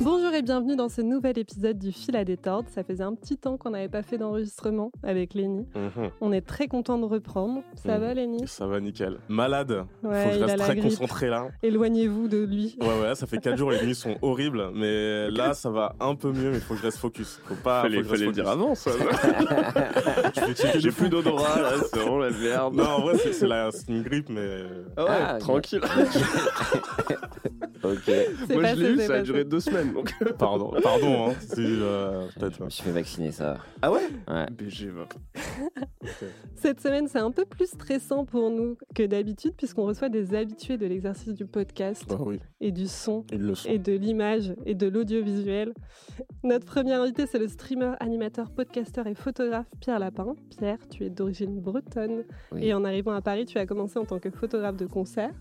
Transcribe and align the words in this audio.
Bonjour 0.00 0.25
et 0.36 0.42
bienvenue 0.42 0.76
dans 0.76 0.90
ce 0.90 1.00
nouvel 1.00 1.38
épisode 1.38 1.78
du 1.78 1.92
Fil 1.92 2.14
à 2.14 2.24
détordre. 2.24 2.68
Ça 2.68 2.84
faisait 2.84 3.04
un 3.04 3.14
petit 3.14 3.38
temps 3.38 3.56
qu'on 3.56 3.70
n'avait 3.70 3.88
pas 3.88 4.02
fait 4.02 4.18
d'enregistrement 4.18 4.90
avec 5.02 5.32
Lenny. 5.32 5.66
Mhm. 5.74 6.10
On 6.20 6.30
est 6.32 6.42
très 6.42 6.68
content 6.68 6.98
de 6.98 7.04
reprendre. 7.06 7.62
Ça 7.76 7.94
Mhm. 7.94 8.00
va 8.00 8.14
Lenny? 8.14 8.42
Ça 8.46 8.66
va 8.66 8.78
nickel. 8.80 9.18
Malade. 9.28 9.84
Ouais, 10.02 10.24
Faut 10.24 10.28
que 10.30 10.34
je 10.38 10.44
reste 10.44 10.58
très 10.58 10.76
grippe. 10.76 10.90
concentré 10.98 11.28
là. 11.28 11.48
Éloignez-vous 11.62 12.28
de 12.28 12.38
lui. 12.44 12.76
Ouais, 12.82 13.00
ouais, 13.00 13.14
ça 13.14 13.26
fait 13.26 13.38
4 13.38 13.56
jours, 13.56 13.70
les 13.70 13.82
nuits 13.86 13.94
sont 13.94 14.16
horribles. 14.20 14.70
Mais 14.74 15.30
là, 15.30 15.54
ça 15.54 15.70
va 15.70 15.94
un 16.00 16.14
peu 16.14 16.30
mieux, 16.32 16.50
mais 16.50 16.56
il 16.56 16.60
faut 16.62 16.74
que 16.74 16.80
je 16.80 16.84
reste 16.84 16.98
focus. 16.98 17.40
Faut 17.44 17.54
pas. 17.54 17.82
Fallait, 17.82 18.02
faut 18.02 18.10
que 18.10 18.16
je 18.16 18.24
fallait 18.24 18.24
le 18.24 18.26
reste 18.28 18.40
dire 18.40 18.48
avant, 18.48 18.74
ça. 18.74 18.90
Je 20.74 20.80
J'ai 20.80 20.90
plus 20.90 21.08
d'odorat, 21.08 21.60
là, 21.62 21.70
c'est 21.90 21.98
vraiment 21.98 22.18
la 22.18 22.30
merde. 22.30 22.74
Non, 22.74 22.84
en 22.84 23.00
vrai, 23.00 23.16
c'est- 23.18 23.46
la- 23.46 23.70
une 23.88 24.02
grippe, 24.02 24.28
mais. 24.28 24.62
Ah 24.96 25.04
ouais, 25.04 25.10
Ah, 25.10 25.38
tranquille. 25.38 25.80
Ok. 27.84 28.10
Moi, 28.50 28.62
passé, 28.62 28.74
je 28.76 28.82
l'ai 28.82 28.90
eu, 28.90 29.00
ça 29.06 29.14
a 29.14 29.22
duré 29.22 29.44
deux 29.44 29.60
semaines. 29.60 29.92
Donc... 29.92 30.12
Pardon, 30.38 30.72
pardon, 30.82 31.28
hein. 31.30 31.34
C'est 31.40 31.58
euh, 31.60 32.26
peut-être. 32.38 32.56
Je 32.58 32.64
me 32.64 32.70
suis 32.70 32.82
fait 32.82 32.90
vacciner, 32.92 33.30
ça. 33.32 33.54
va. 33.54 33.58
Ah 33.82 33.92
ouais 33.92 34.08
Ouais. 34.28 34.46
BG, 34.50 34.88
va. 34.90 35.06
Cette 36.54 36.80
semaine, 36.80 37.08
c'est 37.08 37.18
un 37.18 37.30
peu 37.30 37.44
plus 37.44 37.66
stressant 37.66 38.24
pour 38.24 38.50
nous 38.50 38.76
que 38.94 39.04
d'habitude 39.04 39.54
puisqu'on 39.56 39.84
reçoit 39.86 40.08
des 40.08 40.34
habitués 40.34 40.76
de 40.78 40.86
l'exercice 40.86 41.34
du 41.34 41.46
podcast 41.46 42.14
oui, 42.20 42.40
et 42.60 42.72
du 42.72 42.86
son 42.88 43.24
et 43.66 43.78
de 43.78 43.92
l'image 43.92 44.54
et 44.64 44.74
de 44.74 44.86
l'audiovisuel. 44.88 45.72
Notre 46.42 46.64
premier 46.66 46.94
invité, 46.94 47.26
c'est 47.26 47.38
le 47.38 47.48
streamer, 47.48 47.92
animateur, 48.00 48.50
podcasteur 48.50 49.06
et 49.06 49.14
photographe 49.14 49.66
Pierre 49.80 49.98
Lapin. 49.98 50.34
Pierre, 50.56 50.78
tu 50.88 51.04
es 51.04 51.10
d'origine 51.10 51.60
bretonne 51.60 52.24
Oui. 52.52 52.64
et 52.66 52.74
en 52.74 52.84
arrivant 52.84 53.12
à 53.12 53.20
Paris, 53.22 53.44
tu 53.44 53.58
as 53.58 53.66
commencé 53.66 53.98
en 53.98 54.04
tant 54.04 54.18
que 54.18 54.30
photographe 54.30 54.76
de 54.76 54.86
concert. 54.86 55.32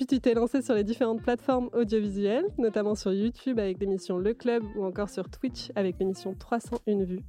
Puis 0.00 0.06
tu 0.06 0.18
t'es 0.18 0.32
lancé 0.32 0.62
sur 0.62 0.72
les 0.72 0.82
différentes 0.82 1.20
plateformes 1.20 1.68
audiovisuelles, 1.74 2.46
notamment 2.56 2.94
sur 2.94 3.12
YouTube 3.12 3.58
avec 3.58 3.78
l'émission 3.80 4.16
Le 4.16 4.32
Club 4.32 4.62
ou 4.74 4.86
encore 4.86 5.10
sur 5.10 5.28
Twitch 5.28 5.70
avec 5.74 5.98
l'émission 5.98 6.32
301 6.32 7.04
vues. 7.04 7.20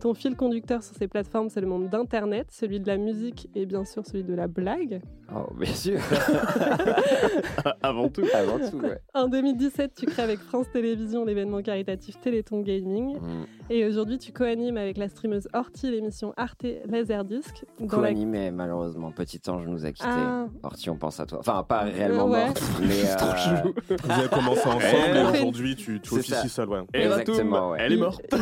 Ton 0.00 0.14
fil 0.14 0.36
conducteur 0.36 0.82
sur 0.82 0.94
ces 0.96 1.08
plateformes, 1.08 1.48
c'est 1.48 1.60
le 1.60 1.66
monde 1.66 1.88
d'Internet, 1.88 2.46
celui 2.50 2.78
de 2.80 2.86
la 2.86 2.96
musique 2.96 3.48
et 3.54 3.66
bien 3.66 3.84
sûr 3.84 4.06
celui 4.06 4.24
de 4.24 4.34
la 4.34 4.46
blague. 4.46 5.00
Oh, 5.34 5.52
bien 5.58 5.72
sûr. 5.74 5.98
Avant 7.82 8.08
tout. 8.08 8.22
Avant 8.34 8.58
tout, 8.58 8.78
ouais. 8.78 8.98
En 9.14 9.28
2017, 9.28 9.92
tu 9.94 10.06
crées 10.06 10.22
avec 10.22 10.38
France 10.38 10.66
Télévisions 10.72 11.24
l'événement 11.24 11.60
caritatif 11.62 12.18
Téléthon 12.20 12.60
Gaming. 12.60 13.16
Mm. 13.18 13.44
Et 13.70 13.86
aujourd'hui, 13.86 14.18
tu 14.18 14.32
co-animes 14.32 14.78
avec 14.78 14.96
la 14.96 15.08
streameuse 15.08 15.46
Horty 15.52 15.90
l'émission 15.90 16.32
Arte 16.36 16.64
Laserdisc. 16.86 17.64
la- 17.80 17.86
Co-animé, 17.86 18.50
malheureusement. 18.50 19.10
Petit 19.12 19.40
ange 19.50 19.66
nous 19.66 19.84
a 19.84 19.92
quittés. 19.92 20.08
Ah. 20.08 20.46
Orti, 20.62 20.88
on 20.88 20.96
pense 20.96 21.20
à 21.20 21.26
toi. 21.26 21.40
Enfin, 21.40 21.62
pas 21.68 21.80
réellement 21.80 22.26
ouais. 22.28 22.46
morte, 22.46 22.62
mais. 22.80 23.04
euh, 23.04 23.96
Vous 24.02 24.10
avez 24.10 24.28
commencé 24.28 24.66
ensemble 24.66 24.82
Eh, 25.14 25.18
et 25.18 25.22
aujourd'hui, 25.40 25.76
tu, 25.76 26.00
tu 26.00 26.14
officies 26.14 26.48
seul, 26.48 26.68
ouais. 26.70 26.80
Et 26.94 27.06
Ratoum, 27.06 27.20
Exactement, 27.20 27.70
ouais. 27.72 27.78
Elle 27.80 27.92
est 27.92 27.96
morte. 27.98 28.22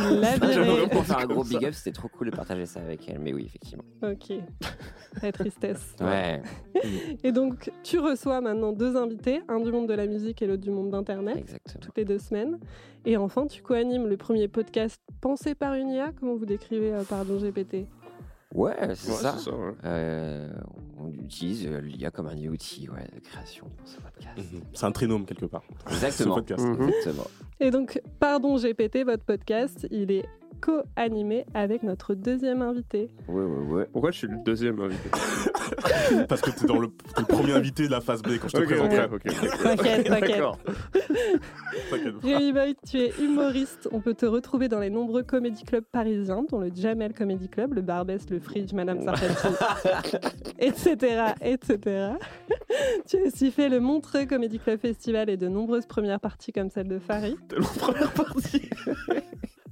J'aimerais 0.53 0.87
pour 0.89 1.03
faire 1.03 1.19
un 1.19 1.26
gros 1.27 1.43
big 1.43 1.65
up, 1.65 1.73
c'était 1.73 1.91
trop 1.91 2.07
cool 2.07 2.29
de 2.31 2.35
partager 2.35 2.65
ça 2.65 2.79
avec 2.81 3.07
elle. 3.09 3.19
Mais 3.19 3.33
oui, 3.33 3.45
effectivement. 3.45 3.83
Ok. 4.03 4.33
La 5.21 5.31
tristesse. 5.31 5.95
Ouais, 6.01 6.41
Et 7.23 7.31
donc, 7.31 7.71
tu 7.83 7.99
reçois 7.99 8.41
maintenant 8.41 8.71
deux 8.71 8.95
invités, 8.95 9.41
un 9.47 9.59
du 9.59 9.71
monde 9.71 9.87
de 9.87 9.93
la 9.93 10.05
musique 10.07 10.41
et 10.41 10.47
l'autre 10.47 10.61
du 10.63 10.71
monde 10.71 10.91
d'Internet, 10.91 11.37
exactement. 11.37 11.81
toutes 11.81 11.97
les 11.97 12.05
deux 12.05 12.19
semaines. 12.19 12.59
Et 13.05 13.17
enfin, 13.17 13.47
tu 13.47 13.61
co-animes 13.61 14.07
le 14.07 14.17
premier 14.17 14.47
podcast 14.47 15.01
pensé 15.21 15.55
par 15.55 15.73
une 15.73 15.89
IA. 15.89 16.11
Comment 16.19 16.35
vous 16.35 16.45
décrivez 16.45 16.93
euh, 16.93 17.03
Pardon 17.03 17.37
GPT 17.37 17.87
Ouais, 18.55 18.75
c'est 18.95 19.11
Ouais, 19.11 19.17
ça. 19.17 19.35
c'est 19.37 19.49
ça, 19.49 19.55
ouais. 19.55 19.73
Euh, 19.85 20.49
on 20.97 21.09
utilise 21.11 21.67
euh, 21.67 21.81
l'IA 21.81 22.11
comme 22.11 22.27
un 22.27 22.37
outil 22.47 22.89
ouais, 22.89 23.05
de 23.13 23.19
création 23.19 23.67
pour 23.77 23.87
ce 23.87 23.97
podcast. 23.99 24.37
Mhm. 24.37 24.61
C'est 24.73 24.85
un 24.85 24.91
trinôme 24.91 25.25
quelque 25.25 25.45
part. 25.45 25.63
Exactement. 25.89 26.35
Ce 26.35 26.39
podcast. 26.39 26.63
Mhm. 26.65 26.89
Exactement. 26.89 27.27
Et 27.59 27.71
donc, 27.71 28.01
Pardon 28.19 28.55
GPT, 28.57 29.03
votre 29.03 29.23
podcast, 29.23 29.87
il 29.91 30.11
est 30.11 30.25
co-animé 30.59 31.45
avec 31.53 31.83
notre 31.83 32.13
deuxième 32.13 32.61
invité. 32.61 33.09
Ouais, 33.27 33.43
ouais, 33.43 33.73
ouais. 33.73 33.85
Pourquoi 33.91 34.11
je 34.11 34.17
suis 34.19 34.27
le 34.27 34.37
deuxième 34.43 34.79
invité 34.79 35.09
Parce 36.29 36.41
que 36.41 36.51
t'es 36.51 36.65
dans 36.65 36.79
le, 36.79 36.89
premier 37.27 37.53
invité 37.53 37.85
de 37.85 37.91
la 37.91 38.01
phase 38.01 38.21
B 38.21 38.37
quand 38.41 38.47
je 38.47 38.57
te 38.57 38.61
Ok, 38.61 38.65
présenterai. 38.67 39.05
ok, 39.05 39.21
ok. 39.25 39.63
T'inquiète, 39.63 40.07
t'inquiète. 40.07 40.43
Rémi 42.23 42.51
Boy, 42.53 42.75
tu 42.89 42.97
es 42.97 43.13
humoriste. 43.21 43.89
On 43.91 43.99
peut 43.99 44.13
te 44.13 44.25
retrouver 44.25 44.67
dans 44.67 44.79
les 44.79 44.89
nombreux 44.89 45.23
comédie 45.23 45.63
clubs 45.63 45.83
parisiens, 45.83 46.45
dont 46.49 46.59
le 46.59 46.71
Jamel 46.73 47.13
Comedy 47.13 47.49
Club, 47.49 47.73
le 47.73 47.81
Barbès, 47.81 48.29
le 48.29 48.39
Fridge, 48.39 48.73
Madame 48.73 49.01
Sarfati, 49.01 50.15
etc., 50.59 51.33
etc. 51.41 52.13
tu 53.07 53.17
as 53.17 53.21
aussi 53.27 53.51
fait 53.51 53.69
le 53.69 53.79
Montreux 53.79 54.25
Comedy 54.25 54.59
Club 54.59 54.79
Festival 54.79 55.29
et 55.29 55.37
de 55.37 55.47
nombreuses 55.47 55.85
premières 55.85 56.19
parties 56.19 56.51
comme 56.51 56.69
celle 56.69 56.87
de 56.87 56.99
Farid. 56.99 57.37
Tellement 57.47 57.67
première 57.77 58.11
partie. 58.11 58.69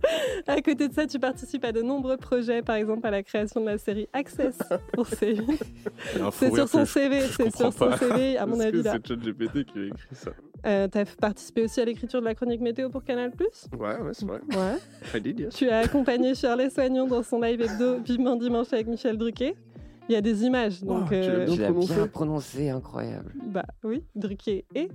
À 0.47 0.61
côté 0.61 0.88
de 0.88 0.93
ça, 0.93 1.07
tu 1.07 1.17
participes 1.19 1.63
à 1.66 1.71
de 1.71 1.81
nombreux 1.81 2.17
projets, 2.17 2.61
par 2.61 2.75
exemple 2.75 3.05
à 3.07 3.11
la 3.11 3.23
création 3.23 3.61
de 3.61 3.66
la 3.66 3.77
série 3.77 4.07
Access 4.13 4.57
pour 4.93 5.05
C8. 5.09 5.41
Il 6.16 6.19
y 6.19 6.21
a 6.21 6.25
un 6.27 6.31
fou 6.31 6.45
C'est 6.45 6.53
sur 6.53 6.67
son 6.67 6.85
CV, 6.85 7.21
c'est 7.21 7.55
sur 7.55 7.73
son. 7.73 7.97
CV, 7.97 8.38
à 8.38 8.45
mon 8.45 8.59
avis 8.59 8.83
c'est 8.83 9.07
ChatGPT 9.07 9.66
qui 9.66 9.79
a 9.79 9.85
écrit 9.85 10.16
ça 10.16 10.31
Euh, 10.66 10.88
tu 10.91 10.97
as 10.97 11.05
participé 11.05 11.63
aussi 11.63 11.81
à 11.81 11.85
l'écriture 11.85 12.19
de 12.19 12.25
la 12.25 12.35
chronique 12.35 12.61
météo 12.61 12.89
pour 12.89 13.03
Canal+. 13.03 13.31
Ouais, 13.39 13.79
ouais, 13.79 13.97
c'est 14.13 14.25
vrai. 14.25 14.39
Ouais. 14.51 14.77
I 15.17 15.21
did, 15.21 15.39
yes. 15.39 15.55
Tu 15.55 15.69
as 15.69 15.79
accompagné 15.79 16.35
Shirley 16.35 16.69
Soignon 16.69 17.07
dans 17.07 17.23
son 17.23 17.39
live 17.41 17.61
hebdo 17.61 17.99
Vivement 18.03 18.35
Dimanche 18.35 18.72
avec 18.73 18.87
Michel 18.87 19.17
Drucker. 19.17 19.55
Il 20.07 20.13
y 20.13 20.16
a 20.16 20.22
des 20.22 20.43
images, 20.43 20.83
donc 20.83 21.05
Oh, 21.05 21.09
tu 21.09 21.16
l'as 21.16 21.27
euh, 21.29 21.45
bien 21.45 21.66
prononcé. 21.72 21.93
bien 21.95 22.07
prononcé, 22.07 22.69
incroyable. 22.69 23.33
bah 23.47 23.66
oui, 23.83 24.03
Drucker 24.16 24.66
et 24.75 24.89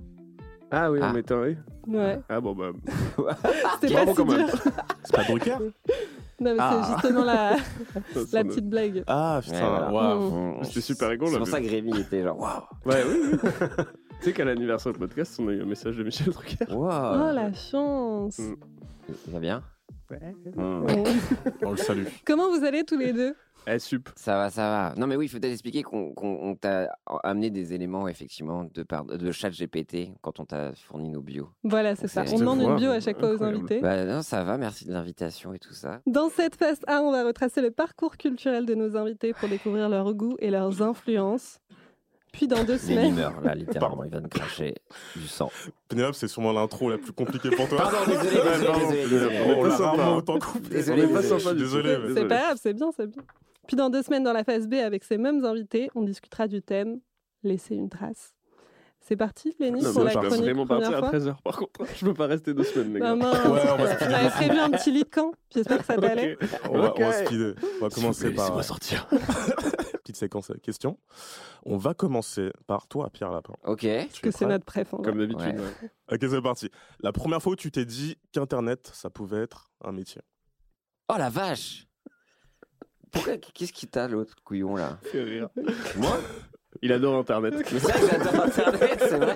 Ah 0.71 0.89
oui, 0.91 0.99
Ah. 1.01 1.09
on 1.09 1.13
mettait 1.13 1.33
un 1.33 1.43
E. 1.43 1.55
ouais, 1.87 2.19
Ah 2.29 2.39
bon, 2.41 2.53
bah. 2.55 2.69
c'était 3.81 3.93
Bravo 3.93 4.05
pas 4.05 4.11
si 4.11 4.15
quand 4.15 4.25
même. 4.37 4.45
dur. 4.47 4.55
C'est 5.03 5.15
pas 5.15 5.23
Drucker? 5.23 5.55
Non 6.39 6.53
mais 6.53 6.57
Ah. 6.59 6.81
c'est 6.83 6.93
justement 6.93 7.23
la, 7.23 7.55
ça, 8.13 8.19
la 8.19 8.25
ça 8.25 8.43
me- 8.43 8.49
petite 8.49 8.69
blague. 8.69 9.03
Ah, 9.05 9.35
Ouais, 9.37 9.41
putain, 9.53 9.69
voilà. 9.69 9.91
waouh. 9.91 10.57
Mm. 10.59 10.63
C'était 10.63 10.81
super 10.81 11.09
rigolo, 11.09 11.31
C'est 11.31 11.37
pour 11.37 11.47
ça 11.47 11.61
que 11.61 11.69
Rémi 11.69 11.99
était 11.99 12.23
genre 12.23 12.39
waouh. 12.39 12.61
Ouais, 12.85 13.03
oui, 13.07 13.19
oui. 13.33 13.49
tu 14.19 14.23
sais 14.25 14.33
qu'à 14.33 14.45
l'anniversaire 14.45 14.91
du 14.93 14.99
podcast, 14.99 15.37
on 15.39 15.47
a 15.49 15.51
eu 15.51 15.61
un 15.61 15.65
message 15.65 15.97
de 15.97 16.03
Michel 16.03 16.29
Drucker. 16.33 16.65
Oh 16.71 16.75
Waouh. 16.85 17.33
la 17.35 17.53
chance. 17.53 18.39
Mm. 18.39 18.55
Il 19.27 19.33
va 19.33 19.39
bien? 19.39 19.63
Ouais. 20.09 20.19
Mm. 20.55 20.85
Bon. 20.85 21.03
On 21.63 21.71
le 21.71 21.77
salue. 21.77 22.05
Comment 22.25 22.49
vous 22.49 22.63
allez 22.65 22.83
tous 22.85 22.97
les 22.97 23.13
deux? 23.13 23.35
Eh, 23.67 23.77
sup. 23.79 24.09
Ça 24.15 24.37
va, 24.37 24.49
ça 24.49 24.61
va. 24.69 24.93
Non, 24.97 25.05
mais 25.07 25.15
oui, 25.15 25.25
il 25.25 25.29
faut 25.29 25.39
peut-être 25.39 25.51
expliquer 25.53 25.83
qu'on 25.83 26.13
qu'on- 26.13 26.39
on 26.41 26.55
t'a 26.55 26.89
amené 27.23 27.49
des 27.51 27.73
éléments, 27.73 28.07
effectivement, 28.07 28.67
de, 28.73 28.83
par, 28.83 29.05
de 29.05 29.31
chat 29.31 29.51
GPT 29.51 30.13
quand 30.21 30.39
on 30.39 30.45
t'a 30.45 30.73
fourni 30.73 31.09
nos 31.09 31.21
bios. 31.21 31.49
Voilà, 31.63 31.95
c'est 31.95 32.07
ça. 32.07 32.23
On 32.33 32.39
demande 32.39 32.61
une 32.61 32.75
bio 32.75 32.89
à 32.91 32.99
chaque 32.99 33.19
fois 33.19 33.29
aux 33.29 33.43
invités. 33.43 33.79
Bah 33.79 34.03
non, 34.05 34.23
ça 34.23 34.43
va, 34.43 34.57
merci 34.57 34.85
de 34.85 34.93
l'invitation 34.93 35.53
et 35.53 35.59
tout 35.59 35.73
ça. 35.73 36.01
Dans 36.07 36.29
cette 36.29 36.55
phase 36.55 36.79
A, 36.87 37.01
on 37.01 37.11
va 37.11 37.23
retracer 37.23 37.61
le 37.61 37.71
parcours 37.71 38.17
culturel 38.17 38.65
de 38.65 38.73
nos 38.73 38.97
invités 38.97 39.33
pour 39.33 39.47
découvrir 39.47 39.89
leurs 39.89 40.13
goûts 40.13 40.37
et 40.39 40.49
leurs 40.49 40.81
influences. 40.81 41.59
Puis 42.31 42.47
dans 42.47 42.63
deux 42.63 42.73
Les 42.73 42.79
semaines, 42.79 43.15
limeurs, 43.15 43.41
là, 43.41 43.53
littéralement, 43.53 44.05
il 44.05 44.09
va 44.09 44.21
me 44.21 44.29
cracher 44.29 44.73
du 45.17 45.27
sang. 45.27 45.51
Pénélope, 45.89 46.15
c'est 46.15 46.29
sûrement 46.29 46.53
l'intro 46.53 46.89
la 46.89 46.97
plus 46.97 47.11
compliquée 47.11 47.49
pour 47.49 47.67
toi. 47.67 47.79
Pardon, 47.79 47.97
désolé, 48.07 48.29
désolé, 48.29 49.07
désolé. 49.09 49.39
On 49.57 49.63
l'a 49.65 49.75
rarement 49.75 50.15
autant 50.15 50.39
c'est 50.71 52.27
pas 52.27 52.37
grave, 52.39 52.57
c'est 52.61 52.73
bien, 52.73 52.89
c'est 52.95 53.07
bien. 53.07 53.21
Puis 53.71 53.77
dans 53.77 53.89
deux 53.89 54.03
semaines, 54.03 54.23
dans 54.25 54.33
la 54.33 54.43
phase 54.43 54.67
B, 54.67 54.73
avec 54.73 55.05
ces 55.05 55.17
mêmes 55.17 55.45
invités, 55.45 55.89
on 55.95 56.01
discutera 56.01 56.49
du 56.49 56.61
thème 56.61 56.99
Laisser 57.41 57.73
une 57.73 57.87
trace. 57.87 58.35
C'est 58.99 59.15
parti, 59.15 59.55
Lénie, 59.61 59.81
Non, 59.81 59.93
pour 59.93 60.03
la 60.03 60.11
je 60.11 60.17
chronique 60.17 60.41
vraiment 60.41 60.65
première 60.65 60.89
partir 60.91 61.05
à 61.05 61.09
fois 61.09 61.17
13h 61.19 61.41
par 61.41 61.55
contre. 61.57 61.85
Je 61.95 62.05
peux 62.05 62.13
pas 62.13 62.27
rester 62.27 62.53
deux 62.53 62.65
semaines, 62.65 62.95
les 62.95 62.99
Bah 62.99 63.05
gars. 63.11 63.15
mince, 63.15 63.45
Ouais, 63.45 63.61
on 63.71 63.77
va 63.77 63.97
se 63.97 64.09
j'avais 64.09 64.29
prévu 64.29 64.59
un 64.59 64.71
petit 64.71 64.91
lit 64.91 65.03
de 65.05 65.09
camp. 65.09 65.31
J'espère 65.55 65.77
que 65.77 65.85
ça 65.85 65.95
t'allait. 65.95 66.37
On 66.69 66.81
va, 66.81 66.93
on 66.97 66.99
va 66.99 67.07
Ok. 67.21 67.25
speeder. 67.27 67.55
On 67.79 67.85
va 67.85 67.89
commencer 67.89 68.33
par 68.33 68.43
Laissez-moi 68.43 68.63
sortir. 68.63 69.07
petite 70.03 70.17
séquence 70.17 70.51
question. 70.61 70.97
On 71.63 71.77
va 71.77 71.93
commencer 71.93 72.51
par 72.67 72.87
toi, 72.87 73.09
Pierre 73.09 73.31
Lapin. 73.31 73.53
Ok. 73.63 73.87
Parce 73.87 74.19
que 74.19 74.27
es 74.27 74.31
c'est 74.33 74.47
notre 74.47 74.65
préf. 74.65 74.91
vrai. 74.91 75.01
Comme 75.01 75.17
d'habitude. 75.17 75.45
Ouais. 75.61 75.61
ouais. 75.61 75.91
Ok, 76.11 76.29
c'est 76.29 76.41
parti. 76.41 76.69
La 76.99 77.13
première 77.13 77.41
fois 77.41 77.53
où 77.53 77.55
tu 77.55 77.71
t'es 77.71 77.85
dit 77.85 78.17
qu'Internet, 78.33 78.91
ça 78.93 79.09
pouvait 79.09 79.43
être 79.43 79.71
un 79.81 79.93
métier. 79.93 80.19
Oh 81.07 81.15
la 81.17 81.29
vache 81.29 81.87
Pourquoi 83.11 83.37
Qu'est-ce 83.37 83.73
qui 83.73 83.87
t'a 83.87 84.07
l'autre 84.07 84.35
couillon 84.43 84.75
là? 84.75 84.97
Fait 85.03 85.23
rire. 85.23 85.49
Moi? 85.97 86.17
Il 86.81 86.91
adore 86.93 87.15
Internet. 87.19 87.53
Mais 87.71 87.79
ça, 87.79 87.93
j'adore 88.09 88.45
Internet, 88.45 88.97
c'est 88.99 89.17
vrai. 89.17 89.35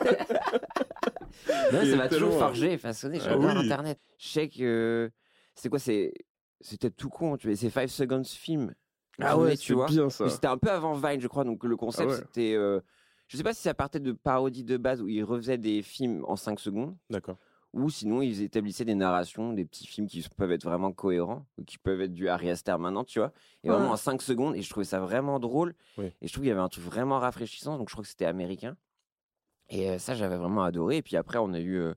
Non, 1.73 1.79
Il 1.81 1.87
ça 1.89 1.93
est 1.93 1.95
m'a 1.97 2.07
toujours 2.07 2.51
tellement- 2.51 2.71
et 2.71 2.77
façonné. 2.77 3.17
Ah 3.21 3.25
J'adore 3.25 3.43
oui. 3.55 3.65
Internet. 3.65 3.99
Je 4.17 4.27
sais 4.27 4.49
que. 4.49 5.11
C'est 5.55 5.69
quoi 5.69 5.79
C'est. 5.79 6.13
C'était 6.61 6.89
tout 6.89 7.09
con, 7.09 7.37
tu 7.37 7.47
vois. 7.47 7.55
C'est 7.57 7.69
5 7.69 7.89
Seconds 7.89 8.23
Film. 8.23 8.73
Ah 9.21 9.37
ouais, 9.37 9.55
tu 9.57 9.73
vois. 9.73 9.85
bien 9.87 10.09
ça. 10.09 10.23
Mais 10.25 10.29
C'était 10.29 10.47
un 10.47 10.57
peu 10.57 10.69
avant 10.71 10.93
Vine, 10.93 11.19
je 11.21 11.27
crois. 11.27 11.43
Donc 11.43 11.63
le 11.63 11.75
concept, 11.77 12.09
Ah 12.09 12.13
ouais. 12.13 12.19
c'était. 12.19 12.53
euh, 12.55 12.79
Je 13.27 13.37
sais 13.37 13.43
pas 13.43 13.53
si 13.53 13.61
ça 13.61 13.73
partait 13.73 13.99
de 13.99 14.11
parodies 14.13 14.63
de 14.63 14.77
base 14.77 15.01
où 15.01 15.07
ils 15.09 15.23
refaisaient 15.23 15.57
des 15.57 15.81
films 15.81 16.23
en 16.27 16.35
5 16.37 16.59
secondes. 16.59 16.95
D'accord. 17.09 17.37
Ou 17.75 17.89
sinon, 17.89 18.21
ils 18.21 18.41
établissaient 18.41 18.85
des 18.85 18.95
narrations, 18.95 19.53
des 19.53 19.65
petits 19.65 19.85
films 19.85 20.07
qui 20.07 20.25
peuvent 20.35 20.51
être 20.51 20.63
vraiment 20.63 20.91
cohérents, 20.93 21.45
ou 21.57 21.63
qui 21.63 21.77
peuvent 21.77 22.01
être 22.01 22.13
du 22.13 22.27
Harry 22.29 22.49
Aster 22.49 22.75
maintenant, 22.79 23.03
tu 23.03 23.19
vois? 23.19 23.31
Et 23.63 23.69
Ouais. 23.69 23.75
vraiment 23.75 23.91
en 23.91 23.97
5 23.97 24.21
secondes, 24.21 24.55
et 24.55 24.61
je 24.61 24.69
trouvais 24.69 24.85
ça 24.85 24.99
vraiment 24.99 25.39
drôle. 25.39 25.75
Oui. 25.97 26.11
Et 26.21 26.27
je 26.27 26.33
trouve 26.33 26.43
qu'il 26.43 26.49
y 26.49 26.51
avait 26.51 26.61
un 26.61 26.69
truc 26.69 26.83
vraiment 26.85 27.19
rafraîchissant, 27.19 27.77
donc 27.77 27.89
je 27.89 27.93
crois 27.93 28.03
que 28.03 28.09
c'était 28.09 28.25
américain. 28.25 28.77
Et 29.69 29.99
ça, 29.99 30.15
j'avais 30.15 30.37
vraiment 30.37 30.63
adoré. 30.63 30.97
Et 30.97 31.01
puis 31.01 31.17
après, 31.17 31.37
on 31.37 31.51
a 31.53 31.59
eu 31.59 31.75
euh, 31.77 31.93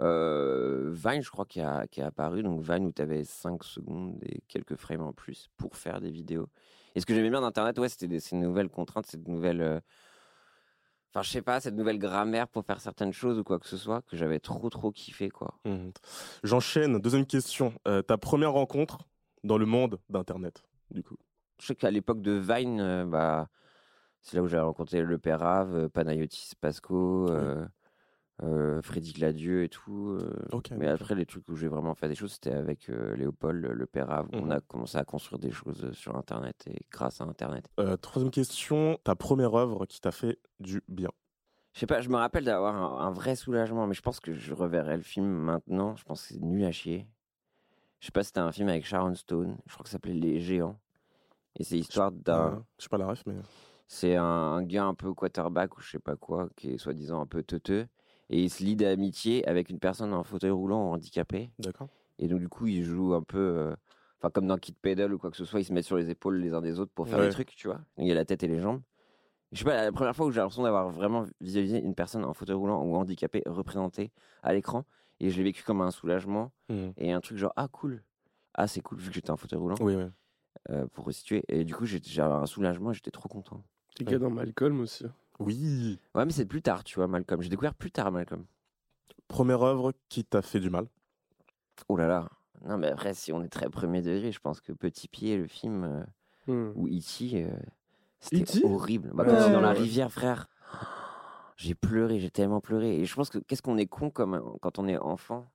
euh, 0.00 0.90
Vine, 0.94 1.22
je 1.22 1.30
crois, 1.30 1.44
qui, 1.44 1.60
a, 1.60 1.86
qui 1.88 2.00
est 2.00 2.04
apparu. 2.04 2.42
Donc 2.42 2.62
Vine, 2.62 2.86
où 2.86 2.92
tu 2.92 3.02
avais 3.02 3.24
5 3.24 3.64
secondes 3.64 4.18
et 4.24 4.40
quelques 4.48 4.76
frames 4.76 5.02
en 5.02 5.12
plus 5.12 5.48
pour 5.56 5.76
faire 5.76 6.00
des 6.00 6.10
vidéos. 6.10 6.48
Et 6.94 7.00
ce 7.00 7.06
que 7.06 7.14
j'aimais 7.14 7.30
bien 7.30 7.40
d'Internet, 7.40 7.78
ouais, 7.78 7.88
c'était 7.88 8.08
des- 8.08 8.20
ces 8.20 8.36
nouvelles 8.36 8.68
contraintes, 8.68 9.06
cette 9.06 9.28
nouvelle. 9.28 9.60
euh, 9.60 9.80
Enfin, 11.14 11.22
je 11.22 11.28
sais 11.28 11.42
pas, 11.42 11.60
cette 11.60 11.74
nouvelle 11.74 11.98
grammaire 11.98 12.48
pour 12.48 12.64
faire 12.64 12.80
certaines 12.80 13.12
choses 13.12 13.38
ou 13.38 13.44
quoi 13.44 13.58
que 13.58 13.66
ce 13.66 13.76
soit, 13.76 14.00
que 14.02 14.16
j'avais 14.16 14.40
trop, 14.40 14.70
trop 14.70 14.90
kiffé, 14.90 15.28
quoi. 15.28 15.58
Mhm. 15.66 15.92
J'enchaîne. 16.42 16.98
Deuxième 16.98 17.26
question. 17.26 17.74
Euh, 17.86 18.00
ta 18.00 18.16
première 18.16 18.52
rencontre 18.52 18.98
dans 19.44 19.58
le 19.58 19.66
monde 19.66 20.00
d'Internet, 20.08 20.62
du 20.90 21.02
coup? 21.02 21.16
Je 21.60 21.66
sais 21.66 21.74
qu'à 21.74 21.90
l'époque 21.90 22.22
de 22.22 22.32
Vine, 22.32 22.80
euh, 22.80 23.04
bah, 23.04 23.48
c'est 24.22 24.38
là 24.38 24.42
où 24.42 24.46
j'avais 24.46 24.62
rencontré 24.62 25.02
Le 25.02 25.18
Père 25.18 25.40
Rave, 25.40 25.74
euh, 25.76 25.88
Panayotis 25.90 26.52
Pasco, 26.58 27.28
euh, 27.28 27.66
Freddy 28.82 29.12
Gladieux 29.12 29.62
et 29.64 29.68
tout. 29.68 30.16
euh. 30.20 30.34
Mais 30.76 30.88
après, 30.88 31.14
les 31.14 31.26
trucs 31.26 31.48
où 31.48 31.56
j'ai 31.56 31.68
vraiment 31.68 31.94
fait 31.94 32.08
des 32.08 32.14
choses, 32.14 32.32
c'était 32.32 32.52
avec 32.52 32.88
euh, 32.90 33.14
Léopold, 33.16 33.64
Le 33.64 33.86
Père 33.86 34.24
où 34.32 34.36
On 34.36 34.46
Mhm. 34.46 34.50
a 34.52 34.60
commencé 34.60 34.98
à 34.98 35.04
construire 35.04 35.38
des 35.38 35.50
choses 35.52 35.84
euh, 35.84 35.92
sur 35.92 36.16
Internet 36.16 36.64
et 36.66 36.86
grâce 36.90 37.20
à 37.20 37.24
Internet. 37.24 37.66
Euh, 37.78 37.96
troisième 37.96 38.30
question. 38.30 38.98
Ta 39.04 39.14
première 39.14 39.54
œuvre 39.54 39.86
qui 39.86 40.00
t'a 40.00 40.10
fait 40.10 40.38
du 40.60 40.82
bien? 40.88 41.10
Je 41.74 41.80
sais 41.80 41.86
pas, 41.86 42.00
je 42.00 42.08
me 42.10 42.16
rappelle 42.16 42.44
d'avoir 42.44 42.74
un, 42.74 43.06
un 43.06 43.10
vrai 43.12 43.34
soulagement, 43.36 43.86
mais 43.86 43.94
je 43.94 44.02
pense 44.02 44.20
que 44.20 44.32
je 44.34 44.52
reverrai 44.52 44.96
le 44.96 45.02
film 45.02 45.26
maintenant. 45.26 45.96
Je 45.96 46.04
pense 46.04 46.22
que 46.26 46.34
c'est 46.34 46.40
nul 46.40 46.64
à 46.64 46.72
chier. 46.72 47.06
Je 48.00 48.06
sais 48.06 48.12
pas 48.12 48.22
si 48.22 48.28
c'était 48.28 48.40
un 48.40 48.52
film 48.52 48.68
avec 48.68 48.84
Sharon 48.84 49.14
Stone. 49.14 49.56
Je 49.66 49.72
crois 49.72 49.84
que 49.84 49.88
ça 49.88 49.92
s'appelait 49.92 50.12
Les 50.14 50.40
Géants. 50.40 50.78
Et 51.58 51.64
c'est 51.64 51.76
l'histoire 51.76 52.10
d'un. 52.12 52.54
Euh, 52.54 52.60
je 52.78 52.82
sais 52.82 52.88
pas 52.88 52.98
la 52.98 53.06
ref, 53.06 53.22
mais. 53.26 53.36
C'est 53.86 54.16
un, 54.16 54.24
un 54.24 54.62
gars 54.64 54.84
un 54.84 54.94
peu 54.94 55.12
quarterback 55.14 55.76
ou 55.76 55.80
je 55.82 55.90
sais 55.92 55.98
pas 55.98 56.16
quoi, 56.16 56.48
qui 56.56 56.70
est 56.72 56.78
soi-disant 56.78 57.20
un 57.20 57.26
peu 57.26 57.42
teuteux. 57.42 57.86
Et 58.32 58.42
il 58.44 58.50
se 58.50 58.64
lie 58.64 58.76
d'amitié 58.76 59.46
avec 59.46 59.68
une 59.68 59.78
personne 59.78 60.12
en 60.14 60.24
fauteuil 60.24 60.50
roulant 60.50 60.88
ou 60.90 60.94
handicapé. 60.94 61.50
D'accord. 61.58 61.88
Et 62.18 62.28
donc, 62.28 62.40
du 62.40 62.48
coup, 62.48 62.66
il 62.66 62.82
joue 62.82 63.14
un 63.14 63.22
peu. 63.22 63.38
euh, 63.38 63.76
Enfin, 64.18 64.30
comme 64.30 64.46
dans 64.46 64.56
Kid 64.56 64.76
Pedal 64.80 65.12
ou 65.12 65.18
quoi 65.18 65.30
que 65.32 65.36
ce 65.36 65.44
soit, 65.44 65.60
ils 65.60 65.64
se 65.64 65.72
mettent 65.72 65.84
sur 65.84 65.96
les 65.96 66.08
épaules 66.08 66.36
les 66.38 66.54
uns 66.54 66.60
des 66.62 66.78
autres 66.78 66.92
pour 66.94 67.08
faire 67.08 67.18
Ouais. 67.18 67.26
des 67.26 67.32
trucs, 67.32 67.54
tu 67.56 67.66
vois. 67.66 67.80
Il 67.98 68.06
y 68.06 68.12
a 68.12 68.14
la 68.14 68.24
tête 68.24 68.42
et 68.44 68.46
les 68.46 68.60
jambes. 68.60 68.80
Je 69.50 69.58
sais 69.58 69.64
pas, 69.64 69.84
la 69.84 69.90
première 69.92 70.14
fois 70.16 70.26
où 70.26 70.30
j'ai 70.30 70.38
l'impression 70.40 70.62
d'avoir 70.62 70.88
vraiment 70.90 71.26
visualisé 71.40 71.78
une 71.82 71.94
personne 71.96 72.24
en 72.24 72.32
fauteuil 72.32 72.54
roulant 72.56 72.82
ou 72.84 72.94
handicapé 72.94 73.42
représentée 73.46 74.12
à 74.44 74.52
l'écran. 74.54 74.84
Et 75.20 75.28
je 75.30 75.36
l'ai 75.38 75.42
vécu 75.42 75.62
comme 75.64 75.80
un 75.82 75.90
soulagement 75.90 76.52
Mhm. 76.70 76.92
et 76.96 77.12
un 77.12 77.20
truc 77.20 77.36
genre, 77.36 77.52
ah 77.56 77.66
cool. 77.68 78.02
Ah, 78.54 78.66
c'est 78.68 78.80
cool, 78.80 78.98
vu 78.98 79.08
que 79.08 79.14
j'étais 79.16 79.30
en 79.30 79.36
fauteuil 79.36 79.58
roulant, 79.58 79.74
Oui, 79.80 79.96
oui. 79.96 80.04
euh, 80.70 80.86
pour 80.86 81.04
resituer. 81.04 81.42
Et 81.48 81.64
du 81.64 81.74
coup, 81.74 81.84
j'ai- 81.84 82.00
j'avais 82.02 82.32
un 82.34 82.46
soulagement 82.46 82.92
et 82.92 82.94
j'étais 82.94 83.10
trop 83.10 83.28
content. 83.28 83.62
Les 83.98 84.04
gars 84.06 84.18
dans 84.20 84.30
Malcolm 84.30 84.80
aussi. 84.80 85.04
Oui. 85.38 85.98
Ouais, 86.14 86.24
mais 86.24 86.32
c'est 86.32 86.46
plus 86.46 86.62
tard, 86.62 86.84
tu 86.84 86.96
vois, 86.96 87.08
Malcolm. 87.08 87.42
J'ai 87.42 87.48
découvert 87.48 87.74
plus 87.74 87.90
tard 87.90 88.12
Malcolm. 88.12 88.44
Première 89.28 89.62
œuvre 89.62 89.92
qui 90.08 90.24
t'a 90.24 90.42
fait 90.42 90.60
du 90.60 90.70
mal. 90.70 90.86
Oh 91.88 91.96
là 91.96 92.06
là. 92.06 92.28
Non, 92.64 92.78
mais 92.78 92.88
après, 92.88 93.14
si 93.14 93.32
on 93.32 93.42
est 93.42 93.48
très 93.48 93.68
premier 93.70 94.02
degré, 94.02 94.30
je 94.30 94.38
pense 94.40 94.60
que 94.60 94.72
Petit 94.72 95.08
Pied, 95.08 95.36
le 95.36 95.46
film, 95.46 95.84
euh, 95.84 96.04
Hmm. 96.46 96.72
ou 96.74 96.88
E.T., 96.88 97.44
euh, 97.44 97.50
c'était 98.20 98.42
E.T.? 98.42 98.64
horrible. 98.64 99.10
Bah, 99.14 99.24
Ouais, 99.24 99.30
quand 99.30 99.36
il 99.44 99.48
est 99.48 99.52
dans 99.52 99.60
la 99.60 99.70
ouais. 99.72 99.78
rivière, 99.78 100.12
frère, 100.12 100.48
j'ai 101.56 101.74
pleuré, 101.74 102.20
j'ai 102.20 102.30
tellement 102.30 102.60
pleuré. 102.60 102.96
Et 103.00 103.04
je 103.04 103.14
pense 103.14 103.30
que 103.30 103.38
qu'est-ce 103.38 103.62
qu'on 103.62 103.78
est 103.78 103.86
con 103.86 104.10
comme, 104.10 104.40
quand 104.60 104.78
on 104.78 104.86
est 104.88 104.98
enfant? 104.98 105.50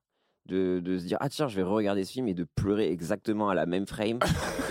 De, 0.48 0.80
de 0.80 0.98
se 0.98 1.06
dire 1.06 1.18
ah 1.20 1.30
tiens 1.30 1.48
je 1.48 1.56
vais 1.56 1.64
regarder 1.64 2.04
ce 2.04 2.12
film 2.14 2.28
et 2.28 2.34
de 2.34 2.46
pleurer 2.56 2.90
exactement 2.92 3.50
à 3.50 3.56
la 3.56 3.66
même 3.66 3.86
frame 3.88 4.20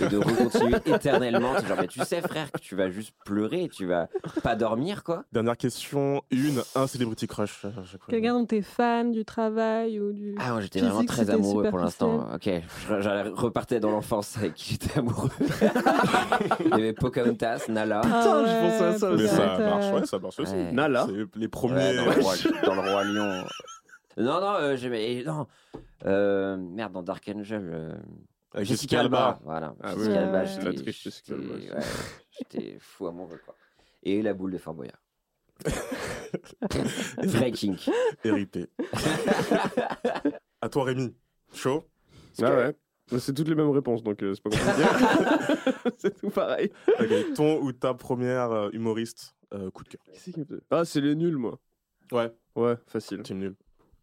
et 0.01 0.07
de 0.07 0.17
recontinuer 0.17 0.77
éternellement 0.85 1.53
C'est 1.59 1.67
genre 1.67 1.77
mais 1.79 1.87
tu 1.87 1.99
sais 2.01 2.21
frère 2.21 2.51
que 2.51 2.59
tu 2.59 2.75
vas 2.75 2.89
juste 2.89 3.13
pleurer 3.25 3.63
et 3.63 3.69
tu 3.69 3.85
vas 3.85 4.07
pas 4.43 4.55
dormir 4.55 5.03
quoi 5.03 5.23
Dernière 5.31 5.57
question. 5.57 6.21
Une, 6.31 6.61
un 6.75 6.87
celebrity 6.87 7.27
crush. 7.27 7.51
fois. 7.51 7.71
Quelqu'un 8.09 8.33
dont 8.33 8.45
t'es 8.45 8.61
fan 8.61 9.11
du 9.11 9.23
travail 9.25 9.99
ou 9.99 10.11
du. 10.13 10.35
Ah, 10.39 10.51
moi 10.51 10.61
j'étais 10.61 10.79
vraiment 10.81 11.05
très 11.05 11.29
amoureux 11.29 11.69
pour 11.69 11.79
l'instant. 11.79 12.27
Ok, 12.33 12.49
je, 12.89 13.01
je 13.01 13.29
repartais 13.33 13.79
dans 13.79 13.91
l'enfance 13.91 14.37
avec 14.37 14.53
qui 14.55 14.71
j'étais 14.73 14.99
amoureux. 14.99 15.29
Il 16.65 16.69
y 16.69 16.73
avait 16.73 16.93
Pocahontas, 16.93 17.63
Nala. 17.69 18.01
Putain, 18.01 18.45
je 18.45 18.61
pensais 18.61 18.83
à 18.85 18.97
ça 18.97 19.09
aussi. 19.11 19.23
Mais 19.23 19.29
ça 19.29 19.57
marche, 19.59 19.93
ouais, 19.93 20.05
ça 20.05 20.19
marche 20.19 20.39
aussi. 20.39 20.53
Ouais. 20.53 20.71
Nala. 20.71 21.05
C'est 21.07 21.13
les 21.39 21.47
Ouais, 21.47 21.47
premiers. 21.49 21.95
dans, 21.95 22.05
le 22.05 22.21
roi, 22.21 22.33
dans 22.65 22.75
le 22.75 22.81
roi 22.81 23.03
lion. 23.03 23.43
Non, 24.17 24.41
non, 24.41 24.53
euh, 24.55 24.75
j'aimais. 24.75 25.13
et 25.17 25.23
Non, 25.23 25.47
euh, 26.05 26.57
merde, 26.57 26.93
dans 26.93 27.03
Dark 27.03 27.29
Angel. 27.33 27.61
euh, 27.71 27.95
Avec 28.53 28.67
Jessica 28.67 29.01
Alba. 29.01 29.39
Voilà. 29.43 29.75
Ah 29.81 29.93
Jessica 29.93 30.11
ouais, 30.11 30.17
Alba, 30.17 30.45
j'étais- 30.45 30.65
La 30.65 30.73
triche 30.73 31.03
Jessica 31.03 31.33
Alba 31.33 31.45
j'étais- 31.59 31.75
aussi. 31.75 31.87
ouais, 31.87 31.93
J'étais 32.31 32.77
fou 32.79 33.07
amoureux, 33.07 33.39
quoi. 33.45 33.55
Et 34.03 34.21
la 34.21 34.33
boule 34.33 34.51
de 34.51 34.57
Fort 34.57 34.73
Boyard. 34.73 34.97
Vrai 37.23 37.51
kink. 37.51 37.89
RIP. 38.23 38.57
à 40.61 40.69
toi, 40.69 40.83
Rémi. 40.83 41.15
Chaud? 41.53 41.83
Ah 42.41 42.55
ouais. 42.55 42.75
Mais 43.11 43.19
C'est 43.19 43.33
toutes 43.33 43.47
les 43.47 43.55
mêmes 43.55 43.69
réponses, 43.71 44.03
donc 44.03 44.21
euh, 44.21 44.33
c'est 44.35 44.43
pas 44.43 44.49
compliqué. 44.49 45.91
c'est 45.97 46.19
tout 46.19 46.29
pareil. 46.29 46.71
Ok, 46.99 47.33
Ton 47.35 47.61
ou 47.61 47.71
ta 47.71 47.93
première 47.93 48.51
euh, 48.51 48.69
humoriste 48.73 49.35
euh, 49.53 49.71
coup 49.71 49.83
de 49.83 49.89
cœur? 49.89 50.01
Qui 50.13 50.19
c'est 50.19 50.31
qui 50.33 50.39
me 50.41 50.45
fait 50.45 50.55
Ah, 50.69 50.83
c'est 50.85 50.99
les 51.01 51.15
nuls, 51.15 51.37
moi. 51.37 51.57
Ouais, 52.11 52.31
Ouais, 52.55 52.75
facile. 52.87 53.21
team 53.23 53.37
nul. 53.39 53.55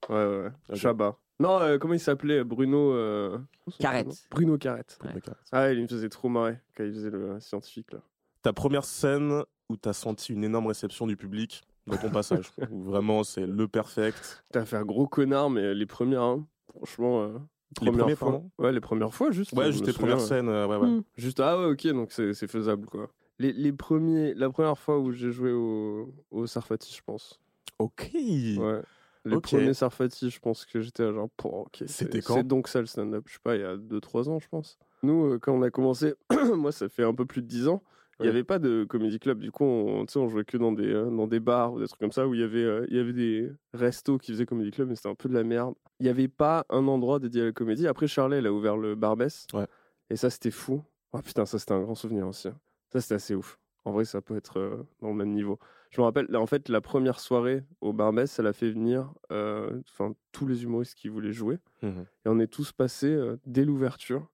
Ouais, 0.09 0.51
ouais. 0.69 0.77
Chabat. 0.77 1.17
Non, 1.41 1.61
euh, 1.61 1.79
comment 1.79 1.95
il 1.95 2.01
s'appelait 2.01 2.45
Bruno. 2.45 2.93
euh, 2.93 3.39
Carrette. 3.79 4.27
Bruno 4.31 4.57
Carrette. 4.59 4.99
Ouais. 5.05 5.21
Ah, 5.53 5.73
il 5.73 5.83
me 5.83 5.87
faisait 5.89 6.09
trop 6.09 6.29
marrer 6.29 6.59
quand 6.77 6.85
il 6.85 6.93
faisait 6.93 7.11
le 7.11 7.41
scientifique, 7.41 7.93
là. 7.93 7.99
Ta 8.43 8.53
première 8.53 8.85
scène 8.85 9.43
où 9.71 9.77
t'as 9.77 9.95
senti 9.95 10.33
une 10.33 10.45
énorme 10.45 10.67
réception 10.67 11.07
du 11.07 11.17
public 11.17 11.63
dans 11.87 11.97
ton 11.97 12.11
passage. 12.11 12.53
où 12.71 12.83
vraiment 12.85 13.25
c'est 13.25 13.47
le 13.47 13.67
perfect. 13.67 14.45
T'as 14.53 14.65
fait 14.65 14.77
un 14.77 14.85
gros 14.85 15.07
connard, 15.09 15.51
mais 15.51 15.75
les 15.75 15.87
premières, 15.87 16.23
hein, 16.23 16.47
franchement. 16.77 17.23
euh, 17.23 17.39
Les 17.81 17.87
premières 17.91 18.01
premiers, 18.05 18.17
fois. 18.17 18.31
pardon 18.31 18.51
Ouais, 18.59 18.73
les 18.73 18.81
premières 18.81 19.15
fois, 19.15 19.31
juste. 19.31 19.53
Ouais, 19.55 19.73
juste 19.73 19.87
les 19.87 19.93
premières 19.95 20.21
scènes. 20.21 20.49
euh, 20.49 20.67
ouais, 20.69 20.77
ouais. 20.77 20.89
Mm. 20.89 21.05
Juste, 21.17 21.41
ah 21.41 21.59
ouais, 21.59 21.65
ok, 21.73 21.87
donc 21.89 22.13
c'est 22.13 22.33
c'est 22.35 22.47
faisable, 22.49 22.87
quoi. 22.87 23.09
Les, 23.41 23.53
les 23.53 23.73
premiers, 23.73 24.35
la 24.35 24.49
première 24.51 24.79
fois 24.79 25.01
où 25.01 25.11
j'ai 25.11 25.33
joué 25.33 25.51
au, 25.53 26.15
au 26.31 26.47
Sarfati, 26.47 26.95
je 26.95 27.03
pense. 27.05 27.41
Ok. 27.81 28.11
Ouais. 28.15 28.81
Les 29.25 29.37
Ok. 29.37 29.43
premiers 29.43 29.75
Sarfati, 29.75 30.31
je 30.31 30.39
pense 30.39 30.67
que 30.67 30.81
j'étais 30.81 31.03
à 31.03 31.13
genre, 31.13 31.29
ok. 31.45 31.85
C'était 31.87 32.21
quand 32.21 32.35
C'est 32.37 32.47
donc 32.47 32.69
ça 32.69 32.81
le 32.81 32.87
stand-up, 32.87 33.25
je 33.27 33.35
sais 33.35 33.39
pas, 33.43 33.55
il 33.57 33.63
y 33.63 33.65
a 33.65 33.77
2-3 33.77 34.29
ans, 34.29 34.39
je 34.39 34.49
pense. 34.49 34.79
Nous, 35.03 35.33
euh, 35.35 35.39
quand 35.39 35.53
on 35.55 35.63
a 35.63 35.71
commencé, 35.71 36.15
moi, 36.55 36.73
ça 36.73 36.89
fait 36.89 37.05
un 37.05 37.15
peu 37.15 37.25
plus 37.25 37.41
de 37.43 37.47
10 37.47 37.69
ans, 37.69 37.83
il 38.21 38.23
n'y 38.25 38.29
Ouais. 38.29 38.35
avait 38.35 38.45
pas 38.45 38.59
de 38.59 38.85
comédie 38.85 39.19
club. 39.19 39.41
Du 39.41 39.51
coup, 39.51 39.65
on, 39.65 40.05
on 40.15 40.29
jouait 40.29 40.45
que 40.45 40.57
dans 40.57 40.73
des, 40.73 40.87
euh, 40.93 41.11
dans 41.11 41.27
des 41.27 41.41
bars 41.41 41.73
ou 41.73 41.81
des 41.81 41.89
trucs 41.89 41.99
comme 42.01 42.13
ça 42.13 42.29
où 42.29 42.35
il 42.35 42.41
y 42.41 42.45
avait, 42.45 42.63
euh, 42.63 42.87
il 42.89 42.97
y 42.97 43.01
avait 43.01 43.13
des 43.13 43.51
restos 43.73 44.19
qui 44.19 44.33
faisaient 44.33 44.47
comédie 44.47 44.71
club, 44.71 44.89
mais 44.89 44.95
c'était 44.95 45.09
un 45.09 45.15
peu 45.15 45.29
de 45.29 45.35
la 45.35 45.43
merde. 45.43 45.75
Il 46.01 46.05
n'y 46.05 46.11
avait 46.11 46.29
pas 46.29 46.65
un 46.71 46.87
endroit 46.87 47.19
dédié 47.19 47.43
à 47.43 47.45
la 47.47 47.53
comédie. 47.53 47.87
Après, 47.89 48.07
Charlet, 48.07 48.39
elle 48.39 48.47
a 48.47 48.53
ouvert 48.53 48.77
le 48.77 48.95
Barbès. 48.95 49.47
Ouais. 49.53 49.67
Et 50.11 50.17
ça, 50.17 50.31
c'était 50.31 50.51
fou. 50.51 50.83
Oh 51.13 51.21
putain, 51.23 51.45
ça, 51.47 51.59
c'était 51.59 51.73
un 51.73 51.81
grand 51.83 51.95
souvenir 51.95 52.29
aussi. 52.29 52.49
hein. 52.49 52.59
Ça, 52.93 53.01
c'était 53.01 53.15
assez 53.15 53.35
ouf. 53.35 53.59
En 53.85 53.93
vrai, 53.93 54.05
ça 54.05 54.21
peut 54.21 54.37
être 54.37 54.59
euh, 54.61 54.83
dans 55.01 55.09
le 55.09 55.15
même 55.15 55.33
niveau. 55.33 55.59
Je 55.95 56.01
me 56.01 56.07
rappelle, 56.07 56.35
en 56.37 56.47
fait, 56.47 56.69
la 56.69 56.81
première 56.81 57.21
soirée 57.21 57.63
au 57.81 57.93
Barbès, 57.93 58.41
elle 58.41 58.49
a 58.49 58.53
fait 58.53 58.69
venir 58.69 59.15
euh, 59.31 59.81
enfin, 59.89 60.13
tous 60.33 60.45
les 60.45 60.65
humoristes 60.65 60.97
qui 60.97 61.07
voulaient 61.07 61.33
jouer. 61.33 61.59
Mhm. 61.83 62.05
Et 62.25 62.29
on 62.29 62.41
est 62.41 62.49
tous 62.49 62.73
passés 62.73 63.15
euh, 63.15 63.37
dès 63.47 63.65
l'ouverture, 63.65 64.29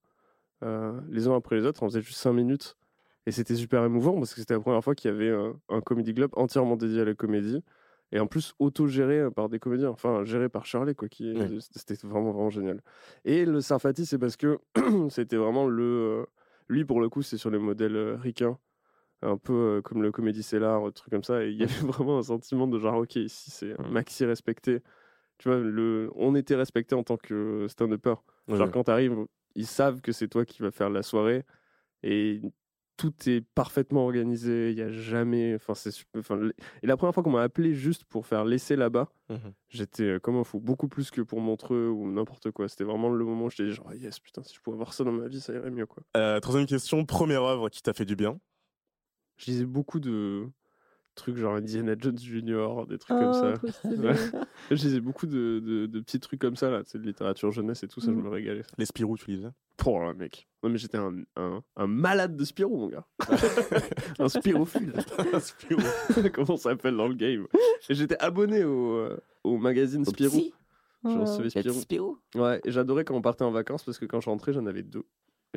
euh, 0.64 0.98
les 1.10 1.28
uns 1.28 1.36
après 1.36 1.56
les 1.56 1.66
autres. 1.66 1.82
On 1.82 1.88
faisait 1.90 2.00
juste 2.00 2.18
5 2.18 2.32
minutes. 2.32 2.78
Et 3.26 3.30
c'était 3.30 3.56
super 3.56 3.84
émouvant 3.84 4.14
parce 4.14 4.32
que 4.32 4.40
c'était 4.40 4.54
la 4.54 4.60
première 4.60 4.82
fois 4.82 4.94
qu'il 4.94 5.10
y 5.10 5.14
avait 5.14 5.30
un, 5.68 5.80
comedy 5.82 6.14
club 6.14 6.30
entièrement 6.32 6.76
dédié 6.76 7.02
à 7.02 7.04
la 7.04 7.14
comédie. 7.14 7.62
Et 8.10 8.20
en 8.20 8.26
plus, 8.26 8.54
auto-géré 8.58 9.30
par 9.30 9.50
des 9.50 9.58
comédiens. 9.58 9.90
Enfin, 9.90 10.24
géré 10.24 10.48
par 10.48 10.64
Charlie, 10.64 10.94
quoi. 10.94 11.08
Qui. 11.10 11.36
C'était 11.76 11.94
vraiment, 12.06 12.32
vraiment 12.32 12.48
génial. 12.48 12.80
Et 13.26 13.44
le 13.44 13.60
Sarfati, 13.60 14.06
c'est 14.06 14.18
parce 14.18 14.36
que 14.36 14.58
c'était 15.10 15.36
vraiment 15.36 15.66
le. 15.66 16.26
lui, 16.68 16.86
pour 16.86 17.02
le 17.02 17.10
coup, 17.10 17.20
c'est 17.20 17.36
sur 17.36 17.50
les 17.50 17.58
modèles 17.58 18.14
ricains. 18.14 18.58
Un 19.22 19.36
peu 19.36 19.52
euh, 19.52 19.82
comme 19.82 20.02
le 20.02 20.10
comédie 20.12 20.42
Cellar, 20.42 20.82
un 20.84 20.90
truc 20.90 21.10
comme 21.12 21.22
ça. 21.24 21.44
Et 21.44 21.50
il 21.50 21.56
y 21.58 21.62
avait 21.62 21.72
vraiment 21.86 22.18
un 22.18 22.22
sentiment 22.22 22.66
de 22.66 22.78
genre, 22.78 22.96
ok, 22.98 23.16
ici, 23.16 23.50
c'est 23.50 23.78
Mm. 23.78 23.90
maxi 23.90 24.24
respecté. 24.24 24.80
Tu 25.38 25.48
vois, 25.48 25.58
le... 25.58 26.10
on 26.16 26.34
était 26.34 26.54
respecté 26.56 26.94
en 26.94 27.02
tant 27.02 27.16
que 27.16 27.66
stand-upper. 27.68 28.14
Ouais, 28.48 28.56
Genre, 28.56 28.66
ouais. 28.66 28.72
quand 28.72 28.84
t'arrives, 28.84 29.16
ils 29.54 29.66
savent 29.66 30.00
que 30.00 30.12
c'est 30.12 30.28
toi 30.28 30.44
qui 30.44 30.62
vas 30.62 30.70
faire 30.70 30.90
la 30.90 31.02
soirée 31.02 31.44
et 32.02 32.40
tout 32.96 33.12
est 33.26 33.42
parfaitement 33.54 34.04
organisé. 34.04 34.70
Il 34.70 34.76
y 34.78 34.82
a 34.82 34.90
jamais. 34.90 35.54
Enfin, 35.54 35.74
c'est 35.74 35.90
enfin, 36.18 36.38
Et 36.82 36.86
la 36.86 36.96
première 36.98 37.14
fois 37.14 37.22
qu'on 37.22 37.30
m'a 37.30 37.42
appelé 37.42 37.72
juste 37.72 38.04
pour 38.04 38.26
faire 38.26 38.44
l'essai 38.44 38.76
là-bas, 38.76 39.08
Mhm. 39.30 39.52
j'étais 39.70 40.02
euh, 40.02 40.18
comme 40.18 40.36
un 40.36 40.44
fou. 40.44 40.60
Beaucoup 40.60 40.88
plus 40.88 41.10
que 41.10 41.22
pour 41.22 41.40
Montreux 41.40 41.88
ou 41.88 42.10
n'importe 42.10 42.50
quoi. 42.50 42.68
C'était 42.68 42.84
vraiment 42.84 43.08
le 43.10 43.24
moment 43.24 43.46
où 43.46 43.50
j'étais 43.50 43.70
genre, 43.70 43.92
yes, 43.94 44.18
putain, 44.20 44.42
si 44.42 44.54
je 44.54 44.60
pouvais 44.60 44.74
avoir 44.74 44.92
ça 44.92 45.04
dans 45.04 45.12
ma 45.12 45.28
vie, 45.28 45.40
ça 45.40 45.54
irait 45.54 45.70
mieux, 45.70 45.86
quoi. 45.86 46.02
Euh, 46.18 46.40
troisième 46.40 46.66
question. 46.66 47.04
Première 47.06 47.42
œuvre 47.44 47.68
qui 47.70 47.80
t'a 47.82 47.92
fait 47.94 48.04
du 48.04 48.16
bien 48.16 48.38
Je 49.40 49.50
lisais 49.50 49.64
beaucoup 49.66 50.00
de. 50.00 50.46
trucs 51.14 51.36
genre 51.36 51.54
Indiana 51.54 51.94
Jones 51.98 52.18
Junior, 52.18 52.86
des 52.86 52.98
trucs 52.98 53.18
comme 53.18 53.30
Oh, 53.30 53.32
ça. 53.32 53.54
Ouais. 53.90 54.14
Je 54.70 54.74
lisais 54.74 55.00
beaucoup 55.00 55.26
de, 55.26 55.60
de- 55.60 55.86
de 55.86 56.00
petits 56.00 56.20
trucs 56.20 56.40
comme 56.40 56.56
ça, 56.56 56.70
là, 56.70 56.82
tu 56.84 56.90
sais, 56.90 56.98
de 56.98 57.04
littérature 57.04 57.50
jeunesse 57.50 57.82
et 57.82 57.88
tout, 57.88 58.00
ça, 58.00 58.10
je 58.12 58.16
Mm. 58.16 58.22
me 58.22 58.28
régalais. 58.28 58.62
Les 58.78 58.86
Spirou, 58.86 59.16
tu 59.18 59.30
lisais? 59.30 59.48
Pour 59.76 60.02
un 60.02 60.14
mec. 60.14 60.46
Non, 60.62 60.68
mais 60.70 60.78
j'étais 60.78 60.98
un, 60.98 61.14
un, 61.36 61.62
un 61.76 61.86
malade 61.86 62.36
de 62.36 62.44
Spirou, 62.44 62.76
mon 62.76 62.88
gars. 62.88 63.06
un 64.18 64.28
Spirophile. 64.28 64.92
Spirou. 65.40 65.82
Comment 66.34 66.56
ça 66.56 66.70
s'appelle 66.70 66.96
dans 66.96 67.08
le 67.08 67.14
game? 67.14 67.46
Et 67.88 67.94
j'étais 67.94 68.18
abonné 68.22 68.64
au, 68.64 68.92
euh, 68.96 69.16
au 69.44 69.56
magazine 69.58 70.04
Spirou. 70.04 70.40
Je 71.04 71.08
Ouais. 71.08 71.14
recevais 71.16 71.48
Spirou. 71.50 71.68
petit 71.74 71.80
Spirou? 71.80 72.18
Ouais, 72.34 72.60
et 72.64 72.70
j'adorais 72.70 73.04
quand 73.06 73.14
on 73.14 73.22
partait 73.22 73.44
en 73.44 73.50
vacances 73.50 73.84
parce 73.84 73.98
que 73.98 74.04
quand 74.04 74.20
je 74.20 74.28
rentrais, 74.28 74.52
j'en 74.52 74.66
avais 74.66 74.82
deux. 74.82 75.04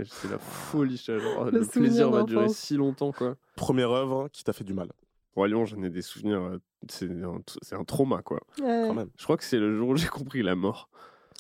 C'est 0.04 0.30
la 0.32 0.40
folie, 0.40 0.98
j'étais 0.98 1.20
genre, 1.20 1.46
Le 1.46 1.66
plaisir 1.66 2.10
va 2.10 2.24
durer 2.24 2.50
si 2.50 2.76
longtemps, 2.76 3.12
quoi. 3.12 3.36
Première 3.56 3.92
œuvre 3.92 4.28
qui 4.30 4.44
t'a 4.44 4.54
fait 4.54 4.64
du 4.64 4.74
mal. 4.74 4.90
Roi 5.36 5.48
Lion, 5.48 5.66
j'en 5.66 5.82
ai 5.84 5.90
des 5.90 6.02
souvenirs, 6.02 6.42
euh, 6.42 6.60
c'est 6.90 7.10
un, 7.10 7.42
c'est 7.62 7.76
un 7.76 7.84
trauma, 7.84 8.22
quoi. 8.22 8.40
Ouais. 8.60 8.86
Quand 8.88 8.94
même. 8.94 9.10
Je 9.18 9.24
crois 9.24 9.38
que 9.38 9.44
c'est 9.44 9.58
le 9.60 9.76
jour 9.78 9.90
où 9.90 9.96
j'ai 9.96 10.08
compris 10.08 10.44
la 10.44 10.56
mort. 10.56 10.90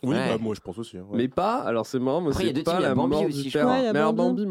Oui, 0.03 0.15
Ouais. 0.15 0.29
bah, 0.29 0.37
moi 0.37 0.53
je 0.55 0.59
pense 0.59 0.77
aussi. 0.79 0.97
hein, 0.97 1.05
ouais. 1.09 1.17
Mais 1.17 1.27
pas, 1.29 1.59
alors 1.59 1.85
c'est 1.85 1.99
marrant, 1.99 2.19
moi 2.21 2.33
c'est 2.33 2.63
pas 2.63 2.79
la 2.79 2.93
mort 2.93 3.07
du 3.27 3.49
père. 3.51 3.67
mais 3.67 3.87
alors 3.99 4.13
Bambi. 4.13 4.45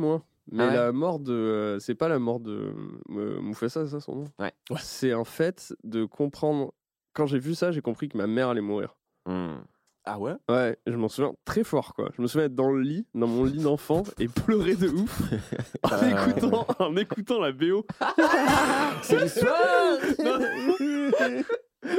Mais 0.50 0.64
Ah 0.64 0.66
ouais 0.68 0.75
la 0.75 0.92
mort 0.92 1.18
de. 1.21 1.32
euh, 1.32 1.78
c'est 1.78 1.94
pas 1.94 2.09
la 2.09 2.18
mort 2.18 2.40
de 2.40 2.75
euh, 3.11 3.40
Mufasa, 3.40 3.87
ça 3.87 4.00
son 4.00 4.16
nom? 4.16 4.25
Ouais. 4.40 4.52
C'est 4.80 5.12
en 5.14 5.25
fait 5.25 5.75
de 5.85 6.04
comprendre. 6.04 6.73
Quand 7.12 7.26
j'ai 7.26 7.38
vu 7.38 7.54
ça, 7.54 7.71
j'ai 7.73 7.82
compris 7.82 8.09
que 8.09 8.16
ma 8.16 8.26
mère 8.26 8.49
allait 8.49 8.61
mourir. 8.62 8.97
Hmm. 9.26 9.56
Ah 10.04 10.18
ouais? 10.18 10.32
Ouais, 10.49 10.76
je 10.87 10.97
m'en 10.97 11.09
souviens 11.09 11.32
très 11.44 11.62
fort, 11.62 11.94
quoi. 11.94 12.11
Je 12.16 12.23
me 12.23 12.26
souviens 12.26 12.47
être 12.47 12.54
dans 12.56 12.71
le 12.73 12.80
lit, 12.82 13.06
dans 13.14 13.28
mon 13.28 13.44
lit 13.44 13.62
d'enfant, 13.62 14.02
et 14.18 14.26
pleurer 14.28 14.75
de 14.75 14.88
ouf 14.88 15.21
en, 15.85 15.88
Ah. 15.92 16.28
écoutant, 16.28 16.66
en 16.80 16.97
écoutant 16.97 17.40
la 17.40 17.52
BO. 17.52 17.87
C'est 19.02 19.21
l'histoire 19.21 19.54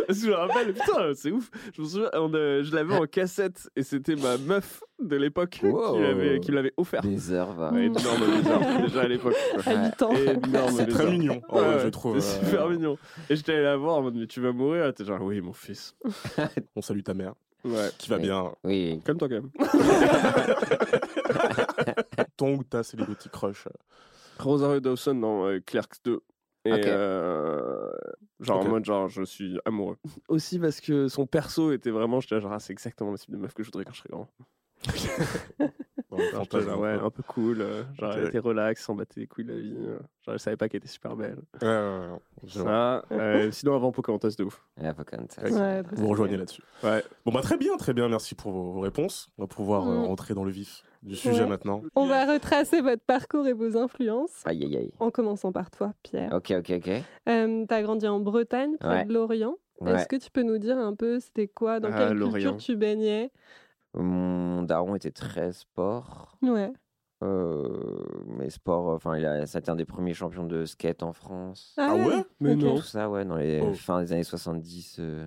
Parce 0.08 0.20
que 0.20 0.26
je 0.26 0.28
me 0.30 0.34
rappelle, 0.36 0.74
putain, 0.74 1.12
c'est 1.14 1.32
ouf. 1.32 1.50
Je 1.76 1.82
me 1.82 1.88
souviens, 1.88 2.10
on, 2.14 2.34
euh, 2.34 2.64
je 2.64 2.74
l'avais 2.74 2.96
en 2.96 3.06
cassette, 3.06 3.70
et 3.76 3.84
c'était 3.84 4.16
ma 4.16 4.38
meuf 4.38 4.82
de 5.00 5.16
l'époque 5.18 5.60
Wow. 5.64 5.94
qui 5.96 6.02
l'avait- 6.02 6.40
qui 6.40 6.52
me 6.52 6.56
l'avait 6.56 6.74
offert. 6.78 7.02
Des 7.02 7.32
heures, 7.34 7.52
va. 7.54 7.72
Ouais, 7.72 7.86
énorme 7.88 8.38
bizarre, 8.38 8.82
déjà 8.82 9.02
à 9.02 9.08
l'époque. 9.08 9.36
quoi. 9.54 9.74
À 9.74 9.86
8 9.86 10.02
ans. 10.02 10.14
Énorme 10.16 10.72
C'est 10.78 10.88
très 10.88 11.12
mignon, 11.12 11.42
en 11.50 11.60
Ouais, 11.60 11.80
je 11.84 11.88
trouve. 11.90 12.20
C'est 12.20 12.42
euh, 12.44 12.46
super 12.50 12.70
mignon. 12.70 12.98
Et 13.30 13.36
j'étais 13.36 13.54
allé 13.54 13.64
la 13.64 13.76
voir 13.78 13.98
en 13.98 14.04
mode, 14.04 14.16
mais 14.16 14.28
tu 14.28 14.40
vas 14.40 14.52
mourir. 14.54 14.88
Était 14.88 15.04
genre, 15.06 15.22
oui, 15.22 15.42
mon 15.42 15.54
fils. 15.54 15.96
On 16.78 16.82
salue 16.82 17.02
ta 17.02 17.14
mère, 17.14 17.34
Ouais. 17.64 17.90
qui 17.98 18.10
va 18.10 18.18
Oui. 18.18 18.22
bien. 18.24 18.54
Oui. 18.64 19.02
Comme 19.06 19.18
toi, 19.18 19.30
quand 19.30 19.36
même. 19.36 19.52
Ton 22.38 22.56
ou 22.56 22.64
ta 22.64 22.84
célébrity 22.84 23.30
crush 23.30 23.68
Rosario 24.40 24.80
Dawson 24.80 25.16
dans 25.16 25.46
euh, 25.48 25.60
Clerks 25.66 26.04
2. 26.04 26.20
Et 26.66 26.72
euh, 26.86 27.92
genre 28.40 28.62
en 28.62 28.70
mode, 28.70 28.86
genre, 28.86 29.10
je 29.10 29.24
suis 29.24 29.60
amoureux. 29.66 29.98
Aussi 30.30 30.60
parce 30.60 30.80
que 30.80 31.08
son 31.10 31.26
perso 31.28 31.72
était 31.74 31.90
vraiment, 31.92 32.22
j'étais 32.22 32.40
genre, 32.40 32.54
ah, 32.54 32.60
c'est 32.60 32.72
exactement 32.74 33.12
le 33.12 33.18
type 33.18 33.32
de 33.32 33.38
meuf 33.38 33.54
que 33.54 33.64
je 33.64 33.68
voudrais 33.68 33.84
quand 33.86 33.92
je 33.94 34.00
serais 34.00 34.10
grand. 34.12 34.30
fantasme, 36.32 36.66
genre, 36.70 36.80
ouais, 36.80 36.92
un 36.94 37.10
peu 37.10 37.24
cool. 37.24 37.62
euh, 37.62 37.84
genre, 38.00 38.14
elle 38.14 38.28
était 38.28 38.40
relax, 38.40 38.84
s'en 38.84 38.96
battait 38.96 39.20
les 39.22 39.28
couilles 39.28 39.46
de 39.46 39.54
la 39.54 39.60
vie. 39.60 39.76
euh, 39.78 39.98
genre, 40.26 40.34
je 40.34 40.38
savais 40.38 40.58
pas 40.58 40.70
qu'elle 40.70 40.80
était 40.80 40.88
super 40.88 41.16
belle. 41.16 41.38
Ouais, 41.62 41.68
ouais, 41.68 41.78
ouais, 42.00 42.18
je 42.46 42.60
vois. 42.62 42.72
Ça, 42.72 43.06
euh, 43.16 43.52
sinon, 43.52 43.76
avant 43.76 43.92
Pocahontas, 43.92 44.36
de 44.38 44.44
ouf. 44.44 44.64
Pocahontas. 44.98 45.42
Ouais. 45.44 45.52
Ouais, 45.54 45.82
Vous 45.94 46.08
rejoignez 46.08 46.38
là-dessus. 46.38 46.62
Ouais. 46.84 47.04
Bon, 47.26 47.32
bah 47.32 47.42
très 47.42 47.58
bien, 47.58 47.76
très 47.78 47.94
bien. 47.94 48.08
Merci 48.10 48.36
pour 48.36 48.52
vos, 48.52 48.72
vos 48.72 48.80
réponses. 48.82 49.30
On 49.38 49.44
va 49.44 49.48
pouvoir 49.48 49.88
euh, 49.90 49.94
Mm. 50.00 50.04
rentrer 50.06 50.34
dans 50.34 50.44
le 50.44 50.52
vif 50.52 50.84
du 51.02 51.16
sujet 51.16 51.42
Ouais. 51.44 51.50
maintenant. 51.50 51.82
On 51.96 52.08
va 52.08 52.26
retracer 52.32 52.82
votre 52.82 53.04
parcours 53.04 53.46
et 53.48 53.54
vos 53.54 53.76
influences. 53.78 54.42
Aïe, 54.46 54.64
aïe, 54.64 54.78
aïe. 54.78 54.92
En 55.00 55.12
commençant 55.12 55.52
par 55.52 55.70
toi, 55.70 55.94
Pierre. 56.04 56.32
Ok, 56.34 56.54
ok, 56.58 56.72
ok. 56.78 56.90
Euh, 57.28 57.66
tu 57.68 57.74
as 57.74 57.82
grandi 57.82 58.08
en 58.08 58.20
Bretagne, 58.20 58.78
près 58.80 58.90
Ouais. 58.90 59.06
de 59.06 59.14
Lorient. 59.14 59.56
Ouais. 59.82 59.92
Est-ce 59.96 60.08
que 60.08 60.16
tu 60.16 60.32
peux 60.32 60.44
nous 60.44 60.60
dire 60.60 60.78
un 60.78 60.96
peu 60.96 61.20
c'était 61.20 61.48
quoi, 61.48 61.82
dans 61.82 61.90
Ah, 61.92 62.08
quelle 62.08 62.18
culture 62.20 62.56
tu 62.58 62.78
baignais? 62.78 63.32
Mon 63.96 64.64
daron 64.64 64.96
était 64.96 65.12
très 65.12 65.52
sport. 65.54 66.38
Ouais. 66.42 66.72
Euh, 67.24 68.04
mais 68.28 68.50
sport, 68.50 68.88
enfin, 68.88 69.18
il 69.18 69.26
a, 69.26 69.46
c'était 69.46 69.70
un 69.70 69.76
des 69.76 69.86
premiers 69.86 70.14
champions 70.14 70.46
de 70.46 70.66
skate 70.66 71.04
en 71.04 71.14
France. 71.14 71.74
Ah 71.78 71.96
ouais? 71.96 72.24
Mais 72.40 72.56
non. 72.56 72.76
Tout 72.76 72.82
ça, 72.84 73.10
ouais, 73.10 73.24
dans 73.24 73.38
les 73.38 73.62
Oh. 73.62 73.74
fins 73.74 74.02
des 74.02 74.12
années 74.12 74.24
70, 74.24 74.98
euh, 75.00 75.26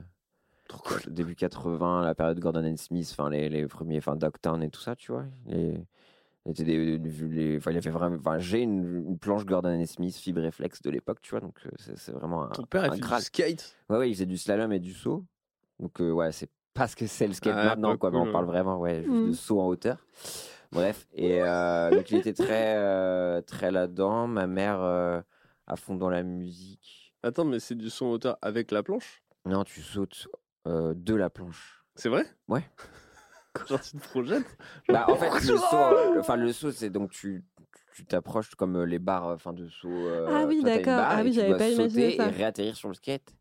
début 1.08 1.34
80, 1.34 2.02
la 2.04 2.14
période 2.14 2.38
Gordon 2.38 2.64
and 2.64 2.76
Smith, 2.76 3.08
enfin, 3.12 3.30
les, 3.30 3.48
les 3.48 3.66
premiers, 3.66 3.98
enfin, 3.98 4.16
Dogtown 4.16 4.62
et 4.62 4.68
tout 4.70 4.80
ça, 4.80 4.94
tu 4.96 5.12
vois. 5.12 5.24
Les, 5.46 5.78
il 6.44 6.50
était 6.52 6.64
des, 6.64 6.98
des- 6.98 7.28
les- 7.28 7.56
enfin, 7.56 7.70
il 7.70 7.78
avait 7.78 7.90
vraiment, 7.90 8.16
enfin, 8.18 8.38
j'ai 8.38 8.60
une, 8.62 9.04
une 9.08 9.18
planche 9.18 9.46
Gordon 9.46 9.80
and 9.80 9.86
Smith 9.86 10.14
fibre 10.16 10.42
réflexe 10.42 10.82
de 10.82 10.90
l'époque, 10.90 11.20
tu 11.22 11.30
vois, 11.30 11.40
donc 11.40 11.58
euh, 11.66 11.70
c'est, 11.78 11.96
c'est 11.96 12.12
vraiment 12.12 12.44
un, 12.44 12.48
Ton 12.50 12.64
père, 12.64 12.84
un 12.84 12.90
fait 12.92 13.00
du 13.00 13.08
skate? 13.24 13.74
Ouais, 13.88 13.98
ouais, 13.98 14.10
il 14.10 14.14
faisait 14.14 14.26
du 14.26 14.36
slalom 14.36 14.70
et 14.72 14.80
du 14.80 14.92
saut. 14.92 15.24
Donc, 15.80 16.00
euh, 16.00 16.10
ouais, 16.10 16.30
c'est 16.32 16.50
pas 16.76 16.86
ce 16.88 16.94
que 16.96 17.06
c'est 17.06 17.26
le 17.26 17.32
skate 17.32 17.54
Ah, 17.56 17.64
maintenant, 17.64 17.92
pas 17.92 17.96
quoi. 17.98 18.10
Mais 18.12 18.18
on 18.18 18.30
parle 18.30 18.44
vraiment, 18.46 18.78
ouais, 18.78 19.02
juste 19.02 19.08
Mm. 19.08 19.26
de 19.28 19.32
saut 19.32 19.60
en 19.60 19.66
hauteur. 19.66 19.98
Bref, 20.72 21.06
et 21.14 21.42
euh, 21.42 21.90
donc 21.90 22.10
il 22.10 22.18
était 22.18 22.32
très, 22.34 22.74
euh, 22.76 23.40
très 23.40 23.70
là-dedans. 23.70 24.26
Ma 24.26 24.46
mère, 24.46 24.80
euh, 24.82 25.20
à 25.66 25.76
fond 25.76 25.94
dans 25.94 26.10
la 26.10 26.22
musique. 26.22 27.14
Attends, 27.22 27.44
mais 27.44 27.60
c'est 27.60 27.74
du 27.74 27.88
son 27.90 28.06
auteur 28.06 28.36
avec 28.42 28.70
la 28.70 28.82
planche? 28.82 29.22
Non, 29.46 29.64
tu 29.64 29.80
sautes 29.80 30.28
euh, 30.66 30.92
de 30.96 31.14
la 31.14 31.30
planche. 31.30 31.84
C'est 31.94 32.08
vrai? 32.08 32.26
Ouais. 32.48 32.62
Genre, 33.68 33.80
tu 33.80 33.96
te 33.96 34.08
projettes? 34.08 34.56
Bah, 34.88 35.06
en 35.08 35.16
fait, 35.16 35.30
le 35.30 35.56
saut, 35.56 35.96
enfin, 36.18 36.36
le 36.36 36.52
saut, 36.52 36.70
c'est 36.72 36.90
donc 36.90 37.10
tu 37.10 37.44
tu 37.94 38.04
t'approches 38.04 38.54
comme 38.56 38.84
les 38.84 38.98
barres 38.98 39.28
enfin, 39.28 39.54
de 39.54 39.66
saut. 39.68 39.88
euh, 39.88 40.26
Ah 40.28 40.44
oui, 40.46 40.62
d'accord. 40.62 41.00
Ah 41.08 41.22
oui, 41.24 41.32
j'avais 41.32 41.56
pas 41.56 41.68
imaginé 41.70 42.10
sauter 42.10 42.16
ça. 42.18 42.26
Et 42.26 42.30
réatterrir 42.30 42.76
sur 42.76 42.88
le 42.88 42.94
skate. 42.94 43.34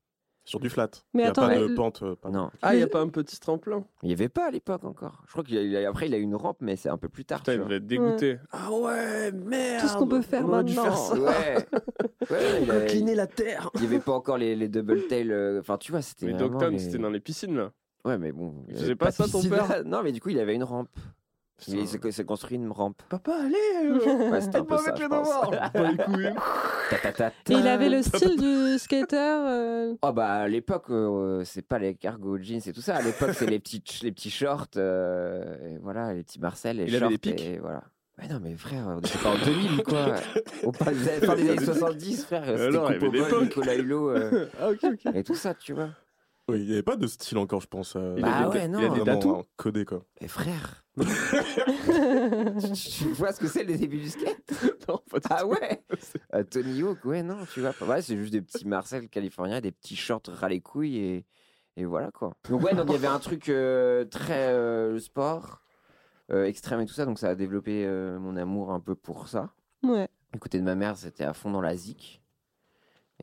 Sur 0.46 0.60
du 0.60 0.70
flat. 0.70 0.90
Mais 1.14 1.22
il 1.22 1.24
n'y 1.24 1.28
a 1.28 1.30
attends, 1.32 1.48
pas 1.48 1.58
de 1.58 1.68
pente. 1.74 2.04
euh, 2.04 2.16
pas- 2.16 2.30
Non, 2.30 2.52
Ah, 2.62 2.76
il 2.76 2.78
n'y 2.78 2.84
a 2.84 2.88
pas 2.88 3.02
un 3.02 3.08
petit 3.10 3.40
tremplin? 3.40 3.84
Il 4.04 4.08
n'y 4.08 4.14
avait 4.14 4.30
pas 4.30 4.46
à 4.48 4.52
l'époque 4.52 4.84
encore. 4.84 5.24
Je 5.26 5.32
crois 5.32 5.44
qu'il 5.44 5.58
a, 5.58 5.62
il 5.64 5.76
a- 5.76 5.90
après 5.90 6.06
il 6.08 6.14
a 6.14 6.18
eu 6.18 6.22
une 6.22 6.36
rampe, 6.36 6.58
mais 6.62 6.76
c'est 6.76 6.90
un 6.90 6.98
peu 7.00 7.10
plus 7.10 7.26
tard. 7.26 7.40
Putain, 7.40 7.54
tu 7.54 7.56
il 7.56 7.60
vois. 7.62 7.66
devait 7.68 7.78
être 7.78 7.88
dégoûté. 7.88 8.38
Ah 8.52 8.72
ouais, 8.72 9.32
merde 9.32 9.82
Tout 9.82 9.88
ce 9.88 9.98
qu'on 9.98 10.08
peut 10.08 10.22
faire 10.22 10.46
On 10.46 10.50
aurait 10.54 10.64
dû 10.64 10.76
maintenant. 10.76 10.94
faire 10.94 10.98
ça. 10.98 11.16
Ouais. 12.30 12.32
ouais 12.32 12.64
il, 12.64 12.72
a- 12.72 12.76
Incliner 12.76 13.16
la 13.16 13.28
terre 13.28 13.70
il 13.76 13.84
y 13.84 13.86
avait 13.86 14.00
pas 14.00 14.14
encore 14.14 14.38
les, 14.38 14.56
les 14.56 14.68
double 14.70 15.08
tail. 15.08 15.32
euh, 15.32 15.60
Enfin, 15.62 15.78
tu 15.78 15.92
vois, 15.92 16.02
c'était. 16.04 16.28
Mais 16.28 16.34
vraiment 16.34 16.50
Dogtown, 16.52 16.72
les- 16.74 16.80
c'était 16.80 16.98
dans 17.00 17.10
les 17.10 17.20
piscines, 17.20 17.56
là. 17.56 17.72
Ouais, 18.06 18.20
mais 18.20 18.32
bon. 18.32 18.54
Il 18.70 18.80
y 18.80 18.84
avait 18.84 18.96
pas 18.96 19.10
ça, 19.12 19.24
ton 19.26 19.40
piscine 19.40 19.50
père. 19.50 19.82
Non, 19.86 20.02
mais 20.04 20.12
du 20.12 20.22
coup, 20.22 20.30
il 20.30 20.40
avait 20.40 20.54
une 20.54 20.64
rampe. 20.64 20.90
Putain. 21.58 21.78
Il 21.78 21.88
s'est 21.88 22.12
s'est 22.12 22.26
construit 22.26 22.58
une 22.58 22.70
rampe. 22.72 23.02
Papa, 23.10 23.32
allez 23.46 23.56
euh, 23.90 24.30
Ouais, 24.30 24.42
c'était 24.42 24.58
un 24.58 24.64
peu 24.66 24.76
Pas 24.76 24.78
ça, 24.80 24.94
je 24.96 25.02
les 25.04 25.08
pense. 25.08 25.30
Ta, 26.90 26.98
ta, 26.98 27.12
ta, 27.14 27.28
Et 27.28 27.54
il 27.54 27.68
avait 27.68 27.90
le 27.90 28.02
style 28.04 28.38
du 28.38 28.78
skater. 28.78 29.16
euh, 29.18 29.94
Oh 30.02 30.12
bah 30.12 30.34
à 30.34 30.48
l'époque 30.48 30.90
euh, 30.90 31.44
c'est 31.46 31.62
pas 31.66 31.80
les 31.80 31.96
cargo 31.96 32.38
jeans 32.38 32.62
et 32.66 32.74
tout 32.74 32.82
ça. 32.82 32.98
À 32.98 33.02
l'époque 33.02 33.32
c'est 33.34 33.46
les 33.50 33.60
petits 33.60 33.82
les 34.04 34.12
petits 34.12 34.30
shorts, 34.30 34.68
euh, 34.78 35.56
et 35.76 35.78
voilà 35.82 36.14
les 36.14 36.24
petits 36.24 36.40
Marcel, 36.40 36.78
les 36.78 36.84
Il 36.84 36.90
avait 36.96 37.00
shorts 37.00 37.10
des 37.10 37.18
pics 37.18 37.42
et 37.42 37.58
voilà. 37.60 37.84
Mais 38.18 38.28
non 38.28 38.40
mais 38.42 38.56
frère, 38.56 38.86
on 38.88 39.00
était 39.00 39.18
pas 39.18 39.30
en 39.30 39.38
2000 39.46 39.84
quoi. 39.86 40.16
On 40.64 40.72
passe 40.72 40.96
des 40.98 41.26
fin 41.26 41.36
des 41.36 41.50
années 41.50 41.66
70 41.66 42.26
frère. 42.26 42.44
C'était 42.46 42.78
au 42.78 42.86
avait. 42.86 43.42
Nicolas 43.44 43.76
Hulot 43.76 44.10
euh, 44.10 44.50
Ah, 44.62 44.70
ok, 44.70 44.80
ok. 44.84 45.16
et 45.16 45.24
tout 45.24 45.36
ça 45.36 45.54
tu 45.54 45.74
vois. 45.74 45.90
Oui, 46.48 46.60
il 46.62 46.66
n'y 46.68 46.74
avait 46.74 46.84
pas 46.84 46.96
de 46.96 47.08
style 47.08 47.38
encore, 47.40 47.62
je 47.62 47.68
pense. 47.68 47.96
euh, 47.96 48.16
Il 48.18 48.24
Bah 48.24 48.42
a 48.42 48.50
des 48.50 48.60
ouais, 48.60 48.68
non. 48.68 48.80
Il 48.80 48.84
a 48.86 48.90
des 48.90 49.00
vraiment, 49.00 49.06
tatous 49.06 49.40
euh, 49.40 49.44
codé, 49.58 49.86
quoi. 49.86 50.06
Et 50.22 50.28
frère, 50.28 50.86
tu, 50.98 52.72
tu 52.74 53.04
vois 53.14 53.32
ce 53.34 53.40
que 53.40 53.48
c'est 53.48 53.64
le 53.64 53.76
début 53.78 53.98
du 53.98 54.10
skate? 54.10 54.54
Non, 54.88 55.00
pas 55.10 55.20
du 55.20 55.28
Ah 55.30 55.46
ouais? 55.46 55.84
Euh, 56.36 56.44
Tony 56.44 56.84
Hawk, 56.84 57.04
ouais 57.06 57.24
non 57.24 57.46
tu 57.48 57.60
vois. 57.62 57.74
Ouais 57.82 58.02
c'est 58.04 58.16
juste 58.18 58.32
des 58.32 58.42
petits 58.42 58.68
Marcel 58.68 59.10
californiens, 59.10 59.60
des 59.62 59.72
petits 59.72 59.96
shorts 59.96 60.22
ras 60.28 60.50
les 60.50 60.62
couilles 60.62 60.98
et 60.98 61.26
et 61.78 61.86
voilà 61.86 62.12
quoi. 62.12 62.36
Donc 62.50 62.62
ouais 62.64 62.74
donc 62.76 62.86
il 62.90 62.94
y 62.94 62.96
avait 62.96 63.08
un 63.08 63.20
truc 63.20 63.50
euh, 63.50 64.06
très 64.06 64.54
euh, 64.54 64.92
le 64.94 65.00
sport. 65.00 65.62
euh, 66.32 66.46
extrême 66.46 66.80
et 66.82 66.86
tout 66.86 66.94
ça, 66.94 67.06
donc 67.06 67.20
ça 67.20 67.30
a 67.30 67.36
développé 67.36 67.86
euh, 67.86 68.20
mon 68.20 68.38
amour 68.38 68.72
un 68.72 68.80
peu 68.80 68.96
pour 68.96 69.28
ça. 69.28 69.50
Ouais. 69.84 70.08
Du 70.34 70.40
côté 70.40 70.60
de 70.60 70.64
ma 70.64 70.76
mère, 70.76 70.98
c'était 70.98 71.24
à 71.26 71.34
fond 71.34 71.52
dans 71.52 71.62
la 71.62 71.76
zik. 71.76 72.22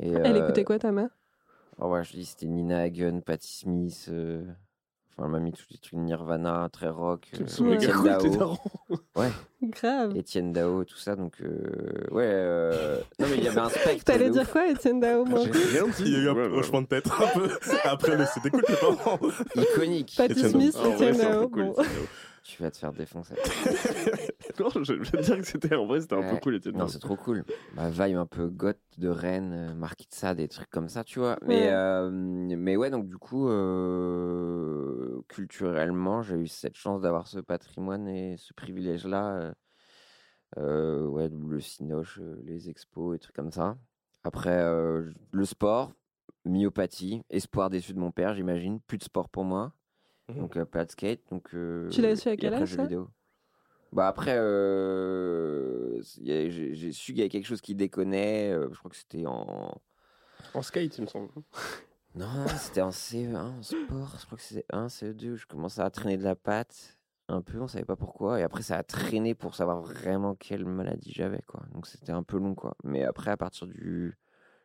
Et, 0.00 0.12
Elle 0.12 0.36
euh, 0.36 0.38
écoutait 0.44 0.64
quoi, 0.64 0.78
ta 0.78 0.92
mère? 0.92 1.10
Oh 1.78 1.88
ouais, 1.88 2.04
je 2.04 2.12
dis 2.12 2.24
c'était 2.24 2.46
Nina 2.46 2.80
Hagen, 2.80 3.20
Patti 3.24 3.52
Smith. 3.52 4.06
euh, 4.10 4.42
Enfin, 5.14 5.26
elle 5.26 5.32
m'a 5.32 5.40
mis 5.40 5.52
tous 5.52 5.66
les 5.70 5.76
trucs 5.76 5.98
Nirvana, 5.98 6.70
très 6.72 6.88
rock. 6.88 7.28
Euh, 7.38 7.44
Ouais. 7.64 7.76
tes 7.76 7.86
Dao, 7.88 8.02
darons. 8.38 8.58
Grave. 9.62 10.16
Étienne 10.16 10.52
Dao, 10.54 10.84
tout 10.84 10.96
ça. 10.96 11.16
Donc, 11.16 11.34
euh, 11.42 12.06
ouais. 12.10 12.24
euh, 12.26 12.98
Non, 13.18 13.26
mais 13.28 13.36
il 13.36 13.44
y 13.44 13.48
avait 13.48 13.58
un 13.60 13.68
spectre. 13.68 14.04
T'allais 14.04 14.30
dire 14.30 14.42
ouf. 14.42 14.52
quoi, 14.52 14.68
Étienne 14.68 15.00
Dao 15.00 15.26
moi 15.26 15.40
J'ai 15.44 15.78
rien 15.80 15.86
dit. 15.88 16.02
Il 16.06 16.12
y 16.12 16.16
a 16.16 16.18
eu 16.18 16.28
un 16.30 16.34
Ouais, 16.34 16.46
hochement 16.46 16.80
de 16.80 16.86
tête 16.86 17.04
un 17.08 17.38
peu. 17.38 17.50
Après, 17.84 18.16
mais 18.16 18.24
c'était 18.24 18.48
cool, 18.48 18.62
tes 18.64 18.74
parents. 18.74 19.18
Iconique. 19.54 20.14
Patty 20.16 20.32
Étienne 20.32 20.50
Smith, 20.50 20.76
Ah 20.82 20.88
ouais, 20.88 21.22
un 21.26 21.46
peu 21.46 21.62
Dao. 21.66 21.76
Tu 22.44 22.62
vas 22.62 22.70
te 22.70 22.76
faire 22.78 22.92
défoncer. 22.92 23.34
Non, 24.58 24.68
je 24.82 24.92
veux 24.94 25.22
dire 25.22 25.38
que 25.38 25.46
c'était 25.46 25.74
en 25.74 25.86
vrai, 25.86 26.00
c'était 26.00 26.14
un 26.14 26.22
peu 26.22 26.34
Ouais. 26.34 26.40
cool, 26.40 26.60
Non, 26.74 26.86
c'est 26.88 26.98
trop 26.98 27.16
cool. 27.16 27.44
Ma 27.74 27.88
vibe 27.88 28.16
un 28.16 28.26
peu 28.26 28.48
goth 28.48 28.78
de 28.98 29.08
Rennes, 29.08 29.52
euh, 29.54 29.74
Marquis 29.74 30.06
de 30.10 30.14
Sade, 30.14 30.36
des 30.38 30.48
trucs 30.48 30.68
comme 30.70 30.88
ça, 30.88 31.04
tu 31.04 31.20
vois. 31.20 31.38
Ouais. 31.42 31.46
Mais, 31.48 31.68
euh, 31.70 32.10
mais 32.10 32.76
ouais, 32.76 32.90
donc 32.90 33.08
du 33.08 33.16
coup, 33.16 33.48
euh, 33.48 35.22
culturellement, 35.28 36.22
j'ai 36.22 36.36
eu 36.36 36.46
cette 36.48 36.76
chance 36.76 37.00
d'avoir 37.00 37.28
ce 37.28 37.38
patrimoine 37.38 38.08
et 38.08 38.36
ce 38.36 38.52
privilège-là. 38.52 39.54
euh, 40.58 41.06
ouais, 41.06 41.30
le 41.30 41.60
Cinoche, 41.60 42.20
les 42.44 42.68
expos 42.68 43.16
et 43.16 43.18
trucs 43.18 43.36
comme 43.36 43.52
ça. 43.52 43.76
Après, 44.24 44.50
euh, 44.58 45.10
le 45.32 45.44
sport, 45.44 45.92
myopathie, 46.44 47.22
espoir 47.30 47.70
déçu 47.70 47.94
de 47.94 47.98
mon 47.98 48.10
père, 48.12 48.34
j'imagine. 48.34 48.80
Plus 48.80 48.98
de 48.98 49.04
sport 49.04 49.28
pour 49.28 49.44
moi. 49.44 49.72
Mhm. 50.34 50.40
Donc, 50.40 50.56
euh, 50.56 50.64
pas 50.64 50.84
de 50.84 50.90
skate. 50.90 51.20
Donc, 51.30 51.54
euh, 51.54 51.88
Tu 51.90 52.00
l'as 52.02 52.16
su 52.16 52.28
à 52.28 52.36
quel 52.36 52.52
après, 52.52 52.62
âge, 52.62 52.68
jeux 52.70 52.76
ça 52.76 52.82
vidéo. 52.82 53.08
Bah 53.92 54.08
après, 54.08 54.34
euh, 54.38 56.00
j'ai 56.22 56.92
su 56.92 57.12
qu'il 57.12 57.18
y 57.18 57.20
avait 57.22 57.28
quelque 57.28 57.46
chose 57.46 57.60
qui 57.60 57.74
déconnait. 57.74 58.50
euh, 58.50 58.68
je 58.72 58.78
crois 58.78 58.90
que 58.90 58.96
c'était 58.96 59.26
en. 59.26 59.80
En 60.54 60.62
skate, 60.62 60.96
il 60.98 61.02
me 61.02 61.06
semble. 61.06 61.28
Non, 62.14 62.46
c'était 62.58 62.82
en 62.82 62.90
CE1, 62.90 63.58
en 63.58 63.62
sport. 63.62 64.16
Je 64.20 64.26
crois 64.26 64.36
que 64.38 64.44
c'était 64.44 64.64
1, 64.70 64.88
CE2 64.88 65.32
où 65.32 65.36
je 65.36 65.46
commençais 65.46 65.80
à 65.80 65.90
traîner 65.90 66.16
de 66.16 66.24
la 66.24 66.34
patte 66.36 66.98
un 67.28 67.40
peu, 67.40 67.58
on 67.60 67.68
savait 67.68 67.84
pas 67.84 67.96
pourquoi. 67.96 68.38
Et 68.40 68.42
après, 68.42 68.62
ça 68.62 68.76
a 68.76 68.82
traîné 68.82 69.34
pour 69.34 69.54
savoir 69.54 69.80
vraiment 69.80 70.34
quelle 70.34 70.64
maladie 70.66 71.12
j'avais, 71.14 71.40
quoi. 71.46 71.62
Donc 71.72 71.86
c'était 71.86 72.12
un 72.12 72.22
peu 72.22 72.36
long, 72.38 72.54
quoi. 72.54 72.74
Mais 72.84 73.04
après, 73.04 73.30
à 73.30 73.36
partir 73.36 73.66
du. 73.66 74.16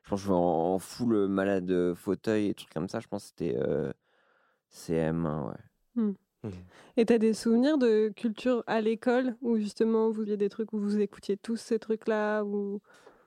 Je 0.03 0.09
pense 0.09 0.21
que 0.21 0.23
je 0.25 0.29
vais 0.31 0.35
en, 0.37 0.73
en 0.75 0.79
full 0.79 1.27
malade 1.27 1.69
euh, 1.71 1.95
fauteuil 1.95 2.47
et 2.47 2.53
trucs 2.53 2.73
comme 2.73 2.87
ça. 2.89 2.99
Je 3.01 3.07
pense 3.07 3.23
que 3.23 3.29
c'était 3.29 3.57
euh, 3.57 3.91
CM1, 4.71 5.47
ouais. 5.49 6.13
Et 6.95 7.05
t'as 7.05 7.17
des 7.17 7.33
souvenirs 7.33 7.77
de 7.77 8.09
culture 8.15 8.63
à 8.67 8.79
l'école 8.81 9.35
où 9.41 9.57
justement 9.57 10.09
vous 10.09 10.21
aviez 10.21 10.37
des 10.37 10.49
trucs 10.49 10.71
où 10.73 10.79
vous 10.79 10.99
écoutiez 10.99 11.35
tous 11.37 11.57
ces 11.57 11.79
trucs-là 11.79 12.43
ou... 12.43 12.79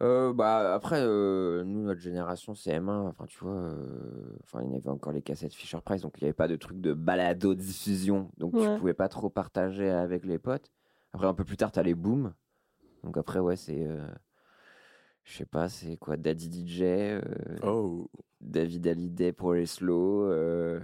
Euh, 0.02 0.32
bah 0.32 0.72
après 0.72 1.00
euh, 1.02 1.62
nous 1.64 1.82
notre 1.82 2.00
génération 2.00 2.54
CM1 2.54 2.88
enfin 3.08 3.26
tu 3.26 3.38
vois 3.44 3.52
euh, 3.52 4.38
enfin 4.44 4.62
il 4.64 4.72
y 4.72 4.76
avait 4.76 4.88
encore 4.88 5.12
les 5.12 5.20
cassettes 5.20 5.52
Fisher 5.52 5.76
Price 5.84 6.00
donc 6.00 6.14
il 6.18 6.24
n'y 6.24 6.28
avait 6.28 6.32
pas 6.32 6.48
de 6.48 6.56
truc 6.56 6.80
de 6.80 6.94
balado 6.94 7.54
diffusion 7.54 8.30
donc 8.38 8.54
Ouais. 8.54 8.72
tu 8.74 8.78
pouvais 8.80 8.94
pas 8.94 9.08
trop 9.08 9.28
partager 9.28 9.90
avec 9.90 10.24
les 10.24 10.38
potes 10.38 10.72
après 11.12 11.26
un 11.26 11.34
peu 11.34 11.44
plus 11.44 11.58
tard 11.58 11.70
t'as 11.70 11.82
les 11.82 11.94
booms 11.94 12.32
donc 13.04 13.18
après 13.18 13.40
ouais 13.40 13.56
c'est 13.56 13.84
euh, 13.86 14.08
je 15.24 15.36
sais 15.36 15.44
pas 15.44 15.68
c'est 15.68 15.98
quoi 15.98 16.16
Daddy 16.16 16.66
DJ 16.66 16.80
euh, 16.82 17.20
Oh. 17.62 18.08
David 18.40 18.86
Hallyday 18.86 19.32
pour 19.32 19.52
les 19.52 19.66
slow 19.66 20.22
euh, 20.30 20.80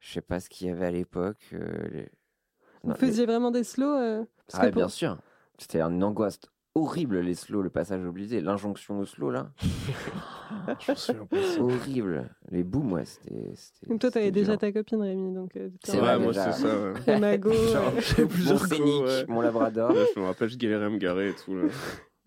je 0.00 0.12
sais 0.12 0.20
pas 0.20 0.40
ce 0.40 0.48
qu'il 0.48 0.66
y 0.66 0.70
avait 0.70 0.86
à 0.86 0.90
l'époque 0.90 1.38
euh, 1.52 1.88
les- 1.90 2.10
Vous 2.82 2.90
Non, 2.90 2.94
les- 2.94 3.06
faisiez 3.06 3.26
vraiment 3.26 3.50
des 3.50 3.64
slows 3.64 3.86
euh, 3.96 4.24
parce 4.46 4.54
ah 4.54 4.58
que 4.60 4.64
ouais, 4.66 4.72
pour- 4.72 4.80
bien 4.82 4.88
sûr 4.88 5.18
c'était 5.58 5.80
une 5.80 6.02
angoisse 6.04 6.40
horrible 6.74 7.18
les 7.18 7.34
slows 7.34 7.62
le 7.62 7.70
passage 7.70 8.04
obligé 8.04 8.40
l'injonction 8.40 9.00
au 9.00 9.04
slow 9.04 9.30
là. 9.30 9.50
C'est 10.96 11.60
horrible. 11.60 12.30
Les 12.50 12.62
booms, 12.62 12.92
ouais, 12.92 13.04
c'était. 13.04 13.52
Donc 13.88 14.00
toi 14.00 14.10
t'avais 14.10 14.30
déjà 14.30 14.56
ta 14.56 14.70
copine 14.72 15.02
Rémi, 15.02 15.34
donc 15.34 15.56
euh, 15.56 15.70
C'est 15.84 15.96
vrai, 15.98 16.16
Ouais, 16.16 16.24
moi, 16.24 16.32
c'est 16.32 16.52
ça. 16.52 16.92
Ouais. 17.06 17.18
Mago, 17.20 17.52
Genre, 17.52 17.92
euh, 18.18 19.24
Mon 19.28 19.34
mon 19.34 19.40
labrador. 19.40 19.92
Là, 19.92 20.04
je 20.14 20.20
me 20.20 20.26
rappelle, 20.26 20.48
je 20.48 20.56
galérais 20.56 20.86
à 20.86 20.90
me 20.90 20.98
garer 20.98 21.30
et 21.30 21.34
tout. 21.34 21.54
Là. 21.54 21.68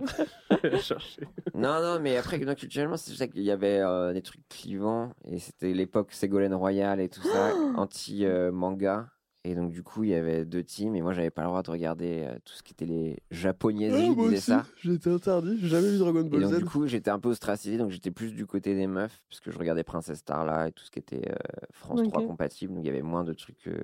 Chercher. 0.81 1.21
non, 1.53 1.81
non, 1.81 1.99
mais 2.01 2.17
après, 2.17 2.37
non, 2.39 2.55
culturellement, 2.55 2.97
c'est 2.97 3.13
vrai 3.13 3.29
qu'il 3.29 3.41
y 3.43 3.51
avait 3.51 3.79
euh, 3.79 4.13
des 4.13 4.21
trucs 4.21 4.47
clivants. 4.49 5.13
Et 5.25 5.39
c'était 5.39 5.73
l'époque 5.73 6.11
Ségolène 6.13 6.53
Royal 6.53 6.99
et 6.99 7.09
tout 7.09 7.21
ça, 7.21 7.53
anti-manga. 7.75 9.07
et 9.43 9.55
donc, 9.55 9.71
du 9.71 9.81
coup, 9.83 10.03
il 10.03 10.09
y 10.11 10.15
avait 10.15 10.45
deux 10.45 10.63
teams. 10.63 10.95
Et 10.95 11.01
moi, 11.01 11.13
j'avais 11.13 11.31
pas 11.31 11.41
le 11.43 11.47
droit 11.47 11.63
de 11.63 11.71
regarder 11.71 12.25
euh, 12.27 12.35
tout 12.45 12.53
ce 12.53 12.63
qui 12.63 12.73
était 12.73 12.85
les 12.85 13.17
japonaiseries, 13.31 14.15
moi 14.15 14.25
disaient 14.25 14.37
aussi, 14.37 14.45
ça. 14.51 14.65
J'étais 14.83 15.09
interdit, 15.09 15.57
j'ai 15.59 15.67
jamais 15.67 15.89
vu 15.89 15.97
Dragon 15.97 16.21
Et 16.25 16.29
Ball 16.29 16.41
donc, 16.41 16.53
Z. 16.53 16.57
du 16.59 16.65
coup, 16.65 16.87
j'étais 16.87 17.09
un 17.11 17.19
peu 17.19 17.29
ostracisé. 17.29 17.77
Donc, 17.77 17.91
j'étais 17.91 18.11
plus 18.11 18.33
du 18.33 18.45
côté 18.45 18.75
des 18.75 18.87
meufs. 18.87 19.23
Parce 19.29 19.39
que 19.39 19.51
je 19.51 19.57
regardais 19.57 19.83
Princess 19.83 20.19
Starla 20.19 20.67
et 20.67 20.71
tout 20.71 20.83
ce 20.83 20.91
qui 20.91 20.99
était 20.99 21.29
euh, 21.31 21.35
France 21.71 22.01
Ok. 22.01 22.09
3 22.09 22.21
compatible. 22.23 22.73
Donc, 22.73 22.83
il 22.83 22.87
y 22.87 22.89
avait 22.91 23.01
moins 23.01 23.23
de 23.23 23.33
trucs. 23.33 23.67
euh, 23.67 23.79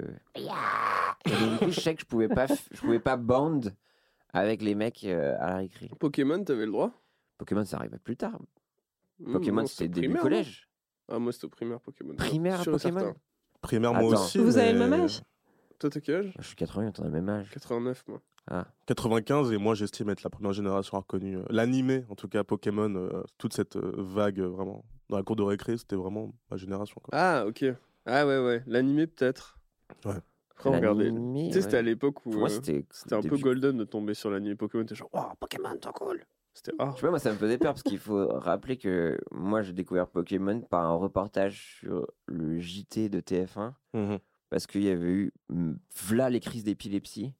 Et 1.26 1.36
donc, 1.36 1.52
du 1.54 1.58
coup, 1.58 1.72
je 1.72 1.80
sais 1.80 1.96
que 1.96 2.02
je 2.02 2.06
pouvais 2.06 2.28
pas, 2.30 2.46
f- 2.46 2.68
je 2.72 2.80
pouvais 2.82 3.00
pas 3.00 3.18
band 3.18 3.60
avec 4.34 4.62
les 4.62 4.76
mecs 4.76 5.04
euh, 5.04 5.36
à 5.40 5.50
la 5.52 5.56
récré. 5.58 5.90
Pokémon, 6.00 6.44
t'avais 6.44 6.66
le 6.66 6.72
droit? 6.72 6.92
Pokémon, 7.38 7.66
ça 7.66 7.78
arrivait 7.78 8.00
plus 8.00 8.18
tard. 8.18 8.40
Mmh, 9.20 9.32
Pokémon, 9.32 9.66
c'était 9.66 9.88
début 9.88 10.08
primaire, 10.08 10.22
collège. 10.22 10.70
Ah, 11.08 11.20
moi, 11.20 11.32
c'était 11.32 11.46
au 11.46 11.50
primaire 11.50 11.80
Pokémon. 11.80 12.16
Primaire, 12.16 12.62
et 12.62 12.66
Pokémon 12.66 13.00
certain. 13.00 13.16
Primaire, 13.62 13.94
moi 13.94 14.12
Attends. 14.12 14.24
aussi. 14.24 14.38
Vous 14.38 14.58
avez 14.58 14.74
le 14.74 14.80
même 14.80 14.94
âge? 14.94 15.22
Toi, 15.80 15.90
t'as 15.90 16.00
quel 16.00 16.16
âge? 16.16 16.34
Je 16.40 16.48
suis 16.48 16.56
80, 16.56 16.92
on 16.98 17.02
a 17.02 17.06
le 17.06 17.12
même 17.12 17.30
âge. 17.30 17.50
89, 17.52 18.04
moi. 18.08 18.22
95, 18.86 19.52
et 19.52 19.58
moi, 19.58 19.76
j'estime 19.76 20.10
être 20.10 20.24
la 20.24 20.30
première 20.30 20.54
génération 20.54 20.98
à 20.98 21.04
connu 21.04 21.38
euh, 21.38 21.44
l'animé, 21.50 22.06
en 22.10 22.16
tout 22.16 22.30
cas 22.30 22.44
Pokémon, 22.46 22.94
euh, 22.96 23.24
toute 23.38 23.54
cette 23.54 23.76
euh, 23.76 23.94
vague, 23.98 24.40
euh, 24.40 24.48
vraiment. 24.48 24.86
Dans 25.10 25.18
la 25.18 25.24
cour 25.24 25.36
de 25.36 25.44
récré, 25.44 25.78
c'était 25.78 25.96
vraiment 25.98 26.34
ma 26.50 26.58
génération. 26.58 27.00
Quoi. 27.04 27.18
Ah, 27.18 27.46
ok. 27.46 27.66
Ah, 28.06 28.26
ouais, 28.26 28.40
ouais. 28.40 28.64
L'animé, 28.68 29.06
peut-être. 29.08 29.60
Ouais. 30.06 30.16
Après, 30.60 30.72
Tu 30.92 31.52
sais, 31.54 31.62
c'était 31.62 31.78
à 31.78 31.82
l'époque 31.82 32.26
où 32.26 32.44
euh, 32.44 32.48
c'était 32.48 32.84
un 33.16 33.22
peu 33.22 33.38
golden 33.38 33.78
de 33.78 33.84
tomber 33.84 34.14
sur 34.14 34.30
l'animé 34.32 34.56
Pokémon. 34.56 34.84
T'es 34.86 34.96
genre, 34.96 35.10
waouh, 35.14 35.34
Pokémon, 35.40 35.78
trop 35.80 35.92
cool. 35.94 36.26
C'était 36.54 36.72
ah. 36.80 36.90
Je 36.92 36.96
sais 36.96 37.02
pas, 37.04 37.10
moi, 37.12 37.20
ça 37.20 37.32
me 37.32 37.38
faisait 37.38 37.58
peur 37.60 37.74
parce 37.74 37.84
qu'il 37.84 38.00
faut 38.00 38.28
rappeler 38.28 38.78
que 38.78 39.20
moi, 39.32 39.62
j'ai 39.62 39.74
découvert 39.74 40.08
Pokémon 40.08 40.60
par 40.62 40.86
un 40.86 40.96
reportage 40.96 41.78
sur 41.80 42.08
le 42.26 42.60
JT 42.60 43.10
de 43.10 43.20
TF1 43.20 43.74
Mhm. 43.94 44.18
parce 44.50 44.66
qu'il 44.66 44.84
y 44.84 44.90
avait 44.90 45.06
eu 45.12 45.32
mm, 45.50 45.74
v'là 46.08 46.30
les 46.32 46.40
crises 46.40 46.64
d'épilepsie 46.64 47.34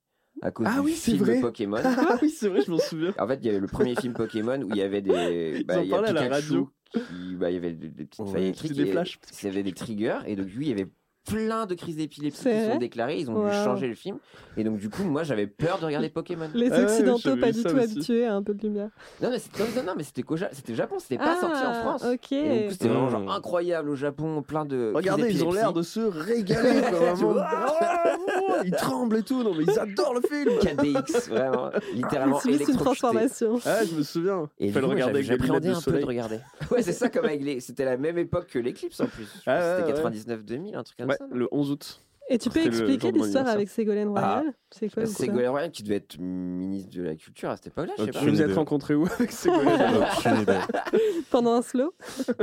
à 0.44 0.52
cause 0.52 0.68
Ah 0.70 0.76
du 0.76 0.86
oui, 0.86 0.92
c'est 0.94 1.12
film 1.14 1.24
vrai. 1.24 1.42
Pokémon. 1.42 1.78
Ah 1.84 2.20
oui, 2.22 2.30
c'est 2.30 2.48
vrai, 2.50 2.62
je 2.62 2.70
m'en 2.70 2.78
souviens. 2.78 3.14
En 3.18 3.28
fait, 3.28 3.40
il 3.42 3.46
y 3.48 3.50
avait 3.50 3.60
le 3.60 3.68
premier 3.68 3.96
film 3.96 4.14
Pokémon 4.14 4.62
où 4.62 4.70
il 4.70 4.78
y 4.78 4.84
avait 4.84 5.02
des. 5.02 5.64
Ils 5.68 5.72
en 5.72 5.82
il 5.82 5.88
y 5.90 5.94
a 5.96 5.98
à 5.98 6.12
la 6.14 6.30
radio. 6.30 6.70
qui- 6.92 7.36
bah, 7.36 7.50
il 7.50 7.56
y 7.56 7.58
avait 7.58 7.74
des, 7.74 7.90
des 7.90 8.06
petites 8.06 8.24
Ouais, 8.24 8.32
failles 8.32 8.44
électriques. 8.44 8.74
des 8.74 8.84
et- 8.84 8.92
flashs. 8.92 9.20
Il 9.42 9.46
y 9.48 9.52
avait 9.52 9.64
des 9.64 9.74
triggers 9.74 10.20
et 10.28 10.36
donc 10.36 10.48
lui 10.48 10.68
il 10.68 10.70
y 10.70 10.72
avait 10.74 10.88
plein 11.28 11.66
de 11.66 11.76
crises 11.76 11.98
d'épilepsie 11.98 12.44
qui 12.50 12.66
sont 12.72 12.78
déclarées 12.78 13.18
ils 13.20 13.30
ont 13.30 13.34
dû 13.42 13.48
Wow. 13.48 13.64
changer 13.64 13.88
le 13.88 13.96
film 13.96 14.18
et 14.56 14.64
donc 14.64 14.78
du 14.78 14.90
coup 14.90 15.04
moi 15.04 15.24
j'avais 15.24 15.48
peur 15.48 15.80
de 15.80 15.86
regarder 15.86 16.10
Pokémon 16.10 16.50
Les 16.54 16.70
ouais, 16.70 16.84
Occidentaux 16.84 17.36
pas 17.38 17.52
du 17.52 17.62
ça 17.62 17.70
tout 17.70 17.76
aussi. 17.76 17.84
habitués 17.92 18.26
à 18.26 18.34
un 18.36 18.44
peu 18.44 18.54
de 18.54 18.62
lumière. 18.64 18.90
non 19.22 19.30
mais 19.32 19.40
c'était 19.40 19.64
non, 19.76 19.84
non, 19.86 19.94
mais 19.98 20.04
c'était 20.04 20.24
qu'au 20.24 20.38
Ja- 20.38 20.50
c'était 20.52 20.74
au 20.74 20.76
Japon 20.76 20.96
c'était 21.00 21.18
pas 21.18 21.40
sorti 21.40 21.58
en 21.66 21.70
Ah, 21.72 21.74
France 21.82 22.06
Ok. 22.06 22.32
et 22.32 22.62
donc, 22.64 22.72
c'était 22.72 22.88
vraiment 22.88 23.10
genre 23.10 23.22
Mm. 23.22 23.30
incroyable 23.30 23.90
au 23.90 23.96
Japon 23.96 24.42
plein 24.42 24.66
de 24.66 24.92
Regardez, 24.96 25.30
ils 25.32 25.44
ont 25.44 25.52
l'air 25.52 25.74
de 25.74 25.82
se 25.82 26.00
régaler. 26.00 26.82
quoi, 26.90 27.14
vois 27.14 27.46
Ah, 27.50 28.16
oh, 28.42 28.54
ils 28.66 28.72
tremblent 28.72 29.18
et 29.18 29.24
tout. 29.24 29.44
Non, 29.44 29.54
mais 29.54 29.64
ils 29.66 29.80
adorent 29.80 30.14
le 30.14 30.22
film. 30.22 30.50
4DX 30.60 31.30
vraiment 31.30 31.70
littéralement 31.94 32.40
C'est 32.40 32.52
une 32.70 32.78
transformation. 32.78 33.60
Ah, 33.66 33.84
je 33.86 33.96
me 33.96 34.04
souviens. 34.04 34.50
et 34.60 34.68
Il 34.68 34.74
fallait 34.74 34.86
coup, 34.86 34.92
regarder 34.94 35.20
avec 35.20 35.42
lunettes 35.42 35.64
de 35.64 35.70
un 35.72 35.82
peu 35.82 36.00
de 36.00 36.06
regarder 36.06 36.40
ouais 36.72 36.82
c'est 36.82 36.94
ça 36.94 37.10
comme 37.10 37.26
avec 37.26 37.44
les 37.44 37.60
c'était 37.60 37.86
la 37.86 37.98
même 37.98 38.18
époque 38.18 38.48
que 38.48 38.60
l'Eclipse 38.60 39.00
en 39.02 39.08
plus 39.08 39.28
Ah, 39.46 39.78
c'était 39.80 39.94
ouais. 39.94 40.10
99-2000 40.12 40.76
un 40.76 40.84
truc 40.84 40.98
comme 40.98 41.08
Ouais, 41.20 41.28
ça 41.28 41.28
non 41.28 41.36
le 41.36 41.48
11 41.52 41.72
août. 41.72 42.02
Et 42.30 42.38
tu 42.40 42.50
peux 42.50 42.60
expliquer 42.60 43.14
l'histoire 43.14 43.48
avec 43.48 43.70
Ségolène 43.70 44.10
Royal? 44.10 44.54
C'est 44.70 44.90
quoi 44.94 45.06
Ségolène 45.06 45.48
Royal 45.50 45.72
qui 45.72 45.82
devait 45.82 45.96
être 45.96 46.20
ministre 46.20 46.90
de 46.98 47.04
la 47.04 47.16
culture 47.16 47.50
à 47.50 47.56
cette 47.56 47.68
époque-là 47.68 47.94
je 47.98 48.04
sais 48.04 48.12
pas 48.12 48.20
Tu 48.20 48.26
vous 48.26 48.32
Aucune 48.42 48.50
êtes 48.50 48.56
rencontrés 48.58 48.96
où 48.96 49.06
avec 49.06 49.32
Ségolène 49.32 49.82
Aucune 49.96 50.36
idée. 50.42 50.60
Pendant 51.32 51.54
un 51.54 51.62
slow? 51.62 51.94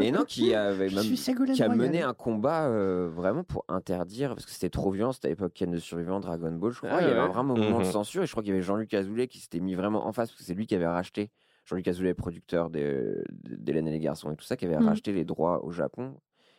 Et 0.00 0.10
non, 0.10 0.24
qui 0.24 0.54
avait 0.54 0.88
même 0.88 1.04
Ségolène 1.16 1.54
qui 1.54 1.62
a 1.62 1.68
mené 1.68 2.00
un 2.00 2.14
combat 2.14 2.66
euh, 2.68 3.10
vraiment 3.12 3.44
pour 3.44 3.66
interdire, 3.68 4.30
parce 4.30 4.46
que 4.46 4.52
c'était 4.52 4.70
trop 4.70 4.90
violent, 4.90 5.12
c'était 5.12 5.26
à 5.28 5.30
l'époque 5.32 5.52
Ken 5.52 5.70
de 5.70 5.76
Survivant, 5.78 6.18
Dragon 6.18 6.52
Ball, 6.52 6.72
je 6.72 6.78
crois. 6.78 6.90
Ah 6.90 7.02
il 7.02 7.08
y 7.08 7.10
avait 7.10 7.20
ouais. 7.20 7.34
un 7.36 7.42
moment 7.42 7.78
de 7.78 7.84
Mhm. 7.84 7.92
censure, 7.92 8.22
et 8.22 8.26
je 8.26 8.30
crois 8.30 8.42
qu'il 8.42 8.52
y 8.52 8.54
avait 8.54 8.62
Jean-Luc 8.62 8.94
Azoulay 8.94 9.28
qui 9.28 9.38
s'était 9.38 9.60
mis 9.60 9.74
vraiment 9.74 10.06
en 10.06 10.12
face, 10.14 10.30
parce 10.30 10.38
que 10.38 10.44
c'est 10.44 10.54
lui 10.54 10.66
qui 10.66 10.74
avait 10.74 10.86
racheté, 10.86 11.30
Jean-Luc 11.66 11.86
Azoulay, 11.88 12.14
producteur 12.14 12.70
de- 12.70 13.22
d'Hélène 13.42 13.86
et 13.88 13.90
les 13.90 14.00
garçons 14.00 14.30
et 14.32 14.36
tout 14.36 14.46
ça, 14.46 14.56
qui 14.56 14.64
avait 14.64 14.78
Mhm. 14.78 14.88
racheté 14.88 15.12
les 15.12 15.24
droits 15.26 15.62
au 15.62 15.72
Japon, 15.72 16.14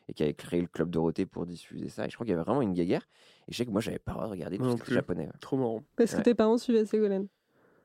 et 0.08 0.14
qui 0.14 0.24
avait 0.24 0.34
créé 0.34 0.62
le 0.62 0.68
club 0.68 0.90
Dorothée 0.90 1.26
pour 1.26 1.46
diffuser 1.46 1.90
ça. 1.90 2.06
Et 2.06 2.10
je 2.10 2.16
crois 2.16 2.26
qu'il 2.26 2.32
y 2.32 2.36
avait 2.36 2.44
vraiment 2.44 2.62
une 2.62 2.74
guerre. 2.74 3.08
Et 3.48 3.52
je 3.52 3.58
sais 3.58 3.66
que 3.66 3.72
moi, 3.72 3.82
j'avais 3.82 4.00
pas 4.00 4.12
le 4.12 4.16
droit 4.18 4.28
de 4.28 4.32
regarder 4.32 4.58
tout 4.58 4.64
Moi 4.64 4.74
ce 4.74 4.78
non 4.78 4.84
plus. 4.84 4.94
japonais. 4.94 5.26
ouais. 5.26 5.32
Trop 5.42 5.58
marrant. 5.58 5.84
Parce 5.96 6.12
que 6.12 6.18
Ouais. 6.18 6.24
tes 6.24 6.34
parents 6.36 6.58
suivaient 6.58 6.86
Ségolène. 6.86 7.28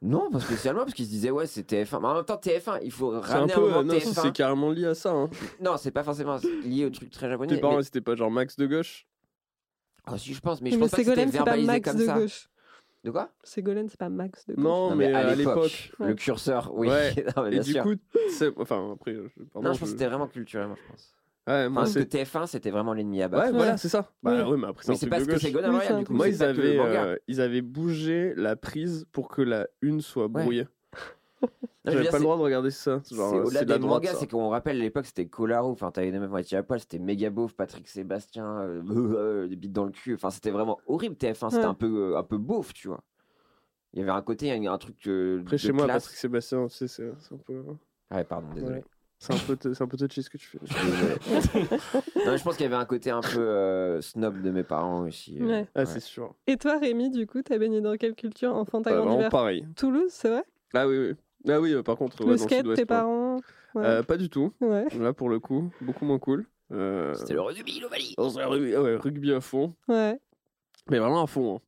Non, 0.03 0.31
pas 0.31 0.41
spécialement, 0.41 0.81
parce 0.81 0.95
qu'ils 0.95 1.05
se 1.05 1.11
disaient, 1.11 1.31
ouais, 1.31 1.47
c'est 1.47 1.63
TF1. 1.63 2.01
Mais 2.01 2.07
en 2.09 2.15
même 2.15 2.25
temps, 2.25 2.37
TF1, 2.39 2.81
il 2.83 2.91
faut 2.91 3.13
un 3.13 3.21
ramener 3.21 3.53
un, 3.53 3.57
peu. 3.57 3.61
moment 3.63 3.77
euh, 3.81 3.83
non, 3.83 4.01
si, 4.01 4.09
TF1. 4.09 4.23
c'est 4.23 4.33
carrément 4.33 4.71
lié 4.71 4.87
à 4.87 4.95
ça. 4.95 5.11
Hein. 5.13 5.29
Non, 5.61 5.77
c'est 5.77 5.91
pas 5.91 6.03
forcément 6.03 6.39
lié 6.65 6.87
au 6.87 6.91
truc 6.91 7.11
très 7.11 7.29
japonais. 7.29 7.55
Tes 7.55 7.61
parents, 7.61 7.77
mais- 7.77 7.83
c'était 7.83 8.01
pas 8.01 8.15
genre 8.17 8.31
Max 8.31 8.57
de 8.57 8.67
gauche? 8.67 9.07
Ah, 10.07 10.17
si, 10.17 10.33
je 10.33 10.41
pense, 10.41 10.63
mais 10.63 10.71
je 10.71 10.77
Mais 10.77 10.81
pense 10.81 10.91
pas 10.93 10.97
que 10.97 11.03
c'était 11.05 11.11
Ségolène, 11.17 11.33
c'est 11.33 11.39
pas 11.39 11.45
verbalisé 11.45 11.67
Max 11.73 11.91
comme 11.91 12.01
de 12.01 12.07
ça. 12.07 12.19
gauche. 12.19 12.49
De 13.05 13.11
quoi? 13.11 13.31
Ségolène, 13.45 13.89
c'est 13.91 13.99
pas 13.99 14.09
Max 14.09 14.47
de 14.47 14.55
gauche. 14.55 14.65
Non, 14.65 14.95
mais 14.95 15.13
à 15.13 15.35
l'époque. 15.35 15.93
le 15.99 16.07
Ouais. 16.07 16.15
curseur, 16.15 16.73
oui. 16.75 16.89
Ouais. 16.89 17.15
Non, 17.37 17.43
mais 17.45 17.57
Et 17.57 17.61
du 17.61 17.73
sûr. 17.73 17.83
coup, 17.83 17.95
c'est- 18.31 18.53
enfin 18.59 18.93
après, 18.95 19.13
je- 19.15 19.43
pardon, 19.53 19.69
non, 19.69 19.75
je 19.75 19.81
pense 19.81 19.81
que 19.81 19.87
c'était 19.87 20.07
vraiment 20.07 20.27
culturel, 20.29 20.67
moi, 20.69 20.77
je 20.83 20.91
pense. 20.91 21.15
Ouais, 21.49 21.69
moi 21.69 21.83
Parce 21.83 21.95
que 21.95 22.01
c'est. 22.01 22.15
TF1, 22.25 22.47
c'était 22.47 22.71
vraiment 22.71 22.93
l'ennemi 22.93 23.23
à 23.23 23.29
battre. 23.29 23.47
Ouais, 23.47 23.53
voilà, 23.53 23.77
c'est 23.77 23.89
ça. 23.89 24.13
Bah 24.23 24.45
Oui. 24.45 24.51
ouais, 24.53 24.57
mais 24.59 24.67
après, 24.69 24.95
c'est 24.95 25.09
parce 25.09 25.25
que 25.27 25.39
c'est 25.39 25.53
c'est 25.53 25.97
du 25.99 26.05
coup. 26.05 26.13
Moi, 26.13 26.29
ils 26.29 26.43
avaient, 26.43 26.79
euh, 26.79 27.17
ils 27.29 27.41
avaient 27.41 27.63
bougé 27.63 28.35
la 28.37 28.57
prise 28.57 29.07
pour 29.13 29.29
que 29.29 29.43
la 29.43 29.67
une 29.83 30.01
soit 30.01 30.29
brouillée. 30.29 30.67
J'avais 31.87 32.09
pas 32.11 32.19
le 32.19 32.25
droit 32.25 32.37
de 32.37 32.43
regarder 32.43 32.71
ça. 32.71 33.01
C'est 33.03 33.19
euh, 33.19 33.45
au-delà 33.45 33.65
des 33.65 33.79
mangas, 33.79 34.15
c'est 34.15 34.27
qu'on 34.31 34.51
rappelle 34.51 34.77
à 34.77 34.81
l'époque 34.81 35.07
c'était 35.07 35.27
Colaro, 35.27 35.71
enfin 35.71 35.91
t'avais 35.91 36.13
des 36.13 36.19
meufs 36.19 36.29
moitié 36.31 36.59
à 36.59 36.63
poil, 36.63 36.79
c'était 36.79 36.99
méga 36.99 37.31
beauf, 37.31 37.55
Patrick 37.55 37.89
Sébastien, 37.89 38.59
euh, 38.61 38.83
euh, 38.91 39.47
des 39.49 39.57
bites 39.57 39.73
dans 39.73 39.87
le 39.87 39.91
cul, 39.91 40.15
enfin 40.15 40.29
c'était 40.29 40.51
vraiment 40.51 40.79
horrible 40.87 41.17
TF1, 41.17 41.49
c'était 41.51 41.63
Ouais. 41.63 41.65
un 41.65 41.75
peu 41.75 42.13
euh, 42.13 42.19
un 42.19 42.23
peu 42.23 42.37
beauf, 42.37 42.75
tu 42.75 42.89
vois. 42.89 43.01
Il 43.95 43.99
y 44.01 44.03
avait 44.03 44.13
un 44.13 44.21
côté, 44.21 44.53
un, 44.53 44.71
un 44.71 44.79
truc 44.79 44.97
euh, 45.07 45.41
Après, 45.41 45.57
de 45.57 45.61
chez 45.61 45.73
moi. 45.73 45.87
Patrick 45.87 46.15
Sébastien, 46.17 46.67
tu 46.69 46.77
sais, 46.77 46.87
c'est 46.89 47.11
c'est 47.19 47.35
un 47.35 47.39
peu. 47.39 47.65
Ah 48.11 48.17
ouais, 48.17 48.25
pardon, 48.25 48.49
désolé. 48.55 48.85
C'est 49.23 49.35
un 49.35 49.37
peu, 49.37 49.57
c'est 49.75 49.83
un 49.83 49.87
peu 49.87 49.99
touchy 49.99 50.23
ce 50.23 50.31
que 50.31 50.39
tu 50.39 50.47
fais. 50.47 50.59
Je 50.67 52.27
non, 52.31 52.39
pense 52.43 52.57
qu'il 52.57 52.65
y 52.65 52.67
avait 52.67 52.75
un 52.75 52.87
côté 52.87 53.11
un 53.11 53.21
peu 53.21 53.39
euh, 53.39 54.01
snob 54.01 54.41
de 54.41 54.51
mes 54.51 54.63
parents 54.63 55.03
aussi. 55.03 55.39
euh, 55.41 55.47
Ouais. 55.47 55.67
Ah, 55.75 55.85
c'est 55.85 56.01
sûr. 56.01 56.35
Et 56.47 56.57
toi, 56.57 56.79
Rémi, 56.79 57.11
du 57.11 57.27
coup, 57.27 57.43
t'as 57.43 57.59
baigné 57.59 57.83
dans 57.83 57.97
quelle 57.99 58.15
culture? 58.15 58.55
Enfant, 58.57 58.81
t'as 58.81 58.91
Bah, 58.91 58.97
grandi 58.97 59.09
vraiment 59.09 59.21
vers 59.21 59.31
pareil. 59.31 59.67
Toulouse, 59.77 60.11
c'est 60.11 60.31
vrai? 60.31 60.45
Ah 60.73 60.89
oui, 60.89 60.97
oui. 60.99 61.15
Ah 61.49 61.61
oui, 61.61 61.75
euh, 61.75 61.83
par 61.83 61.97
contre, 61.97 62.21
ouais, 62.25 62.31
Le 62.33 62.37
dans 62.39 62.45
skate, 62.45 62.59
sud-ouest, 62.61 62.77
tes 62.77 62.83
ouais. 62.83 62.87
parents? 62.87 63.37
Ouais. 63.75 63.85
Euh, 63.85 64.03
pas 64.03 64.17
du 64.17 64.31
tout. 64.31 64.53
Ouais. 64.63 64.87
Là, 64.99 65.13
pour 65.13 65.29
le 65.29 65.39
coup, 65.39 65.71
beaucoup 65.83 66.07
moins 66.07 66.19
cool. 66.19 66.47
Euh, 66.73 67.13
C'était 67.15 67.35
le 67.35 67.43
rugby, 67.43 67.79
l'Ovalie. 67.81 68.15
rugby, 68.17 68.75
ah 68.75 68.83
ouais, 68.83 68.97
rugby 68.97 69.33
à 69.35 69.41
fond. 69.43 69.75
Ouais. 69.89 70.19
Mais 70.89 70.99
vraiment 70.99 71.23
à 71.23 71.27
fond. 71.27 71.57
hein. 71.57 71.61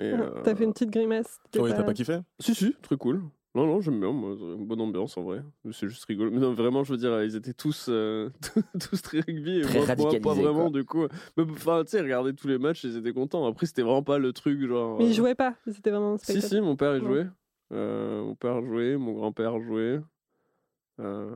Et, 0.00 0.12
euh, 0.12 0.40
T'as 0.42 0.54
fait 0.54 0.64
une 0.64 0.72
petite 0.72 0.90
grimace. 0.90 1.38
t'es 1.50 1.60
t'as 1.60 1.82
pas 1.84 1.92
kiffé? 1.94 2.18
Si, 2.40 2.54
si, 2.54 2.74
très 2.82 2.96
cool. 2.96 3.22
Non, 3.54 3.66
non, 3.66 3.80
j'aime 3.80 4.00
bien, 4.00 4.10
moi, 4.10 4.30
une 4.32 4.66
bonne 4.66 4.80
ambiance 4.80 5.16
en 5.16 5.22
vrai. 5.22 5.40
C'est 5.70 5.88
juste 5.88 6.04
rigolo. 6.06 6.30
Mais 6.32 6.40
non, 6.40 6.54
vraiment, 6.54 6.82
je 6.82 6.90
veux 6.92 6.98
dire, 6.98 7.22
ils 7.22 7.36
étaient 7.36 7.52
tous, 7.52 7.86
euh, 7.88 8.28
tous 8.80 9.00
très 9.00 9.20
rugby. 9.20 9.58
Et 9.58 9.62
Très 9.62 9.78
moi, 9.78 9.86
moi, 9.96 10.10
pas 10.20 10.34
vraiment, 10.34 10.70
quoi. 10.70 10.70
du 10.70 10.84
coup. 10.84 11.06
Mais 11.36 11.44
enfin, 11.48 11.84
tu 11.84 11.90
sais, 11.92 12.00
regarder 12.00 12.34
tous 12.34 12.48
les 12.48 12.58
matchs, 12.58 12.82
ils 12.82 12.96
étaient 12.96 13.12
contents. 13.12 13.46
Après, 13.46 13.66
c'était 13.66 13.82
vraiment 13.82 14.02
pas 14.02 14.18
le 14.18 14.32
truc, 14.32 14.60
genre. 14.66 14.98
Mais 14.98 15.04
euh, 15.04 15.08
ils 15.08 15.14
jouaient 15.14 15.36
pas. 15.36 15.54
C'était 15.70 15.90
vraiment 15.90 16.14
un 16.14 16.18
Si, 16.18 16.42
si, 16.42 16.60
mon 16.60 16.74
père, 16.74 16.96
il 16.96 17.02
Ouais. 17.02 17.08
jouait. 17.08 17.26
Euh, 17.72 18.24
mon 18.24 18.34
père 18.34 18.60
jouait, 18.64 18.96
mon 18.96 19.12
grand-père 19.12 19.60
jouait. 19.60 20.00
Euh, 21.00 21.34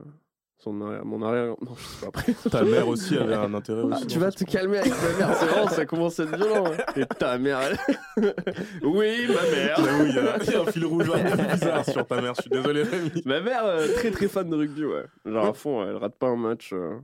son 0.59 0.81
arrière, 0.81 1.05
mon 1.05 1.21
arrière. 1.21 1.55
Non, 1.61 1.73
je 1.77 1.83
sais 1.83 1.99
pas 2.01 2.07
après. 2.07 2.33
Ta 2.51 2.63
mère 2.63 2.87
aussi 2.87 3.17
avait 3.17 3.33
un 3.35 3.53
intérêt 3.53 3.81
aussi. 3.81 4.07
Tu 4.07 4.19
vas 4.19 4.31
te 4.31 4.43
calmer 4.43 4.79
avec 4.79 4.91
ma 4.91 5.17
mère, 5.27 5.35
c'est 5.37 5.45
vraiment, 5.45 5.67
ça 5.69 5.85
commence 5.85 6.19
à 6.19 6.23
être 6.23 6.35
violent. 6.35 6.65
hein. 6.67 6.83
Et 6.97 7.05
ta 7.05 7.37
mère, 7.37 7.59
elle- 7.61 8.33
Oui, 8.83 9.27
ma 9.27 9.49
mère. 9.55 9.75
J'avoue, 9.77 10.05
il 10.05 10.15
y, 10.15 10.19
a- 10.19 10.37
il 10.43 10.51
y 10.51 10.55
a 10.55 10.61
un 10.61 10.65
fil 10.65 10.85
rouge 10.85 11.09
un 11.13 11.35
peu 11.37 11.43
bizarre 11.53 11.85
sur 11.85 12.05
ta 12.05 12.21
mère. 12.21 12.33
Je 12.35 12.41
suis 12.41 12.49
désolé, 12.51 12.83
Rémi. 12.83 13.11
Ma 13.25 13.39
mère, 13.41 13.65
euh, 13.65 13.87
très 13.95 14.11
très 14.11 14.27
fan 14.27 14.49
de 14.49 14.55
rugby, 14.55 14.85
ouais. 14.85 15.03
Genre 15.25 15.45
à 15.45 15.53
fond, 15.53 15.83
elle 15.87 15.95
rate 15.95 16.15
pas 16.17 16.27
un 16.27 16.35
match. 16.35 16.71
euh, 16.73 16.97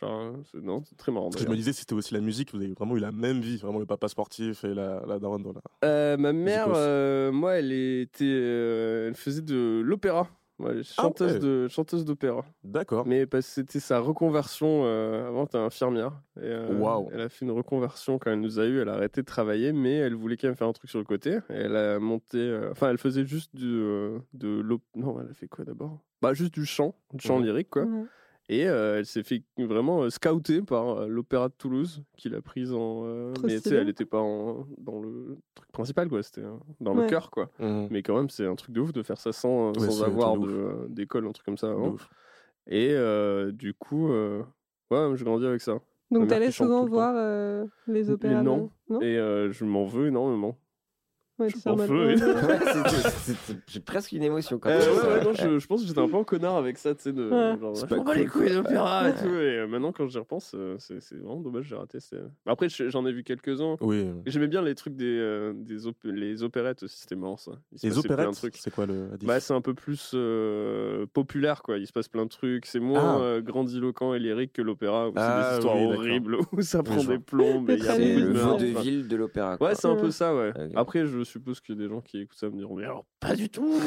Genre, 0.00 0.20
euh, 0.20 0.32
c'est- 0.52 0.60
non, 0.62 0.82
c'est 0.88 0.96
très 0.96 1.10
marrant. 1.10 1.30
Je 1.32 1.38
d'ailleurs. 1.38 1.50
me 1.50 1.56
disais, 1.56 1.72
c'était 1.72 1.94
aussi 1.94 2.14
la 2.14 2.20
musique. 2.20 2.52
Vous 2.54 2.60
avez 2.60 2.72
vraiment 2.72 2.96
eu 2.96 3.00
la 3.00 3.10
même 3.12 3.40
vie. 3.40 3.56
Vraiment, 3.56 3.78
le 3.80 3.86
papa 3.86 4.06
sportif 4.08 4.62
et 4.64 4.72
la, 4.74 5.02
la 5.06 5.18
daronne 5.18 5.42
dans 5.42 5.52
la. 5.52 5.60
Euh, 5.84 6.16
ma 6.16 6.32
mère, 6.32 6.68
Musicos. 6.68 6.78
euh, 6.80 7.32
moi, 7.32 7.54
elle 7.58 7.72
était, 7.72 8.24
euh, 8.24 9.08
elle 9.08 9.14
faisait 9.16 9.42
de 9.42 9.82
l'opéra. 9.84 10.28
Ouais, 10.58 10.72
Ah 10.96 11.02
chanteuse 11.02 11.34
ouais. 11.34 11.38
de 11.38 11.68
chanteuse 11.68 12.04
d'opéra. 12.04 12.44
D'accord. 12.64 13.06
Mais 13.06 13.26
parce 13.26 13.46
que 13.46 13.52
c'était 13.52 13.78
sa 13.80 14.00
reconversion. 14.00 14.82
euh, 14.84 15.28
avant, 15.28 15.46
t'es 15.46 15.56
infirmière. 15.58 16.20
Et, 16.36 16.40
euh, 16.46 16.76
Waouh. 16.78 17.08
Elle 17.12 17.20
a 17.20 17.28
fait 17.28 17.44
une 17.44 17.52
reconversion 17.52 18.18
quand 18.18 18.32
elle 18.32 18.40
nous 18.40 18.58
a 18.58 18.64
eu. 18.66 18.80
Elle 18.80 18.88
a 18.88 18.94
arrêté 18.94 19.20
de 19.20 19.26
travailler, 19.26 19.72
mais 19.72 19.94
elle 19.94 20.14
voulait 20.14 20.36
quand 20.36 20.48
même 20.48 20.56
faire 20.56 20.66
un 20.66 20.72
truc 20.72 20.90
sur 20.90 20.98
le 20.98 21.04
côté. 21.04 21.34
Et 21.50 21.54
elle 21.54 21.76
a 21.76 21.98
monté. 22.00 22.38
euh, 22.38 22.70
Enfin, 22.72 22.90
elle 22.90 22.98
faisait 22.98 23.24
juste 23.24 23.54
du, 23.54 23.66
euh, 23.66 24.18
de 24.32 24.48
l'op. 24.48 24.82
Non, 24.96 25.20
elle 25.20 25.30
a 25.30 25.34
fait 25.34 25.46
quoi 25.48 25.64
d'abord? 25.64 26.00
Bah, 26.22 26.34
juste 26.34 26.52
du 26.54 26.66
chant, 26.66 26.96
du 27.14 27.24
chant 27.24 27.38
lyrique, 27.38 27.70
quoi. 27.70 27.86
Et 28.50 28.66
euh, 28.66 28.98
elle 28.98 29.04
s'est 29.06 29.22
fait 29.22 29.42
vraiment 29.58 30.02
euh, 30.04 30.10
scouter 30.10 30.62
par 30.62 31.00
euh, 31.00 31.06
l'Opéra 31.06 31.48
de 31.48 31.54
Toulouse, 31.58 32.02
qui 32.16 32.30
l'a 32.30 32.40
prise 32.40 32.72
en. 32.72 33.02
euh, 33.04 33.32
mais 33.42 33.48
tu 33.48 33.54
sais, 33.54 33.58
stylé. 33.60 33.76
elle 33.80 33.86
n'était 33.86 34.06
pas 34.06 34.20
en- 34.20 34.66
dans 34.78 35.00
le 35.00 35.36
truc 35.54 35.70
principal, 35.70 36.08
quoi. 36.08 36.22
C'était 36.22 36.40
euh, 36.42 36.54
dans 36.80 36.94
le 36.94 37.02
cœur, 37.08 37.30
quoi. 37.30 37.50
Mhm. 37.58 37.88
Mais 37.90 38.02
quand 38.02 38.16
même, 38.16 38.30
c'est 38.30 38.46
un 38.46 38.54
truc 38.54 38.74
de 38.74 38.80
ouf 38.80 38.92
de 38.92 39.02
faire 39.02 39.18
ça 39.20 39.32
sans, 39.32 39.72
Ouais, 39.78 39.86
sans 39.86 40.02
avoir 40.02 40.36
d'école, 40.88 41.26
un 41.26 41.32
truc 41.32 41.44
comme 41.44 41.58
ça 41.58 41.70
avant. 41.70 41.96
Et 42.70 42.90
euh, 42.92 43.52
du 43.52 43.74
coup, 43.74 44.10
euh, 44.12 44.42
ouais, 44.90 45.16
j'ai 45.16 45.24
grandi 45.24 45.44
avec 45.46 45.60
ça. 45.60 45.78
Donc 46.10 46.28
t'allais 46.28 46.50
souvent 46.50 46.86
voir 46.86 47.14
euh, 47.16 47.66
les 47.86 48.10
opéras. 48.10 48.42
non. 48.42 48.70
non? 48.88 49.00
Et 49.02 49.18
euh, 49.18 49.52
je 49.52 49.64
m'en 49.66 49.84
veux 49.84 50.08
énormément. 50.08 50.58
Ouais, 51.38 51.48
je 51.50 51.68
en 51.68 51.76
ouais, 51.78 51.88
ouais. 51.88 52.06
Ouais, 52.06 52.16
c'est- 52.16 52.88
c'est- 52.88 53.36
c'est- 53.46 53.56
J'ai 53.68 53.78
presque 53.80 54.10
une 54.10 54.24
émotion 54.24 54.58
quand 54.58 54.70
Euh, 54.70 54.78
même. 54.78 54.88
ouais, 54.88 55.18
ouais, 55.18 55.24
non, 55.24 55.32
je, 55.34 55.58
je 55.60 55.66
pense 55.68 55.82
que 55.82 55.86
j'étais 55.86 56.00
un 56.00 56.08
peu 56.08 56.16
en 56.16 56.24
connard 56.24 56.56
avec 56.56 56.78
ça, 56.78 56.94
tu 56.96 57.02
sais, 57.02 57.12
de 57.12 57.28
Ouais. 57.30 57.56
genre, 57.60 57.76
C'est 57.76 57.88
je 57.88 57.94
cool, 57.94 58.16
les 58.16 58.26
couilles 58.26 58.50
d'opéra 58.50 59.08
et 59.08 59.12
Ouais. 59.12 59.18
tout. 59.18 59.28
Et 59.28 59.58
euh, 59.60 59.66
maintenant, 59.68 59.92
quand 59.92 60.08
j'y 60.08 60.18
repense, 60.18 60.52
euh, 60.56 60.74
c'est 60.78 61.00
c'est 61.00 61.14
vraiment 61.14 61.40
dommage, 61.40 61.66
j'ai 61.68 61.76
raté. 61.76 62.00
c'est- 62.00 62.16
Après, 62.44 62.68
je- 62.68 62.88
j'en 62.88 63.06
ai 63.06 63.12
vu 63.12 63.22
quelques-uns. 63.22 63.76
Oui. 63.80 64.06
J'aimais 64.26 64.48
bien 64.48 64.62
les 64.62 64.74
trucs 64.74 64.96
des, 64.96 65.04
euh, 65.18 65.52
des 65.54 65.86
op- 65.86 65.96
les 66.02 66.42
opérettes 66.42 66.82
aussi, 66.82 66.98
c'était 66.98 67.14
marrant 67.14 67.36
ça. 67.36 67.52
Les 67.84 67.96
opérettes, 67.98 68.34
c'est 68.54 68.70
quoi 68.72 68.86
le. 68.86 69.10
Bah, 69.22 69.38
c'est 69.38 69.54
un 69.54 69.60
peu 69.60 69.74
plus 69.74 70.10
euh, 70.14 71.06
populaire, 71.12 71.62
quoi. 71.62 71.78
Il 71.78 71.86
se 71.86 71.92
passe 71.92 72.08
plein 72.08 72.24
de 72.24 72.30
trucs. 72.30 72.66
C'est 72.66 72.80
moins 72.80 73.18
Ah. 73.18 73.20
euh, 73.22 73.40
grandiloquent 73.40 74.12
et 74.14 74.18
lyrique 74.18 74.52
que 74.54 74.62
l'opéra, 74.62 75.08
où 75.08 75.12
c'est 75.12 75.18
Ah, 75.20 75.50
des 75.50 75.56
histoires 75.58 75.76
oui, 75.76 75.86
horribles, 75.94 76.36
où 76.52 76.62
ça 76.62 76.82
prend 76.82 77.04
des 77.04 77.18
plombes. 77.20 77.70
et 77.70 77.74
il 77.74 77.84
y 77.84 77.88
a 77.88 77.94
C'est 77.94 78.02
C'est 78.02 78.14
beaucoup 78.14 78.32
le 78.32 78.38
vaudeville 78.40 79.08
de 79.08 79.16
l'opéra. 79.16 79.56
Ouais, 79.60 79.74
c'est 79.76 79.86
un 79.86 79.94
peu 79.96 80.06
Ouais. 80.06 80.10
ça, 80.10 80.34
ouais. 80.34 80.52
Après, 80.74 81.06
je 81.06 81.24
suppose 81.28 81.60
qu'il 81.60 81.74
y 81.74 81.78
a 81.78 81.80
des 81.82 81.88
gens 81.88 82.00
qui 82.00 82.20
écoutent 82.20 82.38
ça 82.38 82.48
me 82.48 82.56
diront, 82.56 82.76
mais 82.76 82.84
alors, 82.84 83.04
pas 83.20 83.34
du 83.34 83.48
tout. 83.48 83.80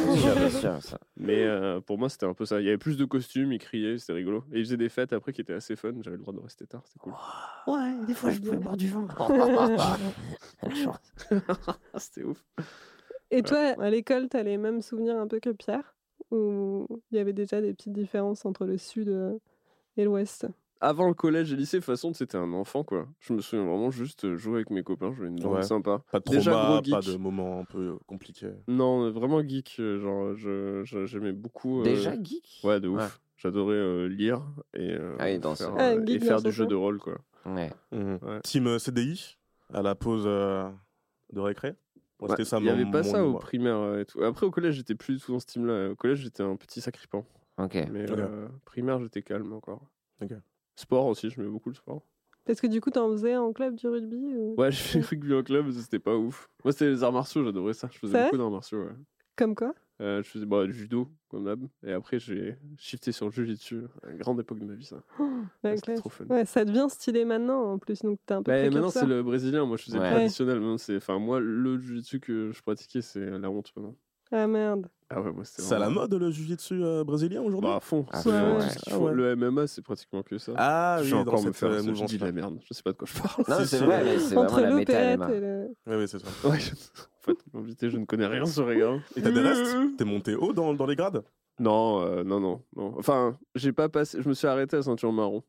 Mais 1.18 1.44
euh, 1.44 1.82
pour 1.82 1.98
moi, 1.98 2.10
c'était 2.10 2.26
un 2.26 2.34
peu 2.34 2.46
ça. 2.46 2.60
Il 2.60 2.66
y 2.66 2.70
avait 2.70 2.78
plus 2.78 2.98
de 2.98 3.06
costumes, 3.06 3.52
ils 3.52 3.60
criaient, 3.60 3.98
c'était 3.98 4.14
rigolo. 4.14 4.44
Et 4.52 4.60
ils 4.60 4.66
faisaient 4.66 4.78
des 4.78 4.90
fêtes 4.90 5.14
après 5.14 5.34
qui 5.34 5.42
étaient 5.42 5.54
assez 5.54 5.76
fun. 5.76 5.94
J'avais 6.02 6.18
le 6.18 6.22
droit 6.22 6.34
de 6.34 6.40
rester 6.40 6.68
tard, 6.68 6.84
c'était 6.86 7.00
cool. 7.00 7.14
Ouais, 7.68 8.06
des 8.06 8.14
fois, 8.14 8.32
je 8.32 8.40
pouvais 8.40 8.58
boire 8.58 8.78
du 8.78 8.88
vin. 8.88 9.08
C'était 11.98 12.24
ouf. 12.24 12.44
Et 13.30 13.44
toi, 13.44 13.60
à 13.60 13.90
l'école, 13.90 14.30
t'as 14.30 14.44
les 14.44 14.58
mêmes 14.58 14.82
souvenirs 14.82 15.18
un 15.18 15.28
peu 15.28 15.40
que 15.40 15.50
Pierre? 15.50 15.96
Ou 16.32 16.88
il 17.12 17.18
y 17.18 17.20
avait 17.20 17.34
déjà 17.34 17.62
des 17.62 17.74
petites 17.74 17.94
différences 17.94 18.46
entre 18.46 18.66
le 18.66 18.78
sud 18.78 19.10
euh, 19.10 19.38
et 19.98 20.06
l'ouest? 20.06 20.48
Avant 20.84 21.08
le 21.08 21.14
collège 21.14 21.54
et 21.54 21.56
lycée, 21.56 21.78
de 21.78 21.82
toute 21.82 21.86
façon, 21.86 22.12
c'était 22.14 22.38
un 22.38 22.52
enfant, 22.54 22.84
quoi. 22.84 23.08
Je 23.20 23.34
me 23.34 23.42
souviens 23.42 23.66
vraiment 23.66 23.92
juste 23.92 24.26
euh, 24.26 24.36
jouer 24.36 24.56
avec 24.56 24.72
mes 24.72 24.82
copains, 24.82 25.14
jouer 25.14 25.28
une 25.28 25.36
bande 25.40 25.58
Ouais. 25.58 25.62
sympa. 25.64 26.02
Pas 26.12 26.20
de 26.20 26.30
Déjà 26.30 26.52
pas 26.52 27.02
de 27.02 27.18
moments 27.18 27.60
un 27.60 27.66
peu 27.66 27.98
compliqués. 28.08 28.50
Non, 28.68 29.06
euh, 29.06 29.12
vraiment 29.12 29.48
geek. 29.48 29.76
euh, 29.80 30.00
Genre, 30.36 31.06
j'aimais 31.06 31.34
beaucoup. 31.34 31.82
euh, 31.82 31.84
Déjà 31.84 32.16
geek? 32.22 32.62
Ouais, 32.64 32.80
de 32.80 32.88
ouf. 32.88 33.00
Ouais. 33.00 33.08
J'adorais 33.38 33.76
euh, 33.76 34.08
lire 34.08 34.42
et, 34.74 34.92
euh, 34.92 35.16
Ah 35.20 35.56
faire, 35.56 35.76
Ah, 35.78 35.92
euh, 35.94 36.06
et 36.08 36.20
faire 36.20 36.42
du 36.42 36.52
jeu 36.52 36.66
de 36.66 36.76
rôle, 36.76 37.00
quoi. 37.00 37.18
Ouais. 37.46 37.72
Ouais. 37.92 38.40
Team 38.44 38.68
euh, 38.68 38.80
CDI 38.80 39.38
à 39.74 39.82
la 39.84 39.94
pause 39.96 40.24
euh, 40.26 40.70
de 41.32 41.40
récré? 41.40 41.76
Il 42.24 42.28
n'y 42.64 42.70
avait 42.70 42.86
pas 42.92 43.02
ça 43.04 43.24
au 43.26 43.34
primaire 43.40 43.78
euh, 43.78 44.02
et 44.02 44.06
tout. 44.06 44.24
Après, 44.24 44.46
au 44.46 44.52
collège, 44.52 44.76
j'étais 44.76 44.94
plus 44.94 45.16
du 45.18 45.22
tout 45.22 45.32
dans 45.32 45.40
ce 45.40 45.46
team-là. 45.48 45.90
Au 45.92 45.96
collège, 45.96 46.20
j'étais 46.20 46.44
un 46.44 46.56
petit 46.56 46.82
sacripant. 46.82 47.26
Ok. 47.58 47.76
Mais 47.92 48.06
euh, 48.12 48.48
primaire, 48.66 49.00
j'étais 49.00 49.24
calme 49.24 49.54
encore. 49.54 49.82
Ok. 50.22 50.34
Sport 50.76 51.06
aussi, 51.08 51.30
j'aimais 51.30 51.50
beaucoup 51.50 51.70
le 51.70 51.76
sport. 51.76 52.02
Parce 52.46 52.60
que 52.60 52.68
du 52.68 52.82
coup, 52.82 52.90
t'en 52.90 53.10
faisais 53.12 53.36
en 53.38 53.54
club 53.54 53.76
du 53.76 53.88
rugby 53.88 54.16
ou- 54.36 54.56
Ouais, 54.58 54.72
j'ai 54.72 54.82
fait 54.82 55.02
rugby 55.02 55.34
en 55.34 55.44
club, 55.44 55.70
c'était 55.72 56.00
pas 56.00 56.16
ouf. 56.16 56.50
Moi, 56.64 56.72
c'était 56.72 56.90
les 56.90 57.04
arts 57.04 57.14
martiaux, 57.14 57.44
j'adorais 57.44 57.74
ça. 57.74 57.88
Je 57.92 58.00
faisais 58.00 58.24
beaucoup 58.24 58.38
d'arts 58.38 58.50
martiaux, 58.52 58.84
ouais. 58.84 58.92
Comme 59.36 59.56
quoi? 59.56 59.74
Euh, 60.02 60.24
je 60.24 60.28
faisais 60.30 60.48
bah, 60.48 60.66
du 60.66 60.74
judo, 60.74 61.08
comme 61.30 61.46
d'hab. 61.46 61.64
Et 61.86 61.92
après, 61.94 62.18
j'ai 62.18 62.58
shifté 62.78 63.12
sur 63.12 63.28
le 63.28 63.32
jiu-jitsu. 63.32 63.84
À 64.04 64.10
une 64.10 64.18
grande 64.18 64.40
époque 64.40 64.58
de 64.58 64.66
ma 64.66 64.74
vie, 64.74 64.84
ça. 64.86 65.04
Ouais, 65.64 65.76
c'était 65.76 65.82
classe. 65.82 66.00
trop 66.00 66.10
fun. 66.10 66.26
Ouais, 66.26 66.44
ça 66.46 66.66
devient 66.66 66.88
stylé 66.90 67.24
maintenant 67.24 67.74
en 67.74 67.78
plus, 67.78 68.02
donc 68.02 68.18
t'es 68.26 68.34
un 68.34 68.42
peu 68.42 68.52
Bah, 68.52 68.64
maintenant, 68.64 68.90
c'est 68.90 69.06
le 69.06 69.22
brésilien. 69.22 69.66
Moi, 69.68 69.78
je 69.78 69.84
faisais 69.84 70.00
Ouais. 70.00 70.10
le 70.10 70.16
traditionnel. 70.16 70.98
Enfin, 70.98 71.20
moi, 71.20 71.40
le 71.40 71.80
jiu-jitsu 71.80 72.20
que 72.20 72.52
je 72.52 72.62
pratiquais, 72.64 73.02
c'est 73.02 73.24
la 73.38 73.52
honte 73.52 73.72
maintenant. 73.76 73.96
Ah 74.32 74.48
merde. 74.48 74.88
Ah 75.10 75.22
ouais, 75.22 75.32
moi, 75.34 75.44
c'était 75.44 75.62
C'est 75.62 75.76
à 75.76 75.80
la 75.80 75.86
vraiment- 75.88 76.02
mode 76.02 76.14
le 76.14 76.32
jiu-jitsu 76.32 76.82
euh, 76.82 77.04
brésilien 77.04 77.42
aujourd'hui? 77.42 77.70
Bah, 77.70 77.76
à 77.76 77.80
fond. 77.82 78.06
À 78.12 78.22
fond, 78.22 78.30
vraiment 78.30 78.60
ouais. 78.60 78.66
Ah 78.90 78.98
ouais. 78.98 79.14
Le 79.14 79.36
MMA, 79.36 79.68
c'est 79.68 79.82
pratiquement 79.82 80.24
que 80.24 80.38
ça. 80.38 80.54
Ah 80.56 81.00
je 81.00 81.04
oui, 81.04 81.10
vais 81.10 81.16
dans 81.26 81.32
encore 81.32 81.42
me 81.42 81.46
cette 81.48 81.56
faire 81.58 81.70
euh. 81.72 81.80
Je 81.82 81.90
mouvance 81.90 82.10
dis 82.10 82.18
de 82.18 82.26
la 82.26 82.32
merde. 82.32 82.60
Je 82.64 82.74
sais 82.74 82.82
pas 82.82 82.94
de 82.94 82.98
quoi 82.98 83.08
je 83.14 83.22
parle. 83.22 83.44
Non, 83.50 83.58
Si, 83.60 83.68
c'est 83.68 83.78
si, 83.80 83.84
vrai, 83.84 84.04
mais 84.06 84.20
c'est 84.20 84.38
Entre 84.38 84.54
vraiment 84.54 84.70
la 84.70 84.76
méta 84.76 84.94
l'opérette 84.94 85.20
MMA. 85.20 85.34
et 85.36 85.40
le... 85.42 85.68
Oui, 85.88 85.96
oui, 85.98 86.08
c'est 86.08 86.20
ça. 86.20 86.28
Ouais, 86.48 86.60
je... 86.60 86.72
En 86.72 87.24
fait, 87.24 87.38
l'invité, 87.54 87.90
je 87.90 87.98
ne 87.98 88.06
connais 88.06 88.26
rien 88.26 88.46
sur 88.46 88.66
les 88.68 88.80
gars. 88.80 88.98
Et 89.18 89.22
t'as 89.22 89.32
des 89.32 89.42
restes 89.42 89.76
T'es 89.98 90.06
monté 90.06 90.34
haut 90.36 90.54
dans, 90.54 90.74
dans 90.74 90.86
les 90.86 90.96
grades? 90.96 91.24
Non, 91.60 92.02
euh, 92.02 92.24
non, 92.24 92.40
non, 92.40 92.64
non. 92.78 92.96
Enfin, 92.98 93.38
j'ai 93.54 93.74
pas 93.74 93.90
passé. 93.90 94.22
Je 94.22 94.30
me 94.30 94.34
suis 94.34 94.48
arrêté 94.48 94.78
à 94.78 94.80
la 94.80 94.84
ceinture 94.84 95.12
marron. 95.12 95.44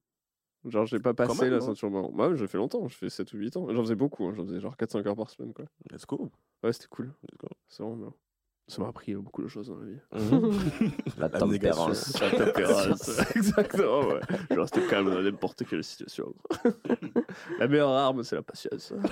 Genre, 0.64 0.86
j'ai 0.86 0.98
pas 0.98 1.14
passé 1.14 1.40
même, 1.42 1.52
la 1.52 1.58
non 1.60 1.66
ceinture 1.66 1.90
marron. 1.90 2.12
Bah, 2.12 2.28
ouais, 2.28 2.36
j'ai 2.36 2.46
fait 2.48 2.58
longtemps. 2.58 2.86
J'ai 2.88 2.94
fait 2.96 3.08
7 3.10 3.32
ou 3.32 3.36
8 3.38 3.56
ans. 3.56 3.66
J'en 3.72 3.80
faisais 3.82 3.94
beaucoup. 3.94 4.24
hein. 4.26 4.32
J'en 4.36 4.44
faisais 4.44 4.60
genre 4.60 4.76
4-5 4.76 5.06
heures 5.06 5.16
par 5.16 5.30
semaine, 5.30 5.52
quoi. 5.54 5.64
Let's 5.90 6.04
go. 6.04 6.30
Ouais, 6.64 6.72
c'était 6.72 6.88
cool. 6.90 7.06
Let's 7.22 7.38
go. 7.38 7.48
C'est 7.68 7.82
vraiment 7.84 7.96
bien. 7.96 8.12
Ça 8.72 8.80
m'a 8.80 8.88
appris 8.88 9.12
euh, 9.12 9.18
beaucoup 9.18 9.42
de 9.42 9.48
choses 9.48 9.68
dans 9.68 9.76
la 9.76 9.84
vie. 9.84 9.98
La 11.18 11.26
Abnégation. 11.26 11.84
tempérance. 11.84 12.20
La 12.22 12.30
tempérance. 12.30 13.20
Exactement, 13.36 14.00
ouais. 14.08 14.20
Je 14.50 14.58
reste 14.58 14.88
calme 14.88 15.10
dans 15.12 15.20
n'importe 15.20 15.64
quelle 15.68 15.84
situation. 15.84 16.32
la 17.58 17.68
meilleure 17.68 17.90
arme, 17.90 18.22
c'est 18.22 18.36
la 18.36 18.42
patience. 18.42 18.94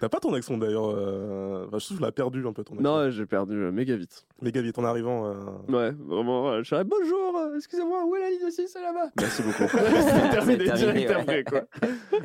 T'as 0.00 0.08
pas 0.08 0.18
ton 0.20 0.34
accent 0.34 0.58
d'ailleurs. 0.58 0.90
euh, 0.90 1.66
enfin, 1.68 1.78
je 1.78 1.84
trouve 1.84 1.98
que 1.98 2.02
je 2.02 2.06
l'ai 2.08 2.12
perdu 2.12 2.46
un 2.46 2.52
peu 2.52 2.64
ton 2.64 2.74
accent. 2.74 2.82
Non, 2.82 3.10
j'ai 3.10 3.26
perdu 3.26 3.54
euh, 3.54 3.70
méga 3.70 3.94
vite. 3.96 4.26
Méga 4.42 4.60
vite 4.60 4.78
en 4.78 4.84
arrivant. 4.84 5.26
euh, 5.28 5.34
Ouais, 5.68 5.92
vraiment. 5.92 6.50
ouais. 6.50 6.58
Je 6.58 6.64
suis 6.64 6.74
arrivé, 6.74 6.90
bonjour, 6.90 7.36
euh, 7.38 7.56
excusez-moi, 7.56 8.04
où 8.06 8.16
est 8.16 8.20
la 8.20 8.30
ligne 8.30 8.44
aussi 8.46 8.66
C'est 8.68 8.82
là-bas? 8.82 9.10
Merci 9.18 9.42
beaucoup. 9.42 9.68
C'est 9.70 10.02
C'était 10.02 10.30
terminé 10.30 10.64
terminé, 10.64 10.94
direct 11.04 11.08
ouais. 11.10 11.14
après, 11.14 11.44
quoi. 11.44 11.60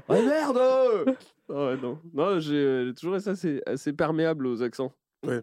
Ouais, 0.09 0.25
merde 0.25 0.57
euh. 0.57 1.05
Ouais, 1.49 1.77
non. 1.81 1.99
Non, 2.13 2.39
j'ai 2.39 2.55
euh, 2.55 2.87
j'ai 2.87 2.93
toujours 2.95 3.15
été 3.17 3.29
assez, 3.29 3.61
assez 3.65 3.93
perméable 3.93 4.47
aux 4.47 4.61
accents. 4.63 4.91
Ouais. 5.25 5.41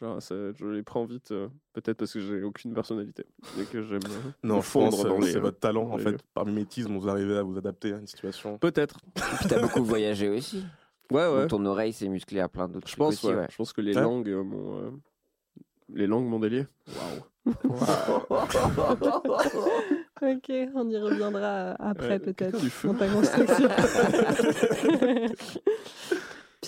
Genre, 0.00 0.22
ça, 0.22 0.34
je 0.52 0.64
les 0.66 0.82
prends 0.84 1.04
vite, 1.06 1.32
euh, 1.32 1.48
peut-être 1.72 1.96
parce 1.96 2.12
que 2.12 2.20
j'ai 2.20 2.42
aucune 2.44 2.72
personnalité 2.72 3.24
et 3.60 3.64
que 3.64 3.82
j'aime 3.82 3.98
euh, 4.04 4.30
Non, 4.44 4.60
je 4.60 4.60
pense 4.60 4.66
fondre 4.94 5.02
que 5.02 5.08
dans 5.08 5.18
les. 5.18 5.32
c'est 5.32 5.38
euh, 5.38 5.40
votre 5.40 5.58
talent 5.58 5.90
en 5.90 5.98
fait. 5.98 6.12
lieux. 6.12 6.18
Par 6.34 6.46
mimétisme, 6.46 6.96
vous 6.96 7.08
arrivez 7.08 7.36
à 7.36 7.42
vous 7.42 7.58
adapter 7.58 7.92
à 7.92 7.96
une 7.98 8.06
situation. 8.06 8.58
Peut-être. 8.58 8.98
Puis 9.14 9.48
t'as 9.48 9.60
beaucoup 9.60 9.82
voyagé 9.84 10.28
aussi. 10.28 10.64
Ouais, 11.10 11.26
ouais. 11.26 11.40
Donc 11.40 11.48
ton 11.48 11.64
oreille 11.64 11.94
s'est 11.94 12.06
musclée 12.06 12.38
à 12.40 12.50
plein 12.50 12.68
d'autres 12.68 12.86
Je 12.86 12.92
trucs 12.92 12.98
pense, 12.98 13.14
aussi, 13.14 13.28
ouais. 13.28 13.34
ouais. 13.36 13.46
Je 13.50 13.56
pense 13.56 13.72
que 13.72 13.80
les 13.80 13.96
Ouais. 13.96 14.02
langues 14.02 14.28
euh, 14.28 14.42
m'ont. 14.44 14.76
euh, 14.78 14.90
Les 15.88 16.06
langues 16.06 16.26
m'ont 16.26 16.38
délié. 16.38 16.66
Waouh. 16.86 17.54
Ok, 20.20 20.50
on 20.74 20.90
y 20.90 20.96
reviendra 20.98 21.70
après 21.78 22.08
Ouais, 22.08 22.18
peut-être 22.18 22.36
quelqu'un 22.36 22.58
du 22.58 22.68
feu. 22.70 22.88
dans 22.88 22.94
ta 22.94 23.08
construction. 23.08 23.68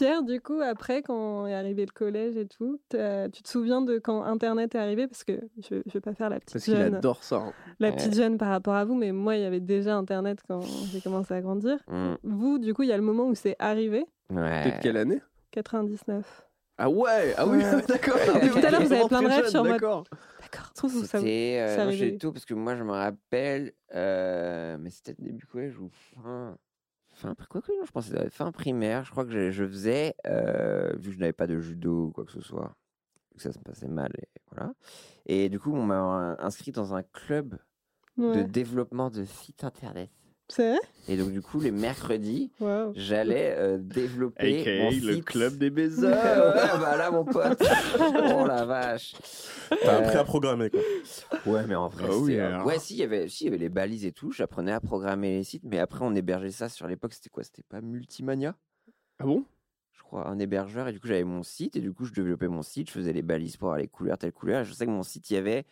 Pierre, 0.00 0.22
du 0.22 0.40
coup, 0.40 0.60
après, 0.60 1.02
quand 1.02 1.46
est 1.46 1.54
arrivé 1.54 1.84
le 1.86 1.92
collège 1.92 2.36
et 2.36 2.46
tout, 2.46 2.80
tu 2.90 2.96
te 3.42 3.48
souviens 3.48 3.82
de 3.82 3.98
quand 3.98 4.22
Internet 4.24 4.74
est 4.74 4.78
arrivé? 4.78 5.06
Parce 5.06 5.24
que 5.24 5.32
je 5.68 5.74
ne 5.76 5.82
vais 5.92 6.00
pas 6.00 6.14
faire 6.14 6.30
la 6.30 6.40
petite 6.40 6.54
Parce 6.54 6.64
qu'il 6.64 6.76
jeune, 6.76 6.94
adore 6.94 7.22
ça. 7.22 7.36
hein. 7.36 7.52
la 7.78 7.88
Ouais. 7.90 7.96
petite 7.96 8.14
jeune 8.14 8.38
par 8.38 8.48
rapport 8.48 8.74
à 8.74 8.84
vous, 8.84 8.94
mais 8.94 9.12
moi, 9.12 9.36
il 9.36 9.42
y 9.42 9.44
avait 9.44 9.60
déjà 9.60 9.96
Internet 9.96 10.38
quand 10.48 10.60
j'ai 10.92 11.00
commencé 11.00 11.34
à 11.34 11.40
grandir. 11.40 11.78
Mm. 11.88 12.14
Vous, 12.24 12.58
du 12.58 12.72
coup, 12.74 12.82
il 12.82 12.88
y 12.88 12.92
a 12.92 12.96
le 12.96 13.02
moment 13.02 13.24
où 13.26 13.34
c'est 13.34 13.56
arrivé, 13.58 14.06
Ouais. 14.32 14.70
De 14.76 14.82
quelle 14.82 14.96
année? 14.96 15.20
99. 15.50 16.46
Ah 16.78 16.88
ouais, 16.88 17.34
ah 17.36 17.46
oui, 17.46 17.58
Ouais. 17.58 17.82
d'accord. 17.88 18.16
Tout 18.16 18.58
à 18.66 18.70
l'heure, 18.70 18.80
vous 18.82 18.92
avez 18.92 19.06
plein 19.08 19.22
de 19.22 19.26
rêves 19.28 19.48
sur 19.48 19.62
mode- 19.64 19.72
D'accord. 19.72 20.04
D'accord. 20.40 20.72
Trouve 20.74 20.92
vous 20.92 21.04
ça 21.04 21.18
vous- 21.18 21.24
C'était 21.26 21.58
euh, 21.60 22.18
tôt 22.18 22.32
parce 22.32 22.46
que 22.46 22.54
moi 22.54 22.74
je 22.74 22.82
me 22.84 22.92
rappelle, 22.92 23.72
euh, 23.94 24.78
mais 24.80 24.88
c'était 24.90 25.14
début 25.18 25.44
collège 25.46 25.78
ou 25.78 25.90
fin, 26.14 26.56
fin 27.20 27.34
quoi 27.48 27.60
que 27.62 27.72
non, 27.78 27.84
je 27.84 27.92
pense 27.92 28.08
que 28.08 28.16
c'était 28.16 28.30
fin 28.30 28.50
primaire. 28.52 29.04
Je 29.04 29.10
crois 29.10 29.24
que 29.24 29.30
je, 29.30 29.50
je 29.50 29.64
faisais, 29.64 30.14
euh, 30.26 30.92
vu 30.96 31.10
que 31.10 31.14
je 31.14 31.20
n'avais 31.20 31.32
pas 31.32 31.46
de 31.46 31.58
judo 31.60 32.06
ou 32.06 32.10
quoi 32.10 32.24
que 32.24 32.32
ce 32.32 32.40
soit, 32.40 32.74
que 33.36 33.42
ça 33.42 33.52
se 33.52 33.58
passait 33.58 33.88
mal 33.88 34.10
et 34.18 34.28
voilà. 34.50 34.72
Et 35.26 35.48
du 35.48 35.58
coup 35.60 35.72
on 35.72 35.84
m'a 35.84 36.36
inscrit 36.40 36.72
dans 36.72 36.94
un 36.94 37.02
club 37.02 37.58
de 38.16 38.42
développement 38.42 39.10
de 39.10 39.24
sites 39.24 39.64
internet. 39.64 40.10
C'est 40.50 40.68
vrai? 40.70 40.80
Et 41.08 41.16
donc 41.16 41.30
du 41.30 41.40
coup 41.40 41.60
les 41.60 41.70
mercredis, 41.70 42.50
j'allais 42.94 43.54
euh, 43.56 43.78
développer 43.78 44.80
mon 44.80 44.88
AKA 44.88 45.06
le 45.06 45.14
site. 45.14 45.24
club 45.24 45.56
des 45.58 45.70
baisers. 45.70 46.08
ouais, 46.10 46.78
bah 46.80 46.96
là 46.96 47.10
mon 47.10 47.24
pote. 47.24 47.62
oh 47.98 48.46
la 48.46 48.64
vache. 48.64 49.14
T'as 49.82 49.94
Euh, 49.94 49.98
appris 50.04 50.16
à 50.18 50.24
programmer, 50.24 50.70
quoi. 50.70 50.80
Ouais, 51.46 51.66
mais 51.66 51.74
en 51.76 51.88
vrai, 51.88 52.04
Ah 52.10 52.16
oui, 52.16 52.32
c'est, 52.34 52.40
euh, 52.40 52.46
alors. 52.54 52.66
ouais, 52.66 52.78
si, 52.78 52.94
il 52.94 52.98
y 52.98 53.02
avait, 53.02 53.28
si, 53.28 53.44
il 53.44 53.46
y 53.46 53.48
avait 53.48 53.58
les 53.58 53.68
balises 53.68 54.04
et 54.04 54.12
tout. 54.12 54.32
J'apprenais 54.32 54.72
à 54.72 54.80
programmer 54.80 55.30
les 55.38 55.44
sites, 55.44 55.62
mais 55.64 55.78
après, 55.78 56.00
on 56.02 56.14
hébergeait 56.14 56.50
ça 56.50 56.68
sur 56.68 56.86
l'époque. 56.88 57.12
C'était 57.14 57.30
quoi? 57.30 57.42
C'était 57.44 57.62
pas 57.62 57.80
Multimania? 57.80 58.56
Ah 59.20 59.24
bon? 59.24 59.44
Je 59.92 60.02
crois, 60.02 60.26
un 60.28 60.38
hébergeur. 60.40 60.88
Et 60.88 60.92
du 60.92 60.98
coup, 61.00 61.06
j'avais 61.06 61.24
mon 61.24 61.42
site. 61.44 61.76
Et 61.76 61.80
du 61.80 61.92
coup, 61.92 62.04
je 62.04 62.12
développais 62.12 62.48
mon 62.48 62.62
site. 62.62 62.88
Je 62.88 62.92
faisais 62.94 63.12
les 63.12 63.22
balises 63.22 63.56
pour 63.56 63.68
avoir 63.68 63.78
les 63.78 63.86
couleurs, 63.88 64.18
telle 64.18 64.32
couleur. 64.32 64.62
Et 64.62 64.64
je 64.64 64.72
sais 64.72 64.84
que 64.86 64.90
mon 64.90 65.04
site, 65.04 65.30
il 65.30 65.34
y 65.34 65.36
avait. 65.36 65.64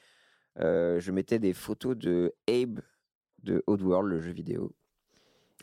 euh, 0.61 0.99
je 1.01 1.11
mettais 1.13 1.39
des 1.41 1.53
photos 1.53 1.97
de 1.97 2.33
Abe 2.49 2.81
de 3.43 3.63
Oddworld, 3.67 4.09
le 4.09 4.21
jeu 4.21 4.33
vidéo. 4.33 4.73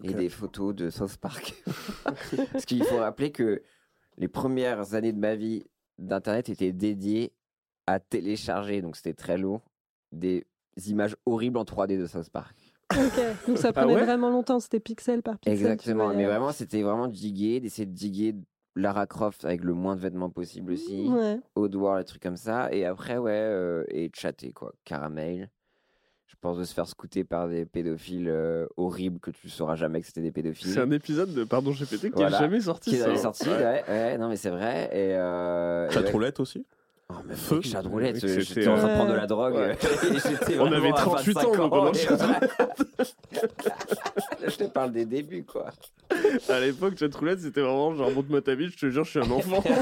Et 0.03 0.13
des 0.13 0.29
photos 0.29 0.75
de 0.75 0.89
South 0.89 1.17
Park. 1.17 1.55
Parce 2.51 2.65
qu'il 2.65 2.83
faut 2.83 2.97
rappeler 2.97 3.31
que 3.31 3.61
les 4.17 4.27
premières 4.27 4.93
années 4.93 5.13
de 5.13 5.19
ma 5.19 5.35
vie 5.35 5.65
d'Internet 5.97 6.49
étaient 6.49 6.73
dédiées 6.73 7.31
à 7.88 7.99
télécharger, 7.99 8.81
donc 8.81 8.97
c'était 8.97 9.13
très 9.13 9.38
lourd, 9.38 9.61
des 10.11 10.45
images 10.88 11.15
horribles 11.25 11.57
en 11.57 11.63
3D 11.63 11.97
de 11.97 12.07
South 12.07 12.29
Park. 12.29 12.55
Ok. 12.93 13.47
Donc 13.47 13.57
ça 13.57 13.71
prenait 13.73 13.95
ouais 13.95 14.03
vraiment 14.03 14.29
longtemps, 14.29 14.59
c'était 14.59 14.79
pixel 14.79 15.23
par 15.23 15.39
pixel. 15.39 15.53
Exactement, 15.53 16.13
mais 16.13 16.25
vraiment, 16.25 16.51
c'était 16.51 16.81
vraiment 16.81 17.07
diguer, 17.07 17.59
d'essayer 17.59 17.85
de 17.85 17.93
diguer 17.93 18.35
Lara 18.75 19.07
Croft 19.07 19.45
avec 19.45 19.63
le 19.63 19.73
moins 19.73 19.95
de 19.95 20.01
vêtements 20.01 20.29
possible 20.29 20.73
aussi, 20.73 21.07
Ouais. 21.07 21.39
Oddworld, 21.55 22.01
des 22.01 22.05
trucs 22.05 22.21
comme 22.21 22.38
ça, 22.38 22.71
et 22.71 22.85
après, 22.85 23.17
ouais, 23.17 23.31
euh, 23.31 23.83
et 23.89 24.11
chatter, 24.13 24.51
quoi, 24.51 24.73
caramel. 24.83 25.49
Pense 26.45 26.60
de 26.60 26.63
se 26.63 26.75
faire 26.75 26.86
scouter 26.88 27.23
par 27.23 27.47
des 27.47 27.65
pédophiles 27.65 28.29
euh, 28.29 28.67
horribles 28.77 29.19
que 29.19 29.31
tu 29.31 29.49
sauras 29.49 29.73
jamais 29.75 29.99
que 30.01 30.05
c'était 30.05 30.21
des 30.21 30.31
pédophiles. 30.31 30.69
C'est 30.73 30.79
un 30.79 30.91
épisode 30.91 31.34
de 31.34 31.43
Pardon 31.43 31.71
GPT 31.71 32.01
qui 32.01 32.10
Voilà. 32.13 32.38
est 32.38 32.39
jamais 32.39 32.62
sorti. 32.62 32.91
qui 32.91 32.97
est 32.97 32.99
ça, 32.99 33.05
jamais 33.05 33.17
hein. 33.17 33.21
sorti, 33.23 33.49
Ouais. 33.49 33.55
ouais. 33.55 33.84
ouais, 33.89 34.17
non 34.19 34.29
mais 34.29 34.36
c'est 34.36 34.51
vrai. 34.51 34.84
Et, 34.93 35.15
euh, 35.15 35.89
et 35.89 35.91
Chat 35.91 36.01
ouais. 36.01 36.12
roulette 36.12 36.39
aussi. 36.39 36.63
Oh, 37.10 37.13
mais 37.27 37.34
Feu. 37.34 37.55
mec, 37.55 37.65
chat 37.65 37.81
roulette, 37.81 38.27
j'étais 38.27 38.67
en 38.67 38.77
train 38.77 38.89
de 38.89 38.93
prendre 38.93 39.10
de 39.12 39.15
la 39.15 39.25
drogue. 39.25 39.55
ouais. 39.55 39.75
On 40.60 40.71
avait 40.71 40.89
à 40.89 40.93
38 40.93 41.38
ans, 41.38 41.41
25 41.51 41.58
donc 41.58 41.73
on 41.73 41.93
chat 41.93 42.39
je 44.47 44.55
te 44.55 44.63
parle 44.65 44.91
des 44.91 45.05
débuts, 45.05 45.45
quoi. 45.45 45.71
À 46.49 46.60
l'époque, 46.60 46.95
chatroulette, 46.97 47.39
c'était 47.39 47.62
vraiment 47.62 47.95
genre 47.95 48.12
montre-moi 48.12 48.41
ta 48.41 48.53
bite, 48.55 48.71
je 48.73 48.77
te 48.86 48.89
jure, 48.91 49.03
je 49.03 49.10
suis 49.10 49.19
un 49.19 49.31
enfant. 49.31 49.63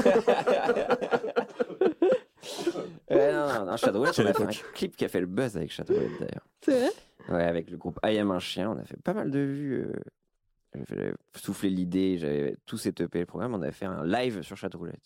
Ouais, 3.14 3.32
non, 3.32 3.46
non, 3.60 3.64
non, 3.70 3.76
chat 3.76 3.92
de 3.92 3.98
roulette, 3.98 4.14
Quelle 4.14 4.26
on 4.26 4.30
a 4.30 4.34
fait 4.34 4.42
un 4.44 4.72
clip 4.72 4.96
qui 4.96 5.04
a 5.04 5.08
fait 5.08 5.20
le 5.20 5.26
buzz 5.26 5.56
avec 5.56 5.72
roulette, 5.72 6.12
d'ailleurs. 6.20 6.46
C'est 6.62 6.78
vrai? 6.80 6.90
Ouais, 7.28 7.44
avec 7.44 7.70
le 7.70 7.76
groupe 7.76 7.98
I 8.04 8.18
Am 8.18 8.30
un 8.30 8.38
chien, 8.38 8.70
on 8.70 8.78
a 8.78 8.84
fait 8.84 9.00
pas 9.02 9.14
mal 9.14 9.30
de 9.30 9.38
vues. 9.38 9.80
euh, 9.82 9.92
J'avais 10.88 11.14
soufflé 11.36 11.70
l'idée, 11.70 12.18
j'avais 12.18 12.56
tout 12.66 12.76
setupé 12.76 13.20
le 13.20 13.26
programme, 13.26 13.54
on 13.54 13.62
a 13.62 13.70
fait 13.70 13.86
un 13.86 14.04
live 14.04 14.42
sur 14.42 14.56
chat 14.56 14.68
de 14.68 14.76
roulette. 14.76 15.00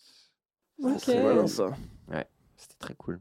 Ok. 0.81 0.99
C'est 0.99 1.21
malin 1.23 1.47
ça. 1.47 1.71
C'était 2.57 2.75
très 2.77 2.95
cool. 2.95 3.19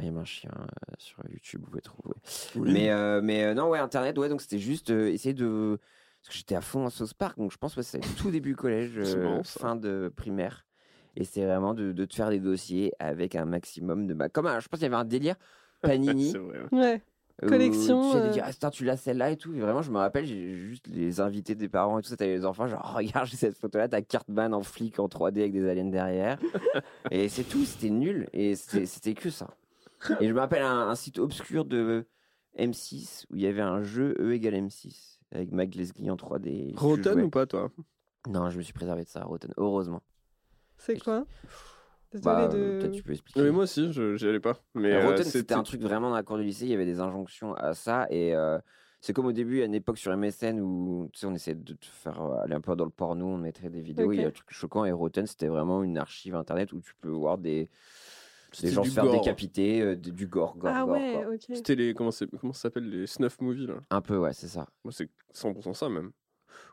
I 0.00 0.08
Am 0.08 0.18
un 0.18 0.24
chien 0.24 0.50
euh, 0.54 0.94
sur 0.98 1.22
YouTube, 1.30 1.60
vous 1.64 1.70
pouvez 1.70 1.82
trouver. 1.82 2.14
Oui. 2.54 2.70
Mais, 2.72 2.90
euh, 2.90 3.20
mais 3.22 3.44
euh, 3.44 3.54
non, 3.54 3.68
ouais, 3.68 3.78
Internet, 3.78 4.16
ouais, 4.18 4.28
donc 4.28 4.40
c'était 4.42 4.58
juste 4.58 4.90
euh, 4.90 5.08
essayer 5.10 5.34
de. 5.34 5.78
Parce 6.22 6.28
que 6.34 6.38
j'étais 6.38 6.54
à 6.54 6.60
fond 6.60 6.84
en 6.86 6.90
South 6.90 7.14
Park, 7.14 7.38
donc 7.38 7.52
je 7.52 7.56
pense 7.56 7.74
que 7.74 7.82
c'est 7.82 8.00
tout 8.18 8.30
début 8.30 8.56
collège, 8.56 8.92
euh, 8.98 9.42
fin 9.42 9.76
de 9.76 10.12
primaire. 10.14 10.65
Et 11.16 11.24
c'est 11.24 11.44
vraiment 11.44 11.74
de, 11.74 11.92
de 11.92 12.04
te 12.04 12.14
faire 12.14 12.30
des 12.30 12.38
dossiers 12.40 12.92
avec 12.98 13.34
un 13.34 13.44
maximum 13.46 14.06
de. 14.06 14.14
Bah, 14.14 14.28
comme 14.28 14.46
un- 14.46 14.60
je 14.60 14.68
pense 14.68 14.78
qu'il 14.78 14.84
y 14.84 14.92
avait 14.92 15.00
un 15.00 15.04
délire 15.04 15.36
Panini. 15.80 16.32
Vrai. 16.70 17.02
Ouais. 17.42 17.48
Collection, 17.48 18.00
Tu 18.00 18.10
sais, 18.12 18.16
euh. 18.24 18.30
dire, 18.30 18.44
ah, 18.62 18.70
tu 18.70 18.84
l'as 18.84 18.96
celle-là 18.96 19.30
et 19.30 19.36
tout. 19.36 19.52
Et 19.54 19.60
vraiment, 19.60 19.82
je 19.82 19.90
me 19.90 19.98
rappelle, 19.98 20.24
j'ai 20.24 20.54
juste 20.54 20.86
les 20.86 21.20
invités 21.20 21.54
des 21.54 21.68
parents 21.68 21.98
et 21.98 22.02
tout 22.02 22.08
ça. 22.08 22.16
T'avais 22.16 22.32
les 22.34 22.46
enfants, 22.46 22.66
genre, 22.66 22.82
oh, 22.94 22.96
regarde, 22.96 23.26
j'ai 23.26 23.36
cette 23.36 23.58
photo-là, 23.58 23.88
t'as 23.88 24.00
Cartman 24.00 24.54
en 24.54 24.62
flic 24.62 24.98
en 24.98 25.06
3D 25.06 25.40
avec 25.40 25.52
des 25.52 25.68
aliens 25.68 25.84
derrière. 25.90 26.38
et 27.10 27.28
c'est 27.28 27.44
tout, 27.44 27.64
c'était 27.64 27.90
nul. 27.90 28.28
Et 28.32 28.54
c'était 28.56 28.86
c'était 28.86 29.14
que 29.14 29.28
ça. 29.28 29.48
Et 30.20 30.28
je 30.28 30.32
me 30.32 30.38
rappelle 30.40 30.62
un, 30.62 30.88
un 30.88 30.94
site 30.94 31.18
obscur 31.18 31.64
de 31.66 32.06
M6 32.58 33.26
où 33.30 33.36
il 33.36 33.42
y 33.42 33.46
avait 33.46 33.60
un 33.60 33.82
jeu 33.82 34.14
E 34.18 34.32
égale 34.32 34.54
M6 34.54 35.18
avec 35.32 35.52
Mike 35.52 35.74
Leslie 35.74 36.10
en 36.10 36.16
3D. 36.16 36.70
Tu 36.72 36.78
Rotten 36.78 37.20
ou 37.22 37.28
pas, 37.30 37.44
toi? 37.46 37.70
Non, 38.28 38.48
je 38.50 38.56
me 38.56 38.62
suis 38.62 38.72
préservé 38.72 39.04
de 39.04 39.08
ça, 39.08 39.24
Rotten. 39.24 39.52
Heureusement. 39.58 40.00
C'est 40.86 40.98
quoi? 41.02 41.24
Bah, 42.22 42.44
euh, 42.44 42.48
de. 42.48 42.78
Peut-être 42.80 42.92
tu 42.94 43.02
peux 43.02 43.12
expliquer. 43.12 43.42
Mais 43.42 43.50
moi 43.50 43.64
aussi, 43.64 43.92
je 43.92 44.16
j'y 44.16 44.26
allais 44.28 44.40
pas. 44.40 44.56
Mais 44.74 44.92
Euh, 44.94 45.00
euh, 45.02 45.06
Rotten, 45.06 45.24
c'était 45.24 45.54
un 45.54 45.62
truc 45.62 45.82
vraiment 45.82 46.08
dans 46.10 46.14
la 46.16 46.22
cour 46.22 46.38
du 46.38 46.44
lycée. 46.44 46.64
Il 46.64 46.70
y 46.70 46.74
avait 46.74 46.86
des 46.86 47.00
injonctions 47.00 47.54
à 47.54 47.74
ça. 47.74 48.06
Et 48.10 48.34
euh, 48.34 48.58
c'est 49.00 49.12
comme 49.12 49.26
au 49.26 49.32
début, 49.32 49.60
à 49.62 49.64
une 49.66 49.74
époque 49.74 49.98
sur 49.98 50.12
MSN 50.16 50.60
où 50.60 51.10
tu 51.12 51.18
sais, 51.18 51.26
on 51.26 51.34
essayait 51.34 51.56
de 51.56 51.74
te 51.74 51.84
faire 51.86 52.20
aller 52.42 52.54
un 52.54 52.60
peu 52.60 52.74
dans 52.76 52.84
le 52.84 52.90
porno, 52.90 53.26
on 53.26 53.36
mettrait 53.38 53.68
des 53.70 53.80
vidéos. 53.82 54.12
Il 54.12 54.20
y 54.20 54.24
a 54.24 54.28
un 54.28 54.30
truc 54.30 54.50
choquant. 54.50 54.84
Et 54.84 54.92
Rotten, 54.92 55.26
c'était 55.26 55.48
vraiment 55.48 55.82
une 55.82 55.98
archive 55.98 56.34
internet 56.36 56.72
où 56.72 56.80
tu 56.80 56.94
peux 57.00 57.10
voir 57.10 57.36
des, 57.36 57.68
des 58.60 58.70
gens 58.70 58.84
se 58.84 58.90
faire 58.90 59.04
gore. 59.04 59.20
décapiter, 59.20 59.82
euh, 59.82 59.96
de- 59.96 60.10
du 60.10 60.26
gore, 60.26 60.56
gore, 60.56 60.72
Ah 60.74 60.84
gore. 60.84 60.94
ouais, 60.94 61.10
quoi. 61.24 61.34
ok. 61.34 61.40
C'était 61.52 61.74
les. 61.74 61.92
Comment, 61.92 62.12
c'est- 62.12 62.28
comment 62.40 62.52
ça 62.54 62.62
s'appelle 62.62 62.88
Les 62.88 63.06
snuff 63.06 63.40
movies, 63.40 63.66
là? 63.66 63.74
Un 63.90 64.00
peu, 64.00 64.16
ouais, 64.16 64.32
c'est 64.32 64.48
ça. 64.48 64.66
Moi, 64.84 64.92
c'est 64.92 65.10
100% 65.34 65.74
ça, 65.74 65.88
même. 65.90 66.12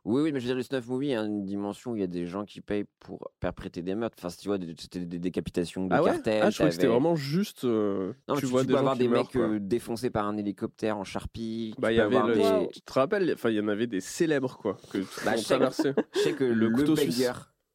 Oui, 0.05 0.21
oui, 0.21 0.31
mais 0.31 0.39
je 0.39 0.45
veux 0.45 0.49
dire, 0.49 0.55
le 0.57 0.63
snuff 0.63 0.87
movie, 0.87 1.07
il 1.07 1.11
y 1.11 1.15
a 1.15 1.21
une 1.21 1.45
dimension 1.45 1.91
où 1.91 1.95
il 1.95 2.01
y 2.01 2.03
a 2.03 2.07
des 2.07 2.25
gens 2.27 2.43
qui 2.45 2.61
payent 2.61 2.85
pour 2.99 3.29
perpétrer 3.39 3.81
des 3.81 3.95
meurtres. 3.95 4.17
Enfin, 4.23 4.35
tu 4.37 4.47
vois, 4.47 4.57
c'était 4.77 4.99
des 5.05 5.19
décapitations 5.19 5.85
de 5.87 5.93
ah 5.93 6.01
ouais? 6.03 6.11
cartels. 6.11 6.43
Ah, 6.43 6.49
je 6.49 6.55
crois 6.57 6.67
que 6.67 6.73
c'était 6.73 6.87
vraiment 6.87 7.15
juste. 7.15 7.63
euh, 7.63 8.13
Non, 8.27 8.35
tu 8.35 8.41
tu, 8.41 8.45
vois 8.47 8.61
tu 8.61 8.67
des 8.67 8.73
peux 8.73 8.77
gens 8.77 8.79
avoir 8.81 8.95
des 8.97 9.07
meurent, 9.07 9.23
mecs 9.25 9.35
euh, 9.35 9.59
défoncés 9.59 10.09
par 10.09 10.27
un 10.27 10.37
hélicoptère 10.37 10.97
en 10.97 11.03
charpie. 11.03 11.73
Bah, 11.77 11.87
tu 11.89 11.93
il 11.93 11.97
y 11.97 11.99
avait 12.01 12.15
avoir 12.17 12.27
le. 12.27 12.35
des- 12.35 12.69
Tu 12.73 12.81
te 12.81 12.93
rappelles 12.93 13.31
Enfin, 13.33 13.49
il 13.49 13.55
y 13.55 13.59
en 13.59 13.67
avait 13.67 13.87
des 13.87 14.01
célèbres, 14.01 14.57
quoi, 14.57 14.77
que 14.91 14.99
Bah, 15.25 15.35
je 15.35 15.41
sais- 15.41 15.43
traversait. 15.45 15.93
Je 16.13 16.19
sais 16.19 16.33
que 16.33 16.43
Le 16.43 16.67
le. 16.67 16.85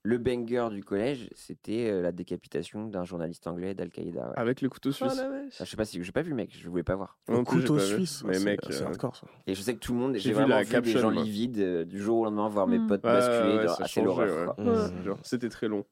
Le 0.09 0.17
banger 0.17 0.69
du 0.71 0.83
collège, 0.83 1.29
c'était 1.35 1.91
euh, 1.91 2.01
la 2.01 2.13
décapitation 2.13 2.87
d'un 2.87 3.05
journaliste 3.05 3.47
anglais 3.47 3.75
d'Al-Qaïda. 3.75 4.29
ouais. 4.29 4.33
Avec 4.37 4.63
le 4.63 4.71
couteau 4.71 4.89
Oh 4.89 4.93
suisse. 4.93 5.17
la 5.17 5.29
vache. 5.29 5.57
Ah, 5.61 5.65
je 5.65 5.71
sais 5.71 5.77
pas 5.77 5.85
si 5.85 6.03
j'ai 6.03 6.13
pas 6.13 6.23
vu 6.23 6.31
le 6.31 6.37
mec, 6.37 6.51
je 6.59 6.67
voulais 6.69 6.83
pas 6.83 6.97
voir. 6.97 7.19
Le 7.29 7.43
couteau 7.45 7.79
suisse. 7.79 8.25
Mais 8.25 8.35
c'est- 8.35 8.45
mec, 8.45 8.61
c'est 8.71 8.83
euh, 8.83 8.87
hardcore 8.87 9.17
ça. 9.17 9.27
Et 9.47 9.55
je 9.55 9.61
sais 9.61 9.75
que 9.75 9.81
tout 9.81 9.93
le 9.93 9.99
monde, 9.99 10.17
J'ai 10.17 10.33
vraiment 10.33 10.49
la 10.57 10.63
vu 10.63 10.71
caption, 10.71 10.95
des 10.95 11.01
gens 11.03 11.11
moi. 11.11 11.23
livides 11.23 11.59
euh, 11.59 11.85
du 11.85 11.99
jour 12.01 12.21
au 12.21 12.25
lendemain 12.25 12.49
voir 12.49 12.67
mes 12.67 12.79
Mm. 12.79 12.87
potes 12.87 13.05
Ouais, 13.05 13.13
basculer. 13.13 13.67
c'est 13.87 14.01
l'horreur. 14.03 14.57
ouais. 14.59 14.65
quoi. 14.65 14.73
Ouais. 14.73 15.05
Genre, 15.05 15.19
C'était 15.23 15.51
très 15.51 15.69
long. 15.69 15.85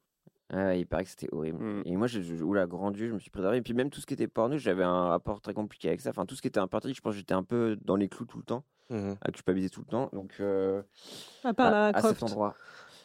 Il 0.53 0.87
paraît 0.87 1.05
que 1.05 1.11
c'était 1.11 1.29
horrible. 1.33 1.59
Mm. 1.63 1.83
Et 1.85 1.97
moi, 1.97 2.07
je, 2.07 2.23
je, 2.23 2.43
oula, 2.43 2.67
grand 2.67 2.93
Dieu, 2.93 3.09
je 3.09 3.13
me 3.13 3.19
suis 3.19 3.31
préservé. 3.31 3.59
Et 3.59 3.63
puis 3.63 3.75
même 3.75 3.91
tout 3.91 4.01
ce 4.01 4.07
qui 4.07 4.15
était 4.15 4.29
porno, 4.29 4.57
j'avais 4.57 4.85
un 4.85 5.09
rapport 5.09 5.41
très 5.43 5.53
compliqué 5.53 5.89
avec 5.89 6.01
ça. 6.01 6.09
Enfin, 6.11 6.25
tout 6.25 6.35
ce 6.37 6.41
qui 6.43 6.49
était 6.49 6.61
interdit, 6.61 6.95
je 6.95 7.01
pense 7.03 7.13
que 7.13 7.19
j'étais 7.19 7.35
un 7.35 7.43
peu 7.43 7.77
dans 7.85 7.97
les 7.97 8.09
clous 8.09 8.25
tout 8.27 8.39
le 8.39 8.45
temps, 8.45 8.63
Mhm. 8.89 9.17
à 9.21 9.31
culpabiliser 9.33 9.69
tout 9.71 9.81
le 9.81 9.87
temps. 9.87 10.09
Donc, 10.13 10.35
euh, 10.41 10.81
À 11.45 11.53
part 11.53 11.67
à, 11.67 11.71
la 11.93 11.99
à 11.99 12.01
cet 12.01 12.23
endroit. 12.23 12.55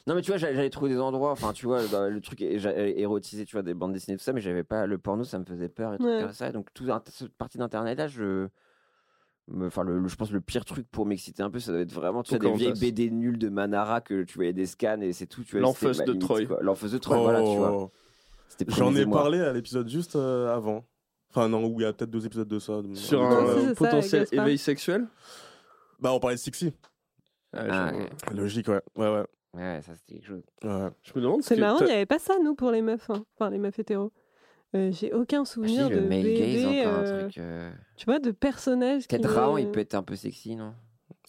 Non, 0.07 0.15
mais 0.15 0.21
tu 0.21 0.31
vois, 0.31 0.37
j'allais 0.37 0.69
trouver 0.69 0.91
des 0.91 0.99
endroits, 0.99 1.31
enfin, 1.31 1.53
tu 1.53 1.65
vois, 1.67 1.85
dans 1.87 2.09
le 2.09 2.21
truc 2.21 2.41
érotisé, 2.41 3.45
tu 3.45 3.55
vois, 3.55 3.61
des 3.63 3.73
bandes 3.73 3.93
dessinées, 3.93 4.17
tout 4.17 4.23
ça, 4.23 4.33
mais 4.33 4.41
j'avais 4.41 4.63
pas 4.63 4.85
le 4.87 4.97
porno, 4.97 5.23
ça 5.23 5.37
me 5.39 5.45
faisait 5.45 5.69
peur 5.69 5.93
et 5.93 5.97
tout 5.97 6.05
Ouais. 6.05 6.21
comme 6.21 6.33
ça. 6.33 6.51
Donc, 6.51 6.73
toute 6.73 6.87
cette 7.09 7.33
partie 7.33 7.57
d'internet 7.57 7.97
là, 7.97 8.07
je. 8.07 8.47
Enfin, 9.61 9.83
le, 9.83 9.99
le- 9.99 10.07
je 10.07 10.15
pense 10.15 10.31
le 10.31 10.39
pire 10.39 10.63
truc 10.65 10.87
pour 10.89 11.05
m'exciter 11.05 11.43
un 11.43 11.49
peu, 11.49 11.59
ça 11.59 11.71
doit 11.71 11.81
être 11.81 11.91
vraiment, 11.91 12.23
tu 12.23 12.29
vois, 12.35 12.39
des 12.39 12.55
vieilles 12.57 12.73
BD 12.79 13.09
nulles 13.11 13.37
de 13.39 13.49
Manara 13.49 13.99
que 13.99 14.23
tu 14.23 14.35
voyais 14.35 14.53
des 14.53 14.65
scans 14.65 15.01
et 15.01 15.11
c'est 15.13 15.25
tout, 15.27 15.43
tu 15.43 15.51
vois. 15.53 15.61
L'enfeuse 15.61 15.97
de 15.99 16.05
limite, 16.13 16.21
Troy. 16.21 16.39
L'enfeuse 16.61 16.93
de 16.93 16.97
Troy, 16.99 17.17
voilà, 17.17 17.39
tu 17.41 17.57
vois. 17.57 17.71
Oh. 17.73 17.91
J'en 18.69 18.95
ai 18.95 19.05
parlé 19.05 19.39
à 19.41 19.51
l'épisode 19.51 19.89
juste 19.89 20.15
euh, 20.15 20.55
avant. 20.55 20.85
Enfin, 21.31 21.47
non, 21.49 21.65
où 21.65 21.79
il 21.79 21.83
y 21.83 21.85
a 21.85 21.93
peut-être 21.93 22.09
deux 22.11 22.25
épisodes 22.25 22.47
de 22.47 22.59
ça. 22.59 22.81
de- 22.81 22.93
Sur 22.93 23.21
un 23.23 23.45
ça, 23.69 23.75
potentiel 23.75 24.27
éveil 24.31 24.57
sexuel? 24.57 25.07
Bah, 25.99 26.13
on 26.13 26.19
parlait 26.19 26.35
de 26.35 26.41
Sixy. 26.41 26.73
Ah, 27.53 27.91
Ah. 28.29 28.33
Logique, 28.33 28.67
ouais. 28.67 28.81
Ouais, 28.97 29.11
ouais. 29.13 29.25
Ouais, 29.53 29.81
ça 29.81 29.93
c'était 29.95 30.15
quelque 30.15 30.27
chose. 30.27 30.43
ouais. 30.63 30.89
Je 31.03 31.11
me 31.15 31.21
demande. 31.21 31.43
C'est 31.43 31.57
marrant, 31.57 31.79
il 31.81 31.85
n'y 31.85 31.91
avait 31.91 32.05
pas 32.05 32.19
ça, 32.19 32.35
nous, 32.41 32.55
pour 32.55 32.71
les 32.71 32.81
meufs. 32.81 33.09
hein. 33.09 33.25
Enfin, 33.35 33.49
les 33.49 33.57
meufs 33.57 33.77
hétéros. 33.77 34.11
Euh, 34.75 34.89
J'ai 34.93 35.11
aucun 35.11 35.41
Ah, 35.41 35.45
souvenir 35.45 35.89
le 35.89 35.97
de 35.97 36.07
male 36.07 36.33
gaze, 36.33 36.65
encore 36.65 36.93
euh, 36.93 36.99
un 37.17 37.21
truc. 37.23 37.37
euh, 37.37 37.71
tu 37.97 38.05
vois, 38.05 38.19
de 38.19 38.31
personnages 38.31 39.01
qui... 39.07 39.17
Peut-être 39.17 39.29
Raon, 39.29 39.57
il 39.57 39.67
euh, 39.67 39.71
peut 39.71 39.81
être 39.81 39.95
un 39.95 40.03
peu 40.03 40.15
sexy, 40.15 40.55
non? 40.55 40.73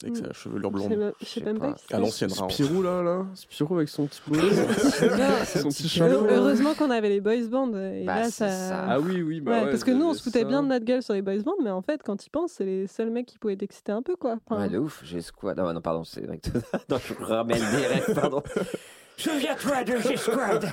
Avec 0.04 0.16
sa 0.16 0.32
chevelure 0.32 0.70
blonde. 0.70 1.12
je 1.20 1.26
sais 1.26 1.40
même 1.42 1.58
pas. 1.58 1.74
À 1.90 1.98
l'ancienne. 1.98 2.30
Spirou 2.30 2.82
là, 2.82 3.02
là. 3.02 3.26
Spirou 3.34 3.76
avec 3.76 3.88
son 3.88 4.06
petit 4.06 4.20
son 5.60 5.68
petit 5.68 5.88
chapeau. 5.88 6.26
Heureusement 6.28 6.74
qu'on 6.74 6.90
avait 6.90 7.08
les 7.08 7.20
boys 7.20 7.46
bands. 7.50 7.68
Et 7.74 8.04
Bah, 8.04 8.20
là, 8.20 8.24
c'est 8.24 8.30
ça. 8.30 8.48
ça. 8.50 8.86
Ah 8.88 9.00
oui, 9.00 9.22
oui. 9.22 9.40
Bah 9.40 9.52
Ouais, 9.52 9.64
ouais, 9.64 9.70
parce 9.70 9.84
que 9.84 9.90
nous, 9.90 10.06
on 10.06 10.14
se 10.14 10.22
foutait 10.22 10.40
ça. 10.42 10.46
bien 10.48 10.62
de 10.62 10.68
notre 10.68 10.84
gueule 10.84 11.02
sur 11.02 11.14
les 11.14 11.22
boys 11.22 11.38
bands, 11.44 11.54
mais 11.62 11.70
en 11.70 11.82
fait, 11.82 12.02
quand 12.04 12.26
ils 12.26 12.30
pensent, 12.30 12.52
c'est 12.52 12.64
les 12.64 12.86
seuls 12.86 13.10
mecs 13.10 13.26
qui 13.26 13.38
pouvaient 13.38 13.56
t'exciter 13.56 13.92
un 13.92 14.02
peu, 14.02 14.16
quoi. 14.16 14.38
Enfin, 14.48 14.62
Ouais, 14.62 14.68
de 14.68 14.78
ouf, 14.78 15.00
j'ai 15.04 15.20
squad. 15.20 15.56
Non, 15.56 15.72
non, 15.72 15.80
pardon, 15.80 16.04
c'est 16.04 16.22
vrai 16.26 16.38
que 16.38 16.48
non, 16.90 16.98
je 16.98 17.14
ramène 17.24 17.58
des 17.58 17.86
rêves, 17.86 18.14
pardon. 18.14 18.42
Souviens-toi 19.16 19.84
de 19.84 19.96
G-Squad 19.98 20.66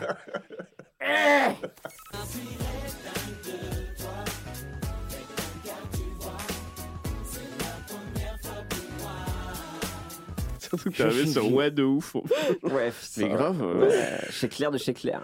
Surtout 10.70 10.92
que 10.92 11.26
sur 11.26 11.52
ouais 11.54 11.72
de 11.72 11.84
ouf. 11.84 12.16
Ouais, 12.64 12.92
ça, 13.02 13.28
grave. 13.28 13.62
euh, 13.62 13.88
Ouais, 13.88 14.20
chez 14.30 14.48
Claire 14.50 14.72
de 14.72 14.78
chez 14.78 14.94
Claire. 14.94 15.24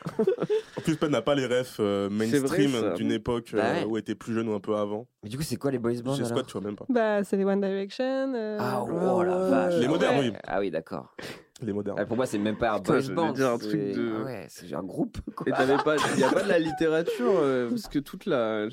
En 0.78 0.82
plus, 0.82 0.98
Ben 1.00 1.10
n'a 1.10 1.22
pas 1.22 1.36
les 1.36 1.46
refs 1.46 1.78
euh, 1.80 2.10
mainstream 2.10 2.94
d'une 2.96 3.12
époque 3.12 3.52
euh, 3.54 3.58
Bah 3.58 3.74
ouais. 3.74 3.86
où 3.86 3.96
elle 3.98 4.02
était 4.02 4.16
plus 4.16 4.34
jeune 4.34 4.50
ou 4.50 4.54
un 4.54 4.60
peu 4.60 4.76
avant. 4.76 5.08
Mais 5.24 5.30
du 5.30 5.38
coup, 5.38 5.44
c'est 5.44 5.58
quoi 5.58 5.72
les 5.72 5.78
boys 5.80 5.94
bands 6.04 6.16
alors 6.16 6.28
Squad, 6.28 6.46
tu 6.48 6.54
vois 6.54 6.62
même 6.62 6.76
pas. 6.76 6.86
Bah, 6.90 7.24
c'est 7.24 7.38
les 7.38 7.46
One 7.46 7.62
Direction. 7.62 8.34
euh, 8.36 8.58
Ah, 8.60 8.84
oh 8.84 9.24
la 9.24 9.38
ouais. 9.44 9.50
vache. 9.50 9.74
Les 9.76 9.88
modernes, 9.88 10.20
ouais. 10.20 10.30
oui. 10.32 10.38
Ah 10.48 10.60
oui, 10.60 10.72
d'accord. 10.72 11.16
Les 11.62 11.72
modernes. 11.72 11.98
Ah, 12.02 12.06
pour 12.06 12.18
moi, 12.18 12.26
c'est 12.26 12.38
même 12.38 12.58
pas 12.58 12.74
un 12.74 12.80
Putain, 12.80 12.94
boys 13.00 13.14
band. 13.14 13.32
dire 13.32 13.50
un 13.52 13.58
c'est- 13.60 13.68
truc 13.68 13.82
de- 13.94 14.14
Ah 14.20 14.24
ouais, 14.26 14.46
c'est 14.50 14.74
un 14.74 14.84
groupe. 14.84 15.18
Quoi. 15.36 15.48
Et 15.48 15.52
t'avais 15.52 15.78
pas, 15.78 15.96
il 16.16 16.20
y 16.20 16.24
a 16.24 16.30
pas 16.32 16.44
de 16.44 16.50
la 16.50 16.60
littérature 16.60 17.32
euh, 17.40 17.70
parce 17.70 17.88
que 17.88 18.00
toute 18.00 18.26
la, 18.26 18.68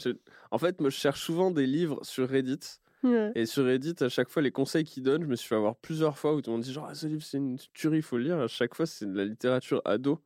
en 0.51 0.59
fait, 0.59 0.81
moi 0.81 0.91
je 0.91 0.97
cherche 0.97 1.21
souvent 1.21 1.51
des 1.53 1.67
livres 1.67 2.01
sur 2.03 2.29
Reddit 2.29 2.59
ouais. 3.05 3.33
et 3.35 3.47
sur 3.47 3.65
Reddit 3.65 3.95
à 4.01 4.09
chaque 4.09 4.29
fois 4.29 4.43
les 4.43 4.51
conseils 4.51 4.85
qu'ils 4.85 5.03
donnent, 5.03 5.23
je 5.23 5.27
me 5.29 5.37
suis 5.37 5.49
fait 5.49 5.55
avoir 5.57 5.77
plusieurs 5.77 6.19
fois 6.19 6.35
où 6.35 6.41
tout 6.43 6.51
le 6.51 6.57
monde 6.57 6.63
dit 6.65 6.73
genre 6.73 6.87
ah, 6.91 6.95
ce 6.95 7.07
livre 7.07 7.23
c'est 7.23 7.39
une 7.39 7.59
tuerie, 7.75 7.99
il 7.99 8.03
faut 8.03 8.17
le 8.19 8.25
lire. 8.25 8.39
À 8.41 8.49
chaque 8.49 8.75
fois 8.75 8.87
c'est 8.87 9.07
de 9.11 9.17
la 9.17 9.25
littérature 9.25 9.81
ado. 9.85 10.19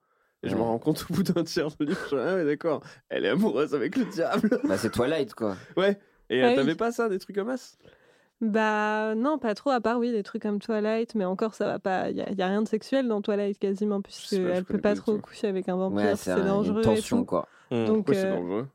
Et 0.42 0.48
je 0.48 0.54
me 0.54 0.60
rends 0.60 0.78
compte 0.78 1.04
au 1.10 1.14
bout 1.14 1.22
d'un 1.22 1.42
tiers 1.44 1.68
de 1.80 1.84
livre, 1.86 1.98
je 2.02 2.06
suis, 2.08 2.16
ah 2.18 2.34
ouais 2.36 2.44
d'accord, 2.44 2.82
elle 3.08 3.24
est 3.24 3.30
amoureuse 3.30 3.74
avec 3.74 3.96
le 3.96 4.04
diable. 4.04 4.60
Bah, 4.68 4.76
c'est 4.76 4.90
Twilight, 4.90 5.34
quoi. 5.34 5.56
Ouais. 5.76 5.98
Et 6.28 6.42
euh, 6.42 6.46
Ah 6.46 6.50
oui. 6.50 6.56
t'avais 6.56 6.74
pas 6.76 6.92
ça, 6.92 7.08
des 7.08 7.18
trucs 7.18 7.34
comme 7.36 7.56
ça 7.56 7.76
Bah, 8.42 9.14
non, 9.16 9.38
pas 9.38 9.54
trop, 9.54 9.70
à 9.70 9.80
part, 9.80 9.98
oui, 9.98 10.12
des 10.12 10.22
trucs 10.22 10.42
comme 10.42 10.60
Twilight, 10.60 11.14
mais 11.14 11.24
encore, 11.24 11.54
ça 11.54 11.64
va 11.66 11.78
pas. 11.78 12.10
Il 12.10 12.16
y, 12.18 12.20
a- 12.20 12.30
y 12.30 12.42
a 12.42 12.46
rien 12.48 12.62
de 12.62 12.68
sexuel 12.68 13.08
dans 13.08 13.22
Twilight 13.22 13.58
quasiment, 13.58 14.02
puisqu'elle 14.02 14.64
peut 14.64 14.78
pas 14.78 14.94
trop 14.94 15.16
tout. 15.16 15.22
coucher 15.22 15.48
avec 15.48 15.68
un 15.70 15.76
vampire, 15.76 15.96
Ouais, 16.10 16.16
c'est 16.16 16.36
dangereux. 16.36 16.74
une 16.84 16.90
et 16.92 16.96
tension, 16.96 17.18
tout. 17.20 17.24
quoi. 17.24 17.48
Mmh. 17.70 17.84
Donc, 17.86 18.08
Ouais, 18.08 18.14
c'est 18.14 18.26
euh, 18.26 18.34
dangereux. 18.36 18.68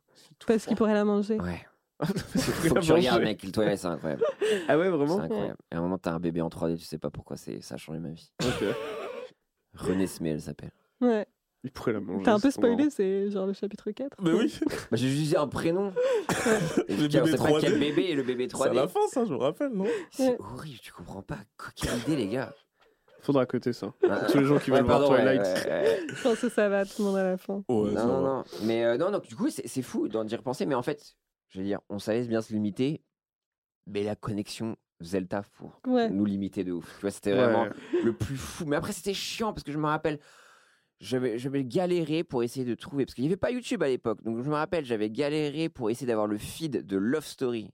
parce 0.48 0.66
qu'il 0.66 0.76
pourrait 0.76 0.96
la 0.96 1.06
manger. 1.06 1.40
Ouais. 1.40 1.62
C'est 2.36 2.40
Faut 2.70 2.76
que 2.76 2.80
tu 2.80 2.92
regardes, 2.94 3.22
mec. 3.24 3.44
Le 3.44 3.52
Twilight, 3.52 3.78
c'est 3.80 3.88
incroyable. 3.88 4.24
Ah 4.68 4.78
ouais 4.78 4.86
C'est 4.86 4.90
vraiment. 4.92 5.20
incroyable. 5.20 5.58
Et 5.72 5.76
à 5.76 5.80
un 5.80 5.82
moment, 5.82 5.98
t'as 5.98 6.12
un 6.14 6.20
bébé 6.20 6.42
en 6.42 6.50
3D, 6.50 6.78
tu 6.78 6.86
sais 6.86 6.98
pas 6.98 7.10
pourquoi, 7.10 7.38
c'est... 7.38 7.62
ça 7.62 7.76
a 7.76 7.78
changé 7.78 8.00
ma 8.00 8.10
vie. 8.10 8.32
Ok. 8.44 8.66
René 9.76 10.08
Smé, 10.08 10.32
elle 10.32 10.42
s'appelle. 10.42 10.72
Ouais. 11.00 11.26
Il 11.64 11.72
pourrait 11.72 11.94
la 11.94 12.00
manger. 12.00 12.24
T'as 12.24 12.34
un 12.34 12.40
peu 12.40 12.50
c'est 12.50 12.56
spoilé, 12.58 12.90
c'est 12.90 13.30
genre 13.30 13.46
le 13.46 13.54
chapitre 13.54 13.92
4. 13.92 14.18
Mais 14.24 14.32
oui, 14.34 14.52
Bah, 14.90 14.98
j'ai 14.98 15.10
juste 15.10 15.30
dit 15.30 15.38
un 15.38 15.48
prénom. 15.48 15.94
Et 16.88 16.96
Le 16.96 17.08
bébé 17.08 17.32
sait 17.32 17.38
pas 17.38 17.44
3D. 17.50 17.62
quel 17.62 17.80
bébé 17.80 18.10
est 18.12 18.16
le 18.16 18.24
bébé 18.24 18.48
c'est 18.52 18.62
à 18.64 18.74
la 18.74 18.86
3D. 18.86 18.90
fin, 18.90 19.00
ça, 19.10 19.26
je 19.26 19.32
me 19.32 19.38
rappelle, 19.38 19.72
non 19.72 19.86
C'est 20.12 20.30
Ouais. 20.30 20.38
horrible, 20.40 20.80
tu 20.82 20.92
comprends 20.92 21.22
pas. 21.22 21.38
Quelle 21.76 21.98
idée, 22.00 22.16
les 22.16 22.28
gars. 22.30 22.54
Faudra 23.22 23.46
coter 23.46 23.72
ça. 23.74 23.94
Ah, 24.10 24.26
Tous 24.32 24.40
les 24.40 24.46
gens 24.46 24.58
qui 24.58 24.72
ouais, 24.72 24.78
veulent 24.78 24.88
voir 24.88 25.02
pardon, 25.02 25.14
ouais, 25.14 25.20
Twilight. 25.22 25.42
ouais, 25.66 25.72
ouais. 25.72 26.00
Je 26.08 26.24
pense 26.24 26.40
que 26.40 26.50
ça 26.50 26.68
va, 26.70 26.84
tout 26.86 26.94
le 26.98 27.04
monde 27.06 27.18
à 27.18 27.24
la 27.24 27.38
fin. 27.38 27.64
Non, 27.70 27.86
non, 27.86 27.94
va. 27.94 28.04
non. 28.22 28.44
Mais 28.64 28.84
euh, 28.84 28.98
non, 28.98 29.12
donc 29.12 29.28
du 29.28 29.36
coup, 29.36 29.52
c'est 29.52 29.68
c'est 29.68 29.84
fou 29.84 30.08
d'en 30.08 30.24
d'y 30.24 30.36
repenser. 30.36 30.66
Mais 30.66 30.74
en 30.74 30.82
fait, 30.82 31.14
je 31.52 31.60
veux 31.60 31.66
dire, 31.66 31.80
on 31.90 32.00
savait 32.00 32.26
bien 32.26 32.42
se 32.42 32.52
limiter. 32.54 33.04
Mais 33.88 34.04
la 34.04 34.16
connexion 34.16 34.76
taf 35.30 35.50
pour 35.52 35.80
Ouais. 35.88 36.10
nous 36.10 36.26
limiter 36.26 36.64
de 36.64 36.72
ouf. 36.72 36.96
Tu 36.98 37.02
vois, 37.02 37.12
c'était 37.12 37.32
Ouais. 37.34 37.38
vraiment 37.38 37.68
le 38.04 38.14
plus 38.14 38.38
fou. 38.38 38.66
Mais 38.66 38.76
après, 38.76 38.92
c'était 38.94 39.14
chiant 39.14 39.52
parce 39.54 39.64
que 39.64 39.72
je 39.72 39.78
me 39.80 39.88
rappelle, 39.88 40.20
j'avais 41.00 41.40
j'avais 41.40 41.64
galéré 41.66 42.24
pour 42.24 42.44
essayer 42.44 42.66
de 42.66 42.76
trouver. 42.76 43.06
Parce 43.06 43.16
qu'il 43.16 43.24
n'y 43.24 43.28
avait 43.30 43.38
pas 43.38 43.50
YouTube 43.52 43.82
à 43.82 43.88
l'époque. 43.88 44.22
Donc 44.24 44.42
je 44.44 44.50
me 44.50 44.54
rappelle, 44.56 44.86
j'avais 44.86 45.10
galéré 45.10 45.70
pour 45.70 45.90
essayer 45.90 46.06
d'avoir 46.08 46.28
le 46.28 46.38
feed 46.38 46.86
de 46.86 46.98
Love 46.98 47.26
Story. 47.26 47.72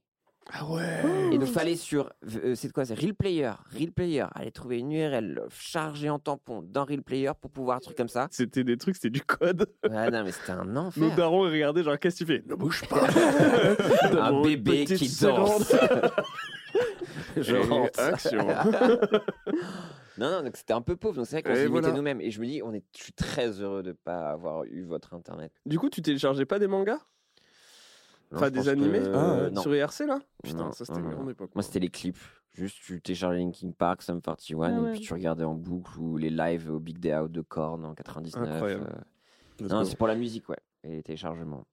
Ah 0.50 0.64
ouais. 0.64 1.02
Et 1.32 1.38
donc, 1.38 1.48
fallait 1.48 1.76
sur. 1.76 2.10
euh, 2.42 2.54
c'est 2.54 2.72
quoi 2.72 2.84
C'est 2.86 2.94
Real 2.94 3.14
Player. 3.14 3.52
Real 3.70 3.92
Player. 3.92 4.24
Aller 4.34 4.50
trouver 4.50 4.78
une 4.78 4.92
URL 4.92 5.42
chargée 5.50 6.08
en 6.08 6.18
tampon 6.18 6.62
dans 6.62 6.84
Real 6.86 7.02
Player 7.02 7.32
pour 7.38 7.50
pouvoir 7.50 7.76
un 7.76 7.80
truc 7.80 7.96
comme 7.96 8.08
ça. 8.08 8.28
C'était 8.30 8.64
des 8.64 8.78
trucs, 8.78 8.94
c'était 8.96 9.10
du 9.10 9.20
code. 9.22 9.70
Ah 9.90 10.10
non, 10.10 10.24
mais 10.24 10.32
c'était 10.32 10.52
un 10.52 10.64
Nos 10.64 10.80
enfer. 10.86 11.14
darons 11.16 11.46
ils 11.46 11.52
regardaient 11.52 11.82
genre 11.82 11.98
qu'est-ce 11.98 12.20
que 12.20 12.24
tu 12.24 12.32
fais? 12.38 12.42
Ne 12.46 12.54
bouge 12.54 12.82
pas. 12.88 13.06
un 14.22 14.40
bébé 14.42 14.84
qui 14.86 15.08
danse. 15.20 15.70
je 17.36 17.54
Et 17.54 17.58
rentre. 17.60 18.00
action. 18.00 18.46
non, 20.18 20.30
non, 20.30 20.42
donc 20.44 20.56
c'était 20.56 20.72
un 20.72 20.80
peu 20.82 20.96
pauvre. 20.96 21.16
Donc 21.16 21.26
c'est 21.26 21.36
vrai 21.36 21.42
qu'on 21.42 21.50
Et 21.50 21.56
se 21.56 21.60
limitait 21.64 21.80
voilà. 21.80 21.94
nous-mêmes. 21.96 22.20
Et 22.20 22.30
je 22.30 22.40
me 22.40 22.46
dis, 22.46 22.62
on 22.62 22.72
est, 22.72 22.82
je 22.96 23.02
suis 23.04 23.12
très 23.12 23.48
heureux 23.60 23.82
de 23.82 23.88
ne 23.90 23.92
pas 23.92 24.30
avoir 24.30 24.64
eu 24.64 24.82
votre 24.84 25.14
internet. 25.14 25.52
Du 25.66 25.78
coup, 25.78 25.88
tu 25.90 26.02
téléchargeais 26.02 26.46
pas 26.46 26.58
des 26.58 26.66
mangas? 26.68 27.00
Enfin, 28.34 28.46
je 28.46 28.50
des 28.50 28.56
pense 28.58 28.64
que- 28.66 28.70
animés 28.70 29.02
Ah 29.14 29.36
ouais. 29.50 29.56
sur 29.60 29.74
IRC 29.74 30.00
là? 30.06 30.18
Putain, 30.42 30.56
Non, 30.58 30.72
ça 30.72 30.84
c'était 30.84 31.00
une 31.00 31.10
grande 31.10 31.30
époque. 31.30 31.50
Moi, 31.54 31.62
c'était 31.62 31.80
les 31.80 31.88
clips. 31.88 32.18
Juste, 32.52 32.78
tu 32.84 33.00
téléchargeais 33.00 33.38
Linkin 33.38 33.70
Park, 33.76 34.02
Sum 34.02 34.20
41, 34.20 34.84
Ah 34.86 34.88
et 34.88 34.92
puis 34.92 35.00
tu 35.00 35.12
regardais 35.14 35.44
en 35.44 35.54
boucle 35.54 35.98
ou 35.98 36.16
les 36.16 36.30
lives 36.30 36.70
au 36.70 36.80
Big 36.80 36.98
Day 36.98 37.14
Out 37.16 37.30
de 37.30 37.40
Korn 37.40 37.84
en 37.84 37.94
99. 37.94 38.48
Incroyable. 38.48 38.86
euh. 39.62 39.68
Non, 39.68 39.84
c'est 39.84 39.96
pour 39.96 40.08
la 40.08 40.14
musique, 40.16 40.48
ouais. 40.48 40.56
Et 40.84 40.88
les 40.96 41.02
téléchargements. 41.02 41.66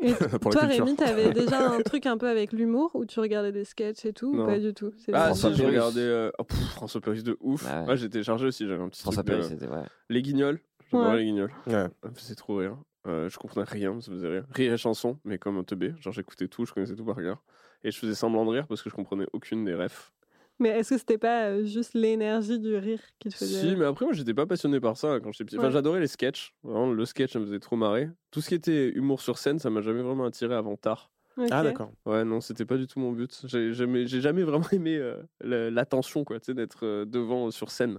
Et 0.00 0.12
pour 0.40 0.52
toi. 0.52 0.62
Rémi, 0.62 0.94
t'avais 0.96 1.32
déjà 1.34 1.68
un 1.72 1.80
truc 1.82 2.06
un 2.06 2.16
peu 2.16 2.28
avec 2.28 2.52
l'humour 2.52 2.90
où 2.94 3.04
tu 3.04 3.18
regardais 3.20 3.52
des 3.52 3.64
sketchs 3.64 4.04
et 4.06 4.12
tout 4.12 4.32
Non. 4.34 4.44
ou 4.44 4.46
pas 4.46 4.58
du 4.58 4.72
tout? 4.72 4.92
C'est 4.98 5.12
Ah, 5.12 5.26
François 5.26 5.50
si, 5.50 5.58
Pérus. 5.58 5.70
regardé 5.74 6.00
euh, 6.00 6.30
oh, 6.38 6.44
pff, 6.44 6.58
François 6.70 7.00
Pérus 7.00 7.24
de 7.24 7.36
ouf. 7.40 7.64
Ouais. 7.66 7.88
Ouais, 7.88 7.96
j'ai 7.96 8.08
téléchargé 8.08 8.46
aussi, 8.46 8.66
j'avais 8.66 8.82
un 8.82 8.88
petit 8.88 9.02
François 9.02 9.22
truc 9.24 9.36
de- 9.36 9.42
Pérez, 9.42 9.54
c'était 9.54 9.68
ouais. 9.68 9.82
Les 10.08 10.22
Guignols, 10.22 10.60
j'adorais 10.90 11.18
les 11.18 11.24
Guignols. 11.24 11.52
Ouais. 11.66 11.86
Faisait 12.14 12.34
trop 12.36 12.56
rire. 12.56 12.76
Euh, 13.06 13.28
je 13.30 13.38
comprenais 13.38 13.64
rien, 13.68 14.00
ça 14.00 14.12
faisait 14.12 14.28
rire. 14.28 14.46
Rire 14.50 14.74
et 14.74 14.78
chanson, 14.78 15.18
mais 15.24 15.38
comme 15.38 15.56
un 15.58 15.64
teubé. 15.64 15.94
Genre 16.00 16.12
j'écoutais 16.12 16.48
tout, 16.48 16.66
je 16.66 16.72
connaissais 16.74 16.94
tout 16.96 17.04
par 17.04 17.16
cœur. 17.16 17.42
Et 17.82 17.90
je 17.90 17.98
faisais 17.98 18.14
semblant 18.14 18.44
de 18.44 18.50
rire 18.50 18.66
parce 18.66 18.82
que 18.82 18.90
je 18.90 18.94
comprenais 18.94 19.26
aucune 19.32 19.64
des 19.64 19.74
refs. 19.74 20.12
Mais 20.58 20.68
est-ce 20.70 20.90
que 20.90 20.98
c'était 20.98 21.16
pas 21.16 21.46
euh, 21.46 21.64
juste 21.64 21.94
l'énergie 21.94 22.58
du 22.58 22.76
rire 22.76 23.00
qui 23.18 23.30
te 23.30 23.34
faisait 23.34 23.70
Si, 23.70 23.76
mais 23.76 23.86
après, 23.86 24.04
moi, 24.04 24.12
j'étais 24.12 24.34
pas 24.34 24.44
passionné 24.46 24.78
par 24.78 24.98
ça 24.98 25.18
quand 25.20 25.32
j'étais 25.32 25.44
petit. 25.46 25.56
Enfin, 25.56 25.68
Ouais. 25.68 25.72
j'adorais 25.72 26.00
les 26.00 26.06
sketchs. 26.06 26.52
Vraiment, 26.62 26.92
le 26.92 27.04
sketch, 27.06 27.32
ça 27.32 27.38
me 27.38 27.46
faisait 27.46 27.58
trop 27.60 27.76
marrer. 27.76 28.10
Tout 28.30 28.42
ce 28.42 28.50
qui 28.50 28.54
était 28.54 28.90
humour 28.90 29.22
sur 29.22 29.38
scène, 29.38 29.58
ça 29.58 29.70
m'a 29.70 29.80
jamais 29.80 30.02
vraiment 30.02 30.26
attiré 30.26 30.54
avant 30.54 30.76
tard. 30.76 31.10
Ah, 31.50 31.62
d'accord. 31.62 31.92
Ouais, 32.04 32.22
non, 32.26 32.42
c'était 32.42 32.66
pas 32.66 32.76
du 32.76 32.86
tout 32.86 33.00
mon 33.00 33.12
but. 33.12 33.40
J'ai 33.46 33.72
jamais, 33.72 34.06
j'ai 34.06 34.20
jamais 34.20 34.42
vraiment 34.42 34.68
aimé 34.72 34.98
euh, 34.98 35.16
la- 35.40 35.70
l'attention, 35.70 36.24
quoi, 36.24 36.38
tu 36.38 36.46
sais, 36.46 36.54
d'être 36.54 36.84
euh, 36.84 37.06
devant 37.06 37.46
euh, 37.46 37.50
sur 37.50 37.70
scène. 37.70 37.98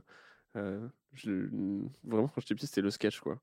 Euh, 0.55 0.87
je- 1.13 1.49
Vraiment, 2.03 2.27
quand 2.27 2.41
j'étais 2.41 2.53
petit, 2.53 2.67
c'était 2.67 2.81
le 2.81 2.91
sketch, 2.91 3.19
quoi. 3.19 3.39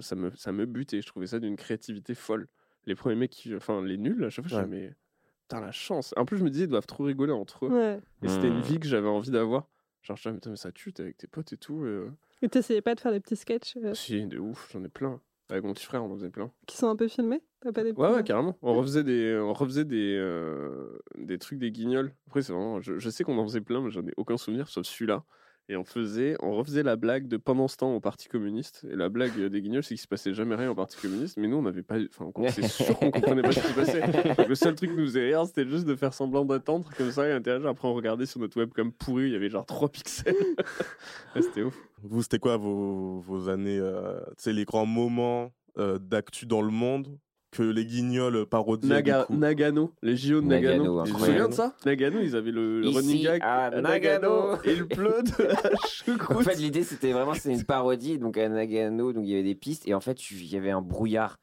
Ça 0.00 0.16
me, 0.16 0.30
ça 0.36 0.52
me 0.52 0.64
butait. 0.66 1.00
Je 1.02 1.06
trouvais 1.06 1.26
ça 1.26 1.38
d'une 1.38 1.56
créativité 1.56 2.14
folle. 2.14 2.48
Les 2.86 2.94
premiers 2.94 3.16
mecs, 3.16 3.30
qui... 3.30 3.54
enfin, 3.54 3.82
les 3.82 3.98
nuls, 3.98 4.24
à 4.24 4.30
chaque 4.30 4.48
fois, 4.48 4.62
je 4.62 4.66
mais 4.66 4.94
putain, 5.42 5.60
la 5.60 5.70
chance. 5.72 6.14
En 6.16 6.24
plus, 6.24 6.38
je 6.38 6.44
me 6.44 6.50
disais, 6.50 6.64
ils 6.64 6.70
doivent 6.70 6.86
trop 6.86 7.04
rigoler 7.04 7.32
entre 7.32 7.66
eux. 7.66 7.70
Ouais. 7.70 8.00
Et 8.22 8.28
c'était 8.28 8.48
une 8.48 8.58
Hmm. 8.58 8.62
vie 8.62 8.80
que 8.80 8.86
j'avais 8.88 9.08
envie 9.08 9.30
d'avoir. 9.30 9.68
Genre, 10.02 10.16
je 10.16 10.30
disais, 10.30 10.50
mais 10.50 10.56
ça 10.56 10.72
tue, 10.72 10.92
t'es 10.92 11.02
avec 11.02 11.16
tes 11.16 11.26
potes 11.28 11.52
et 11.52 11.56
tout. 11.56 11.84
et, 11.84 11.88
euh, 11.88 12.10
Et 12.42 12.48
t'essayais 12.48 12.80
pas 12.82 12.94
de 12.94 13.00
faire 13.00 13.12
des 13.12 13.20
petits 13.20 13.36
sketchs 13.36 13.76
euh, 13.76 13.94
Si, 13.94 14.26
de 14.26 14.38
ouf, 14.38 14.70
j'en 14.72 14.82
ai 14.82 14.88
plein. 14.88 15.20
Avec 15.50 15.64
mon 15.64 15.74
petit 15.74 15.84
frère, 15.84 16.02
on 16.02 16.10
en 16.10 16.14
faisait 16.16 16.30
plein. 16.30 16.50
qui 16.66 16.76
sont 16.78 16.88
un 16.88 16.96
peu 16.96 17.06
filmés? 17.08 17.42
T'as 17.60 17.72
pas 17.72 17.84
des 17.84 17.92
Ouais, 17.92 18.08
ouais, 18.12 18.24
carrément. 18.24 18.56
On 18.62 18.72
refaisait 18.74 19.04
des, 19.04 19.36
on 19.38 19.52
refaisait 19.52 19.84
des, 19.84 20.16
euh, 20.18 20.98
des 21.18 21.38
trucs 21.38 21.58
des 21.58 21.70
guignols. 21.70 22.14
Après, 22.26 22.40
c'est 22.42 22.52
vraiment, 22.52 22.80
je, 22.80 22.98
je 22.98 23.10
sais 23.10 23.22
qu'on 23.22 23.36
en 23.38 23.44
faisait 23.46 23.60
plein, 23.60 23.82
mais 23.82 23.90
j'en 23.90 24.04
ai 24.06 24.12
aucun 24.16 24.38
souvenir 24.38 24.68
sauf 24.68 24.86
celui-là. 24.86 25.24
Et 25.68 25.76
on 25.76 25.84
faisait, 25.84 26.36
on 26.40 26.52
refaisait 26.56 26.82
la 26.82 26.96
blague 26.96 27.28
de 27.28 27.36
pendant 27.36 27.68
ce 27.68 27.76
temps 27.76 27.94
au 27.94 28.00
Parti 28.00 28.28
communiste. 28.28 28.84
Et 28.90 28.96
la 28.96 29.08
blague 29.08 29.30
euh, 29.38 29.48
des 29.48 29.62
guignols, 29.62 29.84
c'est 29.84 29.94
qu'il 29.94 29.98
se 30.00 30.08
passait 30.08 30.34
jamais 30.34 30.56
rien 30.56 30.70
au 30.70 30.74
Parti 30.74 30.96
communiste. 31.00 31.36
Mais 31.38 31.46
nous, 31.46 31.56
on 31.56 31.62
n'avait 31.62 31.84
pas, 31.84 31.96
enfin, 32.10 32.30
on- 32.34 32.48
c'est 32.48 32.66
sûr 32.66 32.98
qu'on 32.98 33.10
comprenait 33.12 33.42
pas 33.42 33.52
ce 33.52 33.60
qui 33.60 33.66
se 33.68 33.74
passait. 33.74 34.00
Donc, 34.36 34.48
le 34.48 34.54
seul 34.56 34.74
truc 34.74 34.90
qui 34.90 34.96
nous 34.96 35.04
faisait 35.06 35.24
rire, 35.26 35.46
c'était 35.46 35.66
juste 35.66 35.86
de 35.86 35.94
faire 35.94 36.12
semblant 36.14 36.44
d'attendre 36.44 36.90
comme 36.98 37.10
ça 37.12 37.28
et 37.28 37.32
interagir. 37.32 37.68
Après, 37.68 37.86
on 37.88 37.94
regardait 37.94 38.26
sur 38.26 38.40
notre 38.40 38.58
webcam 38.58 38.92
pourri, 38.92 39.26
il 39.26 39.32
y 39.32 39.36
avait 39.36 39.48
genre 39.50 39.64
3 39.64 39.88
pixels. 39.88 40.34
Ouais, 41.34 41.42
c'était 41.42 41.62
ouf. 41.62 41.78
Vous, 42.02 42.22
c'était 42.22 42.38
quoi 42.38 42.56
vos, 42.58 43.20
vos 43.20 43.48
années, 43.48 43.78
euh, 43.78 44.18
tu 44.30 44.34
sais, 44.44 44.52
les 44.52 44.64
grands 44.66 44.84
moments 44.84 45.50
euh, 45.78 45.98
d'actu 45.98 46.44
dans 46.44 46.60
le 46.60 46.70
monde 46.70 47.16
que 47.52 47.62
les 47.62 47.84
guignols 47.84 48.46
parodiaient 48.46 48.88
Naga- 48.88 49.20
du 49.20 49.26
coup 49.26 49.36
Nagano, 49.36 49.92
les 50.02 50.16
JO 50.16 50.40
de 50.40 50.46
Nagano. 50.46 50.84
Nagano, 51.00 51.04
tu 51.04 51.12
te 51.12 51.18
souviens 51.18 51.48
de 51.48 51.54
ça? 51.54 51.74
Nagano, 51.86 52.18
ils 52.20 52.34
avaient 52.34 52.50
le, 52.50 52.80
le 52.80 52.86
Ici, 52.88 52.96
running 52.96 53.22
gag. 53.24 53.42
à 53.44 53.70
Nagano. 53.80 54.56
il 54.64 54.86
pleut 54.86 55.22
de 55.22 55.44
la 55.44 56.30
En 56.36 56.40
fait, 56.40 56.54
l'idée, 56.56 56.82
c'était 56.82 57.12
vraiment 57.12 57.34
c'était 57.34 57.52
une 57.52 57.64
parodie. 57.64 58.18
Donc, 58.18 58.38
à 58.38 58.48
Nagano, 58.48 59.12
donc 59.12 59.24
il 59.24 59.30
y 59.30 59.34
avait 59.34 59.42
des 59.42 59.54
pistes. 59.54 59.86
Et 59.86 59.92
en 59.94 60.00
fait, 60.00 60.14
tu- 60.14 60.34
il 60.34 60.52
y 60.52 60.56
avait 60.56 60.70
un 60.70 60.80
brouillard. 60.82 61.38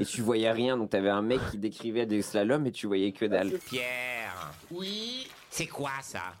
et 0.00 0.04
tu 0.04 0.20
voyais 0.20 0.50
rien. 0.50 0.76
Donc, 0.76 0.90
tu 0.90 0.96
avais 0.96 1.08
un 1.10 1.22
mec 1.22 1.38
qui 1.52 1.58
décrivait 1.58 2.06
des 2.06 2.22
slaloms 2.22 2.66
et 2.66 2.72
tu 2.72 2.88
voyais 2.88 3.12
que 3.12 3.24
dalle. 3.24 3.52
Pierre, 3.70 4.52
Oui, 4.72 5.28
c'est 5.48 5.66
quoi 5.66 5.90
ça? 6.02 6.34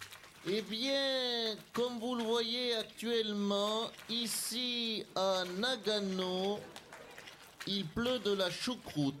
Eh 0.50 0.60
bien, 0.62 1.54
comme 1.72 2.00
vous 2.00 2.16
le 2.16 2.24
voyez 2.24 2.74
actuellement, 2.74 3.82
ici 4.10 5.04
à 5.14 5.44
Nagano, 5.60 6.58
il 7.66 7.86
pleut 7.86 8.18
de 8.24 8.32
la 8.36 8.50
choucroute. 8.50 9.14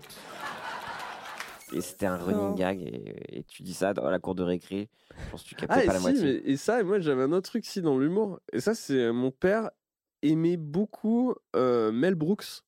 Et 1.72 1.80
c'était 1.80 2.06
un 2.06 2.16
running 2.18 2.54
gag. 2.54 2.80
Et, 2.82 3.38
et 3.38 3.44
tu 3.44 3.62
dis 3.62 3.72
ça 3.74 3.94
dans 3.94 4.10
la 4.10 4.18
cour 4.18 4.34
de 4.34 4.42
récré. 4.42 4.90
Je 5.24 5.30
pense 5.30 5.42
que 5.42 5.48
tu 5.48 5.54
captais 5.54 5.74
Ah, 5.74 5.82
et, 5.84 5.86
pas 5.86 5.92
la 5.94 5.98
si, 6.00 6.04
moitié. 6.04 6.22
mais- 6.44 6.50
et 6.52 6.56
ça, 6.56 6.80
et 6.80 6.82
moi 6.82 6.98
j'avais 7.00 7.22
un 7.22 7.32
autre 7.32 7.48
truc 7.48 7.64
si 7.64 7.80
dans 7.80 7.98
l'humour. 7.98 8.40
Et 8.52 8.60
ça, 8.60 8.74
c'est 8.74 8.98
euh, 8.98 9.12
mon 9.12 9.30
père 9.30 9.70
aimait 10.22 10.56
beaucoup 10.58 11.34
euh, 11.56 11.90
Mel 11.90 12.14
Brooks. 12.14 12.62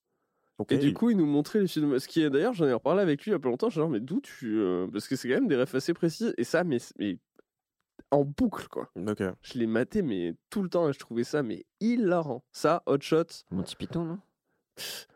Ok. 0.58 0.72
Et 0.72 0.78
du 0.78 0.94
coup, 0.94 1.10
il 1.10 1.16
nous 1.16 1.26
montrait 1.26 1.60
les 1.60 1.66
films. 1.66 1.98
Ce 1.98 2.06
qui 2.08 2.22
est 2.22 2.30
d'ailleurs, 2.30 2.54
j'en 2.54 2.66
ai 2.66 2.72
reparlé 2.72 3.02
avec 3.02 3.22
lui 3.24 3.30
il 3.30 3.32
y 3.32 3.36
a 3.36 3.40
pas 3.40 3.48
longtemps. 3.48 3.68
Genre, 3.70 3.88
mais 3.90 4.00
d'où 4.00 4.20
tu. 4.20 4.56
euh, 4.58 4.86
Parce 4.86 5.08
que 5.08 5.16
c'est 5.16 5.28
quand 5.28 5.34
même 5.34 5.48
des 5.48 5.56
refs 5.56 5.74
assez 5.74 5.92
précis. 5.94 6.32
Et 6.38 6.44
ça, 6.44 6.62
mais, 6.64 6.78
mais 6.98 7.18
en 8.12 8.24
boucle, 8.24 8.68
quoi. 8.68 8.88
Ok. 8.96 9.22
Je 9.42 9.58
l'ai 9.58 9.66
maté, 9.66 10.00
mais 10.02 10.34
tout 10.50 10.62
le 10.62 10.68
temps. 10.68 10.88
Et 10.88 10.92
je 10.92 10.98
trouvais 10.98 11.24
ça, 11.24 11.42
mais 11.42 11.66
hilarant. 11.80 12.44
Ça, 12.52 12.82
Hot 12.86 13.00
Shot. 13.00 13.24
Monty 13.50 13.74
Python, 13.76 14.04
non? 14.04 14.18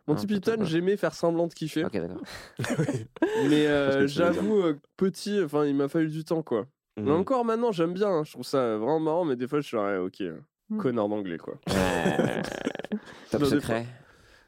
Monty 0.06 0.24
Ah, 0.24 0.34
Python, 0.34 0.64
j'aimais 0.64 0.96
faire 0.96 1.14
semblant 1.14 1.46
de 1.48 1.54
kiffer. 1.54 1.84
Ok, 1.84 1.92
d'accord. 1.92 2.22
Mais 3.48 3.66
euh, 3.66 4.06
j'avoue, 4.06 4.60
euh, 4.62 4.78
petit, 4.96 5.40
enfin, 5.42 5.64
il 5.66 5.74
m'a 5.74 5.88
fallu 5.88 6.08
du 6.08 6.24
temps, 6.24 6.42
quoi. 6.42 6.66
Mais 6.96 7.10
Mhm. 7.10 7.20
encore 7.20 7.44
maintenant, 7.44 7.72
j'aime 7.72 7.92
bien. 7.92 8.08
hein. 8.08 8.24
Je 8.24 8.32
trouve 8.32 8.44
ça 8.44 8.76
vraiment 8.76 9.00
marrant, 9.00 9.24
mais 9.24 9.36
des 9.36 9.46
fois, 9.46 9.60
je 9.60 9.66
suis 9.66 9.76
ouais, 9.76 9.98
ok, 9.98 10.20
euh, 10.22 10.38
Mm. 10.70 10.78
connard 10.78 11.08
d'anglais, 11.08 11.38
quoi. 11.38 11.54
Top 13.30 13.40
Non, 13.42 13.48
des 13.48 13.54
secret. 13.56 13.86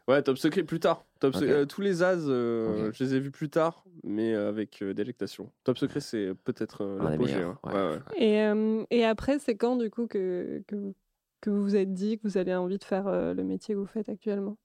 Ouais, 0.09 0.23
Top 0.23 0.39
Secret 0.39 0.65
plus 0.65 0.81
tard. 0.81 1.05
Top 1.21 1.37
Ok. 1.37 1.43
Euh, 1.43 1.67
tous 1.67 1.83
les 1.83 2.03
As, 2.03 2.19
euh, 2.27 2.89
Ok. 2.89 2.95
je 2.99 3.05
les 3.05 3.15
ai 3.15 3.21
vus 3.21 3.31
plus 3.31 3.49
tard, 3.49 3.85
mais 4.03 4.35
euh, 4.35 4.49
avec 4.49 4.83
euh, 4.83 4.93
délectation. 4.93 5.53
Top 5.63 5.79
Secret, 5.79 6.01
c'est 6.01 6.33
peut-être 6.45 6.83
euh, 6.83 6.99
Un 6.99 7.05
des 7.05 7.11
l'apogée. 7.13 7.35
meilleurs, 7.37 7.61
hein. 7.63 7.71
ouais. 7.73 7.75
Ouais, 7.75 7.93
ouais. 7.93 8.25
Et, 8.27 8.43
euh, 8.43 8.85
et 8.91 9.05
après, 9.05 9.39
c'est 9.39 9.57
quand 9.57 9.77
du 9.77 9.89
coup 9.91 10.09
que, 10.09 10.63
que, 10.67 10.75
vous- 10.75 10.95
que 11.41 11.51
vous 11.51 11.63
vous 11.63 11.77
êtes 11.77 11.93
dit 11.95 12.19
que 12.19 12.23
vous 12.27 12.39
avez 12.39 12.55
envie 12.57 12.79
de 12.79 12.85
faire 12.85 13.07
euh, 13.07 13.35
le 13.35 13.45
métier 13.45 13.75
que 13.75 13.79
vous 13.81 13.87
faites 13.87 14.09
actuellement? 14.09 14.57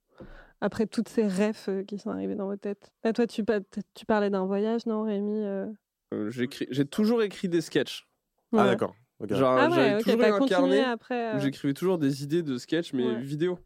Après 0.60 0.86
toutes 0.86 1.08
ces 1.08 1.26
refs 1.28 1.68
euh, 1.68 1.82
qui 1.84 1.98
sont 1.98 2.10
arrivés 2.10 2.34
dans 2.34 2.46
votre 2.46 2.62
tête. 2.62 2.90
Là, 3.04 3.12
toi, 3.12 3.26
tu, 3.26 3.44
pa- 3.44 3.60
tu 3.94 4.06
parlais 4.06 4.30
d'un 4.30 4.46
voyage, 4.46 4.86
non, 4.86 5.02
Rémi 5.02 5.44
euh? 5.44 5.66
Euh, 6.14 6.30
J'ai 6.30 6.84
toujours 6.86 7.22
écrit 7.22 7.48
des 7.48 7.60
sketchs. 7.60 8.06
Ah, 8.52 8.66
d'accord. 8.66 8.94
Ok. 9.20 9.32
Genre, 9.32 9.58
Ah 9.58 9.68
ouais, 9.68 9.98
toujours 10.02 10.22
un 10.24 10.38
continué 10.38 10.48
carnet 10.48 10.82
après. 10.82 11.34
où 11.34 11.38
j'écrivais 11.40 11.74
toujours 11.74 11.98
des 11.98 12.22
idées 12.22 12.42
de 12.42 12.56
sketchs, 12.58 12.92
mais 12.92 13.04
Ouais. 13.04 13.20
vidéo. 13.22 13.58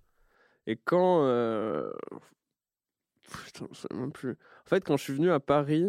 Et 0.66 0.76
quand. 0.76 1.24
euh, 1.24 1.90
Putain, 3.44 3.66
je 3.70 3.78
sais 3.78 3.88
même 3.94 4.12
plus. 4.12 4.32
En 4.32 4.68
fait, 4.68 4.82
quand 4.84 4.96
je 4.96 5.05
suis 5.05 5.12
venu 5.12 5.30
à 5.30 5.38
Paris, 5.40 5.86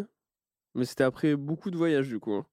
mais 0.74 0.84
c'était 0.84 1.04
après 1.04 1.34
beaucoup 1.34 1.70
de 1.70 1.76
voyages 1.76 2.08
du 2.08 2.20
coup, 2.20 2.34
hein, 2.34 2.46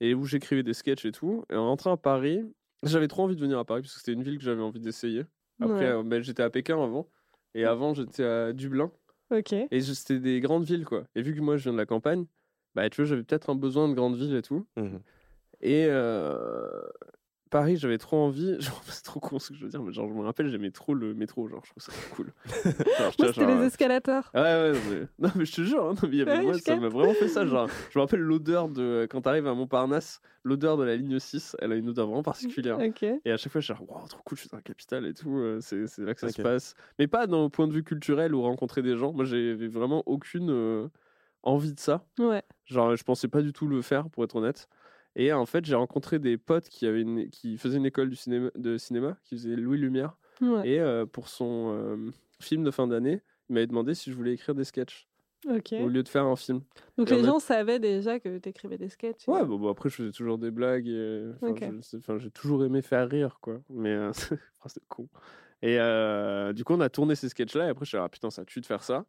et 0.00 0.14
où 0.14 0.24
j'écrivais 0.24 0.62
des 0.62 0.74
sketchs 0.74 1.04
et 1.04 1.12
tout, 1.12 1.44
et 1.50 1.56
en 1.56 1.66
rentrant 1.66 1.92
à 1.92 1.96
Paris, 1.96 2.42
j'avais 2.84 3.08
trop 3.08 3.24
envie 3.24 3.34
de 3.36 3.40
venir 3.40 3.58
à 3.58 3.64
Paris 3.64 3.82
parce 3.82 3.94
que 3.94 3.98
c'était 3.98 4.12
une 4.12 4.22
ville 4.22 4.38
que 4.38 4.44
j'avais 4.44 4.62
envie 4.62 4.80
d'essayer. 4.80 5.24
Après, 5.60 5.86
Ouais. 5.86 5.90
euh, 5.98 6.02
ben, 6.04 6.22
j'étais 6.22 6.42
à 6.42 6.50
Pékin 6.50 6.80
avant, 6.82 7.08
et 7.54 7.64
avant 7.64 7.94
j'étais 7.94 8.24
à 8.24 8.52
Dublin, 8.52 8.90
Ok. 9.30 9.52
et 9.52 9.80
c'était 9.80 10.18
des 10.18 10.40
grandes 10.40 10.64
villes 10.64 10.84
quoi. 10.84 11.04
Et 11.14 11.22
vu 11.22 11.34
que 11.34 11.40
moi 11.40 11.56
je 11.56 11.64
viens 11.64 11.72
de 11.72 11.78
la 11.78 11.86
campagne, 11.86 12.26
bah 12.74 12.88
tu 12.90 13.00
vois, 13.00 13.04
j'avais 13.06 13.22
peut-être 13.22 13.50
un 13.50 13.54
besoin 13.54 13.88
de 13.88 13.94
grandes 13.94 14.16
villes 14.16 14.34
et 14.36 14.42
tout. 14.42 14.66
Mhm. 14.76 15.00
Et 15.60 15.86
euh, 15.88 16.82
Paris, 17.50 17.76
j'avais 17.76 17.98
trop 17.98 18.16
envie. 18.18 18.56
Genre, 18.60 18.80
c'est 18.86 19.02
trop 19.04 19.20
con 19.20 19.38
ce 19.38 19.48
que 19.50 19.54
je 19.56 19.64
veux 19.64 19.68
dire, 19.70 19.82
mais 19.82 19.92
genre, 19.92 20.08
je 20.08 20.14
me 20.14 20.22
rappelle, 20.22 20.48
j'aimais 20.48 20.70
trop 20.70 20.94
le 20.94 21.14
métro. 21.14 21.48
Genre, 21.48 21.62
je 21.64 21.70
trouve 21.70 21.82
ça 21.82 21.92
cool. 22.14 22.32
Genre, 22.54 22.64
Moi, 22.64 23.10
j'étais 23.10 23.26
c'était 23.28 23.40
genre, 23.46 23.58
les 23.60 23.66
escalators. 23.66 24.30
Ouais, 24.34 24.40
ouais, 24.40 24.72
non, 24.72 24.78
mais, 24.90 25.00
non, 25.18 25.30
mais 25.36 25.44
je 25.44 25.52
te 25.56 25.60
jure, 25.62 25.84
hein, 25.84 25.94
non, 26.00 26.08
mais 26.08 26.16
il 26.16 26.18
y 26.18 26.22
avait- 26.22 26.36
Ouais, 26.38 26.42
moi, 26.44 26.52
je 26.54 26.58
ça 26.60 26.76
m'a 26.76 26.88
vraiment 26.88 27.14
fait 27.14 27.28
ça. 27.28 27.44
Genre, 27.44 27.68
je 27.90 27.98
me 27.98 28.02
rappelle 28.02 28.20
l'odeur 28.20 28.68
de. 28.68 29.06
Quand 29.10 29.20
t'arrives 29.22 29.46
à 29.48 29.54
Montparnasse, 29.54 30.20
l'odeur 30.44 30.76
de 30.76 30.84
la 30.84 30.96
ligne 30.96 31.18
6, 31.18 31.56
elle 31.60 31.72
a 31.72 31.74
une 31.76 31.88
odeur 31.88 32.06
vraiment 32.06 32.22
particulière. 32.22 32.78
Ok. 32.78 33.02
Et 33.02 33.30
à 33.32 33.36
chaque 33.36 33.50
fois, 33.52 33.60
je 33.60 33.66
suis 33.66 33.74
genre, 33.74 33.82
wow, 33.90 34.06
trop 34.08 34.22
cool, 34.24 34.36
je 34.36 34.42
suis 34.42 34.50
dans 34.50 34.56
la 34.58 34.62
capitale 34.62 35.06
et 35.06 35.14
tout. 35.14 35.36
euh, 35.38 35.58
C'est 35.60 35.86
c'est 35.86 36.02
là 36.02 36.14
que 36.14 36.20
ça 36.20 36.28
se 36.28 36.40
Ok. 36.40 36.44
passe. 36.44 36.74
Mais 36.98 37.06
pas 37.08 37.26
d'un 37.26 37.48
point 37.50 37.66
de 37.66 37.72
vue 37.72 37.82
culturel 37.84 38.34
ou 38.34 38.42
rencontrer 38.42 38.82
des 38.82 38.96
gens. 38.96 39.12
Moi, 39.12 39.24
j'avais 39.24 39.66
vraiment 39.68 40.02
aucune 40.06 40.50
euh, 40.50 40.88
envie 41.42 41.72
de 41.74 41.80
ça. 41.80 42.04
Ouais. 42.18 42.42
Genre, 42.66 42.94
je 42.94 43.02
pensais 43.02 43.26
pas 43.28 43.42
du 43.42 43.52
tout 43.52 43.66
le 43.66 43.82
faire, 43.82 44.08
pour 44.10 44.22
être 44.24 44.36
honnête. 44.36 44.68
Et 45.16 45.32
en 45.32 45.46
fait, 45.46 45.64
j'ai 45.64 45.74
rencontré 45.74 46.18
des 46.18 46.38
potes 46.38 46.68
qui, 46.68 46.86
avaient 46.86 47.02
une- 47.02 47.28
qui 47.30 47.58
faisaient 47.58 47.78
une 47.78 47.86
école 47.86 48.08
du 48.10 48.16
cinéma, 48.16 48.50
de 48.54 48.78
cinéma, 48.78 49.16
qui 49.24 49.36
faisaient 49.36 49.56
Louis 49.56 49.78
Lumière. 49.78 50.16
Ouais. 50.40 50.68
Et 50.68 50.80
euh, 50.80 51.04
pour 51.06 51.28
son 51.28 51.72
euh, 51.74 52.10
film 52.40 52.62
de 52.64 52.70
fin 52.70 52.86
d'année, 52.86 53.20
il 53.48 53.54
m'avait 53.54 53.66
demandé 53.66 53.94
si 53.94 54.10
je 54.10 54.16
voulais 54.16 54.32
écrire 54.34 54.54
des 54.54 54.64
sketchs 54.64 55.08
Ok. 55.48 55.72
au 55.80 55.88
lieu 55.88 56.02
de 56.02 56.08
faire 56.08 56.24
un 56.26 56.36
film. 56.36 56.60
Donc 56.96 57.10
Et 57.10 57.16
les 57.16 57.24
gens 57.24 57.38
savaient 57.40 57.78
déjà 57.80 58.20
que 58.20 58.38
t'écrivais 58.38 58.78
des 58.78 58.88
sketchs. 58.88 59.26
Ouais, 59.26 59.44
bon, 59.44 59.58
bon, 59.58 59.68
après, 59.70 59.88
je 59.90 59.96
faisais 59.96 60.12
toujours 60.12 60.38
des 60.38 60.50
blagues. 60.50 60.86
et, 60.86 61.30
enfin, 61.96 62.18
j'ai 62.18 62.30
toujours 62.30 62.64
aimé 62.64 62.80
faire 62.82 63.08
rire, 63.08 63.38
quoi. 63.40 63.60
Mais 63.68 63.90
euh, 63.90 64.12
c'est 64.66 64.86
con. 64.88 65.08
Et 65.62 65.78
euh, 65.78 66.52
du 66.52 66.62
coup, 66.64 66.72
on 66.74 66.80
a 66.80 66.88
tourné 66.88 67.14
ces 67.16 67.28
sketchs-là. 67.28 67.66
Et 67.66 67.68
après, 67.70 67.84
je 67.84 67.90
suis 67.90 67.98
dit, 67.98 68.02
ah 68.04 68.08
putain, 68.08 68.30
ça 68.30 68.44
tue 68.44 68.60
de 68.60 68.66
faire 68.66 68.82
ça. 68.82 69.04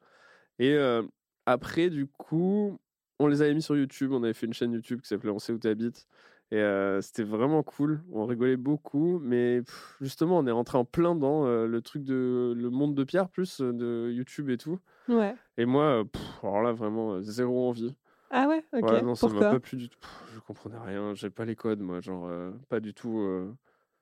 Et 0.59 0.73
euh, 0.73 1.03
après, 1.45 1.89
du 1.89 2.07
coup, 2.07 2.77
on 3.21 3.27
les 3.27 3.41
avait 3.41 3.53
mis 3.53 3.61
sur 3.61 3.75
YouTube. 3.75 4.11
On 4.11 4.23
avait 4.23 4.33
fait 4.33 4.45
une 4.45 4.53
chaîne 4.53 4.71
YouTube 4.73 5.01
qui 5.01 5.07
s'appelait 5.07 5.31
On 5.31 5.39
sait 5.39 5.53
où 5.53 5.57
t'habites. 5.57 6.07
Et 6.51 6.57
euh, 6.59 6.99
c'était 7.01 7.23
vraiment 7.23 7.63
cool. 7.63 8.01
On 8.11 8.25
rigolait 8.25 8.57
beaucoup. 8.57 9.19
Mais 9.19 9.61
pff, 9.61 9.95
justement, 10.01 10.39
on 10.39 10.47
est 10.47 10.51
rentré 10.51 10.77
en 10.77 10.85
plein 10.85 11.15
dans 11.15 11.45
euh, 11.45 11.65
le 11.65 11.81
truc 11.81 12.03
de 12.03 12.53
le 12.55 12.69
monde 12.69 12.93
de 12.95 13.03
Pierre, 13.03 13.29
plus 13.29 13.61
de 13.61 14.11
YouTube 14.11 14.49
et 14.49 14.57
tout. 14.57 14.79
Ouais. 15.07 15.33
Et 15.57 15.65
moi, 15.65 16.03
pff, 16.11 16.21
alors 16.43 16.61
là, 16.61 16.73
vraiment, 16.73 17.21
zéro 17.21 17.69
envie. 17.69 17.95
Ah 18.29 18.47
ouais, 18.47 18.63
ok. 18.73 18.89
Ouais, 18.89 19.01
non, 19.01 19.15
ça 19.15 19.27
m'a 19.27 19.39
pas 19.39 19.59
plu 19.59 19.77
du 19.77 19.89
tout. 19.89 19.99
Pff, 19.99 20.33
Je 20.35 20.39
comprenais 20.39 20.77
rien, 20.77 21.13
j'ai 21.13 21.29
pas 21.29 21.45
les 21.45 21.55
codes, 21.55 21.81
moi, 21.81 21.99
genre, 21.99 22.27
euh, 22.27 22.51
pas 22.69 22.79
du 22.79 22.93
tout 22.93 23.19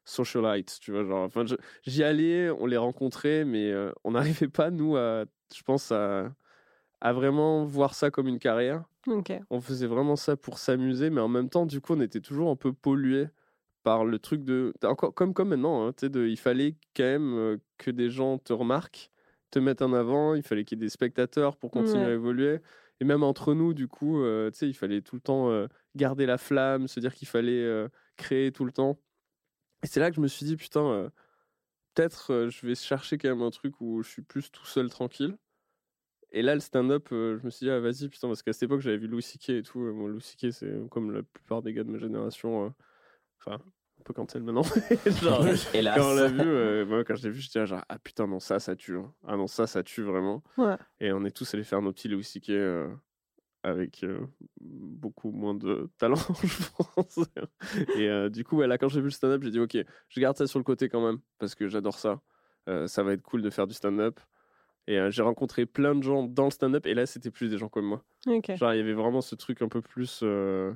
socialite, 0.09 0.79
tu 0.81 0.91
vois, 0.91 1.03
genre, 1.03 1.23
enfin, 1.25 1.45
j'y 1.83 2.03
allais, 2.03 2.49
on 2.49 2.65
les 2.65 2.77
rencontrait, 2.77 3.45
mais 3.45 3.71
euh, 3.71 3.91
on 4.03 4.11
n'arrivait 4.41 4.47
pas, 4.47 4.71
nous, 4.71 4.97
à, 4.97 5.25
je 5.55 5.61
pense, 5.63 5.91
à, 5.91 6.31
à 7.01 7.13
vraiment 7.13 7.65
voir 7.65 7.93
ça 7.93 8.11
comme 8.11 8.27
une 8.27 8.39
carrière. 8.39 8.83
On 9.49 9.61
faisait 9.61 9.87
vraiment 9.87 10.15
ça 10.15 10.37
pour 10.37 10.59
s'amuser, 10.59 11.09
mais 11.09 11.21
en 11.21 11.27
même 11.27 11.49
temps, 11.49 11.65
du 11.65 11.81
coup, 11.81 11.93
on 11.93 12.01
était 12.01 12.21
toujours 12.21 12.49
un 12.51 12.55
peu 12.55 12.73
pollué 12.73 13.27
par 13.83 14.05
le 14.05 14.19
truc 14.19 14.43
de, 14.43 14.73
encore 14.83 15.13
comme 15.15 15.33
comme 15.33 15.49
maintenant, 15.49 15.87
hein, 15.87 15.93
de, 16.03 16.27
il 16.27 16.37
fallait 16.37 16.75
quand 16.95 17.03
même 17.03 17.59
que 17.77 17.91
des 17.91 18.09
gens 18.09 18.37
te 18.37 18.53
remarquent, 18.53 19.09
te 19.51 19.57
mettent 19.59 19.81
en 19.81 19.93
avant, 19.93 20.35
il 20.35 20.43
fallait 20.43 20.65
qu'il 20.65 20.77
y 20.77 20.81
ait 20.81 20.85
des 20.85 20.89
spectateurs 20.89 21.57
pour 21.57 21.71
continuer 21.71 22.05
Ouais. 22.05 22.11
à 22.11 22.13
évoluer. 22.13 22.59
Et 23.01 23.05
même 23.05 23.23
entre 23.23 23.53
nous, 23.53 23.73
du 23.73 23.87
coup, 23.87 24.21
euh, 24.21 24.51
il 24.61 24.73
fallait 24.75 25.01
tout 25.01 25.15
le 25.15 25.21
temps 25.21 25.49
euh, 25.49 25.67
garder 25.95 26.25
la 26.25 26.37
flamme, 26.37 26.87
se 26.87 26.99
dire 26.99 27.15
qu'il 27.15 27.27
fallait 27.29 27.63
euh, 27.63 27.87
créer 28.17 28.51
tout 28.51 28.65
le 28.65 28.71
temps. 28.73 28.99
Et 29.83 29.87
c'est 29.87 29.99
là 30.01 30.09
que 30.11 30.15
je 30.17 30.21
me 30.21 30.27
suis 30.27 30.45
dit, 30.45 30.57
putain, 30.57 31.11
peut-être 31.95 32.49
je 32.49 32.67
vais 32.67 32.75
chercher 32.75 33.17
quand 33.17 33.29
même 33.29 33.41
un 33.43 33.51
truc 33.51 33.81
où 33.81 34.01
je 34.03 34.09
suis 34.09 34.21
plus 34.23 34.51
tout 34.51 34.65
seul, 34.65 34.89
tranquille. 34.89 35.37
Et 36.31 36.41
là, 36.41 36.53
le 36.53 36.59
stand-up, 36.61 37.07
euh, 37.11 37.37
je 37.39 37.45
me 37.45 37.49
suis 37.49 37.65
dit, 37.65 37.71
ah, 37.71 37.79
vas-y, 37.79 38.07
putain, 38.07 38.27
parce 38.27 38.43
qu'à 38.43 38.53
cette 38.53 38.63
époque, 38.63 38.81
j'avais 38.81 38.97
vu 38.97 39.07
Louis 39.07 39.21
C.K. 39.23 39.49
et 39.49 39.63
tout. 39.63 39.81
Euh, 39.83 39.91
Bon, 39.93 40.07
Louis 40.07 40.21
C.K., 40.21 40.51
c'est 40.51 40.71
comme 40.89 41.11
la 41.11 41.23
plupart 41.23 41.61
des 41.61 41.73
gars 41.73 41.83
de 41.83 41.89
ma 41.89 41.97
génération. 41.97 42.65
euh, 42.65 42.69
Enfin, 43.39 43.55
un 43.99 44.03
peu 44.03 44.13
cancel 44.13 44.43
maintenant. 44.43 44.61
Genre, 45.21 45.45
Hélas. 45.73 45.97
quand 45.97 46.11
on 46.11 46.13
l'a 46.15 46.27
vu, 46.27 46.39
euh, 46.41 46.85
moi, 46.85 47.03
quand 47.03 47.15
je 47.15 47.23
l'ai 47.23 47.29
vu, 47.31 47.39
j'étais 47.41 47.65
genre, 47.65 47.83
ah 47.89 47.97
putain, 47.99 48.27
non, 48.27 48.39
ça, 48.39 48.59
ça 48.59 48.75
tue. 48.75 48.97
hein. 48.97 49.13
Ah 49.25 49.37
non, 49.37 49.47
ça, 49.47 49.65
ça 49.65 49.81
tue 49.83 50.03
vraiment. 50.03 50.43
Ouais. 50.57 50.75
Et 50.99 51.11
on 51.13 51.23
est 51.25 51.31
tous 51.35 51.51
allés 51.53 51.63
faire 51.63 51.81
nos 51.81 51.91
petits 51.93 52.09
Louis 52.09 52.23
C.K. 52.23 52.49
euh, 52.51 52.87
avec 53.63 54.03
euh, 54.03 54.19
beaucoup 54.61 55.31
moins 55.31 55.55
de 55.55 55.89
talent, 55.97 56.15
je 56.43 56.63
pense. 56.93 57.19
Et 57.95 58.07
euh, 58.09 58.29
du 58.29 58.43
coup, 58.43 58.57
ouais, 58.57 58.67
là, 58.67 58.77
quand 58.77 58.87
j'ai 58.89 58.99
vu 59.01 59.05
le 59.07 59.11
stand-up, 59.11 59.41
j'ai 59.43 59.51
dit, 59.51 59.59
ok, 59.59 59.77
je 60.09 60.19
garde 60.19 60.37
ça 60.37 60.47
sur 60.47 60.59
le 60.59 60.63
côté 60.65 60.89
quand 60.89 61.03
même, 61.05 61.19
parce 61.39 61.55
que 61.55 61.67
j'adore 61.67 61.97
ça. 61.97 62.21
Euh, 62.67 62.87
ça 62.87 63.03
va 63.03 63.13
être 63.13 63.21
cool 63.23 63.41
de 63.41 63.49
faire 63.49 63.67
du 63.67 63.73
stand-up. 63.73 64.19
Et 64.89 64.97
euh, 64.97 65.11
j'ai 65.11 65.21
rencontré 65.21 65.65
plein 65.67 65.93
de 65.93 66.01
gens 66.01 66.23
dans 66.23 66.45
le 66.45 66.51
stand-up, 66.51 66.85
et 66.87 66.93
là, 66.95 67.05
c'était 67.05 67.29
plus 67.29 67.49
des 67.49 67.57
gens 67.59 67.69
comme 67.69 67.85
moi. 67.85 68.03
Genre, 68.55 68.73
il 68.73 68.77
y 68.77 68.79
avait 68.81 68.93
vraiment 68.93 69.21
ce 69.21 69.35
truc 69.35 69.61
un 69.61 69.67
peu 69.69 69.81
plus. 69.81 70.21
euh, 70.23 70.73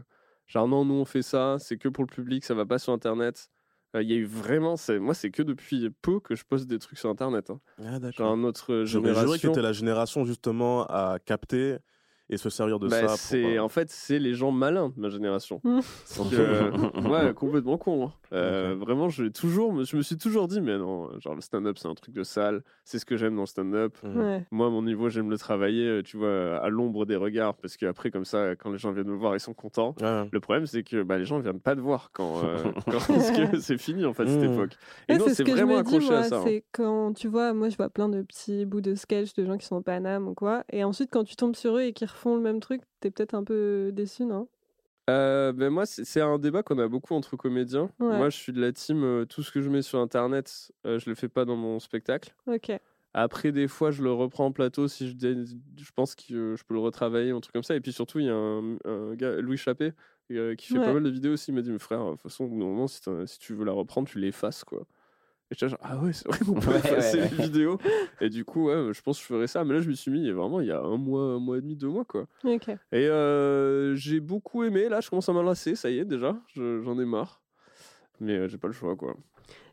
genre, 0.47 0.67
non, 0.67 0.85
nous, 0.85 0.93
on 0.93 1.05
fait 1.05 1.23
ça, 1.23 1.57
c'est 1.59 1.77
que 1.77 1.89
pour 1.89 2.03
le 2.03 2.09
public, 2.13 2.45
ça 2.45 2.53
va 2.53 2.65
pas 2.65 2.77
sur 2.77 2.93
Internet. 2.93 3.49
Euh, 3.95 4.03
Il 4.03 4.09
y 4.11 4.13
a 4.13 4.17
eu 4.17 4.25
vraiment. 4.25 4.75
c'est- 4.77 4.99
Moi, 4.99 5.15
c'est 5.15 5.31
que 5.31 5.41
depuis 5.41 5.89
peu 6.03 6.19
que 6.19 6.35
je 6.35 6.45
poste 6.45 6.67
des 6.67 6.77
trucs 6.77 6.99
sur 6.99 7.09
Internet. 7.09 7.49
hein. 7.49 7.59
Ah, 7.83 7.97
d'accord. 7.99 8.27
Genre, 8.27 8.37
notre 8.37 8.83
J'aurais 8.85 9.09
juré 9.09 9.15
que 9.15 9.21
génération. 9.23 9.51
t'étais 9.51 9.61
la 9.63 9.73
génération 9.73 10.25
justement 10.25 10.85
à 10.85 11.17
capter 11.25 11.77
et 12.33 12.37
se 12.37 12.49
servir 12.49 12.79
de 12.79 12.87
bah, 12.87 13.07
ça. 13.07 13.15
c'est, 13.17 13.57
euh, 13.57 13.63
En 13.63 13.69
fait, 13.69 13.89
c'est 13.89 14.19
les 14.19 14.33
gens 14.33 14.51
malins 14.51 14.89
de 14.95 14.99
ma 15.01 15.09
génération. 15.09 15.61
Mm. 15.63 15.79
Donc, 16.17 16.33
euh, 16.33 16.71
ouais, 17.09 17.33
complètement 17.33 17.77
con. 17.77 18.07
hein. 18.07 18.11
Euh, 18.33 18.75
Vraiment, 18.79 19.09
je, 19.09 19.25
toujours, 19.25 19.83
je 19.85 19.95
me 19.95 20.01
suis 20.01 20.17
toujours 20.17 20.47
dit, 20.47 20.59
mais 20.61 20.77
non, 20.77 21.09
genre, 21.19 21.35
le 21.35 21.41
stand-up, 21.41 21.77
c'est 21.77 21.87
un 21.87 21.93
truc 21.93 22.13
de 22.15 22.23
sale. 22.23 22.63
C'est 22.83 22.97
ce 22.99 23.05
que 23.05 23.15
j'aime 23.17 23.35
dans 23.35 23.41
le 23.43 23.47
stand-up. 23.47 23.95
Ouais. 24.03 24.43
Moi, 24.51 24.67
à 24.67 24.69
mon 24.69 24.81
niveau, 24.81 25.09
j'aime 25.09 25.29
le 25.29 25.37
travailler, 25.37 26.01
tu 26.03 26.17
vois, 26.17 26.57
à 26.57 26.69
l'ombre 26.69 27.05
des 27.05 27.15
regards, 27.15 27.53
parce 27.55 27.77
qu'après, 27.77 28.09
comme 28.11 28.25
ça, 28.25 28.55
quand 28.55 28.71
les 28.71 28.77
gens 28.79 28.91
viennent 28.91 29.07
me 29.09 29.15
voir, 29.15 29.35
ils 29.35 29.39
sont 29.39 29.53
contents. 29.53 29.95
Ouais. 30.01 30.27
Le 30.31 30.39
problème, 30.39 30.65
c'est 30.65 30.83
que 30.83 31.03
bah, 31.03 31.17
les 31.19 31.25
gens 31.25 31.37
ne 31.37 31.43
viennent 31.43 31.59
pas 31.59 31.75
te 31.75 31.81
voir 31.81 32.09
quand, 32.13 32.41
euh, 32.43 32.57
c'est 33.59 33.77
fini, 33.77 34.05
en 34.05 34.13
fait, 34.13 34.27
cette 34.27 34.41
Mmh. 34.41 34.53
époque. 34.53 34.71
Et 35.07 35.13
Ouais, 35.13 35.17
nous, 35.19 35.23
c'est 35.25 35.29
ce 35.31 35.35
s'est 35.35 35.43
que 35.43 35.51
je 35.51 35.55
vraiment 35.57 35.77
me 35.77 35.83
dis, 35.83 35.95
accroché 35.95 36.07
moi, 36.09 36.17
à 36.19 36.23
ça. 36.23 36.37
hein. 36.37 36.41
c'est 36.45 36.63
quand 36.71 37.13
tu 37.13 37.27
vois, 37.27 37.53
moi 37.53 37.69
je 37.69 37.77
vois 37.77 37.89
plein 37.89 38.09
de 38.09 38.21
petits 38.23 38.65
bouts 38.65 38.81
de 38.81 38.95
sketch 38.95 39.33
de 39.35 39.45
gens 39.45 39.57
qui 39.57 39.65
sont 39.65 39.75
au 39.75 39.81
Paname 39.81 40.27
ou 40.27 40.33
quoi, 40.33 40.63
et 40.71 40.83
ensuite 40.83 41.09
quand 41.11 41.23
tu 41.23 41.35
tombes 41.35 41.55
sur 41.55 41.77
eux 41.77 41.81
et 41.83 41.93
qu'ils 41.93 42.07
refont 42.23 42.35
le 42.35 42.41
même 42.41 42.59
truc, 42.59 42.81
t'es 42.99 43.11
peut-être 43.11 43.33
un 43.33 43.43
peu 43.43 43.91
déçu, 43.93 44.25
non? 44.25 44.47
Euh, 45.09 45.51
ben 45.51 45.69
moi, 45.69 45.85
c'est 45.85 46.21
un 46.21 46.39
débat 46.39 46.63
qu'on 46.63 46.79
a 46.79 46.87
beaucoup 46.87 47.13
entre 47.13 47.35
comédiens. 47.35 47.91
Ouais. 47.99 48.15
Moi, 48.17 48.29
je 48.29 48.37
suis 48.37 48.53
de 48.53 48.61
la 48.61 48.71
team, 48.71 49.03
euh, 49.03 49.25
tout 49.25 49.43
ce 49.43 49.51
que 49.51 49.61
je 49.61 49.69
mets 49.69 49.81
sur 49.81 49.99
Internet, 49.99 50.71
euh, 50.85 50.97
je 50.97 51.09
le 51.09 51.15
fais 51.15 51.27
pas 51.27 51.43
dans 51.43 51.57
mon 51.57 51.79
spectacle. 51.79 52.33
Ok. 52.47 52.71
Après, 53.13 53.51
des 53.51 53.67
fois, 53.67 53.91
je 53.91 54.01
le 54.01 54.11
reprends 54.13 54.45
en 54.45 54.51
plateau 54.53 54.87
si 54.87 55.09
je, 55.09 55.45
je 55.77 55.91
pense 55.93 56.15
que 56.15 56.33
euh, 56.33 56.55
je 56.55 56.63
peux 56.63 56.73
le 56.73 56.79
retravailler, 56.79 57.31
un 57.31 57.41
truc 57.41 57.53
comme 57.53 57.63
ça. 57.63 57.75
Et 57.75 57.81
puis 57.81 57.91
surtout, 57.91 58.19
il 58.19 58.25
y 58.27 58.29
a 58.29 58.33
un, 58.35 58.77
un 58.85 59.13
gars, 59.15 59.35
Louis 59.41 59.57
Chappé, 59.57 59.91
euh, 60.31 60.55
qui 60.55 60.67
fait 60.67 60.79
Ouais. 60.79 60.85
pas 60.85 60.93
mal 60.93 61.03
de 61.03 61.09
vidéos 61.09 61.33
aussi. 61.33 61.51
Il 61.51 61.55
m'a 61.55 61.61
dit, 61.61 61.71
mais 61.71 61.79
frère, 61.79 62.03
de 62.05 62.11
toute 62.11 62.21
façon, 62.21 62.45
au 62.45 62.47
bout 62.47 62.57
d'un 62.59 62.65
moment, 62.65 62.87
si, 62.87 63.01
t'as- 63.01 63.27
si 63.27 63.37
tu 63.39 63.53
veux 63.53 63.65
la 63.65 63.73
reprendre, 63.73 64.07
tu 64.07 64.19
l'effaces, 64.19 64.63
quoi. 64.63 64.87
Et 65.51 65.55
j'étais 65.55 65.69
genre, 65.69 65.79
ah 65.81 65.97
ouais, 65.99 66.13
c'est 66.13 66.27
vrai 66.27 66.39
qu'on 66.45 66.53
peut 66.59 66.71
Ouais, 66.71 66.77
effacer 66.77 67.17
ouais, 67.21 67.29
les 67.29 67.35
vidéos. 67.43 67.77
Et 68.21 68.29
du 68.29 68.45
coup, 68.45 68.67
ouais, 68.67 68.91
je 68.93 69.01
pense 69.01 69.17
que 69.17 69.23
je 69.23 69.27
ferais 69.27 69.47
ça. 69.47 69.63
Mais 69.63 69.73
là, 69.75 69.81
je 69.81 69.89
me 69.89 69.93
suis 69.93 70.11
mis, 70.11 70.29
vraiment, 70.31 70.61
il 70.61 70.67
y 70.67 70.71
a 70.71 70.81
un 70.81 70.97
mois, 70.97 71.21
un 71.23 71.39
mois 71.39 71.57
et 71.57 71.61
demi, 71.61 71.75
deux 71.75 71.89
mois, 71.89 72.05
quoi. 72.05 72.27
Et 72.91 73.07
euh, 73.07 73.95
j'ai 73.95 74.19
beaucoup 74.19 74.63
aimé. 74.63 74.89
Là, 74.89 75.01
je 75.01 75.09
commence 75.09 75.29
à 75.29 75.33
m'enlacer, 75.33 75.75
ça 75.75 75.89
y 75.89 75.99
est, 75.99 76.05
déjà. 76.05 76.35
Je- 76.55 76.81
J'en 76.81 76.99
ai 76.99 77.05
marre. 77.05 77.41
Mais 78.19 78.33
euh, 78.37 78.47
j'ai 78.47 78.57
pas 78.57 78.67
le 78.67 78.73
choix, 78.73 78.95
quoi. 78.95 79.15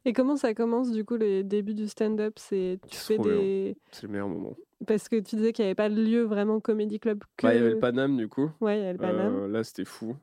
Et 0.05 0.13
comment 0.13 0.37
ça 0.37 0.55
commence 0.55 0.91
du 0.93 1.05
coup 1.05 1.17
les 1.17 1.45
débuts 1.45 1.75
du 1.75 1.87
stand-up? 1.87 2.35
C'est 2.39 2.79
tu 2.91 2.97
fais 2.97 3.19
des 3.19 3.77
C'est 3.91 4.05
le 4.05 4.09
meilleur 4.09 4.29
moment. 4.29 4.57
parce 4.87 5.09
que 5.11 5.17
tu 5.17 5.37
disais 5.37 5.53
qu'il 5.53 5.63
n'y 5.65 5.69
avait 5.69 5.75
pas 5.75 5.91
de 5.91 6.03
lieu 6.03 6.23
vraiment 6.23 6.59
comédie 6.59 6.99
club 6.99 7.23
que 7.37 7.47
Bah, 7.47 7.55
il 7.55 7.59
y 7.59 7.61
avait 7.61 7.71
le 7.75 7.81
Paname, 7.81 8.17
du 8.17 8.27
coup. 8.29 8.51
ouais 8.63 8.79
il 8.81 8.83
y 8.83 8.87
a 8.87 8.93
le 8.93 8.99
Paname. 8.99 9.35
Euh, 9.43 9.49
là, 9.49 9.63
c'était 9.63 9.85
fou. 9.85 10.17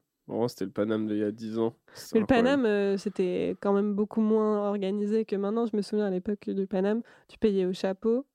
C'était 0.47 0.65
le 0.65 0.71
Paname 0.71 1.07
d'il 1.07 1.17
y 1.17 1.23
a 1.23 1.31
10 1.31 1.57
ans. 1.59 1.73
Mais 2.13 2.19
le. 2.19 2.25
Paname, 2.25 2.65
euh, 2.65 2.97
c'était 2.97 3.55
quand 3.61 3.73
même 3.73 3.93
beaucoup 3.93 4.21
moins 4.21 4.67
organisé 4.67 5.25
que 5.25 5.35
maintenant. 5.35 5.65
Je 5.65 5.75
me 5.75 5.81
souviens 5.81 6.05
à 6.05 6.09
l'époque 6.09 6.49
du 6.49 6.67
Paname, 6.67 7.01
tu 7.27 7.37
payais 7.37 7.65
au 7.65 7.73
chapeau. 7.73 8.25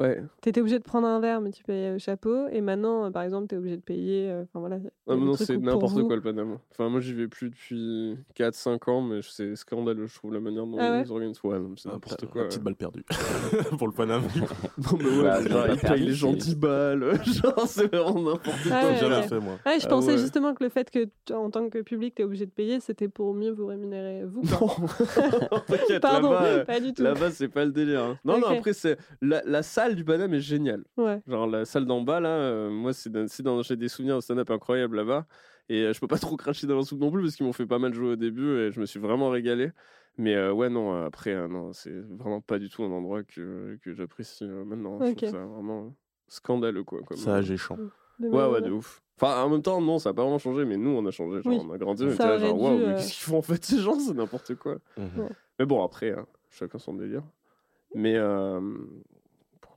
Ouais. 0.00 0.22
Tu 0.42 0.48
étais 0.48 0.60
obligé 0.60 0.78
de 0.78 0.84
prendre 0.84 1.06
un 1.06 1.20
verre, 1.20 1.40
mais 1.42 1.50
tu 1.50 1.62
payais 1.62 1.92
au 1.94 1.98
chapeau. 1.98 2.48
Et 2.48 2.60
maintenant, 2.62 3.04
euh, 3.04 3.10
par 3.10 3.22
exemple, 3.22 3.48
tu 3.48 3.54
es 3.54 3.58
obligé 3.58 3.76
de 3.76 3.82
payer. 3.82 4.30
euh, 4.30 4.42
Enfin 4.44 4.60
voilà. 4.60 4.76
Ah, 5.08 5.14
non, 5.14 5.34
c'est 5.34 5.56
n'importe 5.58 5.92
vous- 5.92 6.06
quoi 6.06 6.16
le 6.16 6.22
Paname. 6.22 6.56
Enfin, 6.72 6.88
moi, 6.88 7.00
j'y 7.00 7.12
vais 7.12 7.28
plus 7.28 7.50
depuis 7.50 8.16
4-5 8.34 8.88
ans, 8.88 9.02
mais 9.02 9.20
c'est 9.22 9.54
scandaleux, 9.56 10.06
je 10.06 10.14
trouve, 10.14 10.32
la 10.32 10.40
manière 10.40 10.64
dont 10.66 10.78
Ah 10.80 10.92
ouais 10.92 11.02
ils 11.04 11.12
organisent. 11.12 11.40
Ouais, 11.44 11.58
c'est 11.76 11.88
Ah, 11.88 11.92
n'importe 11.92 12.26
quoi. 12.26 12.42
la 12.42 12.48
petite 12.48 12.62
balle 12.62 12.76
perdue 12.76 13.04
pour 13.78 13.86
le 13.88 13.92
Paname. 13.92 14.22
Non, 14.78 14.98
mais 14.98 15.04
ouais, 15.04 15.22
Bah, 15.22 15.42
genre, 15.46 15.66
ils 15.68 15.78
payent 15.78 16.00
les 16.06 16.12
gens 16.14 16.28
permis, 16.28 16.42
10 16.42 16.56
balles. 16.56 17.00
Genre, 17.24 17.66
c'est 17.66 17.94
vraiment 17.94 18.14
n'importe 18.32 18.58
Ah 18.72 18.80
quoi. 18.80 18.94
jamais 18.94 19.22
fait 19.24 19.40
moi. 19.40 19.58
Ah, 19.66 19.74
je 19.78 19.84
Ah 19.84 19.88
pensais 19.88 20.12
ouais. 20.12 20.18
justement 20.18 20.54
que 20.54 20.64
le 20.64 20.70
fait 20.70 20.90
que, 20.90 21.06
en 21.34 21.50
tant 21.50 21.68
que 21.68 21.82
public, 21.82 22.14
tu 22.14 22.22
es 22.22 22.24
obligé 22.24 22.46
de 22.46 22.50
payer, 22.50 22.80
c'était 22.80 23.08
pour 23.08 23.34
mieux 23.34 23.50
vous 23.50 23.66
rémunérer, 23.66 24.24
vous. 24.24 24.40
Non, 24.42 25.60
t'inquiète, 25.66 26.00
Pardon, 26.00 26.32
euh, 26.32 26.64
pas 26.64 26.80
du 26.80 26.94
tout. 26.94 27.02
là-bas, 27.02 27.30
c'est 27.30 27.48
pas 27.48 27.64
le 27.66 27.72
délire. 27.72 28.00
hein. 28.02 28.18
Non, 28.24 28.38
non, 28.38 28.46
après, 28.48 28.72
c'est 28.72 28.96
la, 29.20 29.42
la 29.44 29.62
salle 29.90 29.96
du 29.96 30.04
Paname 30.04 30.34
est 30.34 30.40
géniale. 30.40 30.84
Ouais. 30.96 31.20
Genre 31.26 31.46
la 31.46 31.64
salle 31.64 31.86
d'en 31.86 32.00
bas 32.02 32.20
là, 32.20 32.28
euh, 32.30 32.70
moi 32.70 32.92
c'est 32.92 33.10
dans- 33.10 33.28
c'est 33.28 33.42
dans- 33.42 33.62
j'ai 33.62 33.76
des 33.76 33.88
souvenirs 33.88 34.16
de 34.16 34.20
stand-up 34.20 34.50
incroyables 34.50 34.96
là-bas 34.96 35.26
et 35.68 35.82
euh, 35.82 35.92
je 35.92 36.00
peux 36.00 36.06
pas 36.08 36.18
trop 36.34 36.36
cracher 36.36 36.66
dans 36.66 36.76
la 36.76 36.82
soupe 36.82 37.00
non 37.00 37.10
plus 37.10 37.22
parce 37.22 37.36
qu'ils 37.36 37.46
m'ont 37.46 37.52
fait 37.52 37.66
pas 37.66 37.78
mal 37.78 37.92
jouer 37.94 38.10
au 38.10 38.16
début 38.16 38.58
et 38.58 38.70
je 38.72 38.80
me 38.80 38.86
suis 38.86 39.00
vraiment 39.00 39.30
régalé. 39.30 39.70
Mais 40.18 40.34
euh, 40.34 40.52
ouais 40.52 40.68
non 40.68 40.94
euh, 40.94 41.06
après 41.06 41.32
euh, 41.32 41.48
non 41.48 41.72
c'est 41.72 41.94
vraiment 42.18 42.40
pas 42.40 42.58
du 42.58 42.68
tout 42.68 42.82
un 42.82 42.90
endroit 42.90 43.22
que, 43.22 43.78
que 43.82 43.92
j'apprécie 43.92 44.44
euh, 44.44 44.64
maintenant. 44.64 44.98
Je 45.00 45.10
Ok. 45.12 45.16
trouve 45.18 45.30
ça 45.30 45.44
vraiment 45.46 45.94
scandaleux 46.28 46.84
quoi. 46.84 47.00
Comme, 47.06 47.16
Ça, 47.16 47.42
j'ai 47.42 47.56
champ. 47.56 47.76
De 48.18 48.28
Ouais 48.28 48.44
ouais 48.46 48.60
même, 48.60 48.70
de 48.70 48.74
ouf. 48.74 49.02
Enfin 49.16 49.42
en 49.42 49.48
même 49.48 49.62
temps 49.62 49.80
non 49.80 49.98
ça 49.98 50.10
a 50.10 50.14
pas 50.14 50.22
vraiment 50.22 50.38
changé 50.38 50.64
mais 50.64 50.76
nous 50.76 50.90
on 50.90 51.04
a 51.06 51.10
changé 51.10 51.42
genre 51.42 51.52
Oui. 51.52 51.60
on 51.66 51.72
a 51.72 51.78
grandi 51.78 52.04
on 52.04 52.10
était 52.10 52.22
là 52.26 52.38
genre 52.38 52.60
waouh 52.60 52.78
mais 52.78 52.94
qu'est-ce 52.96 53.12
qu'ils 53.14 53.22
font 53.30 53.38
en 53.38 53.42
fait 53.42 53.64
ces 53.64 53.78
gens? 53.78 53.98
C'est 53.98 54.14
n'importe 54.14 54.54
quoi. 54.56 54.78
Mhm. 54.98 55.20
Ouais. 55.22 55.28
Mais 55.58 55.66
bon 55.66 55.82
après 55.84 56.10
hein, 56.12 56.26
chacun 56.50 56.78
son 56.78 56.94
délire. 56.94 57.22
Mais 57.94 58.14
euh, 58.16 58.60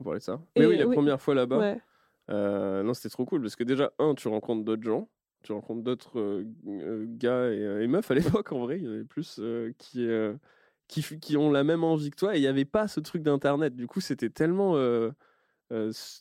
parlait 0.03 0.19
de 0.19 0.23
ça 0.23 0.39
Et 0.55 0.61
Mais 0.61 0.65
oui 0.67 0.77
la 0.77 0.87
oui. 0.87 0.95
première 0.95 1.21
fois 1.21 1.33
là-bas. 1.35 1.57
Ouais. 1.59 1.81
Euh, 2.29 2.83
non, 2.83 2.93
c'était 2.93 3.09
trop 3.09 3.25
cool 3.25 3.41
parce 3.41 3.55
que 3.55 3.63
déjà, 3.63 3.91
un, 3.99 4.15
tu 4.15 4.27
rencontres 4.27 4.63
d'autres 4.63 4.83
gens, 4.83 5.09
tu 5.43 5.51
rencontres 5.51 5.83
d'autres 5.83 6.19
euh, 6.19 6.45
euh, 6.67 7.05
gars 7.07 7.49
et, 7.51 7.83
et 7.83 7.87
meufs 7.87 8.09
à 8.09 8.13
l'époque, 8.43 8.51
en 8.53 8.59
vrai, 8.59 8.77
il 8.79 8.85
y 8.85 8.87
en 8.87 8.91
avait 8.91 9.03
plus 9.03 9.37
euh, 9.39 9.73
qui, 9.77 10.07
qui, 11.19 11.37
ont 11.37 11.51
la 11.51 11.63
même 11.63 11.83
envie 11.83 12.11
que 12.11 12.15
toi 12.15 12.35
et 12.35 12.37
il 12.39 12.41
n'y 12.41 12.47
avait 12.47 12.65
pas 12.65 12.87
ce 12.87 12.99
truc 12.99 13.23
d'internet. 13.23 13.75
Du 13.75 13.87
coup, 13.87 13.99
c'était 13.99 14.29
tellement 14.29 14.75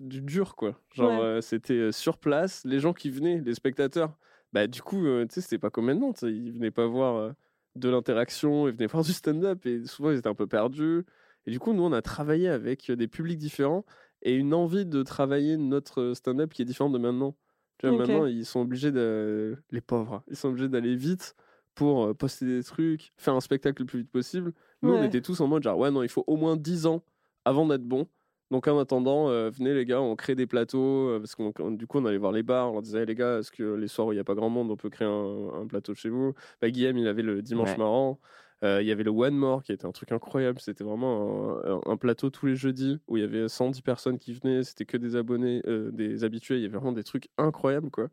du 0.01 0.21
dur, 0.23 0.57
quoi. 0.57 0.79
Genre, 0.95 1.21
Ouais. 1.21 1.43
c'était 1.43 1.93
sur 1.93 2.19
place, 2.19 2.65
les 2.65 2.81
gens 2.81 2.93
qui 2.93 3.11
venaient, 3.11 3.41
les 3.45 3.55
spectateurs, 3.55 4.17
bah, 4.53 4.67
du 4.67 4.83
coup, 4.83 5.05
tu 5.05 5.27
sais, 5.31 5.41
c'était 5.41 5.59
pas 5.59 5.71
comme 5.71 5.87
maintenant, 5.87 6.13
ils 6.23 6.53
venaient 6.53 6.71
pas 6.71 6.87
voir 6.87 7.35
de 7.77 7.89
l'interaction, 7.89 8.67
ils 8.69 8.75
venaient 8.75 8.87
voir 8.93 9.05
du 9.05 9.13
stand-up 9.13 9.65
et 9.67 9.85
souvent 9.87 10.11
ils 10.11 10.19
étaient 10.19 10.29
un 10.29 10.35
peu 10.35 10.47
perdus. 10.47 11.05
Et 11.47 11.51
du 11.51 11.59
coup, 11.59 11.73
nous, 11.73 11.83
on 11.83 11.93
a 11.93 12.03
travaillé 12.03 12.49
avec 12.49 12.91
des 12.91 13.09
publics 13.09 13.39
différents 13.39 13.85
et 14.23 14.35
une 14.35 14.55
envie 14.55 14.87
de 14.87 15.03
travailler 15.03 15.57
notre 15.57 16.13
stand-up 16.15 16.53
qui 16.53 16.63
est 16.63 16.65
différente 16.65 16.93
de 16.93 16.99
maintenant. 16.99 17.37
Tu 17.79 17.87
vois, 17.89 17.97
maintenant, 17.99 18.27
ils 18.27 18.47
sont 18.47 18.61
obligés 18.61 18.93
de. 18.93 19.57
Les 19.71 19.81
pauvres, 19.81 20.23
ils 20.29 20.37
sont 20.37 20.49
obligés 20.51 20.69
d'aller 20.69 20.95
vite 20.95 21.35
pour 21.75 22.15
poster 22.17 22.45
des 22.47 22.63
trucs, 22.63 23.13
faire 23.17 23.35
un 23.35 23.41
spectacle 23.41 23.83
le 23.83 23.87
plus 23.87 24.01
vite 24.01 24.11
possible. 24.11 24.53
Nous, 24.83 24.93
on 24.93 25.03
était 25.03 25.21
tous 25.23 25.41
en 25.41 25.47
mode 25.49 25.63
genre, 25.63 25.79
ouais, 25.79 25.91
non, 25.91 26.03
il 26.03 26.09
faut 26.09 26.23
au 26.27 26.37
moins 26.37 26.57
10 26.57 26.87
ans 26.87 27.03
avant 27.45 27.67
d'être 27.67 27.83
bon. 27.85 28.07
Donc, 28.51 28.69
en 28.69 28.79
attendant, 28.79 29.31
euh, 29.31 29.49
venez 29.51 29.73
les 29.73 29.87
gars, 29.87 30.01
on 30.03 30.15
crée 30.15 30.35
des 30.35 30.47
plateaux. 30.47 31.09
euh, 31.09 31.19
parce 31.19 31.35
que 31.35 31.75
du 31.75 31.87
coup, 31.87 31.99
on 31.99 32.05
allait 32.05 32.19
voir 32.19 32.33
les 32.33 32.43
bars, 32.43 32.69
on 32.69 32.75
leur 32.75 32.83
disait, 32.83 33.01
Hey, 33.01 33.07
les 33.07 33.15
gars, 33.15 33.39
est-ce 33.39 33.51
que 33.51 33.63
les 33.75 33.89
soirs 33.89 34.09
où 34.09 34.13
il 34.13 34.17
n'y 34.17 34.21
a 34.21 34.25
pas 34.25 34.35
grand 34.35 34.51
monde, 34.51 34.71
on 34.71 34.77
peut 34.77 34.91
créer 34.91 35.09
un, 35.09 35.49
un 35.63 35.67
plateau 35.67 35.95
chez 35.95 36.11
vous? 36.11 36.35
Bah, 36.61 36.69
Guillaume, 36.71 36.99
il 36.99 37.09
avait 37.09 37.23
le 37.23 37.41
dimanche 37.43 37.71
Ouais. 37.71 37.79
marrant. 37.79 38.21
Euh, 38.65 38.81
Il 38.83 38.87
y 38.87 38.93
avait 38.93 39.03
le 39.03 39.11
One 39.11 39.35
More 39.35 39.63
qui 39.63 39.73
était 39.73 39.87
un 39.87 39.93
truc 39.93 40.13
incroyable. 40.13 40.61
C'était 40.61 40.85
vraiment 40.85 41.59
un, 41.87 41.97
plateau 41.97 42.31
tous 42.31 42.47
les 42.47 42.57
jeudis 42.57 43.01
où 43.09 43.17
il 43.17 43.21
y 43.21 43.25
avait 43.25 43.49
110 43.49 43.83
personnes 43.83 44.19
qui 44.19 44.33
venaient. 44.33 44.63
C'était 44.63 44.85
que 44.85 44.97
des 44.97 45.17
abonnés, 45.17 45.63
euh, 45.67 45.91
des 45.91 46.25
habitués. 46.25 46.57
Il 46.57 46.63
y 46.63 46.67
avait 46.67 46.77
vraiment 46.77 46.93
des 46.93 47.05
trucs 47.05 47.29
incroyables. 47.39 47.91
Quoi. 47.91 48.09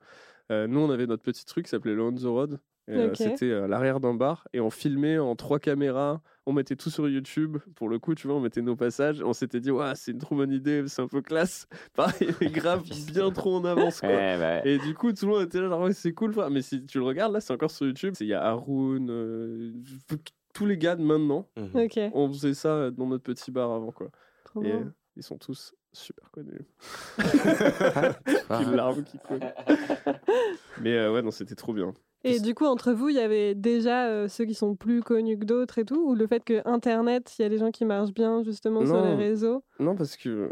Euh, 0.52 0.68
nous, 0.68 0.80
on 0.80 0.90
avait 0.90 1.08
notre 1.08 1.24
petit 1.24 1.46
truc 1.46 1.66
qui 1.66 1.70
s'appelait 1.70 1.94
le 1.94 2.04
On 2.04 2.14
the 2.14 2.24
Road. 2.24 2.60
C'était 3.14 3.54
à 3.54 3.68
l'arrière 3.68 4.00
d'un 4.00 4.14
bar 4.16 4.48
et 4.54 4.60
on 4.60 4.70
filmait 4.70 5.20
en 5.20 5.36
trois 5.36 5.60
caméras. 5.60 6.22
On 6.46 6.54
mettait 6.54 6.76
tout 6.76 6.90
sur 6.90 7.08
YouTube. 7.08 7.58
Pour 7.76 7.88
le 7.88 8.00
coup, 8.00 8.16
tu 8.16 8.26
vois, 8.26 8.36
on 8.36 8.40
mettait 8.40 8.64
nos 8.64 8.76
passages. 8.76 9.22
On 9.22 9.34
s'était 9.34 9.60
dit, 9.60 9.70
ouais, 9.70 9.92
c'est 9.94 10.12
une 10.12 10.18
trop 10.18 10.36
bonne 10.36 10.52
idée, 10.52 10.84
c'est 10.88 11.02
un 11.04 11.08
peu 11.08 11.22
classe. 11.22 11.68
Pareil, 11.96 12.34
grave, 12.52 12.84
bien 13.12 13.30
trop 13.30 13.58
en 13.58 13.66
avance. 13.66 14.00
Quoi. 14.00 14.10
Bah, 14.10 14.66
Et 14.66 14.80
du 14.80 14.96
coup, 14.96 15.14
tout 15.14 15.28
le 15.28 15.34
monde 15.34 15.44
était 15.44 15.62
là, 15.62 15.70
genre, 15.70 15.82
ouais, 15.82 15.94
c'est 15.94 16.14
cool. 16.14 16.34
Mais 16.50 16.64
si 16.64 16.84
tu 16.86 16.98
le 16.98 17.04
regardes, 17.04 17.34
là, 17.34 17.42
c'est 17.42 17.54
encore 17.54 17.70
sur 17.70 17.86
YouTube. 17.86 18.16
Il 18.20 18.28
y 18.28 18.34
a 18.34 18.44
Haroun, 18.44 19.08
euh, 19.12 19.72
tous 20.54 20.66
les 20.66 20.78
gars 20.78 20.96
de 20.96 21.04
maintenant. 21.04 21.48
Ok. 21.74 22.00
On 22.14 22.28
faisait 22.32 22.54
ça 22.54 22.92
dans 22.92 23.08
notre 23.08 23.24
petit 23.24 23.52
bar 23.52 23.72
avant, 23.72 23.92
quoi. 23.92 24.10
Trop 24.46 24.64
Et 24.64 24.82
ils 25.16 25.24
sont 25.24 25.38
tous 25.38 25.74
super 25.92 26.30
connus. 26.32 26.66
Une 27.18 28.76
larme 28.76 29.04
qui 29.06 29.18
coule. 29.20 29.40
Mais 30.82 30.96
euh, 30.98 31.14
ouais, 31.14 31.22
non, 31.22 31.32
c'était 31.32 31.56
trop 31.56 31.74
bien. 31.74 31.94
Et 32.24 32.40
du 32.42 32.54
coup, 32.54 32.66
entre 32.66 32.92
vous, 32.92 33.10
il 33.10 33.16
y 33.16 33.20
avait 33.20 33.56
déjà 33.56 34.08
euh, 34.08 34.28
ceux 34.28 34.46
qui 34.46 34.54
sont 34.54 34.76
plus 34.76 35.02
connus 35.02 35.40
que 35.40 35.46
d'autres 35.46 35.78
et 35.80 35.86
tout 35.86 36.10
Ou 36.10 36.16
le 36.16 36.28
fait 36.28 36.44
que 36.44 36.62
Internet, 36.68 37.34
il 37.40 37.44
y 37.44 37.46
a 37.46 37.50
des 37.50 37.58
gens 37.58 37.72
qui 37.72 37.86
marchent 37.86 38.14
bien 38.14 38.44
justement 38.44 38.86
sur 38.86 39.02
les 39.02 39.16
réseaux? 39.16 39.64
Non, 39.80 39.96
parce 39.96 40.18
que, 40.18 40.52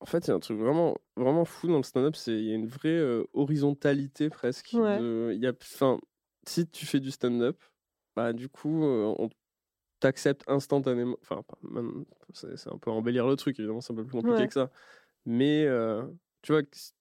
en 0.00 0.06
fait, 0.06 0.26
il 0.26 0.28
y 0.28 0.30
a 0.32 0.36
un 0.36 0.40
truc 0.40 0.58
vraiment, 0.58 0.96
vraiment 1.16 1.44
fou 1.44 1.66
dans 1.66 1.76
le 1.78 1.82
stand-up, 1.82 2.14
c'est 2.14 2.32
il 2.32 2.44
y 2.44 2.52
a 2.52 2.54
une 2.54 2.68
vraie 2.68 2.88
euh, 2.88 3.24
horizontalité 3.34 4.30
presque. 4.30 4.70
Ouais. 4.74 4.98
de- 4.98 5.34
y 5.36 5.46
a, 5.46 5.52
enfin, 5.60 5.98
si 6.46 6.68
tu 6.68 6.86
fais 6.86 7.00
du 7.00 7.10
stand-up, 7.10 7.56
bah, 8.16 8.32
du 8.32 8.48
coup, 8.48 8.82
on 8.84 9.28
t'accepte 10.00 10.42
instantanément. 10.48 11.16
Enfin, 11.22 11.42
même- 11.62 12.04
c'est 12.32 12.68
un 12.72 12.78
peu 12.78 12.90
embellir 12.90 13.26
le 13.26 13.36
truc, 13.36 13.58
évidemment, 13.58 13.80
c'est 13.80 13.92
un 13.92 13.96
peu 13.96 14.04
plus 14.04 14.12
compliqué 14.12 14.42
Ouais. 14.42 14.48
que 14.48 14.54
ça. 14.54 14.70
Mais, 15.26 15.66
tu 16.42 16.52
vois, 16.52 16.62
si, 16.72 16.92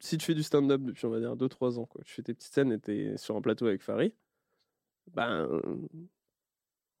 si 0.00 0.18
tu- 0.18 0.26
fais 0.26 0.34
du 0.34 0.42
stand-up 0.42 0.82
depuis, 0.82 1.06
on 1.06 1.10
va 1.10 1.20
dire, 1.20 1.36
2-3 1.36 1.78
ans, 1.78 1.86
quoi, 1.86 2.02
tu 2.04 2.12
fais 2.14 2.22
tes 2.22 2.34
petites 2.34 2.52
scènes 2.54 2.72
et 2.72 2.78
t'es 2.80 3.16
sur 3.16 3.36
un 3.36 3.40
plateau 3.40 3.66
avec 3.66 3.82
Farid, 3.82 4.12
ben, 5.14 5.48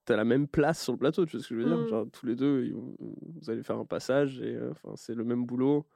t'as 0.04 0.16
la 0.16 0.24
même 0.24 0.46
place 0.48 0.82
sur 0.82 0.92
le 0.92 0.98
plateau, 0.98 1.24
tu 1.26 1.36
vois 1.36 1.42
ce 1.42 1.48
que 1.48 1.54
je 1.54 1.60
veux 1.60 1.66
dire? 1.66 1.78
Mm. 1.78 1.88
Genre, 1.88 2.06
tous 2.12 2.26
les 2.26 2.36
deux, 2.36 2.70
vous 2.98 3.50
allez 3.50 3.62
faire 3.62 3.78
un 3.78 3.86
passage 3.86 4.40
et 4.40 4.58
enfin, 4.70 4.92
c'est 4.96 5.14
le 5.14 5.24
même 5.24 5.46
boulot. 5.46 5.86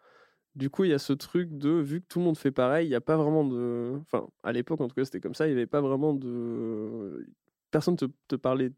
Du 0.58 0.70
coup, 0.70 0.82
il 0.82 0.90
y 0.90 0.92
a 0.92 0.98
ce 0.98 1.12
truc 1.12 1.56
de, 1.56 1.70
vu 1.70 2.00
que 2.00 2.06
tout 2.08 2.18
le 2.18 2.24
monde 2.24 2.36
fait 2.36 2.50
pareil, 2.50 2.86
il 2.86 2.90
n'y 2.90 2.96
a 2.96 3.00
pas 3.00 3.16
vraiment 3.16 3.44
de. 3.44 3.92
Enfin, 4.02 4.26
à 4.42 4.50
l'époque, 4.50 4.80
en 4.80 4.88
tout 4.88 4.94
cas, 4.96 5.04
c'était 5.04 5.20
comme 5.20 5.34
ça, 5.34 5.46
il 5.46 5.50
n'y 5.50 5.56
avait 5.56 5.66
pas 5.66 5.80
vraiment 5.80 6.14
de. 6.14 7.24
Personne 7.70 7.94
te, 7.96 8.06
te 8.26 8.34
parlait 8.34 8.72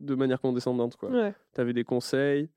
de 0.00 0.14
manière 0.14 0.40
condescendante, 0.42 0.96
quoi. 0.96 1.08
Ouais. 1.10 1.34
T'avais 1.54 1.72
des 1.72 1.84
conseils 1.84 2.50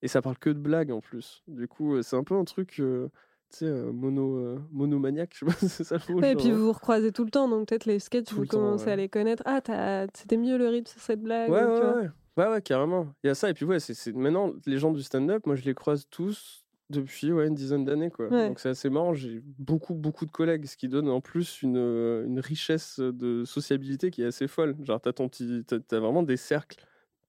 et 0.00 0.08
ça 0.08 0.22
parle 0.22 0.38
que 0.38 0.48
de 0.48 0.58
blagues 0.58 0.90
en 0.92 1.00
plus. 1.00 1.42
Du 1.46 1.68
coup, 1.68 1.96
euh, 1.96 2.02
c'est 2.02 2.16
un 2.16 2.24
peu 2.24 2.34
un 2.34 2.44
truc, 2.44 2.80
euh, 2.80 3.08
tu 3.50 3.58
sais, 3.58 3.66
euh, 3.66 3.92
mono, 3.92 4.38
euh, 4.38 4.58
monomaniaque, 4.72 5.32
je 5.34 5.38
sais 5.40 5.44
pas 5.46 5.52
si 5.58 5.68
c'est 5.68 5.84
ça 5.84 5.96
le 6.08 6.14
mot. 6.14 6.20
Ouais, 6.22 6.32
et 6.32 6.36
puis 6.36 6.50
vous 6.52 6.64
vous 6.66 6.72
recroisez 6.72 7.12
tout 7.12 7.24
le 7.24 7.30
temps, 7.30 7.48
donc 7.48 7.68
peut-être 7.68 7.84
les 7.84 7.98
sketchs, 7.98 8.28
Tout 8.28 8.36
vous 8.36 8.42
le 8.42 8.48
temps, 8.48 8.58
commencez 8.60 8.86
ouais. 8.86 8.92
à 8.92 8.96
les 8.96 9.08
connaître. 9.10 9.42
Ah, 9.44 9.60
t'as- 9.60 10.06
c'était 10.14 10.38
mieux 10.38 10.56
le 10.56 10.68
rythme 10.68 10.86
sur 10.90 11.00
cette 11.02 11.20
blague. 11.22 11.50
Ouais, 11.50 11.62
ouais, 11.64 11.80
ouais. 11.80 12.08
Ouais, 12.36 12.48
ouais, 12.48 12.62
carrément. 12.62 13.08
Il 13.22 13.26
y 13.28 13.30
a 13.30 13.34
ça. 13.34 13.50
Et 13.50 13.54
puis, 13.54 13.64
ouais, 13.66 13.78
c'est, 13.78 13.94
c'est- 13.94 14.12
maintenant, 14.12 14.52
les 14.66 14.78
gens 14.78 14.90
du 14.92 15.02
stand-up, 15.02 15.44
moi, 15.46 15.54
je 15.56 15.64
les 15.64 15.74
croise 15.74 16.06
tous 16.10 16.63
depuis 16.90 17.32
ouais, 17.32 17.46
une 17.46 17.54
dizaine 17.54 17.84
d'années. 17.84 18.10
Quoi. 18.10 18.28
Ouais. 18.28 18.48
Donc, 18.48 18.60
c'est 18.60 18.68
assez 18.68 18.90
marrant. 18.90 19.14
J'ai 19.14 19.40
beaucoup, 19.58 19.94
beaucoup 19.94 20.26
de 20.26 20.30
collègues, 20.30 20.66
ce 20.66 20.76
qui 20.76 20.88
donne 20.88 21.08
en 21.08 21.20
plus 21.20 21.62
une, 21.62 21.76
euh, 21.76 22.26
une 22.26 22.40
richesse 22.40 23.00
de 23.00 23.44
sociabilité 23.44 24.10
qui 24.10 24.22
est 24.22 24.26
assez 24.26 24.48
folle. 24.48 24.76
Genre, 24.82 25.00
t'as, 25.00 25.12
ton 25.12 25.28
petit, 25.28 25.64
t'as, 25.66 25.78
t'as 25.80 26.00
vraiment 26.00 26.22
des 26.22 26.36
cercles 26.36 26.84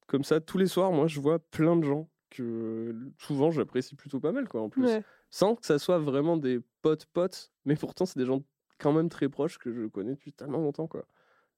comme 0.07 0.23
ça. 0.23 0.39
Tous 0.39 0.57
les 0.57 0.67
soirs, 0.67 0.91
moi, 0.91 1.07
je 1.07 1.19
vois 1.19 1.39
plein 1.39 1.75
de 1.75 1.83
gens 1.83 2.09
que 2.29 2.93
souvent, 3.17 3.51
j'apprécie 3.51 3.95
plutôt 3.95 4.19
pas 4.19 4.31
mal, 4.31 4.47
quoi, 4.47 4.61
en 4.61 4.69
plus. 4.69 4.85
Ouais. 4.85 5.03
Sans 5.31 5.55
que 5.55 5.65
ça 5.65 5.79
soit 5.79 5.99
vraiment 5.99 6.37
des 6.37 6.59
potes-potes, 6.81 7.51
mais 7.65 7.75
pourtant, 7.75 8.05
c'est 8.05 8.19
des 8.19 8.25
gens 8.25 8.43
quand 8.77 8.91
même 8.91 9.09
très 9.09 9.29
proches 9.29 9.57
que 9.57 9.71
je 9.71 9.87
connais 9.87 10.11
depuis 10.11 10.33
tellement 10.33 10.59
longtemps, 10.59 10.87
quoi. 10.87 11.05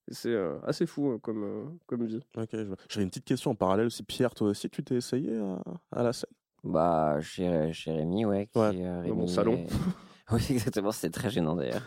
Et 0.10 0.14
c'est 0.14 0.32
euh, 0.32 0.60
assez 0.64 0.86
fou 0.86 1.12
euh, 1.12 1.18
comme, 1.18 1.44
euh, 1.44 1.66
comme 1.86 2.06
vie. 2.06 2.22
Ok, 2.38 2.50
je 2.54 2.62
vois. 2.62 2.78
J'avais 2.88 3.04
une 3.04 3.10
petite 3.10 3.26
question 3.26 3.52
en 3.52 3.56
parallèle 3.56 3.88
aussi. 3.88 4.04
Pierre, 4.04 4.34
toi 4.34 4.50
aussi, 4.50 4.70
tu 4.70 4.84
t'es 4.84 4.96
essayé 4.96 5.36
à, 5.38 5.62
à 5.92 6.04
la 6.04 6.14
scène? 6.14 6.30
Bah, 6.64 7.20
chez, 7.22 7.72
chez 7.74 7.92
Rémi, 7.92 8.26
ouais. 8.26 8.48
Qui, 8.52 8.60
Ouais, 8.60 8.72
euh, 8.84 9.08
dans 9.08 9.16
mon 9.16 9.28
salon. 9.28 9.66
Oui, 10.30 10.46
exactement, 10.50 10.92
c'était 10.92 11.10
très 11.18 11.30
gênant 11.30 11.56
d'ailleurs. 11.56 11.84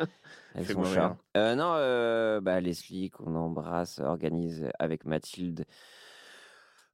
Avec 0.56 0.68
son 0.68 0.82
chat. 0.82 1.16
Euh, 1.36 1.54
non, 1.54 1.74
euh, 1.76 2.40
bah, 2.40 2.60
Leslie, 2.60 3.10
qu'on 3.10 3.36
embrasse, 3.36 4.00
organise 4.00 4.68
avec 4.80 5.04
Mathilde 5.04 5.64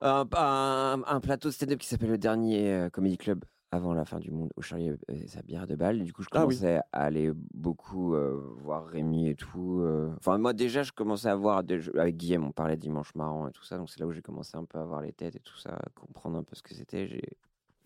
un, 0.03 0.27
un- 0.35 1.03
un 1.07 1.21
plateau 1.21 1.51
stand-up 1.51 1.79
qui 1.79 1.89
s'appelle 1.89 2.11
le 2.11 2.19
dernier 2.19 2.89
Comedy 2.93 3.17
Club 3.19 3.45
avant 3.73 3.95
la 3.95 4.05
fin 4.05 4.19
du 4.19 4.31
monde 4.31 4.51
au 4.57 4.63
Charlie 4.63 4.91
et 5.09 5.27
sa 5.29 5.43
bière 5.43 5.67
de 5.67 5.77
balle. 5.77 6.03
Du 6.03 6.13
coup, 6.13 6.23
je 6.23 6.29
Ah 6.33 6.45
oui. 6.47 6.57
commençais 6.57 6.81
à 6.93 7.05
aller 7.05 7.31
beaucoup 7.55 8.15
euh, 8.15 8.35
voir 8.59 8.87
Rémi 8.87 9.29
et 9.29 9.35
tout. 9.37 9.81
euh. 9.81 10.13
Enfin, 10.19 10.39
moi, 10.39 10.53
déjà, 10.53 10.83
je 10.83 10.93
commençais 10.93 11.29
à 11.29 11.37
voir 11.37 11.59
avec 11.59 12.17
Guillaume, 12.17 12.45
on 12.47 12.53
parlait 12.53 12.77
dimanche 12.77 13.15
marrant 13.15 13.47
et 13.49 13.53
tout 13.53 13.63
ça. 13.65 13.77
Donc, 13.79 13.89
c'est 13.91 14.01
là 14.01 14.07
où 14.07 14.13
j'ai 14.13 14.23
commencé 14.23 14.57
un 14.57 14.65
peu 14.65 14.79
à 14.79 14.85
voir 14.85 15.01
les 15.03 15.13
têtes 15.13 15.37
et 15.37 15.41
tout 15.41 15.57
ça, 15.57 15.75
à 15.75 15.89
comprendre 15.95 16.37
un 16.39 16.43
peu 16.43 16.57
ce 16.57 16.63
que 16.63 16.75
c'était. 16.75 17.07
J'ai 17.07 17.23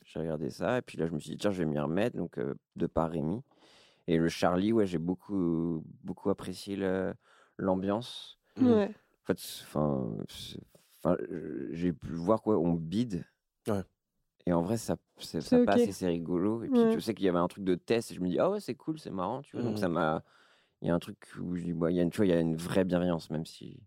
j'ai 0.07 0.21
regardé 0.21 0.51
ça 0.51 0.77
et 0.79 0.83
puis 0.83 0.99
là, 0.99 1.07
je 1.07 1.13
me 1.13 1.19
suis 1.19 1.31
dit, 1.31 1.39
tiens, 1.39 1.51
je 1.51 1.59
vais 1.59 1.65
m'y 1.69 1.79
remettre. 1.79 2.17
Donc, 2.17 2.39
euh, 2.39 2.55
de 2.77 2.87
par 2.87 3.11
Rémi. 3.11 3.43
Et 4.07 4.19
le 4.19 4.29
Charlie, 4.29 4.73
ouais, 4.73 4.87
j'ai 4.87 4.99
beaucoup, 4.99 5.83
beaucoup 6.03 6.29
apprécié 6.29 6.77
l'ambiance. 7.59 8.39
Mhm. 8.59 8.71
Ouais. 8.73 8.91
En 9.23 9.27
fait, 9.27 9.39
enfin, 9.65 10.11
j'ai 11.71 11.93
pu 11.93 12.13
voir 12.13 12.43
quoi, 12.43 12.59
on 12.59 12.75
bide. 12.75 13.25
Ouais. 13.69 13.81
Et 14.47 14.53
en 14.53 14.63
vrai, 14.63 14.77
ça, 14.77 14.97
ça 15.19 15.59
ok. 15.59 15.65
passe 15.65 15.81
et 15.83 15.93
c'est 15.93 16.07
rigolo. 16.07 16.63
Et 16.65 16.69
puis, 16.69 16.79
Ouais. 16.79 16.93
tu 16.93 17.01
sais 17.01 17.15
qu'il 17.15 17.25
y 17.25 17.29
avait 17.29 17.39
un 17.39 17.49
truc 17.49 17.65
de 17.65 17.75
test 17.75 18.11
et 18.11 18.15
je 18.15 18.21
me 18.21 18.29
dis, 18.29 18.39
ah 18.39 18.51
ouais, 18.51 18.61
c'est 18.61 18.75
cool, 18.75 18.99
c'est 18.99 19.11
marrant, 19.11 19.41
tu 19.43 19.57
vois. 19.57 19.65
Donc, 19.65 19.79
ça 19.79 19.89
m'a. 19.89 20.23
Il 20.83 20.89
y 20.89 20.91
a 20.91 20.95
un 20.95 20.99
truc 20.99 21.17
où 21.41 21.57
je 21.57 21.63
dis, 21.63 21.73
bah, 21.73 21.91
il 21.91 21.97
y 21.97 22.01
a 22.01 22.03
une, 22.03 22.11
tu 22.11 22.19
vois, 22.19 22.27
il 22.27 22.31
y 22.31 22.33
a 22.33 22.41
une 22.41 22.57
vraie 22.57 22.85
bienveillance, 22.85 23.31
même 23.31 23.47
si 23.47 23.81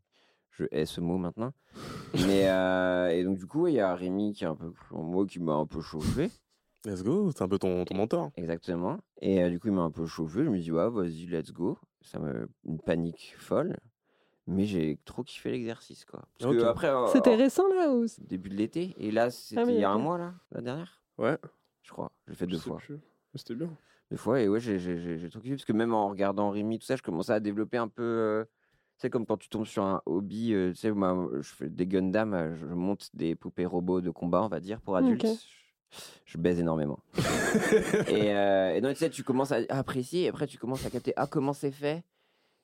je 0.49 0.65
hais 0.71 0.87
ce 0.87 0.99
mot 0.99 1.17
maintenant. 1.19 1.53
Mais, 2.25 2.49
euh, 2.49 3.09
et 3.09 3.23
donc, 3.23 3.37
du 3.37 3.45
coup, 3.45 3.67
il 3.67 3.75
y 3.75 3.79
a 3.79 3.93
Rémi 3.93 4.33
qui 4.33 4.45
est 4.45 4.47
un 4.47 4.55
peu, 4.55 4.73
moi, 4.91 5.27
qui 5.27 5.39
m'a 5.39 5.53
un 5.53 5.67
peu 5.67 5.81
chauffé. 5.81 6.31
Let's 6.85 7.03
go, 7.03 7.31
c'est 7.31 7.43
un 7.43 7.47
peu 7.47 7.59
ton, 7.59 7.85
ton 7.85 7.95
mentor. 7.95 8.31
Exactement. 8.35 8.97
Et 9.21 9.43
euh, 9.43 9.49
du 9.49 9.59
coup, 9.59 9.67
il 9.67 9.73
m'a 9.73 9.81
un 9.83 9.91
peu 9.91 10.07
chauffé. 10.07 10.43
Je 10.43 10.49
me 10.49 10.57
dis, 10.57 10.71
ouais, 10.71 10.89
vas-y, 10.89 11.27
let's 11.27 11.51
go. 11.51 11.77
Ça 12.01 12.17
me... 12.17 12.49
Une 12.65 12.79
panique 12.79 13.35
folle. 13.37 13.77
Mais 14.47 14.65
j'ai 14.65 14.97
trop 15.05 15.23
kiffé 15.23 15.51
l'exercice, 15.51 16.05
quoi. 16.05 16.21
Parce 16.39 16.51
Ok. 16.51 16.57
que 16.57 16.63
après, 16.63 16.87
euh, 16.87 17.07
C'était 17.07 17.35
récent 17.35 17.67
là 17.67 17.91
ou 17.91 18.07
c'est- 18.07 18.25
début 18.25 18.49
de 18.49 18.55
l'été. 18.55 18.95
Et 18.97 19.11
là, 19.11 19.29
c'était 19.29 19.63
oui, 19.63 19.73
il 19.73 19.79
y 19.79 19.83
a 19.83 19.89
un 19.91 19.97
ok. 19.97 20.01
mois, 20.03 20.17
là, 20.17 20.33
la 20.51 20.61
dernière, 20.61 21.03
Ouais, 21.17 21.37
je 21.83 21.91
crois. 21.91 22.11
J'ai 22.27 22.35
fait 22.35 22.47
deux 22.47 22.57
je 22.57 22.61
sais 22.63 22.69
fois. 22.69 22.77
plus. 22.77 22.95
Mais 22.95 23.37
C'était 23.39 23.55
bien. 23.55 23.69
Deux 24.09 24.17
fois, 24.17 24.39
et 24.41 24.47
ouais, 24.47 24.59
j'ai- 24.61 24.79
j'ai 24.79 24.97
j'ai- 24.99 25.17
j'ai 25.17 25.29
trop 25.29 25.41
kiffé. 25.41 25.55
Parce 25.55 25.65
que 25.65 25.73
même 25.73 25.93
en 25.93 26.07
regardant 26.07 26.49
Rémi, 26.49 26.79
tout 26.79 26.85
ça, 26.85 26.95
je 26.95 27.01
commençais 27.01 27.33
à 27.33 27.39
développer 27.41 27.77
un 27.77 27.87
peu. 27.89 28.03
euh, 28.03 28.45
Tu 28.99 29.01
sais, 29.01 29.09
comme 29.11 29.27
quand 29.27 29.37
tu 29.37 29.47
tombes 29.47 29.65
sur 29.67 29.83
un 29.83 30.01
hobby, 30.07 30.53
euh, 30.53 30.71
tu 30.71 30.77
sais, 30.77 30.91
moi, 30.91 31.29
je 31.35 31.41
fais 31.53 31.69
des 31.69 31.85
Gundam, 31.85 32.33
euh, 32.33 32.55
je 32.55 32.65
monte 32.65 33.09
des 33.13 33.35
poupées 33.35 33.67
robots 33.67 34.01
de 34.01 34.09
combat, 34.09 34.41
on 34.41 34.47
va 34.47 34.59
dire, 34.59 34.81
pour 34.81 34.95
adultes. 34.97 35.23
Ok. 35.25 35.37
Je, 35.91 36.01
je 36.25 36.37
baise 36.39 36.59
énormément. 36.59 36.97
et, 38.07 38.33
euh, 38.35 38.73
et 38.73 38.81
donc, 38.81 38.93
tu 38.93 38.97
sais, 38.99 39.09
tu 39.11 39.23
commences 39.23 39.51
à 39.51 39.59
apprécier, 39.69 40.23
et 40.23 40.27
après, 40.29 40.47
tu 40.47 40.57
commences 40.57 40.83
à 40.83 40.89
capter, 40.89 41.13
ah, 41.15 41.27
comment 41.27 41.53
c'est 41.53 41.69
fait? 41.69 42.03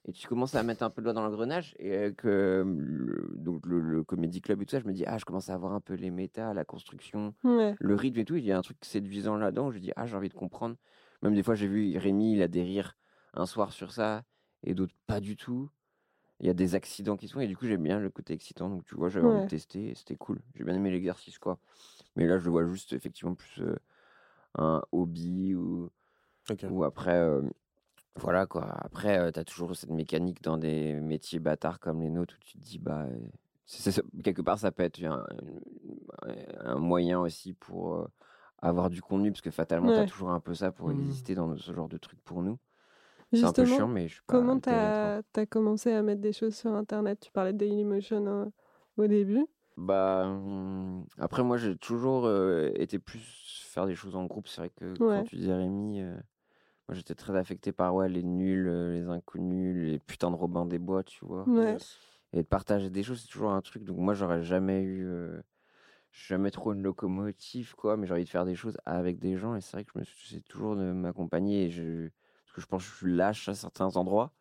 Et 0.05 0.11
tu 0.11 0.27
commences 0.27 0.55
à 0.55 0.63
mettre 0.63 0.83
un 0.83 0.89
peu 0.89 1.01
le 1.01 1.05
doigt 1.05 1.13
dans 1.13 1.23
l'engrenage 1.23 1.75
et 1.79 2.13
que 2.17 2.63
le, 2.65 3.31
donc 3.37 3.65
le, 3.65 3.79
le 3.79 4.03
comédie 4.03 4.41
club 4.41 4.61
et 4.61 4.65
tout 4.65 4.71
ça 4.71 4.79
je 4.79 4.85
me 4.85 4.93
dis 4.93 5.05
ah 5.05 5.17
je 5.17 5.25
commence 5.25 5.49
à 5.49 5.53
avoir 5.53 5.73
un 5.73 5.79
peu 5.79 5.93
les 5.93 6.11
méta 6.11 6.53
la 6.53 6.65
construction 6.65 7.33
Ouais. 7.43 7.75
le 7.79 7.95
rythme 7.95 8.19
et 8.19 8.25
tout, 8.25 8.35
il 8.35 8.43
y 8.45 8.51
a 8.51 8.57
un 8.57 8.61
truc 8.61 8.77
séduisant 8.81 9.37
là-dedans. 9.37 9.71
Je 9.71 9.79
dis, 9.79 9.91
ah, 9.95 10.05
j'ai 10.05 10.15
envie 10.15 10.29
de 10.29 10.33
comprendre. 10.33 10.75
Même 11.21 11.33
des 11.35 11.43
fois, 11.43 11.55
j'ai 11.55 11.67
vu 11.67 11.97
Rémi, 11.97 12.33
il 12.33 12.41
a 12.41 12.47
des 12.47 12.63
rires 12.63 12.97
un 13.33 13.45
soir 13.45 13.71
sur 13.73 13.91
ça, 13.91 14.23
et 14.63 14.73
d'autres 14.73 14.93
pas 15.07 15.19
du 15.19 15.35
tout. 15.35 15.69
Il 16.39 16.47
y 16.47 16.49
a 16.49 16.53
des 16.53 16.75
accidents 16.75 17.17
qui 17.17 17.27
se 17.27 17.33
font, 17.33 17.39
et 17.39 17.47
du 17.47 17.55
coup, 17.57 17.65
j'aime 17.67 17.83
bien 17.83 17.99
le 17.99 18.09
côté 18.09 18.33
excitant. 18.33 18.69
Donc, 18.69 18.85
tu 18.85 18.95
vois, 18.95 19.09
j'avais 19.09 19.25
envie 19.27 19.41
de 19.41 19.45
tester, 19.47 19.89
et 19.91 19.95
c'était 19.95 20.15
cool. 20.15 20.41
J'ai 20.55 20.63
bien 20.63 20.75
aimé 20.75 20.91
l'exercice, 20.91 21.39
quoi. 21.39 21.59
Mais 22.15 22.27
là, 22.27 22.37
je 22.39 22.45
le 22.45 22.51
vois 22.51 22.65
juste, 22.67 22.93
effectivement, 22.93 23.35
plus 23.35 23.61
euh, 23.63 23.75
un 24.55 24.81
hobby, 24.91 25.55
ou, 25.55 25.89
ou 26.71 26.83
après, 26.83 27.15
euh, 27.17 27.41
voilà, 28.15 28.45
quoi. 28.45 28.65
Après, 28.83 29.31
tu 29.31 29.39
as 29.39 29.43
toujours 29.45 29.75
cette 29.75 29.89
mécanique 29.91 30.41
dans 30.43 30.57
des 30.57 30.93
métiers 30.93 31.39
bâtards 31.39 31.79
comme 31.79 32.01
les 32.01 32.09
nôtres, 32.09 32.35
où 32.35 32.43
tu 32.43 32.57
te 32.57 32.63
dis, 32.63 32.79
bah, 32.79 33.03
euh, 33.09 33.19
c'est- 33.65 33.91
c'est- 33.91 34.03
quelque 34.23 34.41
part, 34.41 34.59
ça 34.59 34.71
peut 34.71 34.83
être 34.83 35.03
un, 35.03 35.25
un 36.59 36.75
moyen 36.77 37.19
aussi 37.19 37.53
pour 37.53 37.95
euh, 37.95 38.07
avoir 38.61 38.89
du 38.89 39.01
contenu, 39.01 39.31
parce 39.31 39.41
que 39.41 39.51
fatalement, 39.51 39.91
tu 39.91 39.99
as 39.99 40.03
Ouais. 40.03 40.05
toujours 40.05 40.29
un 40.31 40.39
peu 40.39 40.53
ça 40.53 40.71
pour 40.71 40.91
Mhm. 40.91 40.91
exister 40.91 41.35
dans 41.35 41.55
ce 41.57 41.73
genre 41.73 41.89
de 41.89 41.97
truc 41.97 42.19
pour 42.23 42.41
nous. 42.41 42.57
C'est 43.33 43.45
un 43.45 43.53
peu 43.53 43.65
chiant, 43.65 43.87
mais 43.87 44.07
je 44.07 44.13
suis 44.15 44.23
pas 44.23 44.33
comment 44.35 44.59
t'as 44.59 45.21
as 45.35 45.45
commencé 45.45 45.91
à 45.91 46.01
mettre 46.01 46.21
des 46.21 46.33
choses 46.33 46.55
sur 46.55 46.71
internet? 46.73 47.19
Tu 47.21 47.31
parlais 47.31 47.53
de 47.53 47.57
Dailymotion 47.57 48.25
euh, 48.27 48.45
au 48.97 49.07
début. 49.07 49.45
Bah, 49.75 50.25
hum, 50.27 51.05
après, 51.17 51.43
moi, 51.43 51.57
j'ai 51.57 51.75
toujours 51.77 52.25
euh, 52.27 52.71
été 52.75 52.99
plus 52.99 53.63
faire 53.67 53.85
des 53.87 53.95
choses 53.95 54.15
en 54.15 54.25
groupe. 54.25 54.47
C'est 54.47 54.61
vrai 54.61 54.69
que 54.69 54.99
quand 55.09 55.23
Ouais. 55.23 55.23
tu 55.23 55.35
disais 55.35 55.53
Rémi, 55.53 56.01
euh, 56.01 56.15
moi, 56.93 56.97
j'étais 56.99 57.15
très 57.15 57.35
affecté 57.35 57.71
par 57.71 57.95
ouais, 57.95 58.07
les 58.07 58.21
nuls, 58.23 58.67
euh, 58.67 58.93
les 58.93 59.07
inconnus, 59.09 59.91
les 59.91 59.97
putains 59.99 60.29
de 60.29 60.35
Robin 60.35 60.65
des 60.65 60.77
Bois, 60.79 61.03
tu 61.03 61.25
vois. 61.25 61.43
Ouais. 61.49 61.77
Et 62.33 62.37
de 62.37 62.47
partager 62.47 62.89
des 62.91 63.01
choses, 63.03 63.21
c'est 63.21 63.27
toujours 63.31 63.51
un 63.51 63.61
truc. 63.61 63.83
Donc, 63.83 63.97
moi, 63.97 64.13
j'aurais 64.13 64.43
jamais 64.43 64.81
eu. 64.83 65.05
euh, 65.07 65.41
jamais 66.11 66.51
trop 66.51 66.73
une 66.73 66.83
locomotive, 66.83 67.73
quoi. 67.75 67.97
Mais 67.97 68.05
j'ai 68.05 68.13
envie 68.13 68.23
de 68.25 68.29
faire 68.29 68.45
des 68.45 68.53
choses 68.55 68.77
avec 68.85 69.17
des 69.19 69.37
gens. 69.37 69.55
Et 69.55 69.61
c'est 69.61 69.77
vrai 69.77 69.83
que 69.83 69.91
je 69.95 69.99
me 69.99 70.03
suis 70.03 70.41
toujours 70.43 70.75
de 70.75 70.91
m'accompagner. 70.91 71.65
et 71.65 71.69
Je... 71.71 72.09
Parce 72.45 72.55
que 72.55 72.61
je 72.61 72.67
pense 72.67 72.83
que 72.85 72.91
je 72.91 72.95
suis 72.97 73.15
lâche 73.15 73.49
à 73.49 73.55
certains 73.55 73.95
endroits. 73.97 74.31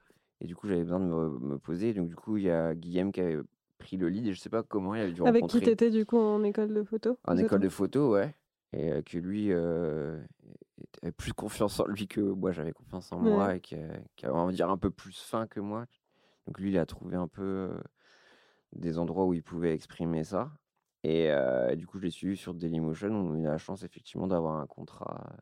Et 0.42 0.46
du 0.46 0.54
coup, 0.54 0.68
j'avais 0.68 0.82
besoin 0.82 1.00
de 1.00 1.06
me, 1.06 1.38
me 1.38 1.58
poser. 1.58 1.94
Donc, 1.94 2.08
du 2.08 2.14
coup, 2.16 2.36
il 2.36 2.44
y 2.44 2.50
a 2.50 2.74
Guillaume 2.74 3.12
qui 3.12 3.20
avait 3.22 3.38
pris 3.78 3.96
le 3.96 4.08
lead. 4.10 4.26
Et 4.26 4.34
je 4.34 4.40
sais 4.40 4.50
pas 4.50 4.62
comment 4.62 4.94
il 4.94 5.00
avait 5.00 5.12
dû 5.12 5.22
Avec 5.24 5.42
rencontrer. 5.42 5.60
qui 5.60 5.64
t'étais 5.64 5.90
du 5.90 6.04
coup 6.04 6.18
en 6.18 6.42
école 6.44 6.74
de 6.74 6.82
photo 6.82 7.18
En 7.24 7.36
école 7.38 7.60
de 7.60 7.68
photo, 7.70 8.12
ouais. 8.12 8.34
Et 8.74 8.90
euh, 8.92 9.02
que 9.02 9.18
lui 9.18 9.48
euh, 9.52 10.18
avait 11.02 11.12
plus 11.12 11.32
confiance 11.32 11.80
en 11.80 11.86
lui 11.86 12.08
que 12.08 12.20
moi, 12.20 12.52
j'avais 12.52 12.72
confiance 12.72 13.12
en 13.12 13.18
moi, 13.18 13.56
et 13.56 13.60
qui 13.60 13.74
avait, 13.74 14.02
on 14.24 14.46
va 14.46 14.52
dire, 14.52 14.70
un 14.70 14.78
peu 14.78 14.90
plus 14.90 15.20
fin 15.20 15.46
que 15.46 15.60
moi. 15.60 15.86
Donc 16.46 16.58
lui, 16.58 16.70
il 16.70 16.78
a 16.78 16.86
trouvé 16.86 17.16
un 17.16 17.28
peu 17.28 17.42
euh, 17.42 17.80
des 18.72 18.98
endroits 18.98 19.26
où 19.26 19.34
il 19.34 19.42
pouvait 19.42 19.74
exprimer 19.74 20.24
ça. 20.24 20.50
Et 21.04 21.30
euh, 21.30 21.74
du 21.74 21.86
coup, 21.86 21.98
je 21.98 22.04
l'ai 22.04 22.10
suivi 22.10 22.36
sur 22.36 22.54
Dailymotion. 22.54 23.10
On 23.10 23.34
a 23.34 23.38
eu 23.38 23.42
la 23.42 23.58
chance, 23.58 23.82
effectivement, 23.82 24.26
d'avoir 24.26 24.56
un 24.56 24.66
contrat 24.66 25.24
euh, 25.32 25.36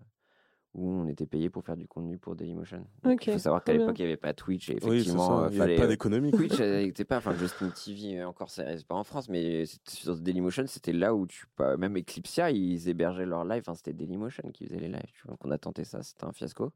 où 0.74 0.88
on 0.88 1.08
était 1.08 1.26
payé 1.26 1.50
pour 1.50 1.64
faire 1.64 1.76
du 1.76 1.88
contenu 1.88 2.16
pour 2.18 2.36
Dailymotion. 2.36 2.86
Il 3.04 3.18
faut 3.32 3.38
savoir 3.38 3.64
qu'à 3.64 3.72
l'époque, 3.72 3.98
il 3.98 4.02
n'y 4.02 4.08
avait 4.08 4.16
pas 4.16 4.32
Twitch. 4.32 4.70
Et 4.70 4.74
Oui, 4.82 4.98
effectivement, 4.98 5.26
ça. 5.40 5.44
euh, 5.44 5.48
Il 5.50 5.56
n'y 5.56 5.60
avait 5.62 5.76
pas 5.76 5.82
euh, 5.84 5.88
d'économie. 5.88 6.30
Twitch 6.30 6.58
n'était 6.60 7.04
pas, 7.04 7.16
enfin 7.18 7.34
Justin 7.34 7.70
TV 7.70 8.18
euh, 8.20 8.28
encore, 8.28 8.50
c'est 8.50 8.78
c'est 8.78 8.86
pas 8.86 8.94
en 8.94 9.02
France, 9.04 9.28
mais 9.28 9.64
sur 9.88 10.16
Dailymotion, 10.16 10.64
c'était 10.68 10.92
là 10.92 11.14
où 11.14 11.26
tu, 11.26 11.46
pas- 11.56 11.76
même 11.76 11.96
Eclipsia, 11.96 12.50
ils 12.52 12.88
hébergeaient 12.88 13.26
leur 13.26 13.44
live, 13.44 13.62
enfin 13.66 13.74
c'était 13.74 13.92
Dailymotion 13.92 14.50
qui 14.52 14.66
faisait 14.66 14.78
les 14.78 14.88
lives, 14.88 15.10
tu 15.12 15.22
vois. 15.24 15.32
Donc 15.32 15.44
on 15.44 15.50
a 15.50 15.58
tenté 15.58 15.82
ça, 15.84 16.02
c'était 16.02 16.24
un 16.24 16.32
fiasco. 16.32 16.72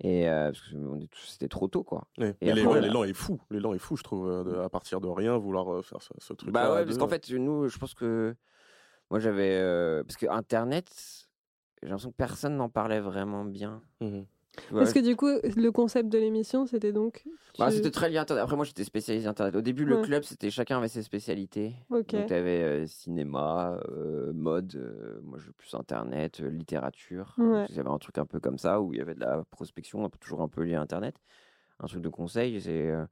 Et 0.00 0.28
euh, 0.28 0.50
parce 0.50 0.60
que 0.72 0.76
c'était 1.28 1.46
trop 1.46 1.68
tôt, 1.68 1.84
quoi. 1.84 2.08
Ouais. 2.18 2.34
Et 2.40 2.52
l'élan, 2.52 3.04
est 3.04 3.12
fou. 3.12 3.40
L'élan 3.48 3.74
est 3.74 3.78
fou, 3.78 3.96
je 3.96 4.02
trouve, 4.02 4.28
euh, 4.28 4.42
de- 4.42 4.56
à 4.56 4.68
partir 4.68 5.00
de 5.00 5.06
rien, 5.06 5.38
vouloir 5.38 5.72
euh, 5.72 5.82
faire 5.82 6.02
ce, 6.02 6.08
ce 6.18 6.32
truc. 6.32 6.50
Bah 6.50 6.74
ouais, 6.74 6.84
parce 6.84 6.98
qu'en 6.98 7.06
fait, 7.06 7.30
nous, 7.30 7.68
je 7.68 7.78
pense 7.78 7.94
que 7.94 8.34
moi 9.08 9.20
j'avais, 9.20 9.52
euh, 9.54 10.02
parce 10.02 10.16
que 10.16 10.26
Internet, 10.26 11.23
j'ai 11.84 11.90
l'impression 11.90 12.10
que 12.10 12.16
personne 12.16 12.56
n'en 12.56 12.68
parlait 12.68 13.00
vraiment 13.00 13.44
bien. 13.44 13.82
Mhm. 14.00 14.24
Parce 14.70 14.92
que 14.92 15.00
du 15.00 15.16
coup, 15.16 15.26
le 15.56 15.70
concept 15.70 16.08
de 16.10 16.16
l'émission, 16.18 16.64
c'était 16.64 16.92
donc. 16.92 17.24
Bah, 17.58 17.70
tu- 17.70 17.76
c'était 17.78 17.90
très 17.90 18.08
lié 18.08 18.18
à 18.18 18.22
Internet. 18.22 18.44
Après, 18.44 18.54
moi, 18.54 18.64
j'étais 18.64 18.84
spécialisé 18.84 19.26
Internet. 19.26 19.56
Au 19.56 19.60
début, 19.60 19.84
le 19.84 19.96
Ouais. 19.96 20.02
club, 20.02 20.22
c'était 20.22 20.48
chacun 20.48 20.78
avait 20.78 20.86
ses 20.86 21.02
spécialités. 21.02 21.74
Ok. 21.90 22.12
Donc, 22.14 22.26
tu 22.26 22.32
avais 22.34 22.86
cinéma, 22.86 23.80
euh, 23.90 24.32
mode, 24.32 24.74
euh, 24.76 25.20
moi, 25.24 25.38
je 25.40 25.50
plus 25.50 25.74
Internet, 25.74 26.40
euh, 26.40 26.48
littérature. 26.50 27.34
Ouais. 27.38 27.66
J'avais 27.70 27.88
un 27.90 27.98
truc 27.98 28.16
un 28.18 28.26
peu 28.26 28.38
comme 28.38 28.58
ça 28.58 28.80
où 28.80 28.92
il 28.94 28.98
y 28.98 29.02
avait 29.02 29.14
de 29.16 29.20
la 29.20 29.42
prospection, 29.50 30.04
un 30.04 30.08
peu- 30.08 30.18
toujours 30.18 30.40
un 30.40 30.48
peu 30.48 30.62
lié 30.62 30.76
à 30.76 30.80
Internet. 30.80 31.16
Un 31.80 31.86
truc 31.88 32.00
de 32.02 32.08
conseil. 32.08 32.60
C'est, 32.60 32.90
euh, 32.90 33.04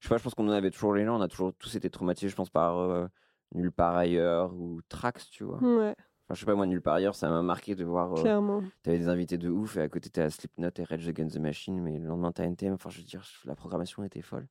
je 0.00 0.08
sais 0.08 0.12
pas, 0.14 0.18
je 0.18 0.24
pense 0.24 0.34
qu'on 0.34 0.48
en 0.48 0.52
avait 0.52 0.72
toujours 0.72 0.94
les 0.94 1.04
gens. 1.04 1.16
On 1.16 1.22
a 1.22 1.28
toujours 1.28 1.52
tous 1.54 1.76
été 1.76 1.90
traumatisés, 1.90 2.28
je 2.28 2.34
pense, 2.36 2.50
par 2.50 2.78
euh, 2.78 3.06
Nulle 3.54 3.70
part 3.70 3.94
ailleurs 3.96 4.52
ou 4.54 4.80
Trax, 4.88 5.28
tu 5.30 5.44
vois. 5.44 5.58
Ouais, 5.62 5.94
Enfin, 6.32 6.36
je 6.36 6.40
sais 6.40 6.46
pas, 6.46 6.54
moi, 6.54 6.66
Nulle 6.66 6.80
part 6.80 6.94
ailleurs, 6.94 7.14
ça 7.14 7.28
m'a 7.28 7.42
marqué 7.42 7.74
de 7.74 7.84
voir. 7.84 8.14
euh, 8.14 8.22
clairement. 8.22 8.62
T'avais 8.82 8.98
des 8.98 9.08
invités 9.08 9.36
de 9.36 9.50
ouf 9.50 9.76
et 9.76 9.82
à 9.82 9.88
côté 9.90 10.08
t'as 10.08 10.30
Slipknot 10.30 10.70
et 10.78 10.84
Rage 10.84 11.06
Against 11.06 11.34
the 11.36 11.40
Machine, 11.40 11.78
mais 11.82 11.98
le 11.98 12.06
lendemain 12.06 12.32
t'as 12.32 12.44
NTM. 12.44 12.72
Enfin, 12.72 12.88
je 12.88 12.98
veux 12.98 13.04
dire, 13.04 13.22
la 13.44 13.54
programmation 13.54 14.02
était 14.02 14.22
folle. 14.22 14.46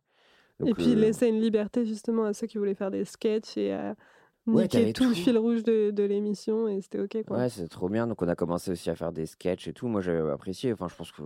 Et 0.63 0.75
puis, 0.75 0.91
euh, 0.91 0.95
laisser 0.95 1.25
une 1.27 1.39
liberté 1.41 1.83
justement 1.85 2.25
à 2.25 2.33
ceux 2.33 2.45
qui 2.45 2.59
voulaient 2.59 2.75
faire 2.75 2.91
des 2.91 3.03
sketchs 3.03 3.57
et 3.57 3.71
à 3.73 3.95
Ouais, 4.45 4.63
niquer 4.63 4.77
t'avais 4.79 4.93
tout, 4.93 5.03
le 5.05 5.09
tout. 5.09 5.15
fil 5.15 5.37
rouge 5.39 5.63
de, 5.63 5.89
de 5.91 6.03
l'émission 6.03 6.67
et 6.67 6.81
c'était 6.81 6.99
ok 6.99 7.25
quoi. 7.25 7.37
Ouais, 7.37 7.49
c'est 7.49 7.67
trop 7.67 7.89
bien. 7.89 8.05
Donc, 8.05 8.21
on 8.21 8.27
a 8.27 8.35
commencé 8.35 8.69
aussi 8.69 8.89
à 8.91 8.95
faire 8.95 9.11
des 9.11 9.25
sketchs 9.25 9.67
et 9.67 9.73
tout. 9.73 9.87
Moi, 9.87 10.01
j'avais 10.01 10.29
apprécié. 10.31 10.73
Enfin, 10.73 10.87
je 10.87 10.95
pense 10.95 11.11
que. 11.11 11.23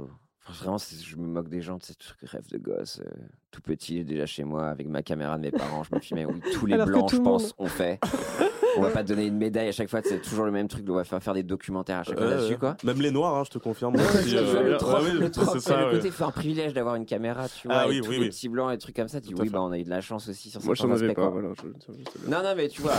vraiment, 0.48 0.78
je 0.78 1.16
me 1.18 1.26
moque 1.28 1.50
des 1.50 1.62
gens, 1.62 1.80
tu 1.80 1.88
sais, 1.88 1.96
truc 1.96 2.18
rêve 2.30 2.48
de 2.50 2.58
gosse, 2.58 3.02
euh, 3.06 3.10
tout 3.52 3.62
petit, 3.62 4.04
déjà 4.06 4.26
chez 4.26 4.44
moi, 4.46 4.68
avec 4.68 4.88
ma 4.88 5.02
caméra 5.04 5.38
de 5.38 5.42
mes 5.44 5.52
parents. 5.52 5.84
Je 5.84 5.94
me 5.96 6.00
filmais, 6.00 6.26
oui, 6.26 6.40
tous 6.54 6.66
les 6.66 6.76
Alors 6.76 6.88
blancs, 6.88 7.10
tout 7.10 7.16
je 7.18 7.22
pense, 7.22 7.54
ont 7.58 7.66
fait. 7.68 8.00
on 8.78 8.82
va 8.82 8.90
pas 8.90 9.04
te 9.04 9.10
donner 9.10 9.26
une 9.28 9.38
médaille 9.38 9.68
à 9.68 9.72
chaque 9.72 9.90
fois, 9.90 10.02
c'est 10.04 10.22
toujours 10.22 10.46
le 10.46 10.52
même 10.52 10.68
truc. 10.68 10.86
On 10.90 10.94
va 10.96 11.04
faire 11.04 11.22
faire 11.22 11.34
des 11.34 11.44
documentaires 11.44 12.00
à 12.00 12.04
chaque 12.04 12.18
fois 12.18 12.28
là-dessus, 12.28 12.58
quoi. 12.58 12.78
Même 12.84 13.02
les 13.02 13.12
noirs, 13.12 13.36
hein, 13.36 13.44
je 13.46 13.52
te 13.52 13.58
confirme. 13.58 13.96
Euh, 13.96 14.00
le 14.00 14.72
ouais, 14.72 14.78
troc, 14.78 15.04
ouais, 15.04 15.14
le 15.14 15.32
troc, 15.32 15.60
c'est 15.62 15.76
le 15.78 15.86
ouais. 15.86 15.92
côté, 15.98 16.12
c'est 16.12 16.24
un 16.24 16.32
privilège 16.32 16.74
d'avoir 16.74 16.96
une 16.96 17.06
caméra, 17.06 17.48
tu 17.50 17.68
vois, 17.68 17.78
Ah 17.78 17.86
et 17.86 17.90
oui, 17.90 18.02
oui, 18.08 18.16
les 18.16 18.22
oui. 18.24 18.30
petits 18.30 18.50
blancs 18.50 18.74
et 18.74 18.78
trucs 18.78 18.96
comme 18.96 19.08
ça. 19.08 19.22
Tu 19.22 19.28
dis 19.30 19.34
oui, 19.40 19.50
bah 19.50 19.62
on 19.62 19.72
a 19.72 19.78
eu 19.80 19.84
de 19.84 19.90
la 19.90 20.02
chance 20.02 20.28
aussi 20.30 20.50
sur 20.50 20.64
Moi, 20.64 20.76
certains 20.76 20.90
j'en 20.90 20.96
avais 20.96 21.06
aspects, 21.08 21.16
pas. 21.16 21.22
quoi. 21.30 21.32
Voilà, 21.32 21.50
je- 21.56 21.68
je- 21.94 21.94
je- 21.94 22.24
je- 22.26 22.30
Non, 22.30 22.44
non, 22.44 22.54
mais 22.56 22.68
tu 22.68 22.82
vois. 22.82 22.94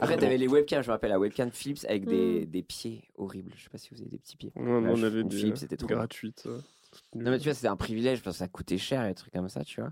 Après, 0.00 0.16
t'avais 0.16 0.36
les 0.38 0.48
webcams, 0.48 0.82
je 0.82 0.88
me 0.88 0.92
rappelle 0.92 1.10
la 1.10 1.18
webcam 1.18 1.50
Philips 1.50 1.84
avec 1.88 2.06
des, 2.06 2.42
Mm. 2.42 2.50
des 2.50 2.62
pieds 2.62 3.04
horribles. 3.16 3.52
Je 3.56 3.64
sais 3.64 3.70
pas 3.70 3.78
si 3.78 3.88
vous 3.92 4.00
avez 4.00 4.10
des 4.10 4.18
petits 4.18 4.36
pieds. 4.36 4.52
Non, 4.56 4.82
on 4.86 5.02
avait 5.02 5.24
des 5.24 5.36
Philips, 5.36 5.56
c'était 5.58 5.76
trop 5.76 5.88
gratuites. 5.88 6.44
euh, 6.46 6.58
Non, 7.14 7.30
mais 7.30 7.38
tu 7.38 7.44
vois, 7.44 7.54
c'était 7.54 7.68
un 7.68 7.76
privilège 7.76 8.22
parce 8.22 8.36
que 8.36 8.38
ça 8.38 8.48
coûtait 8.48 8.78
cher 8.78 9.04
et 9.04 9.08
des 9.08 9.14
trucs 9.14 9.32
comme 9.32 9.48
ça, 9.48 9.62
tu 9.64 9.80
vois. 9.80 9.90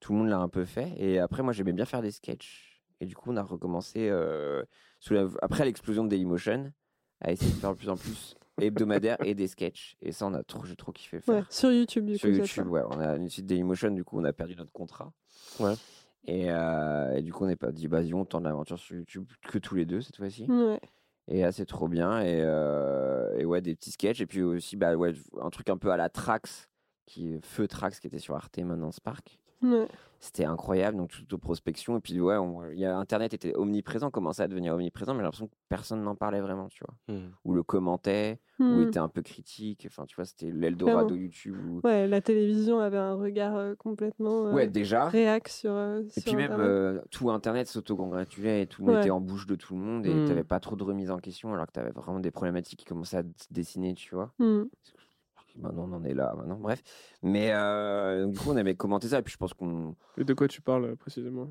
Tout 0.00 0.12
le 0.12 0.18
monde 0.20 0.28
l'a 0.28 0.38
un 0.38 0.48
peu 0.48 0.64
fait. 0.64 0.92
Et 0.96 1.18
après, 1.18 1.42
moi, 1.42 1.52
j'aimais 1.52 1.72
bien 1.72 1.84
faire 1.84 2.02
des 2.02 2.10
sketchs. 2.12 2.77
Et 3.00 3.06
du 3.06 3.14
coup, 3.14 3.30
on 3.32 3.36
a 3.36 3.42
recommencé 3.42 4.08
euh, 4.08 4.62
sous 5.00 5.14
la- 5.14 5.28
après 5.42 5.64
l'explosion 5.64 6.04
de 6.04 6.08
Dailymotion 6.08 6.72
à 7.20 7.32
essayer 7.32 7.50
de 7.52 7.56
faire 7.58 7.72
de 7.72 7.76
plus 7.78 7.88
en 7.88 7.96
plus 7.96 8.36
hebdomadaire 8.60 9.16
et 9.24 9.34
des 9.34 9.46
sketchs. 9.46 9.96
Et 10.02 10.10
ça, 10.12 10.26
on 10.26 10.34
a 10.34 10.42
trop, 10.42 10.64
j'ai 10.64 10.74
trop 10.76 10.90
kiffé 10.92 11.16
le 11.18 11.22
faire. 11.22 11.34
Ouais, 11.36 11.42
sur 11.50 11.70
YouTube, 11.72 12.06
du 12.06 12.18
Sur 12.18 12.28
coup. 12.28 12.34
c'est 12.34 12.40
YouTube, 12.40 12.64
ça. 12.64 12.68
ouais. 12.70 12.82
On 12.90 12.98
a 13.00 13.16
une 13.16 13.28
suite 13.28 13.46
Dailymotion, 13.46 13.90
du 13.90 14.04
coup, 14.04 14.18
on 14.20 14.24
a 14.24 14.32
perdu 14.32 14.56
notre 14.56 14.72
contrat. 14.72 15.12
Ouais. 15.60 15.74
Et, 16.24 16.50
euh, 16.50 17.14
et 17.16 17.22
du 17.22 17.32
coup, 17.32 17.44
on 17.44 17.46
n'est 17.46 17.56
pas 17.56 17.70
dit, 17.72 17.86
vas-y, 17.86 18.12
on 18.14 18.24
tente 18.24 18.42
l'aventure 18.44 18.78
sur 18.78 18.96
YouTube 18.96 19.26
que 19.48 19.58
tous 19.58 19.76
les 19.76 19.86
deux 19.86 20.00
cette 20.00 20.16
fois-ci. 20.16 20.44
Ouais. 20.48 20.80
Et 21.28 21.42
là, 21.42 21.52
c'est 21.52 21.66
trop 21.66 21.88
bien. 21.88 22.20
Et, 22.20 22.40
euh, 22.42 23.36
et 23.38 23.44
ouais, 23.44 23.60
des 23.60 23.74
petits 23.76 23.92
sketchs. 23.92 24.20
Et 24.20 24.26
puis 24.26 24.42
aussi, 24.42 24.76
bah, 24.76 24.94
ouais, 24.96 25.12
un 25.40 25.50
truc 25.50 25.68
un 25.70 25.76
peu 25.76 25.90
à 25.92 25.96
la 25.96 26.08
Trax, 26.08 26.68
qui 27.06 27.34
est 27.34 27.44
Feu 27.44 27.68
Trax, 27.68 28.00
qui 28.00 28.06
était 28.08 28.18
sur 28.18 28.34
Arte 28.34 28.58
maintenant 28.58 28.90
Spark. 28.90 29.38
Ouais. 29.62 29.88
C'était 30.20 30.44
incroyable, 30.44 30.96
donc 30.96 31.10
toute 31.12 31.36
prospection. 31.40 31.96
Et 31.96 32.00
puis, 32.00 32.20
ouais, 32.20 32.36
on- 32.36 32.68
il 32.72 32.78
y 32.80 32.84
a, 32.84 32.96
Internet 32.98 33.34
était 33.34 33.54
omniprésent, 33.54 34.10
commençait 34.10 34.42
à 34.42 34.48
devenir 34.48 34.74
omniprésent, 34.74 35.12
mais 35.14 35.18
j'ai 35.20 35.22
l'impression 35.24 35.46
que 35.46 35.54
personne 35.68 36.02
n'en 36.02 36.16
parlait 36.16 36.40
vraiment, 36.40 36.66
tu 36.66 36.82
vois. 36.84 37.14
Mhm. 37.16 37.30
Ou 37.44 37.54
le 37.54 37.62
commentait, 37.62 38.40
ou 38.58 38.64
Hmm. 38.64 38.80
était 38.88 38.98
un 38.98 39.06
peu 39.06 39.22
critique. 39.22 39.84
Enfin, 39.88 40.06
tu 40.06 40.16
vois, 40.16 40.24
c'était 40.24 40.50
l'Eldorado. 40.50 41.14
YouTube. 41.14 41.56
Où... 41.64 41.80
Ouais, 41.86 42.08
la 42.08 42.20
télévision 42.20 42.80
avait 42.80 42.96
un 42.98 43.14
regard 43.14 43.54
euh, 43.54 43.76
complètement 43.76 44.46
euh, 44.48 44.52
Ouais, 44.54 44.66
déjà. 44.66 45.08
réac 45.08 45.46
sur. 45.46 45.70
euh, 45.70 46.02
Et 46.16 46.20
sur 46.20 46.24
puis 46.24 46.34
même, 46.34 46.50
Internet. 46.50 46.66
euh, 46.68 47.00
tout 47.12 47.30
Internet 47.30 47.68
s'auto-congratulait 47.68 48.62
et 48.62 48.66
tout 48.66 48.82
le 48.82 48.86
monde 48.86 48.96
Ouais. 48.96 49.02
était 49.02 49.10
en 49.10 49.20
bouche 49.20 49.46
de 49.46 49.54
tout 49.54 49.74
le 49.74 49.80
monde 49.80 50.04
et 50.04 50.12
Mm. 50.14 50.24
t'avais 50.24 50.42
pas 50.42 50.58
trop 50.58 50.74
de 50.74 50.82
remise 50.82 51.12
en 51.12 51.18
question 51.18 51.54
alors 51.54 51.66
que 51.68 51.72
t'avais 51.72 51.92
vraiment 51.92 52.18
des 52.18 52.32
problématiques 52.32 52.80
qui 52.80 52.86
commençaient 52.86 53.18
à 53.18 53.22
se 53.22 53.46
dessiner, 53.52 53.94
tu 53.94 54.16
vois. 54.16 54.32
Maintenant, 55.60 55.88
on 55.90 55.96
en 55.96 56.04
est 56.04 56.14
là, 56.14 56.34
maintenant, 56.36 56.58
bref. 56.58 56.82
Mais 57.22 57.50
euh, 57.52 58.24
donc, 58.24 58.32
du 58.32 58.38
coup, 58.38 58.50
on 58.50 58.56
avait 58.56 58.74
commenté 58.76 59.08
ça 59.08 59.18
et 59.18 59.22
puis 59.22 59.32
je 59.32 59.38
pense 59.38 59.54
qu'on. 59.54 59.94
Et 60.16 60.24
de 60.24 60.34
quoi 60.34 60.48
tu 60.48 60.60
parles 60.62 60.84
euh, 60.84 60.96
précisément? 60.96 61.48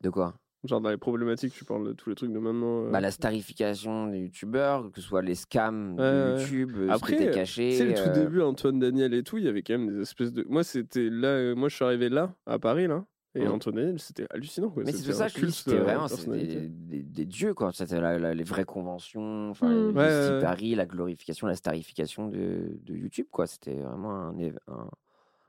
De 0.00 0.10
quoi? 0.10 0.34
Genre 0.64 0.80
dans 0.80 0.90
les 0.90 0.96
problématiques, 0.96 1.52
tu 1.52 1.64
parles 1.64 1.86
de 1.86 1.92
tous 1.92 2.08
les 2.10 2.16
trucs 2.16 2.32
de 2.32 2.38
maintenant. 2.38 2.86
euh, 2.86 2.90
bah, 2.90 3.00
La 3.00 3.12
starification 3.12 4.08
des 4.08 4.18
youtubeurs, 4.18 4.90
que 4.90 5.00
ce 5.00 5.06
soit 5.06 5.22
les 5.22 5.36
scams 5.36 5.92
Ouais, 5.98 6.02
de. 6.02 6.38
YouTube, 6.40 6.72
ce 6.74 6.90
Après, 6.90 7.16
qui 7.16 7.22
était 7.22 7.30
Tu 7.32 7.38
caché. 7.38 7.72
sais, 7.72 7.84
le 7.84 7.94
tout 7.94 8.10
début, 8.20 8.40
Antoine 8.42 8.78
Daniel 8.80 9.14
et 9.14 9.22
tout, 9.22 9.38
il 9.38 9.44
y 9.44 9.48
avait 9.48 9.62
quand 9.62 9.78
même 9.78 9.94
des 9.94 10.00
espèces 10.02 10.32
de. 10.32 10.44
Moi, 10.48 10.64
c'était 10.64 11.08
là. 11.10 11.54
Moi, 11.54 11.68
je 11.68 11.76
suis 11.76 11.84
arrivé 11.84 12.08
là, 12.08 12.34
à 12.46 12.58
Paris, 12.58 12.88
là. 12.88 13.04
Et. 13.42 13.48
Antoine 13.48 13.76
Daniel, 13.76 13.98
c'était 13.98 14.26
hallucinant. 14.30 14.70
Quoi. 14.70 14.82
Mais 14.84 14.92
c'est 14.92 15.12
ça 15.12 15.28
que 15.30 15.48
c'était 15.50 15.76
de 15.76 15.82
vraiment 15.82 16.06
des, 16.06 16.68
des- 16.68 17.02
des 17.02 17.24
dieux, 17.26 17.54
quoi. 17.54 17.72
C'était 17.72 18.00
la- 18.00 18.18
la- 18.18 18.34
les 18.34 18.44
vraies 18.44 18.64
conventions, 18.64 19.50
enfin, 19.50 19.68
Mm. 19.68 19.88
les 19.88 19.94
Ouais, 19.94 20.04
ouais, 20.04 20.30
ouais. 20.34 20.40
Paris, 20.40 20.74
la 20.74 20.86
glorification, 20.86 21.46
la 21.46 21.54
starification 21.56 22.28
de, 22.28 22.78
de 22.82 22.94
YouTube, 22.94 23.26
quoi. 23.30 23.46
C'était 23.46 23.74
vraiment 23.76 24.10
un, 24.12 24.38
un, 24.68 24.90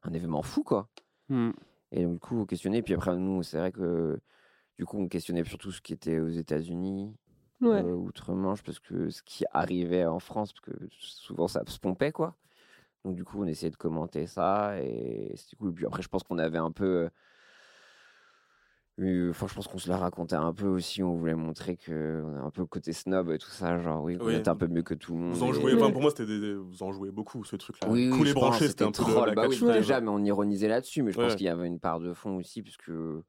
un 0.04 0.14
événement 0.14 0.42
fou, 0.42 0.64
quoi. 0.64 0.88
Mm. 1.30 1.52
Et 1.92 2.04
donc, 2.04 2.14
du 2.14 2.20
coup, 2.20 2.36
vous 2.36 2.46
questionnez. 2.46 2.82
Puis 2.82 2.94
après, 2.94 3.16
nous, 3.18 3.44
c'est 3.44 3.58
vrai 3.58 3.72
que 3.72 4.20
du 4.78 4.86
coup, 4.86 4.98
on 5.00 5.08
questionnait 5.08 5.44
surtout 5.44 5.72
ce 5.72 5.82
qui 5.82 5.92
était 5.94 6.20
aux 6.20 6.30
États-Unis, 6.30 7.14
Ouais. 7.62 7.84
euh, 7.84 7.94
outre-Manche, 7.94 8.64
parce 8.64 8.80
que 8.80 9.10
ce 9.10 9.22
qui 9.24 9.44
arrivait 9.52 10.06
en 10.06 10.20
France, 10.20 10.54
parce 10.54 10.62
que 10.62 10.86
souvent 10.92 11.50
ça 11.50 11.62
se 11.68 11.78
pompait, 11.80 12.12
quoi. 12.14 12.36
Donc, 13.04 13.16
du 13.16 13.24
coup, 13.26 13.42
on 13.44 13.48
essayait 13.48 13.72
de 13.72 13.76
commenter 13.78 14.26
ça. 14.28 14.82
Et 14.82 15.34
c'était 15.36 15.56
cool. 15.58 15.74
Puis 15.74 15.86
après, 15.86 16.02
je 16.02 16.08
pense 16.10 16.24
qu'on 16.24 16.38
avait 16.38 16.58
un 16.58 16.72
peu. 16.72 17.10
Enfin, 19.30 19.48
je 19.48 19.54
pense 19.54 19.68
qu'on 19.68 19.78
se 19.78 19.90
la 19.90 19.98
racontait 19.98 20.36
un 20.36 20.54
peu 20.54 20.68
aussi. 20.68 21.04
On 21.04 21.16
voulait 21.16 21.36
montrer 21.36 21.78
que 21.78 22.24
on 22.26 22.36
a 22.36 22.40
un 22.42 22.50
peu 22.50 22.62
le 22.62 22.68
côté 22.68 22.92
snob 22.92 23.32
et 23.32 23.38
tout 23.38 23.50
ça. 23.50 23.80
Genre, 23.80 24.04
oui, 24.04 24.18
on 24.20 24.30
était 24.30 24.50
un 24.50 24.56
peu 24.56 24.68
mieux 24.68 24.82
que 24.84 24.94
tout 24.94 25.14
le 25.14 25.20
monde. 25.20 25.36
Vous 25.36 25.44
en 25.44 25.54
jouez, 25.54 25.74
enfin, 25.74 25.92
pour 25.92 26.02
moi, 26.02 26.12
c'était 26.12 26.26
des, 26.26 26.56
vous 26.56 26.84
en 26.84 26.92
jouez 26.92 27.12
beaucoup, 27.12 27.44
ce 27.44 27.56
truc-là. 27.56 27.90
oui, 27.90 28.10
oui, 28.12 28.34
branché, 28.34 28.68
c'était 28.68 28.84
un 28.84 28.92
peu 28.92 29.04
de 29.04 29.10
troll. 29.10 29.30
la 29.30 29.36
Bah 29.36 29.48
oui, 29.48 29.58
déjà, 29.62 30.02
mais 30.02 30.10
on 30.10 30.24
ironisait 30.24 30.68
là-dessus. 30.68 31.04
Mais 31.04 31.12
je 31.12 31.18
pense 31.18 31.36
qu'il 31.36 31.46
y 31.46 31.50
avait 31.50 31.68
une 31.68 31.80
part 31.80 32.00
de 32.00 32.14
fond 32.14 32.36
aussi, 32.38 32.62
puisque 32.62 32.90
je 32.92 33.22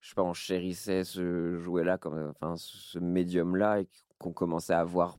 sais 0.00 0.14
pas, 0.14 0.22
on 0.22 0.34
chérissait 0.34 1.04
ce 1.04 1.56
jouet-là, 1.58 1.98
comme, 1.98 2.32
enfin, 2.40 2.54
ce 2.56 2.98
médium-là, 2.98 3.80
et 3.80 3.88
qu'on 4.18 4.32
commençait 4.32 4.74
à 4.74 4.84
voir 4.84 5.16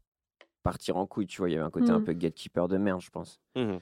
partir 0.63 0.97
en 0.97 1.07
couille. 1.07 1.27
Tu 1.27 1.39
vois, 1.39 1.49
il 1.49 1.53
y 1.53 1.55
avait 1.55 1.65
un 1.65 1.71
côté 1.71 1.91
un 1.91 1.99
Mhm. 1.99 2.05
peu 2.05 2.13
gatekeeper 2.13 2.67
de 2.67 2.77
merde, 2.77 3.01
je 3.01 3.09
pense. 3.09 3.41
Mhm. 3.55 3.79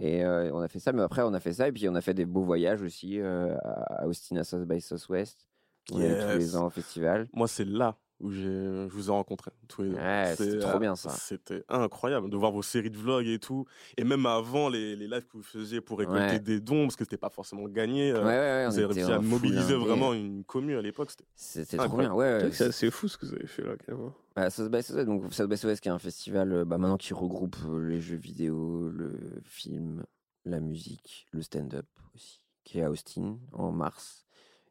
Et 0.00 0.24
euh, 0.24 0.50
on 0.52 0.60
a 0.60 0.68
fait 0.68 0.78
ça, 0.78 0.92
mais 0.92 1.02
après, 1.02 1.22
on 1.22 1.34
a 1.34 1.40
fait 1.40 1.54
ça, 1.54 1.68
et 1.68 1.72
puis 1.72 1.88
on 1.88 1.94
a 1.94 2.00
fait 2.00 2.14
des 2.14 2.26
beaux 2.26 2.44
voyages 2.44 2.82
aussi 2.82 3.20
euh, 3.20 3.56
à 3.62 4.06
Austin, 4.06 4.36
à 4.36 4.44
South 4.44 4.66
by 4.66 4.80
Southwest. 4.80 5.46
On 5.90 6.00
allait 6.00 6.32
tous 6.32 6.38
les 6.38 6.56
ans 6.56 6.66
au 6.66 6.70
festival. 6.70 7.28
Moi, 7.32 7.48
c'est 7.48 7.64
là 7.64 7.96
où 8.22 8.30
j'ai, 8.30 8.42
je 8.44 8.88
vous 8.92 9.08
ai 9.08 9.10
rencontrés 9.10 9.50
tous 9.68 9.82
les 9.82 9.90
deux. 9.90 9.96
Ouais, 9.96 10.34
C'est, 10.36 10.44
c'était 10.44 10.58
trop 10.60 10.76
euh, 10.76 10.78
bien, 10.78 10.96
ça. 10.96 11.10
C'était 11.10 11.64
incroyable 11.68 12.30
de 12.30 12.36
voir 12.36 12.52
vos 12.52 12.62
séries 12.62 12.90
de 12.90 12.96
vlogs 12.96 13.26
et 13.26 13.38
tout. 13.38 13.66
Et 13.98 14.04
même 14.04 14.24
avant 14.26 14.68
les, 14.68 14.96
les 14.96 15.08
lives 15.08 15.26
que 15.26 15.36
vous 15.36 15.42
faisiez 15.42 15.80
pour 15.80 15.98
récolter 15.98 16.22
Ouais. 16.22 16.38
des 16.38 16.60
dons, 16.60 16.84
parce 16.84 16.96
que 16.96 17.04
c'était 17.04 17.16
pas 17.16 17.30
forcément 17.30 17.64
gagné. 17.68 18.12
Ouais, 18.12 18.18
euh, 18.18 18.22
ouais, 18.22 18.28
ouais. 18.28 18.66
vous 18.68 18.74
on 18.74 18.84
avez 18.84 18.94
réussi 18.94 19.12
à 19.12 19.18
mobiliser 19.20 19.74
vraiment 19.74 20.14
une 20.14 20.44
commune 20.44 20.76
à 20.78 20.82
l'époque. 20.82 21.10
C'était 21.34 21.76
trop 21.76 21.96
bien, 21.96 22.12
ouais. 22.14 22.26
C'est 22.26 22.34
vrai 22.38 22.44
ouais. 22.44 22.50
que 22.50 22.56
C'est 22.56 22.64
assez 22.64 22.90
fou 22.90 23.08
ce 23.08 23.18
que 23.18 23.26
vous 23.26 23.34
avez 23.34 23.46
fait 23.46 23.62
là, 23.62 23.72
quand 23.86 23.96
même. 23.98 24.10
Bah, 24.34 24.48
South 24.48 24.70
by 24.70 24.82
Southwest, 24.82 25.06
donc 25.06 25.34
South 25.34 25.48
by 25.50 25.58
Southwest 25.58 25.82
qui 25.82 25.88
est 25.88 25.92
un 25.92 25.98
festival 25.98 26.52
euh, 26.52 26.64
bah, 26.64 26.78
maintenant 26.78 26.96
qui 26.96 27.12
regroupe 27.12 27.56
euh, 27.68 27.86
les 27.88 28.00
jeux 28.00 28.16
vidéo, 28.16 28.88
le 28.88 29.12
film, 29.44 30.04
la 30.46 30.58
musique, 30.60 31.26
le 31.32 31.42
stand-up 31.42 31.84
aussi, 32.14 32.40
qui 32.64 32.78
est 32.78 32.82
à 32.82 32.90
Austin 32.90 33.36
en 33.52 33.72
mars 33.72 34.24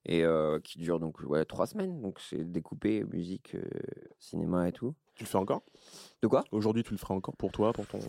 et 0.06 0.24
euh, 0.24 0.60
qui 0.60 0.80
dure 0.80 1.00
donc 1.00 1.20
ouais, 1.22 1.46
trois 1.46 1.68
semaines. 1.68 2.02
Donc 2.02 2.20
c'est 2.20 2.44
découpé 2.44 3.04
musique, 3.04 3.56
euh, 3.56 3.62
cinéma 4.20 4.68
et 4.68 4.72
tout. 4.72 4.96
Tu 5.16 5.24
le 5.24 5.30
fais 5.30 5.38
encore? 5.38 5.64
De 6.22 6.28
quoi? 6.28 6.44
Aujourd'hui, 6.52 6.84
tu 6.84 6.92
le 6.92 6.98
feras 6.98 7.14
encore 7.14 7.36
pour 7.36 7.52
toi, 7.52 7.74
pour 7.74 7.86
ton, 7.86 8.00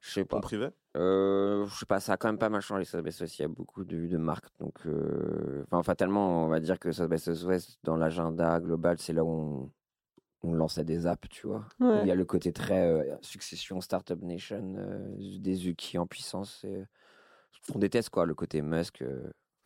Je 0.00 0.10
sais 0.10 0.24
ton 0.24 0.36
pas. 0.36 0.40
privé? 0.40 0.68
Euh, 0.96 1.66
je 1.66 1.78
sais 1.78 1.86
pas, 1.86 2.00
ça 2.00 2.14
a 2.14 2.16
quand 2.16 2.28
même 2.28 2.38
pas 2.38 2.50
mal 2.50 2.60
changé 2.60 2.82
by 2.82 3.12
Southwest. 3.12 3.38
Il 3.38 3.42
y 3.42 3.44
a 3.44 3.48
beaucoup 3.48 3.84
de, 3.84 4.06
de 4.06 4.16
marques. 4.18 4.50
Donc, 4.58 4.74
euh, 4.86 5.62
enfin, 5.66 5.82
fatalement, 5.82 6.44
on 6.44 6.48
va 6.48 6.60
dire 6.60 6.78
que 6.78 7.06
by 7.06 7.18
Southwest, 7.18 7.78
dans 7.84 7.96
l'agenda 7.96 8.60
global, 8.60 8.98
c'est 8.98 9.12
là 9.12 9.24
où 9.24 9.30
on, 9.30 9.70
on 10.42 10.52
lançait 10.52 10.84
des 10.84 11.06
apps, 11.06 11.28
tu 11.30 11.46
vois. 11.46 11.64
Ouais. 11.80 12.00
Il 12.02 12.08
y 12.08 12.10
a 12.10 12.14
le 12.14 12.24
côté 12.24 12.52
très 12.52 12.86
euh, 12.86 13.16
succession, 13.22 13.80
Startup 13.80 14.20
Nation, 14.20 14.74
euh, 14.76 15.38
des 15.38 15.68
Uki 15.68 15.96
en 15.96 16.06
puissance. 16.06 16.64
Et, 16.64 16.84
on 17.74 17.78
déteste, 17.78 18.10
quoi, 18.10 18.26
le 18.26 18.34
côté 18.34 18.60
Musk. 18.60 19.04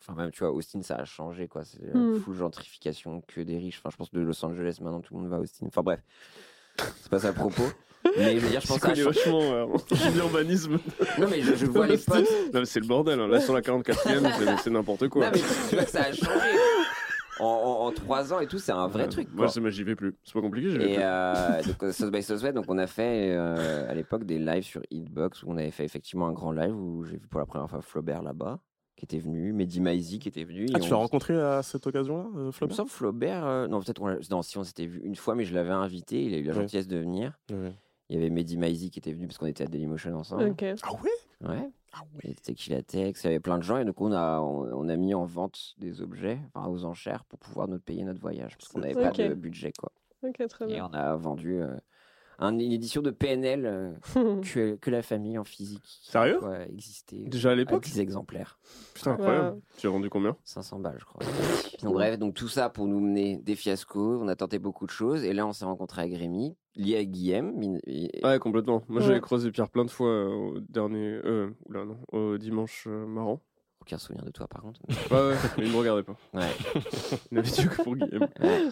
Enfin, 0.08 0.20
même, 0.22 0.30
tu 0.30 0.40
vois, 0.40 0.52
Austin, 0.52 0.82
ça 0.82 0.96
a 0.96 1.04
changé, 1.04 1.48
quoi. 1.48 1.64
C'est 1.64 1.82
euh, 1.94 2.16
Mm. 2.16 2.20
full 2.20 2.36
gentrification, 2.36 3.22
que 3.26 3.40
des 3.40 3.58
riches. 3.58 3.78
Enfin, 3.80 3.90
je 3.90 3.96
pense 3.96 4.10
de 4.12 4.20
Los 4.20 4.44
Angeles, 4.44 4.78
maintenant, 4.80 5.00
tout 5.00 5.14
le 5.14 5.20
monde 5.20 5.30
va 5.30 5.36
à 5.36 5.40
Austin. 5.40 5.66
Enfin, 5.66 5.82
bref. 5.82 6.00
C'est 7.00 7.10
pas 7.10 7.18
ça 7.18 7.28
le 7.28 7.34
propos. 7.34 7.62
Mais 8.18 8.34
je 8.38 8.44
veux 8.44 8.50
dire, 8.50 8.60
je 8.60 8.68
pense 8.68 8.80
changé. 8.80 9.02
vachement 9.02 9.40
euh, 9.42 9.66
l'urbanisme? 10.14 10.78
Non, 11.18 11.26
mais 11.28 11.40
je, 11.42 11.54
je 11.56 11.66
vois 11.66 11.86
les 11.88 11.98
potes. 11.98 12.24
Non, 12.54 12.60
mais 12.60 12.64
c'est 12.64 12.78
le 12.78 12.86
bordel. 12.86 13.18
hein. 13.18 13.26
Là, 13.26 13.40
sur 13.40 13.52
la 13.52 13.62
44e, 13.62 14.58
c'est- 14.62 14.70
n'importe 14.70 15.08
quoi. 15.08 15.26
Non, 15.26 15.32
mais 15.34 15.40
tu 15.68 15.74
vois 15.74 15.84
que 15.84 15.90
ça 15.90 16.02
a 16.02 16.12
changé. 16.12 16.30
En, 17.40 17.44
en, 17.44 17.86
en 17.86 17.92
trois 17.92 18.32
ans 18.32 18.38
et 18.40 18.46
tout, 18.46 18.58
c'est 18.58 18.72
un 18.72 18.86
vrai 18.86 19.02
Ouais. 19.04 19.08
truc. 19.08 19.28
Moi, 19.34 19.48
moi, 19.60 19.70
j'y 19.70 19.82
vais 19.82 19.94
plus. 19.96 20.14
C'est 20.24 20.32
pas 20.34 20.40
compliqué, 20.40 20.70
j'y 20.70 20.78
vais 20.78 20.92
Et 20.92 20.94
plus. 20.94 21.02
euh, 21.04 21.62
donc, 21.64 21.82
euh, 21.82 21.92
South 21.92 22.10
by 22.12 22.22
Southwest, 22.22 22.54
donc 22.54 22.64
on 22.68 22.78
a 22.78 22.86
fait 22.86 23.34
euh, 23.36 23.90
à 23.90 23.94
l'époque 23.94 24.24
des 24.24 24.38
lives 24.38 24.62
sur 24.64 24.80
Hitbox 24.90 25.42
où 25.42 25.50
on 25.50 25.56
avait 25.58 25.70
fait 25.72 25.84
effectivement 25.84 26.28
un 26.28 26.32
grand 26.32 26.52
live 26.52 26.74
où 26.74 27.04
j'ai 27.04 27.16
vu 27.18 27.26
pour 27.28 27.40
la 27.40 27.46
première 27.46 27.68
fois 27.68 27.82
Flaubert 27.82 28.22
là-bas 28.22 28.58
qui 28.96 29.04
était 29.04 29.18
venu, 29.18 29.52
Mehdi 29.52 29.80
Maizi 29.80 30.18
qui 30.18 30.28
était 30.28 30.44
venu. 30.44 30.66
Ah, 30.74 30.78
et 30.78 30.80
tu 30.80 30.88
on- 30.88 30.90
l'as 30.92 30.96
rencontré 31.02 31.38
à 31.40 31.62
cette 31.62 31.86
occasion-là, 31.86 32.24
euh, 32.24 32.40
Il 32.40 32.44
me 32.46 32.50
Flaubert 32.50 32.76
semble 32.76 32.88
Flaubert, 32.90 33.44
euh, 33.46 33.66
non 33.68 33.80
peut-être 33.80 33.98
qu'on 33.98 34.06
l'a- 34.08 34.18
non, 34.30 34.42
si 34.42 34.56
on 34.58 34.64
s'était 34.64 34.86
vu 34.86 35.00
une 35.04 35.16
fois, 35.16 35.34
mais 35.34 35.44
je 35.44 35.54
l'avais 35.54 35.70
invité, 35.70 36.24
il 36.24 36.34
a 36.34 36.38
eu 36.38 36.42
la 36.42 36.54
Ouais. 36.54 36.62
gentillesse 36.62 36.88
de 36.88 36.96
venir. 36.96 37.38
Ouais. 37.52 37.72
Il 38.08 38.16
y 38.16 38.18
avait 38.18 38.30
Mehdi 38.30 38.56
Maizi 38.56 38.90
qui 38.90 38.98
était 38.98 39.12
venu 39.12 39.26
parce 39.26 39.36
qu'on 39.38 39.46
était 39.46 39.64
à 39.64 39.66
Dailymotion 39.66 40.14
ensemble. 40.14 40.54
Ah 40.82 40.92
ouais? 41.02 41.48
Ouais. 41.48 41.70
Il 42.22 42.24
y 42.24 42.26
avait 42.28 42.34
Tequila 42.42 42.82
Tex, 42.82 43.24
il 43.24 43.26
y 43.26 43.30
avait 43.30 43.40
plein 43.40 43.58
de 43.58 43.62
gens 43.62 43.78
et 43.78 43.84
donc 43.84 44.00
on 44.00 44.12
a, 44.12 44.40
on, 44.40 44.68
on 44.72 44.88
a 44.88 44.96
mis 44.96 45.14
en 45.14 45.24
vente 45.24 45.74
des 45.78 46.02
objets, 46.02 46.38
enfin 46.54 46.68
aux 46.68 46.84
enchères 46.84 47.24
pour 47.24 47.38
pouvoir 47.38 47.68
nous 47.68 47.78
payer 47.78 48.04
notre 48.04 48.20
voyage 48.20 48.56
parce 48.58 48.68
qu'on 48.68 48.80
n'avait 48.80 48.94
pas 48.94 49.10
de 49.10 49.34
budget 49.34 49.72
quoi. 49.78 49.90
Ok, 50.22 50.46
très 50.48 50.64
Et 50.66 50.74
bien. 50.74 50.88
on 50.90 50.94
a 50.94 51.16
vendu 51.16 51.60
euh, 51.60 51.74
un- 52.38 52.58
une 52.58 52.72
édition 52.72 53.02
de 53.02 53.10
PNL 53.10 53.66
euh, 53.66 53.92
que, 54.42 54.76
que 54.76 54.90
la 54.90 55.02
famille 55.02 55.38
en 55.38 55.44
physique. 55.44 56.00
Sérieux 56.02 56.42
Ouais, 56.44 56.68
existait. 56.70 57.16
Déjà 57.16 57.50
à 57.50 57.52
à 57.52 57.54
l'époque 57.54 57.84
10 57.84 58.00
exemplaires, 58.00 58.58
Putain, 58.94 59.12
incroyable. 59.12 59.60
Tu 59.78 59.86
as 59.86 59.90
vendu 59.90 60.10
combien 60.10 60.36
500 60.44 60.78
balles 60.80 60.96
je 60.98 61.04
crois. 61.04 61.22
Donc 61.82 61.94
bref, 61.94 62.18
donc 62.18 62.34
tout 62.34 62.48
ça 62.48 62.68
pour 62.70 62.86
nous 62.86 63.00
mener 63.00 63.36
des 63.38 63.54
fiascos, 63.56 64.18
on 64.20 64.28
a 64.28 64.36
tenté 64.36 64.58
beaucoup 64.58 64.86
de 64.86 64.90
choses 64.90 65.24
et 65.24 65.32
là 65.32 65.46
on 65.46 65.52
s'est 65.52 65.64
rencontré 65.64 66.02
avec 66.02 66.16
Rémi, 66.18 66.56
lié 66.74 66.96
à 66.98 67.04
Guillaume. 67.04 67.54
Ouais, 68.22 68.38
complètement. 68.38 68.82
Moi, 68.88 69.00
Ouais. 69.00 69.06
j'avais 69.06 69.20
croisé 69.20 69.50
Pierre 69.50 69.68
plein 69.68 69.84
de 69.84 69.90
fois 69.90 70.08
euh, 70.08 70.26
au 70.28 70.60
dernier. 70.60 71.20
Euh, 71.24 71.50
oula, 71.66 71.84
non. 71.84 71.98
Au 72.12 72.36
dimanche 72.38 72.84
euh, 72.86 73.06
marrant. 73.06 73.40
Aucun 73.80 73.98
souvenir 73.98 74.24
de 74.24 74.30
toi 74.30 74.48
par 74.48 74.62
contre. 74.62 74.80
Ouais, 75.12 75.28
ouais, 75.28 75.36
mais 75.58 75.66
il 75.66 75.72
me 75.72 75.76
regardait 75.78 76.02
pas. 76.02 76.16
Ouais. 76.34 76.48
Il 77.30 77.36
n'avait 77.36 77.50
que 77.50 77.82
pour 77.82 77.94
Guillaume. 77.96 78.26
Ouais. 78.40 78.68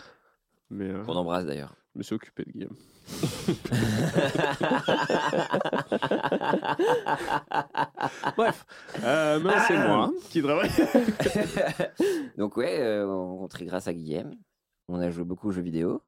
Mais 0.71 0.89
euh, 0.91 1.05
On 1.07 1.13
embrasse 1.15 1.45
d'ailleurs. 1.47 1.77
Je 1.95 1.99
me 1.99 2.03
suis 2.03 2.15
occupé 2.15 2.45
de 2.45 2.53
Guillaume. 2.53 2.77
Bref, 8.37 8.67
euh, 9.03 9.41
c'est 9.69 9.77
moi 9.87 10.11
qui 10.31 10.43
travaille. 10.43 10.71
Donc 12.39 12.57
ouais, 12.57 12.81
euh, 12.81 13.07
on 13.07 13.29
rencontré 13.37 13.65
grâce 13.67 13.89
à 13.89 13.95
Guillaume. 13.95 14.35
On 14.89 15.01
a 15.01 15.11
joué 15.11 15.25
beaucoup 15.25 15.49
aux 15.49 15.53
jeux 15.53 15.63
vidéo. 15.63 16.03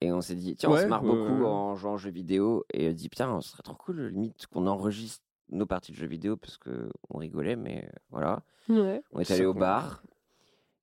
Et 0.00 0.12
on 0.12 0.20
s'est 0.20 0.34
dit, 0.34 0.56
tiens, 0.56 0.70
on 0.70 0.76
se 0.76 0.86
marre 0.86 1.02
beaucoup 1.02 1.44
en 1.44 1.74
jouant 1.76 1.94
aux 1.94 1.98
jeux 1.98 2.10
vidéo. 2.10 2.64
Et 2.72 2.88
on 2.88 2.92
dit, 2.92 3.08
putain, 3.08 3.40
ce 3.40 3.50
serait 3.50 3.62
trop 3.62 3.74
cool, 3.76 4.08
limite, 4.08 4.46
qu'on 4.48 4.66
enregistre 4.66 5.24
nos 5.50 5.66
parties 5.66 5.92
de 5.92 5.96
jeux 5.96 6.06
vidéo 6.06 6.36
parce 6.36 6.58
qu'on 6.58 7.18
rigolait, 7.18 7.56
mais 7.56 7.84
euh, 7.86 7.90
voilà. 8.10 8.42
Ouais. 8.68 9.02
On 9.12 9.20
est 9.20 9.30
allé 9.30 9.44
au 9.46 9.54
bar. 9.54 10.02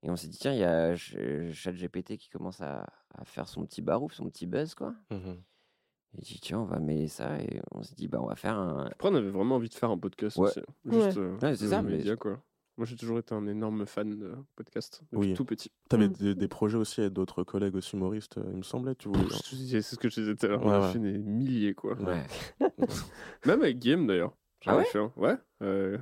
Et 0.04 0.10
on 0.10 0.16
s'est 0.16 0.28
dit, 0.28 0.38
tiens, 0.40 0.54
il 0.54 0.60
y 0.60 0.64
a 0.64 0.96
Ch- 0.98 1.52
ChatGPT 1.54 2.18
qui 2.18 2.30
commence 2.30 2.62
à, 2.62 2.88
à 3.18 3.26
faire 3.26 3.48
son 3.48 3.66
petit 3.66 3.82
barouf, 3.82 4.14
son 4.14 4.30
petit 4.30 4.46
buzz, 4.48 4.74
quoi. 4.76 4.94
Mhm. 5.12 5.38
Et 6.18 6.24
j'ai 6.26 6.34
dit, 6.36 6.40
tiens, 6.42 6.60
on 6.60 6.66
va 6.66 6.80
mêler 6.80 7.08
ça. 7.08 7.40
Et 7.42 7.62
on 7.72 7.84
s'est 7.84 7.96
dit, 7.96 8.08
bah, 8.08 8.20
on 8.22 8.28
va 8.28 8.36
faire 8.36 8.58
un. 8.58 8.86
Après, 8.88 9.10
on 9.10 9.16
avait 9.16 9.30
vraiment 9.30 9.56
envie 9.56 9.70
de 9.70 9.74
faire 9.74 9.90
un 9.92 9.98
podcast 9.98 10.38
Ouais. 10.38 10.50
aussi. 10.50 10.60
Juste, 10.86 11.18
euh, 11.18 11.38
Ouais, 11.42 11.56
c'est 11.56 11.68
ça, 11.70 11.82
mais- 11.82 11.98
média, 11.98 12.16
quoi. 12.16 12.42
Moi, 12.78 12.86
j'ai 12.86 12.96
toujours 12.96 13.20
été 13.20 13.36
un 13.36 13.46
énorme 13.48 13.86
fan 13.86 14.18
de 14.18 14.34
podcast 14.56 15.02
depuis 15.12 15.30
Oui. 15.30 15.34
tout 15.36 15.46
petit. 15.46 15.72
T'avais 15.90 16.08
Mm. 16.08 16.14
des, 16.14 16.36
des 16.36 16.48
projets 16.48 16.78
aussi 16.78 17.02
avec 17.02 17.14
d'autres 17.14 17.44
collègues 17.44 17.76
aussi 17.76 17.96
humoristes, 17.96 18.38
euh, 18.40 18.44
il 18.52 18.58
me 18.58 18.64
semblait. 18.64 18.96
Tu 18.96 19.08
voulais... 19.10 19.26
Disais, 19.52 19.82
C'est 19.82 19.96
ce 19.96 20.00
que 20.00 20.10
je 20.10 20.20
disais 20.22 20.36
tout 20.36 20.46
à 20.46 20.50
l'heure. 20.50 20.62
Ouais, 20.66 20.68
on 20.70 20.72
a 20.72 20.80
ouais. 20.88 20.92
fait 20.94 21.00
des 21.00 21.18
milliers, 21.18 21.74
quoi. 21.76 21.96
Ouais. 22.02 22.26
Même 23.46 23.62
avec 23.62 23.78
Guillaume, 23.80 24.08
d'ailleurs. 24.08 24.34
Ah 24.66 24.74
ai 24.74 24.78
ouais 24.78 24.86
fait 24.86 25.00
un. 25.00 25.12
Ouais. 25.18 25.36
euh, 25.62 25.98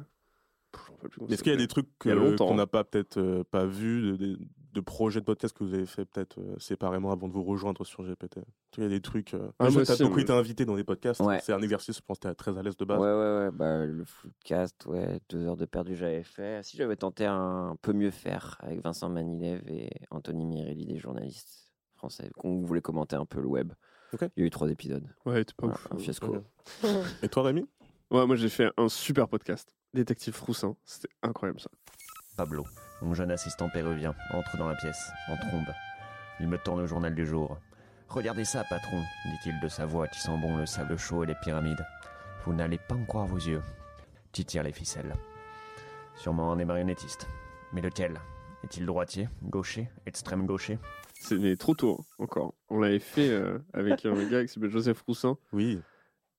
Est-ce 1.30 1.44
qu'il 1.44 1.52
y 1.52 1.56
a 1.56 1.58
des 1.58 1.68
trucs 1.68 1.88
qu'on 2.00 2.56
n'a 2.56 2.68
pas 2.68 2.84
peut-être 2.84 3.18
euh, 3.18 3.44
pas 3.44 3.66
vu, 3.66 4.18
de, 4.18 4.40
de- 4.74 4.82
projets 4.82 5.20
de 5.20 5.26
podcast 5.26 5.56
que 5.58 5.64
vous 5.64 5.74
avez 5.74 5.86
fait 5.86 6.06
peut-être 6.06 6.40
euh, 6.40 6.58
séparément 6.60 7.12
avant 7.12 7.28
de 7.28 7.34
vous 7.34 7.44
rejoindre 7.44 7.86
sur 7.86 8.04
GPT 8.04 8.40
Il 8.78 8.84
y 8.84 8.86
a 8.86 8.90
des 8.90 9.02
trucs. 9.02 9.34
Euh... 9.34 9.50
Ah, 9.60 9.70
moi 9.70 9.84
t'as 9.86 9.98
beaucoup 9.98 10.20
été 10.20 10.32
invité 10.34 10.66
dans 10.66 10.76
des 10.76 10.84
podcasts. 10.84 11.22
Ouais. 11.22 11.40
C'est 11.44 11.54
un 11.54 11.62
exercice, 11.62 11.98
je 11.98 12.02
pense 12.02 12.20
que 12.20 12.28
t'es 12.28 12.36
très 12.36 12.58
à 12.58 12.62
l'aise 12.62 12.78
de 12.78 12.86
base. 12.86 13.00
Ouais, 13.00 13.06
ouais, 13.08 13.46
ouais. 13.46 13.52
Bah, 13.52 13.86
le 13.86 14.04
footcast, 14.06 14.86
ouais, 14.86 15.20
deux 15.30 15.46
heures 15.46 15.58
de 15.58 15.66
perdu, 15.66 15.96
j'avais 15.96 16.24
fait. 16.24 16.64
Si 16.64 16.78
j'avais 16.78 16.96
tenté 16.96 17.26
un 17.26 17.76
peu 17.82 17.94
mieux 17.94 18.12
faire 18.12 18.58
avec 18.62 18.82
Vincent 18.84 19.10
Manilev 19.10 19.62
et 19.68 19.90
Anthony 20.12 20.46
Mirelli, 20.46 20.86
des 20.86 20.98
journalistes 21.00 21.72
français, 21.96 22.30
qu'on 22.38 22.62
voulait 22.62 22.82
commenter 22.82 23.16
un 23.16 23.26
peu 23.26 23.42
le 23.42 23.48
web. 23.48 23.74
Il 24.14 24.30
y 24.38 24.42
a 24.44 24.46
eu 24.46 24.50
trois 24.50 24.70
épisodes. 24.72 25.08
Ouais, 25.26 25.44
t'es 25.46 25.54
pas 25.56 25.68
Voilà, 25.68 25.76
ouf. 25.76 25.88
un 25.92 25.98
fiasco. 25.98 26.38
Et 27.22 27.30
toi, 27.30 27.44
Rémi? 27.44 27.68
Ouais, 28.10 28.26
moi, 28.26 28.36
j'ai 28.36 28.50
fait 28.50 28.72
un 28.78 28.90
super 28.90 29.28
podcast. 29.28 29.76
Détective 29.94 30.34
Froussin. 30.34 30.76
C'était 30.84 31.10
incroyable, 31.22 31.60
ça. 31.60 31.70
Pablo, 32.36 32.64
mon 33.02 33.14
jeune 33.14 33.32
assistant 33.32 33.70
péruvien, 33.70 34.14
entre 34.34 34.58
dans 34.58 34.68
la 34.68 34.76
pièce, 34.76 35.12
en 35.30 35.38
trombe. 35.38 35.74
Il 36.40 36.48
me 36.48 36.58
tourne 36.58 36.82
le 36.82 36.88
journal 36.88 37.16
du 37.16 37.26
jour. 37.26 37.58
Regardez 38.08 38.46
ça, 38.46 38.64
patron, 38.70 39.02
dit-il 39.26 39.60
de 39.60 39.68
sa 39.68 39.86
voix 39.86 40.08
qui 40.08 40.20
sent 40.20 40.38
bon 40.42 40.58
le 40.58 40.66
sable 40.66 40.98
chaud 40.98 41.24
et 41.24 41.28
les 41.28 41.36
pyramides. 41.44 41.86
Vous 42.46 42.54
n'allez 42.54 42.80
pas 42.80 42.96
en 42.96 43.06
croire 43.06 43.28
vos 43.28 43.38
yeux. 43.38 43.62
Qui 44.32 44.46
tire 44.46 44.64
les 44.64 44.72
ficelles 44.72 45.16
Sûrement 46.16 46.52
un 46.52 46.58
des 46.58 46.66
marionnettistes. 46.66 47.28
Mais 47.74 47.82
lequel? 47.82 48.20
Est-il 48.64 48.86
droitier, 48.86 49.30
gaucher, 49.44 49.90
extrême 50.06 50.46
gaucher? 50.46 50.80
C'est 51.14 51.38
mais 51.38 51.56
trop 51.56 51.76
tôt, 51.76 52.00
hein, 52.00 52.24
encore. 52.24 52.54
On 52.70 52.80
l'avait 52.80 53.00
fait 53.00 53.30
euh, 53.30 53.60
avec 53.74 54.06
un 54.06 54.30
gars 54.30 54.44
qui 54.44 54.52
s'appelle 54.52 54.70
Joseph 54.70 55.02
Roussin. 55.02 55.38
Oui. 55.54 55.80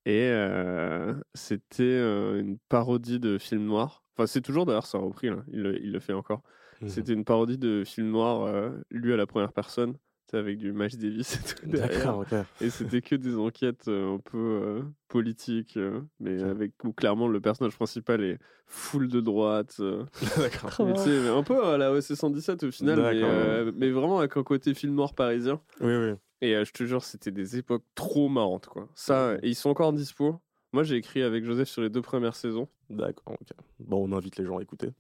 Et 0.07 0.29
euh, 0.29 1.15
c'était 1.35 1.83
euh, 1.83 2.41
une 2.41 2.59
parodie 2.69 3.21
de 3.21 3.39
film 3.39 3.65
noir. 3.65 4.00
Enfin, 4.17 4.27
c'est 4.27 4.41
toujours 4.41 4.67
d'ailleurs, 4.67 4.87
ça 4.87 4.99
a 4.99 5.01
repris, 5.01 5.29
là. 5.29 5.43
Il, 5.53 5.63
le- 5.63 5.83
il 5.83 5.93
le 5.93 6.01
fait 6.01 6.13
encore. 6.13 6.43
Mhm. 6.81 6.89
C'était 6.89 7.13
une 7.13 7.25
parodie 7.25 7.59
de 7.59 7.85
film 7.85 8.11
noir 8.11 8.43
euh, 8.43 8.71
lu 8.91 9.13
à 9.13 9.17
la 9.17 9.27
première 9.27 9.53
personne. 9.53 9.97
Avec 10.33 10.59
du 10.59 10.73
Miles 10.73 10.97
Davis 10.97 11.35
et 11.35 11.55
tout 11.57 11.67
derrière. 11.67 11.99
D'accord, 11.99 12.19
ok. 12.21 12.35
Et 12.61 12.71
c'était 12.71 13.01
que 13.03 13.17
des 13.17 13.35
enquêtes 13.37 13.89
euh, 13.89 14.15
un 14.15 14.19
peu 14.19 14.39
euh, 14.39 14.83
politiques, 15.09 15.77
euh, 15.77 16.03
mais 16.21 16.41
avec 16.41 16.73
où 16.85 16.93
clairement 16.93 17.27
le 17.27 17.41
personnage 17.41 17.75
principal 17.75 18.23
est 18.23 18.39
full 18.67 19.09
de 19.09 19.21
droite. 19.21 19.75
euh, 19.81 20.05
D'accord. 20.39 20.71
Un 20.89 21.43
peu 21.43 21.65
à 21.67 21.77
la 21.79 21.93
OC 21.93 22.03
117 22.15 22.63
au 22.63 22.71
final, 22.71 23.73
mais, 23.77 23.91
vraiment 23.91 24.21
avec 24.21 24.37
un 24.37 24.45
côté 24.45 24.73
film 24.73 24.95
noir 24.95 25.15
parisien. 25.15 25.61
Oui, 25.81 25.97
oui. 25.97 26.13
Et 26.43 26.55
euh, 26.55 26.65
je 26.65 26.71
te 26.73 26.85
jure, 26.85 27.03
c'était 27.03 27.33
des 27.33 27.57
époques 27.57 27.85
trop 27.97 28.29
marrantes, 28.29 28.67
quoi. 28.69 28.89
Ça, 28.95 29.35
et 29.43 29.49
ils 29.49 29.57
sont 29.57 29.71
encore 29.71 29.89
en 29.89 29.93
dispo. 29.93 30.41
Moi, 30.73 30.85
j'ai 30.85 30.97
écrit 30.97 31.23
avec 31.23 31.45
Joseph 31.45 31.69
sur 31.69 31.83
les 31.83 31.91
deux 31.91 32.03
premières 32.03 32.37
saisons. 32.37 32.69
D'accord, 32.91 33.35
ok. 33.41 33.49
Bon, 33.81 34.09
on 34.09 34.17
invite 34.17 34.37
les 34.37 34.45
gens 34.45 34.59
à 34.59 34.63
écouter. 34.63 34.91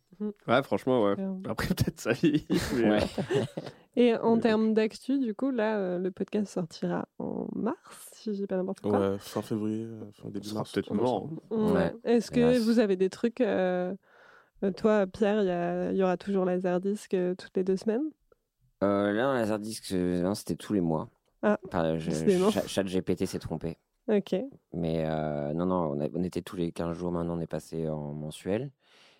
Ouais, 0.48 0.62
franchement, 0.64 1.04
ouais. 1.04 1.14
Clairement. 1.14 1.42
Après, 1.48 1.68
peut-être 1.68 2.00
ça 2.00 2.12
vieillit. 2.12 2.46
mais, 2.76 2.90
Ouais. 2.90 3.00
euh, 3.36 3.44
Et 3.96 4.16
en 4.16 4.34
Mais- 4.36 4.42
termes 4.42 4.74
d'actu, 4.74 5.18
du 5.18 5.34
coup, 5.34 5.50
là, 5.50 5.78
euh, 5.78 5.98
le 5.98 6.10
podcast 6.10 6.52
sortira 6.52 7.06
en 7.18 7.46
mars, 7.54 8.10
si 8.14 8.34
j'ai 8.34 8.46
pas 8.46 8.56
n'importe 8.56 8.80
quoi. 8.80 8.98
Ouais, 9.12 9.18
fin 9.18 9.42
février, 9.42 9.84
euh, 9.84 10.00
fin 10.20 10.28
début 10.28 10.52
mars. 10.52 10.72
peut-être 10.72 10.92
mort. 10.92 11.30
Ouais. 11.50 11.72
Ouais. 11.72 11.94
Est-ce 12.04 12.30
que 12.30 12.58
vous 12.58 12.78
avez 12.80 12.96
des 12.96 13.08
trucs 13.10 13.40
euh, 13.40 13.94
euh, 14.64 14.72
Toi, 14.72 15.06
Pierre, 15.06 15.42
il 15.92 15.96
y, 15.96 16.02
aura 16.02 16.16
toujours 16.16 16.44
Laserdisc 16.44 17.14
euh, 17.14 17.34
toutes 17.36 17.56
les 17.56 17.64
deux 17.64 17.76
semaines? 17.76 18.04
Euh, 18.82 19.12
là, 19.12 19.34
Laserdisc, 19.34 19.92
euh, 19.92 20.34
c'était 20.34 20.56
tous 20.56 20.72
les 20.72 20.80
mois. 20.80 21.08
Ah, 21.42 21.58
Enfin, 21.66 21.96
je- 21.98 22.10
décidément. 22.10 22.50
Chat- 22.50 22.66
ChatGPT 22.66 23.24
s'est 23.26 23.38
trompé. 23.38 23.78
Ok. 24.10 24.34
Mais 24.72 25.04
euh, 25.06 25.52
non, 25.54 25.66
non, 25.66 25.92
on, 25.92 26.00
a- 26.00 26.08
on 26.14 26.22
était 26.24 26.42
tous 26.42 26.56
les 26.56 26.72
15 26.72 26.96
jours, 26.98 27.12
maintenant 27.12 27.36
on 27.36 27.40
est 27.40 27.46
passé 27.46 27.88
en 27.88 28.12
mensuel. 28.12 28.70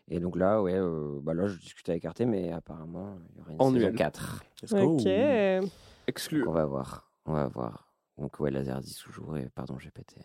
Et 0.08 0.18
donc 0.18 0.36
là, 0.36 0.60
ouais, 0.60 0.74
euh, 0.74 1.20
bah 1.22 1.34
là, 1.34 1.46
je 1.46 1.56
discutais 1.58 1.92
avec 1.92 2.04
Arte, 2.04 2.20
mais 2.22 2.50
apparemment, 2.50 3.16
il 3.32 3.38
y 3.38 3.40
aura 3.40 3.52
une 3.52 3.62
Annuel. 3.62 3.82
saison 3.92 3.96
4. 3.96 4.44
Let's 4.62 4.72
go. 4.74 4.96
Ok. 4.96 5.70
Exclu. 6.08 6.44
On 6.48 6.52
va 6.52 6.64
voir, 6.64 7.10
on 7.26 7.32
va 7.34 7.46
voir. 7.46 7.86
Donc 8.18 8.40
ouais, 8.40 8.50
Laserdisc 8.50 9.04
toujours, 9.04 9.36
et 9.36 9.48
pardon, 9.54 9.76
GPT. 9.76 10.16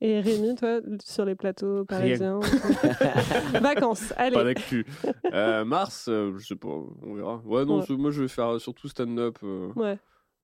Et 0.00 0.20
Rémi, 0.20 0.54
toi, 0.54 0.78
sur 1.04 1.24
les 1.24 1.34
plateaux 1.34 1.84
parisiens 1.84 2.38
Vacances, 3.60 4.12
allez. 4.16 4.34
Pas 4.36 4.44
d'actu. 4.44 4.86
Euh, 5.32 5.64
mars, 5.64 6.06
euh, 6.08 6.32
je 6.38 6.46
sais 6.46 6.54
pas, 6.54 6.68
on 6.68 7.14
verra. 7.14 7.42
Ouais, 7.44 7.64
non, 7.64 7.80
Ouais. 7.80 7.96
moi 7.96 8.12
je 8.12 8.22
vais 8.22 8.28
faire 8.28 8.60
surtout 8.60 8.86
stand-up. 8.88 9.38
euh, 9.42 9.72
Ouais. 9.74 9.98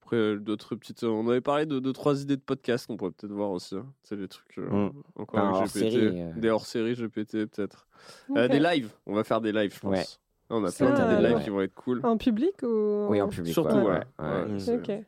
Après, 0.05 0.17
euh, 0.17 0.35
d'autres 0.39 0.75
petites. 0.75 1.03
On 1.03 1.27
avait 1.27 1.41
parlé 1.41 1.65
de, 1.65 1.79
de 1.79 1.91
trois 1.91 2.21
idées 2.21 2.35
de 2.37 2.41
podcast 2.41 2.85
qu'on 2.87 2.95
pourrait 2.95 3.11
peut-être 3.11 3.33
voir 3.33 3.49
aussi. 3.51 3.75
hein. 3.75 3.85
C'est 4.03 4.15
des 4.17 4.27
trucs 4.27 4.57
euh, 4.59 4.69
Mm. 4.89 4.91
encore 5.15 5.39
Un 5.39 5.49
avec 5.49 5.61
hors-série, 5.61 5.89
GPT. 5.91 6.15
euh. 6.19 6.31
Des 6.39 6.49
hors-séries 6.49 6.93
GPT, 6.95 7.31
peut-être. 7.47 7.87
Euh, 8.35 8.47
des 8.47 8.59
lives. 8.59 8.91
On 9.07 9.13
va 9.15 9.23
faire 9.23 9.41
des 9.41 9.51
lives, 9.51 9.73
je 9.73 9.79
pense. 9.79 9.91
Ouais. 9.91 10.05
Là, 10.51 10.55
on 10.57 10.63
a 10.63 10.71
plein 10.71 11.15
des- 11.17 11.27
lives 11.27 11.37
ouais. 11.37 11.43
qui 11.43 11.49
vont 11.49 11.61
être 11.61 11.73
cool. 11.73 12.01
En 12.03 12.17
public 12.17 12.53
ou 12.61 13.07
Oui, 13.09 13.19
en 13.19 13.29
public. 13.29 13.51
Surtout, 13.51 13.77
ouais, 13.77 13.83
ouais. 13.83 14.03
ouais, 14.19 14.25
ouais. 14.43 14.51
Ouais, 14.53 14.59
c'est- 14.59 14.75
Ok. 14.77 15.05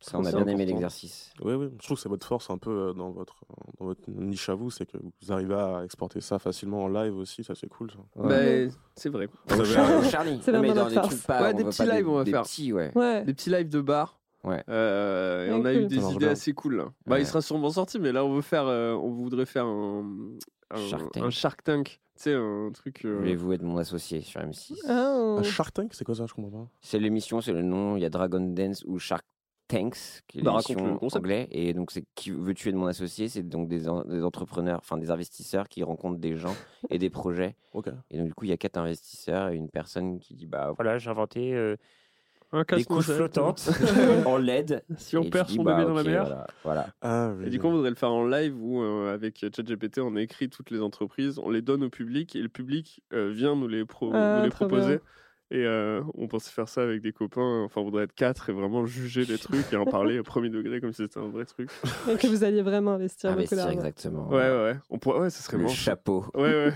Ça, 0.00 0.18
on 0.18 0.24
a 0.26 0.30
bien 0.32 0.46
aimé 0.48 0.66
l'exercice. 0.66 1.32
Oui, 1.40 1.54
oui. 1.54 1.70
Je 1.80 1.86
trouve 1.86 1.96
que 1.96 2.02
c'est 2.02 2.10
votre 2.10 2.26
force 2.26 2.50
un 2.50 2.58
peu 2.58 2.70
euh, 2.70 2.92
dans 2.92 3.10
votre, 3.12 3.36
dans 3.80 3.86
votre 3.86 4.02
niche 4.10 4.50
à 4.50 4.54
vous, 4.54 4.70
c'est 4.70 4.84
que 4.84 4.98
vous 4.98 5.32
arrivez 5.32 5.54
à 5.54 5.80
exporter 5.82 6.20
ça 6.20 6.38
facilement 6.38 6.84
en 6.84 6.88
live 6.88 7.16
aussi, 7.16 7.42
ça 7.42 7.54
c'est 7.54 7.68
cool. 7.68 7.90
Ça. 7.90 7.96
Ouais. 8.22 8.66
Bah, 8.66 8.74
c'est 8.96 9.08
vrai. 9.08 9.30
Vous 9.46 9.60
avez 9.60 10.10
Charlie. 10.10 10.40
C'est 10.42 10.52
mais 10.60 10.74
dans 10.74 10.88
des 10.88 10.94
force. 10.96 11.08
trucs 11.08 11.22
pas, 11.22 11.40
Ouais, 11.44 11.50
on 11.54 11.56
des 11.56 11.64
petits 11.64 11.86
lives, 11.86 12.06
on 12.10 12.16
va 12.16 12.24
des 12.24 12.32
faire. 12.32 12.42
petits, 12.42 12.70
ouais. 12.74 12.92
Ouais. 12.94 13.24
Des 13.24 13.32
petits 13.32 13.48
lives 13.48 13.70
de 13.70 13.80
bar. 13.80 14.20
Ouais. 14.44 14.62
Euh, 14.68 15.46
et 15.46 15.50
Ouais, 15.50 15.56
on 15.60 15.64
a 15.64 15.72
cool. 15.72 15.82
eu 15.82 15.86
des 15.86 15.96
idées 15.96 16.18
bien. 16.18 16.28
assez 16.30 16.52
cool. 16.52 16.76
Là. 16.76 16.84
Bah, 17.06 17.16
Ouais. 17.16 17.22
il 17.22 17.26
sera 17.26 17.40
sûrement 17.40 17.70
sorti, 17.70 17.98
mais 17.98 18.12
là, 18.12 18.24
on 18.24 18.32
veut 18.34 18.42
faire, 18.42 18.66
euh, 18.66 18.92
on 18.94 19.10
voudrait 19.10 19.46
faire 19.46 19.64
un, 19.66 20.04
un, 20.70 20.76
Shark 20.76 21.10
Tank. 21.12 21.24
un 21.24 21.30
Shark 21.30 21.62
Tank. 21.64 22.00
Tu 22.16 22.22
sais, 22.22 22.34
un 22.34 22.70
truc. 22.72 23.04
euh, 23.04 23.16
Voulez-vous 23.18 23.52
être 23.54 23.62
mon 23.62 23.76
associé 23.78 24.20
sur 24.20 24.40
M6 24.40 24.78
Ah, 24.88 25.36
Un 25.38 25.42
Shark 25.42 25.72
Tank, 25.74 25.94
c'est 25.94 26.04
quoi 26.04 26.14
ça? 26.14 26.26
Je 26.28 26.34
comprends 26.34 26.64
pas. 26.64 26.68
C'est 26.80 26.98
l'émission, 27.00 27.40
c'est 27.40 27.52
le 27.52 27.62
nom. 27.62 27.96
Il 27.96 28.02
y 28.02 28.04
a 28.04 28.10
Dragon 28.10 28.40
Dance 28.40 28.84
ou 28.86 28.98
Shark 29.00 29.24
Tanks, 29.66 30.22
qui 30.28 30.38
est 30.38 30.42
Bah, 30.42 30.52
l'émission 30.68 30.98
anglais. 31.16 31.48
Et 31.50 31.72
donc, 31.74 31.90
c'est 31.90 32.04
qui 32.14 32.30
veut 32.30 32.54
tuer 32.54 32.70
de 32.70 32.76
mon 32.76 32.86
associé 32.86 33.28
C'est 33.28 33.42
donc 33.42 33.66
des, 33.68 33.88
en- 33.88 34.04
des 34.04 34.22
entrepreneurs, 34.22 34.78
enfin 34.78 34.96
des 34.98 35.10
investisseurs 35.10 35.68
qui 35.68 35.82
rencontrent 35.82 36.20
des 36.20 36.36
gens 36.36 36.54
et 36.90 36.98
des 36.98 37.10
projets. 37.10 37.56
Ok. 37.72 37.88
Et 38.10 38.18
donc, 38.18 38.26
du 38.28 38.34
coup, 38.34 38.44
il 38.44 38.50
y 38.50 38.52
a 38.52 38.58
quatre 38.58 38.76
investisseurs 38.76 39.48
et 39.48 39.56
une 39.56 39.70
personne 39.70 40.20
qui 40.20 40.34
dit 40.34 40.46
Bah 40.46 40.70
voilà, 40.76 40.98
j'ai 40.98 41.10
inventé 41.10 41.54
euh, 41.54 41.76
un 42.54 42.76
des 42.76 42.84
couches 42.84 43.10
flottantes 43.10 43.68
en 44.26 44.36
LED. 44.38 44.82
Si 44.96 45.16
on 45.16 45.24
perd 45.28 45.48
son 45.48 45.62
bah, 45.62 45.74
bébé 45.76 45.88
dans 45.88 45.94
la 45.94 46.02
mer. 46.04 46.22
Voilà. 46.24 46.46
voilà. 46.64 46.86
Ah 47.02 47.32
oui. 47.36 47.46
Et 47.46 47.50
du 47.50 47.58
coup, 47.58 47.66
on 47.66 47.72
voudrait 47.72 47.90
le 47.90 47.96
faire 47.96 48.12
en 48.12 48.26
live 48.26 48.54
où, 48.60 48.82
euh, 48.82 49.12
avec 49.12 49.38
ChatGPT, 49.38 49.98
on 50.00 50.16
écrit 50.16 50.48
toutes 50.48 50.70
les 50.70 50.80
entreprises, 50.80 51.38
on 51.38 51.50
les 51.50 51.62
donne 51.62 51.82
au 51.84 51.90
public 51.90 52.34
et 52.36 52.40
le 52.40 52.48
public 52.48 53.02
euh, 53.12 53.30
vient 53.30 53.56
nous 53.56 53.68
les, 53.68 53.84
pro- 53.84 54.10
Ah, 54.14 54.36
nous 54.38 54.44
les 54.44 54.50
trop 54.50 54.66
proposer. 54.66 54.86
bien. 54.96 55.00
Et 55.50 55.64
euh, 55.66 56.00
on 56.14 56.26
pensait 56.26 56.50
faire 56.50 56.68
ça 56.68 56.82
avec 56.82 57.00
des 57.02 57.12
copains. 57.12 57.62
Enfin, 57.64 57.82
on 57.82 57.84
voudrait 57.84 58.04
être 58.04 58.14
quatre 58.14 58.48
et 58.48 58.52
vraiment 58.52 58.86
juger 58.86 59.24
les 59.24 59.36
trucs 59.38 59.72
et 59.72 59.76
en 59.76 59.84
parler 59.84 60.18
au 60.18 60.22
premier 60.22 60.48
degré 60.48 60.80
comme 60.80 60.92
si 60.92 61.02
c'était 61.02 61.20
un 61.20 61.28
vrai 61.28 61.44
truc. 61.44 61.70
et 62.10 62.16
que 62.16 62.26
vous 62.26 62.42
alliez 62.44 62.62
vraiment 62.62 62.92
investir, 62.94 63.28
beaucoup 63.30 63.40
Investir, 63.40 63.58
d'argent. 63.58 63.72
exactement. 63.78 64.28
Ouais, 64.28 64.36
ouais, 64.50 64.62
ouais. 64.64 64.76
On 64.90 64.98
pourrait... 64.98 65.20
ouais, 65.20 65.30
ça 65.30 65.42
serait 65.42 65.58
Le 65.58 65.64
marrant. 65.64 65.74
chapeau 65.74 66.24
Ouais, 66.34 66.42
ouais. 66.42 66.72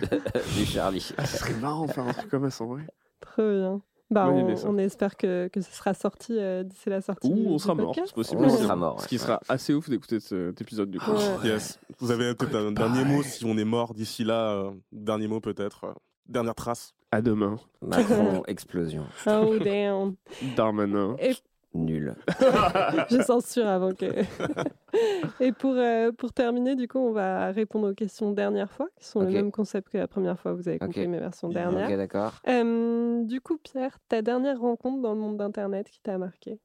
du 0.56 0.64
Charlie. 0.66 1.10
Ah, 1.16 1.24
ça 1.24 1.38
serait 1.38 1.54
marrant 1.60 1.86
de 1.86 1.92
faire 1.92 2.06
un 2.06 2.12
truc 2.12 2.30
comme 2.30 2.48
ça 2.50 2.62
en 2.62 2.68
vrai. 2.68 2.82
Trop 3.20 3.50
bien. 3.50 3.80
Bah, 4.10 4.28
on, 4.30 4.78
espère 4.78 5.16
que, 5.16 5.48
que 5.48 5.60
ce 5.60 5.70
sera 5.70 5.92
sorti 5.92 6.32
euh, 6.38 6.62
d'ici 6.62 6.88
la 6.88 7.02
sortie. 7.02 7.30
Ou 7.30 7.50
on 7.54 7.58
sera 7.58 7.74
mort, 7.74 7.94
c'est 7.94 8.14
possible. 8.14 8.42
On 8.44 8.48
sera 8.48 8.74
mort, 8.76 9.00
Ce 9.02 9.06
qui 9.08 9.18
sera 9.18 9.38
assez 9.48 9.74
ouf 9.74 9.90
d'écouter 9.90 10.18
cet 10.18 10.60
épisode 10.60 10.90
du 10.90 10.98
coup. 10.98 11.10
Ouais. 11.12 11.18
Yes. 11.44 11.78
Vous 11.98 12.10
avez 12.10 12.34
peut-être 12.34 12.54
un 12.56 12.72
dernier 12.72 13.04
mot 13.04 13.22
si 13.22 13.44
on 13.44 13.56
est 13.58 13.64
mort 13.66 13.92
d'ici 13.92 14.24
là. 14.24 14.52
euh, 14.52 14.70
dernier 14.92 15.28
mot 15.28 15.40
peut-être. 15.40 15.84
euh, 15.84 15.92
dernière 16.26 16.54
trace. 16.54 16.94
À 17.12 17.20
demain. 17.22 17.56
Macron, 17.82 18.42
explosion. 18.48 19.04
Oh, 19.26 19.56
damn. 19.58 20.14
Darmanin. 20.56 21.16
Et 21.20 21.34
Nul. 21.74 22.14
Je 23.10 23.22
censure 23.22 23.66
avant 23.66 23.92
que. 23.94 24.06
Et 25.40 25.52
pour, 25.52 25.74
euh, 25.74 26.10
pour 26.12 26.32
terminer, 26.32 26.74
du 26.76 26.88
coup, 26.88 26.98
on 26.98 27.12
va 27.12 27.50
répondre 27.52 27.90
aux 27.90 27.94
questions 27.94 28.32
dernière 28.32 28.72
fois, 28.72 28.88
qui 28.96 29.04
sont 29.04 29.20
Ok. 29.20 29.26
le 29.26 29.32
même 29.32 29.52
concept 29.52 29.90
que 29.90 29.98
la 29.98 30.08
première 30.08 30.38
fois, 30.40 30.54
vous 30.54 30.68
avez 30.68 30.78
compris 30.78 31.02
Ok. 31.02 31.08
mes 31.08 31.18
versions 31.20 31.48
dernières. 31.50 31.88
Ok, 31.90 31.96
d'accord. 31.96 32.32
Euh, 32.48 33.22
du 33.24 33.40
coup, 33.40 33.58
Pierre, 33.58 33.98
ta 34.08 34.22
dernière 34.22 34.58
rencontre 34.60 35.02
dans 35.02 35.12
le 35.14 35.20
monde 35.20 35.36
d'Internet 35.36 35.90
qui 35.90 36.00
t'a 36.00 36.16
marqué? 36.18 36.58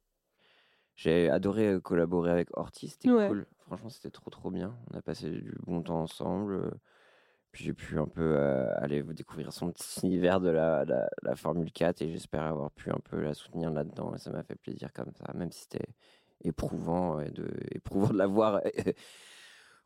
J'ai 0.96 1.30
adoré 1.30 1.68
euh, 1.68 1.80
collaborer 1.80 2.32
avec 2.32 2.50
Orti, 2.58 2.88
c'était 2.88 3.10
Ouais. 3.12 3.28
cool. 3.28 3.46
Franchement, 3.66 3.90
c'était 3.90 4.12
trop 4.12 4.30
trop 4.30 4.52
bien. 4.52 4.76
On 4.92 4.98
a 4.98 5.02
passé 5.02 5.30
du 5.30 5.54
bon 5.66 5.82
temps 5.82 6.02
ensemble. 6.02 6.72
Euh, 7.54 7.58
Puis 7.58 7.64
j'ai 7.66 7.74
pu 7.74 8.00
un 8.00 8.08
peu 8.08 8.36
euh, 8.38 8.74
aller 8.78 9.04
découvrir 9.04 9.54
son 9.54 9.72
petit 9.72 10.06
univers 10.06 10.42
de 10.42 10.50
la, 10.50 10.86
la, 10.86 11.10
la 11.22 11.36
Formule 11.36 11.72
4 11.72 12.02
et 12.02 12.12
j'espère 12.12 12.44
avoir 12.44 12.72
pu 12.72 12.92
un 12.92 13.00
peu 13.10 13.22
la 13.22 13.34
soutenir 13.34 13.72
là-dedans. 13.72 14.14
Et 14.16 14.18
ça 14.20 14.32
m'a 14.32 14.44
fait 14.44 14.56
plaisir 14.56 14.92
comme 14.94 15.12
ça, 15.14 15.34
même 15.36 15.52
si 15.52 15.62
c'était 15.62 15.88
éprouvant, 16.44 17.20
et 17.22 17.32
de, 17.32 17.48
éprouvant 17.72 18.10
de 18.10 18.18
la 18.18 18.28
voir 18.28 18.62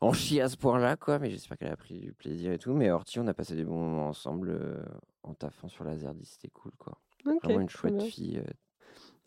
en 0.00 0.12
chier 0.12 0.42
à 0.42 0.48
ce 0.48 0.56
point-là, 0.56 0.96
quoi. 0.96 1.18
Mais 1.18 1.30
j'espère 1.30 1.58
qu'elle 1.58 1.72
a 1.72 1.76
pris 1.76 2.00
du 2.00 2.12
plaisir 2.12 2.52
et 2.52 2.58
tout. 2.58 2.74
Mais 2.74 2.90
Orti, 2.90 3.18
on 3.20 3.26
a 3.26 3.34
passé 3.34 3.54
des 3.56 3.64
bons 3.64 3.78
moments 3.78 4.08
ensemble 4.08 4.50
euh, 4.50 4.84
en 5.22 5.34
taffant 5.34 5.68
sur 5.68 5.84
Laserdisc, 5.84 6.32
c'était 6.32 6.48
cool, 6.50 6.72
quoi. 6.78 6.98
Ok, 7.26 7.38
Vraiment 7.42 7.60
une 7.60 7.68
chouette 7.68 7.96
bien. 7.96 8.06
fille. 8.06 8.38
euh, 8.38 8.52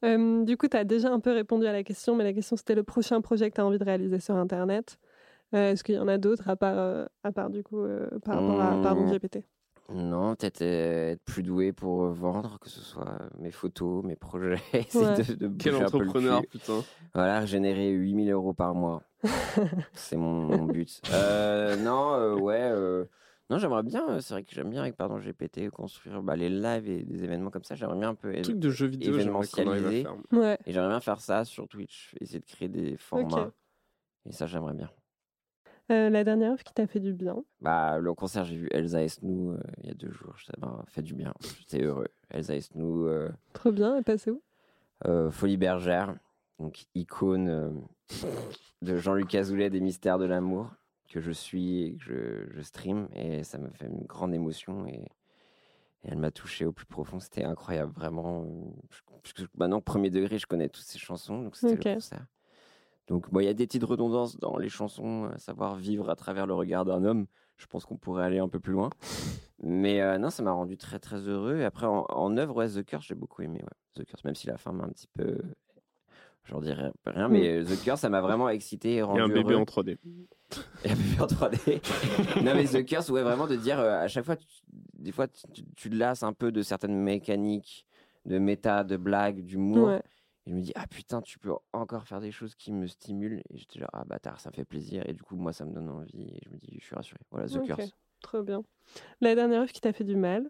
Euh, 0.03 0.43
du 0.43 0.57
coup, 0.57 0.67
tu 0.67 0.77
as 0.77 0.83
déjà 0.83 1.11
un 1.11 1.19
peu 1.19 1.31
répondu 1.31 1.67
à 1.67 1.71
la 1.73 1.83
question, 1.83 2.15
mais 2.15 2.23
la 2.23 2.33
question 2.33 2.55
c'était 2.55 2.75
le 2.75 2.83
prochain 2.83 3.21
projet 3.21 3.49
que 3.49 3.55
tu 3.55 3.61
as 3.61 3.65
envie 3.65 3.77
de 3.77 3.83
réaliser 3.83 4.19
sur 4.19 4.35
Internet. 4.35 4.97
Euh, 5.53 5.71
Est-ce 5.71 5.83
qu'il 5.83 5.95
y 5.95 5.99
en 5.99 6.07
a 6.07 6.17
d'autres 6.17 6.47
à 6.49 6.55
part, 6.55 6.77
euh, 6.77 7.05
à 7.23 7.31
part 7.31 7.49
du 7.49 7.63
coup, 7.63 7.79
euh, 7.81 8.07
par 8.23 8.35
rapport 8.35 8.61
à 8.61 8.81
pardon, 8.81 9.03
Mmh. 9.05 9.11
GPT 9.11 9.43
Non, 9.93 10.35
peut-être 10.35 10.61
euh, 10.61 11.11
être 11.11 11.23
plus 11.23 11.43
doué 11.43 11.73
pour 11.73 12.05
vendre, 12.07 12.57
que 12.59 12.69
ce 12.69 12.79
soit 12.79 13.17
mes 13.37 13.51
photos, 13.51 14.03
mes 14.05 14.15
projets, 14.15 14.55
essayer 14.73 15.07
Ouais. 15.07 15.17
de, 15.17 15.33
de 15.33 15.47
Quel 15.57 15.73
bouger 15.73 15.75
un 15.75 15.79
peu 15.91 15.97
entrepreneur, 15.97 16.41
putain. 16.47 16.81
Voilà, 17.13 17.45
générer 17.45 17.89
8000 17.89 18.31
euros 18.31 18.53
par 18.53 18.73
mois. 18.75 19.03
C'est 19.93 20.15
mon, 20.17 20.31
mon 20.47 20.65
but. 20.65 21.01
Euh, 21.11 21.75
non, 21.77 22.13
euh, 22.13 22.35
ouais. 22.35 22.61
euh, 22.61 23.05
non, 23.49 23.57
j'aimerais 23.57 23.83
bien, 23.83 24.21
c'est 24.21 24.33
vrai 24.33 24.43
que 24.43 24.53
j'aime 24.55 24.69
bien 24.69 24.81
avec 24.81 24.95
Pardon 24.95 25.19
GPT 25.19 25.69
construire 25.69 26.23
bah, 26.23 26.37
les 26.37 26.47
lives 26.47 26.89
et 26.89 27.03
des 27.03 27.25
événements 27.25 27.49
comme 27.49 27.65
ça. 27.65 27.75
J'aimerais 27.75 27.97
bien 27.97 28.09
un 28.09 28.15
peu. 28.15 28.31
Truc 28.41 28.57
de 28.59 28.69
jeux 28.69 28.87
vidéo. 28.87 29.13
Ouais, 30.31 30.57
Et 30.65 30.71
j'aimerais 30.71 30.87
bien 30.89 31.01
faire 31.01 31.19
ça 31.19 31.43
sur 31.43 31.67
Twitch, 31.67 32.15
essayer 32.21 32.39
de 32.39 32.45
créer 32.45 32.69
des 32.69 32.95
formats. 32.95 33.51
Et 34.25 34.31
ça, 34.31 34.47
j'aimerais 34.47 34.73
bien. 34.73 34.89
Euh, 35.91 36.09
la 36.09 36.23
dernière 36.23 36.53
œuvre 36.53 36.63
qui 36.63 36.73
t'a 36.73 36.87
fait 36.87 36.99
du 37.01 37.11
bien 37.13 37.43
Bah, 37.59 37.97
le 37.99 38.13
concert, 38.13 38.45
j'ai 38.45 38.55
vu 38.55 38.67
Elsa 38.71 39.03
et 39.03 39.09
Snou 39.09 39.51
euh, 39.51 39.59
il 39.83 39.87
y 39.89 39.91
a 39.91 39.93
deux 39.93 40.11
jours. 40.11 40.33
Ça 40.45 40.53
m'a 40.59 40.83
fait 40.87 41.01
du 41.01 41.13
bien. 41.13 41.33
J'étais 41.59 41.83
heureux. 41.83 42.07
Elsa 42.29 42.55
et 42.55 42.61
Snou. 42.61 43.07
euh, 43.07 43.29
Trop 43.53 43.71
bien, 43.71 43.97
et 43.97 44.01
passé 44.03 44.31
où? 44.31 44.41
Folie 45.31 45.57
Bergère, 45.57 46.15
donc 46.59 46.85
icône 46.93 47.81
de 48.83 48.97
Jean-Luc 48.97 49.33
Azoulay 49.35 49.69
des 49.71 49.79
Mystères 49.81 50.19
de 50.19 50.25
l'amour, 50.25 50.69
que 51.09 51.19
je 51.19 51.31
suis 51.31 51.83
et 51.83 51.93
que 51.95 52.03
je, 52.03 52.51
je 52.55 52.61
stream. 52.61 53.07
Et 53.15 53.43
ça 53.43 53.57
m'a 53.57 53.71
fait 53.71 53.87
une 53.87 54.05
grande 54.05 54.33
émotion 54.35 54.85
et, 54.85 54.93
et 55.01 55.07
elle 56.03 56.19
m'a 56.19 56.29
touché 56.31 56.65
au 56.65 56.71
plus 56.71 56.85
profond. 56.85 57.19
C'était 57.19 57.43
incroyable, 57.43 57.91
vraiment. 57.93 58.45
je- 59.35 59.43
maintenant, 59.57 59.81
premier 59.81 60.09
degré, 60.11 60.37
je 60.37 60.45
connais 60.45 60.69
toutes 60.69 60.85
ces 60.85 60.99
chansons, 60.99 61.41
donc 61.41 61.55
c'était 61.57 61.73
Ok. 61.73 61.85
le 61.85 61.93
concert. 61.95 62.25
Donc, 63.11 63.29
bon, 63.29 63.41
il 63.41 63.45
y 63.45 63.49
a 63.49 63.53
des 63.53 63.67
petites 63.67 63.83
redondances 63.83 64.37
dans 64.39 64.55
les 64.57 64.69
chansons, 64.69 65.29
à 65.33 65.37
savoir 65.37 65.75
vivre 65.75 66.09
à 66.09 66.15
travers 66.15 66.47
le 66.47 66.53
regard 66.53 66.85
d'un 66.85 67.03
homme. 67.03 67.25
Je 67.57 67.65
pense 67.65 67.83
qu'on 67.83 67.97
pourrait 67.97 68.23
aller 68.23 68.39
un 68.39 68.47
peu 68.47 68.61
plus 68.61 68.71
loin. 68.71 68.89
Mais 69.61 69.99
euh, 70.01 70.17
non, 70.17 70.29
ça 70.29 70.41
m'a 70.43 70.53
rendu 70.53 70.77
très 70.77 70.97
très 70.97 71.17
heureux. 71.27 71.57
Et 71.57 71.65
après, 71.65 71.85
en, 71.87 72.05
en 72.07 72.37
œuvre, 72.37 72.55
ouais, 72.55 72.69
The 72.69 72.85
Curse, 72.85 73.05
j'ai 73.07 73.15
beaucoup 73.15 73.41
aimé. 73.41 73.59
Ouais. 73.61 74.01
The 74.01 74.07
Curse, 74.07 74.23
même 74.23 74.35
si 74.35 74.47
la 74.47 74.55
fin 74.57 74.71
m'a 74.71 74.85
un 74.85 74.89
petit 74.89 75.09
peu. 75.13 75.39
J'en 76.45 76.61
dirais 76.61 76.93
rien, 77.05 77.27
mais 77.27 77.49
euh, 77.59 77.65
The 77.65 77.83
Curse, 77.83 77.99
ça 77.99 78.09
m'a 78.09 78.21
vraiment 78.21 78.47
excité 78.47 78.95
et 78.95 79.01
rendu 79.01 79.19
un 79.21 79.27
bébé 79.27 79.41
heureux. 79.41 79.55
en 79.57 79.63
3D. 79.65 79.97
Et 80.85 80.89
un 80.91 80.95
bébé 80.95 81.19
en 81.21 81.25
3D. 81.27 81.81
non, 82.45 82.53
mais 82.55 82.63
The 82.63 82.85
Curse, 82.85 83.09
ouais, 83.09 83.23
vraiment 83.23 83.45
de 83.47 83.57
dire 83.57 83.77
euh, 83.79 83.99
à 84.01 84.07
chaque 84.07 84.23
fois, 84.25 84.37
tu- 84.37 84.47
des 84.97 85.11
fois, 85.11 85.27
tu, 85.27 85.41
tu- 85.53 85.65
tu 85.75 85.89
te 85.89 85.95
lasses 85.95 86.23
un 86.23 86.31
peu 86.31 86.53
de 86.53 86.61
certaines 86.61 86.95
mécaniques, 86.95 87.85
de 88.25 88.39
méta, 88.39 88.85
de 88.85 88.95
blagues, 88.95 89.41
d'humour. 89.43 89.89
Ouais. 89.89 90.01
Et 90.47 90.51
je 90.51 90.55
me 90.55 90.61
dis, 90.61 90.71
ah 90.75 90.87
putain, 90.87 91.21
tu 91.21 91.37
peux 91.39 91.51
encore 91.71 92.07
faire 92.07 92.19
des 92.19 92.31
choses 92.31 92.55
qui 92.55 92.71
me 92.71 92.87
stimulent. 92.87 93.41
Et 93.49 93.57
j'étais 93.57 93.79
genre, 93.79 93.89
ah 93.93 94.03
bâtard, 94.05 94.39
ça 94.39 94.49
me 94.49 94.55
fait 94.55 94.65
plaisir. 94.65 95.03
Et 95.07 95.13
du 95.13 95.21
coup, 95.21 95.35
moi, 95.35 95.53
ça 95.53 95.65
me 95.65 95.71
donne 95.73 95.89
envie. 95.89 96.23
Et 96.23 96.39
je 96.43 96.49
me 96.49 96.57
dis, 96.57 96.77
je 96.79 96.85
suis 96.85 96.95
rassuré. 96.95 97.19
Voilà, 97.29 97.47
The 97.47 97.57
Ok. 97.57 97.65
Curse. 97.67 97.91
Trop 98.21 98.41
bien. 98.43 98.63
La 99.21 99.35
dernière 99.35 99.61
œuvre 99.61 99.71
qui 99.71 99.81
t'a 99.81 99.93
fait 99.93 100.03
du 100.03 100.15
mal? 100.15 100.49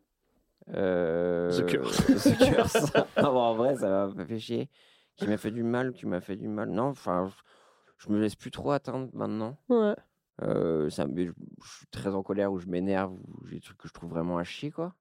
Euh, 0.70 1.50
The 1.62 1.66
Curse. 1.66 1.98
The 2.24 2.38
Curse. 2.38 2.94
non, 2.96 3.06
bon, 3.34 3.40
en 3.40 3.56
vrai, 3.56 3.76
ça 3.76 4.08
m'a 4.16 4.26
fait 4.26 4.40
chier. 4.40 4.70
Qui 5.18 5.28
m'a 5.28 5.38
fait 5.38 5.52
du 5.52 5.64
mal, 5.64 5.92
qui 5.94 6.06
m'a 6.06 6.22
fait 6.22 6.36
du 6.36 6.48
mal. 6.48 6.70
Non, 6.70 6.86
enfin, 6.86 7.30
je 7.98 8.10
me 8.10 8.20
laisse 8.20 8.36
plus 8.36 8.52
trop 8.52 8.72
atteindre 8.72 9.10
maintenant. 9.14 9.58
Ouais. 9.70 9.96
Euh, 10.42 10.90
ça, 10.90 11.06
me- 11.06 11.26
je, 11.26 11.32
je 11.64 11.70
suis 11.78 11.88
très 11.88 12.16
en 12.16 12.24
colère 12.24 12.52
ou 12.52 12.58
je 12.60 12.66
m'énerve 12.68 13.14
ou 13.14 13.46
j'ai 13.48 13.56
des 13.56 13.62
trucs 13.62 13.78
que 13.78 13.88
je 13.88 13.94
trouve 13.94 14.10
vraiment 14.10 14.38
à 14.38 14.44
chier, 14.44 14.72
quoi. 14.72 14.96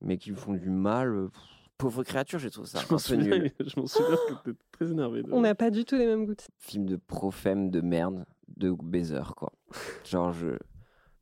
Mais 0.00 0.16
qui 0.16 0.30
me 0.30 0.36
font 0.36 0.54
du 0.54 0.70
mal. 0.70 1.28
pff, 1.32 1.42
pauvre 1.78 2.02
créature, 2.04 2.38
j'ai 2.38 2.50
trouvé 2.50 2.66
ça 2.68 2.80
Je 2.86 2.92
m'en 2.92 2.98
souviens, 2.98 3.48
je 3.60 3.80
m'en 3.80 3.86
souviens 3.86 4.16
que 4.16 4.34
t'étais 4.34 4.58
très 4.72 4.90
énervé. 4.90 5.22
de- 5.22 5.32
On 5.32 5.40
n'a 5.40 5.54
pas 5.54 5.70
du 5.70 5.84
tout 5.84 5.96
les 5.96 6.06
mêmes 6.06 6.26
goûts. 6.26 6.34
Film 6.58 6.84
de 6.86 6.96
profème 6.96 7.70
de 7.70 7.80
merde, 7.80 8.26
de 8.56 8.70
baiser, 8.72 9.22
quoi. 9.36 9.52
Genre, 10.04 10.32
je. 10.32 10.50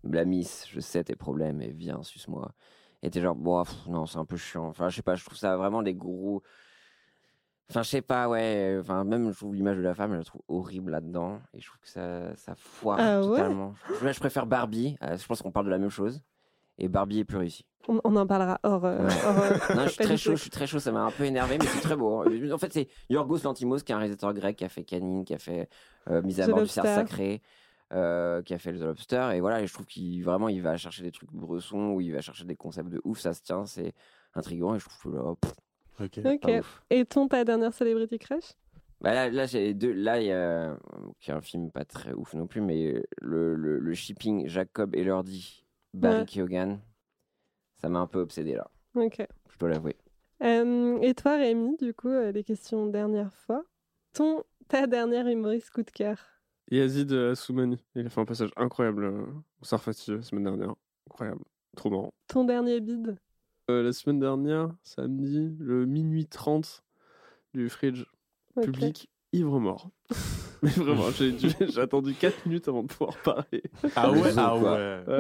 Blamis, 0.05 0.65
je 0.71 0.79
sais 0.79 1.03
tes 1.03 1.17
problèmes 1.17 1.61
et 1.61 1.73
viens, 1.73 2.03
suce-moi. 2.05 2.53
Et 3.03 3.11
t'es 3.11 3.21
genre, 3.21 3.35
bon, 3.35 3.63
pff, 3.65 3.87
non, 3.89 4.07
c'est 4.07 4.19
un 4.19 4.25
peu 4.25 4.37
chiant. 4.37 4.67
Enfin, 4.69 4.89
je 4.89 4.95
sais 4.97 5.03
pas, 5.03 5.17
je 5.17 5.25
trouve 5.25 5.37
ça 5.37 5.57
vraiment 5.57 5.83
des 5.83 5.95
gros. 5.95 6.43
Enfin, 7.69 7.83
je 7.83 7.89
sais 7.89 8.03
pas, 8.03 8.29
ouais. 8.29 8.77
Enfin, 8.81 9.03
même, 9.03 9.33
je 9.33 9.37
trouve 9.37 9.53
l'image 9.55 9.77
de 9.79 9.83
la 9.83 9.95
femme, 9.95 10.13
je 10.13 10.19
la 10.19 10.25
trouve 10.25 10.43
horrible 10.47 10.93
là-dedans. 10.93 11.41
Et 11.55 11.61
je 11.61 11.67
trouve 11.67 11.81
que 11.81 11.89
ça, 11.89 12.37
ça 12.37 12.55
foire 12.55 12.99
Ah 13.01 13.21
ouais? 13.21 13.37
totalement. 13.37 13.75
Je, 14.01 14.13
je 14.13 14.21
préfère 14.21 14.47
Barbie. 14.47 14.97
euh, 15.03 15.17
je 15.17 15.27
pense 15.27 15.43
qu'on 15.43 15.51
parle 15.51 15.67
de 15.67 15.71
la 15.73 15.79
même 15.79 15.91
chose. 15.91 16.23
Et 16.79 16.89
Barbie 16.89 17.21
est 17.21 17.25
plus 17.25 17.39
réussi. 17.39 17.65
On, 17.89 18.01
on 18.05 18.17
en 18.17 18.27
parlera 18.27 18.59
hors. 18.65 18.85
euh, 18.85 18.99
Ouais. 19.07 19.15
hors, 19.25 19.39
euh, 19.39 19.55
Non, 19.77 19.83
je 19.85 19.89
suis 19.91 20.05
très 20.05 20.17
chaud, 20.17 20.35
je 20.37 20.41
suis 20.43 20.51
très 20.51 20.67
chaud, 20.67 20.79
ça 20.79 20.93
m'a 20.93 21.03
un 21.05 21.11
peu 21.11 21.25
énervé, 21.25 21.57
mais 21.59 21.67
c'est 21.67 21.81
très 21.81 21.97
beau. 21.97 22.21
hein. 22.21 22.51
En 22.53 22.59
fait, 22.59 22.73
c'est 22.73 22.89
Yorgos 23.09 23.39
Lantimos, 23.45 23.79
qui 23.79 23.93
est 23.93 23.95
un 23.95 23.99
réalisateur 23.99 24.35
grec, 24.35 24.57
qui 24.57 24.65
a 24.65 24.69
fait 24.69 24.85
Canine, 24.85 25.25
qui 25.25 25.35
a 25.35 25.39
fait 25.39 25.69
euh, 26.11 26.21
Mise 26.23 26.41
à 26.41 26.47
The 26.47 26.51
mort 26.51 26.63
du 26.63 26.67
cerf 26.69 26.85
sacré, 26.87 27.43
euh, 27.93 28.43
qui 28.43 28.55
a 28.55 28.59
fait 28.59 28.73
The 28.73 28.81
Lobster. 28.83 29.31
Et 29.35 29.41
voilà, 29.41 29.63
et 29.63 29.67
je 29.67 29.73
trouve 29.73 29.87
qu'il 29.87 30.23
vraiment, 30.25 30.49
il 30.49 30.61
va 30.63 30.77
chercher 30.77 31.03
des 31.05 31.13
trucs 31.13 31.33
bressons, 31.33 31.91
ou 31.93 32.01
il 32.01 32.13
va 32.13 32.21
chercher 32.21 32.45
des 32.45 32.57
concepts 32.57 32.89
de 32.91 33.01
ouf, 33.05 33.21
ça 33.21 33.33
se 33.33 33.43
tient, 33.43 33.65
c'est 33.67 33.93
intriguant, 34.35 34.75
et 34.75 34.79
je 34.81 34.87
trouve 34.89 35.13
que 35.13 35.17
là, 35.17 35.35
pff, 35.41 35.55
Ok. 35.99 36.51
Et 36.91 37.05
ton, 37.07 37.27
ta 37.29 37.43
dernière 37.45 37.73
celebrity 37.73 38.19
crush? 38.19 38.53
Bah 39.01 39.13
là, 39.15 39.31
là, 39.31 39.47
j'ai 39.47 39.73
deux. 39.75 39.93
Là, 39.93 40.21
il 40.21 40.27
y 40.27 40.33
a 40.33 40.77
qui 41.21 41.31
est 41.31 41.35
un 41.35 41.41
film 41.41 41.71
pas 41.71 41.85
très 41.85 42.13
ouf 42.13 42.35
non 42.35 42.47
plus, 42.47 42.61
mais 42.63 43.03
le, 43.21 43.55
le, 43.55 43.79
le 43.79 43.95
shipping 43.95 44.49
Jacob 44.49 44.95
et 44.95 45.05
Lordi, 45.05 45.65
Barry 45.97 46.21
Ouais. 46.21 46.27
Keoghan, 46.27 46.79
ça 47.77 47.89
m'a 47.89 48.01
un 48.01 48.07
peu 48.07 48.21
obsédé 48.21 48.55
là, 48.55 48.71
Ok. 48.95 49.27
je 49.51 49.59
dois 49.59 49.69
l'avouer. 49.71 49.97
Euh, 50.43 50.99
et 51.01 51.15
toi, 51.15 51.37
Rémi, 51.37 51.77
du 51.79 51.95
coup, 51.95 52.09
euh, 52.09 52.31
les 52.33 52.45
questions 52.45 52.87
dernière 52.87 53.33
fois. 53.33 53.65
Ton, 54.13 54.45
ta 54.69 54.87
dernière 54.87 55.27
humoriste 55.27 55.71
coup 55.71 55.83
de 55.83 55.91
cœur 55.91 56.19
Yazid 56.71 57.11
euh, 57.13 57.33
Assoumani. 57.33 57.83
Il 57.95 58.07
a 58.07 58.11
fait 58.11 58.21
un 58.21 58.25
passage 58.27 58.51
incroyable 58.57 59.05
euh, 59.05 59.25
au 59.63 59.65
Sarfati 59.65 60.11
la 60.11 60.23
semaine 60.23 60.45
dernière. 60.45 60.75
Incroyable. 61.09 61.43
Trop 61.77 61.91
marrant. 61.91 62.13
Ton 62.27 62.45
dernier 62.45 62.81
bide 62.81 63.17
Euh, 63.71 63.83
la 63.83 63.93
semaine 63.93 64.19
dernière, 64.19 64.69
samedi, 64.83 65.55
le 65.59 65.87
minuit 65.87 66.27
30 66.27 66.85
du 67.55 67.69
fridge 67.71 68.05
public, 68.61 69.09
ivre 69.33 69.59
mort. 69.61 69.91
Mais 70.67 70.85
vraiment, 70.85 71.11
j'ai 71.11 71.33
dû- 71.33 71.49
j'ai 71.69 71.81
attendu 71.81 72.15
4 72.15 72.45
minutes 72.47 72.69
avant 72.69 72.83
de 72.83 72.89
pouvoir 72.89 73.17
parler. 73.19 73.63
Ah 73.95 74.11
ouais, 74.11 74.31
ah 74.37 74.57
ouais. 74.57 74.63
Ouais, 75.07 75.15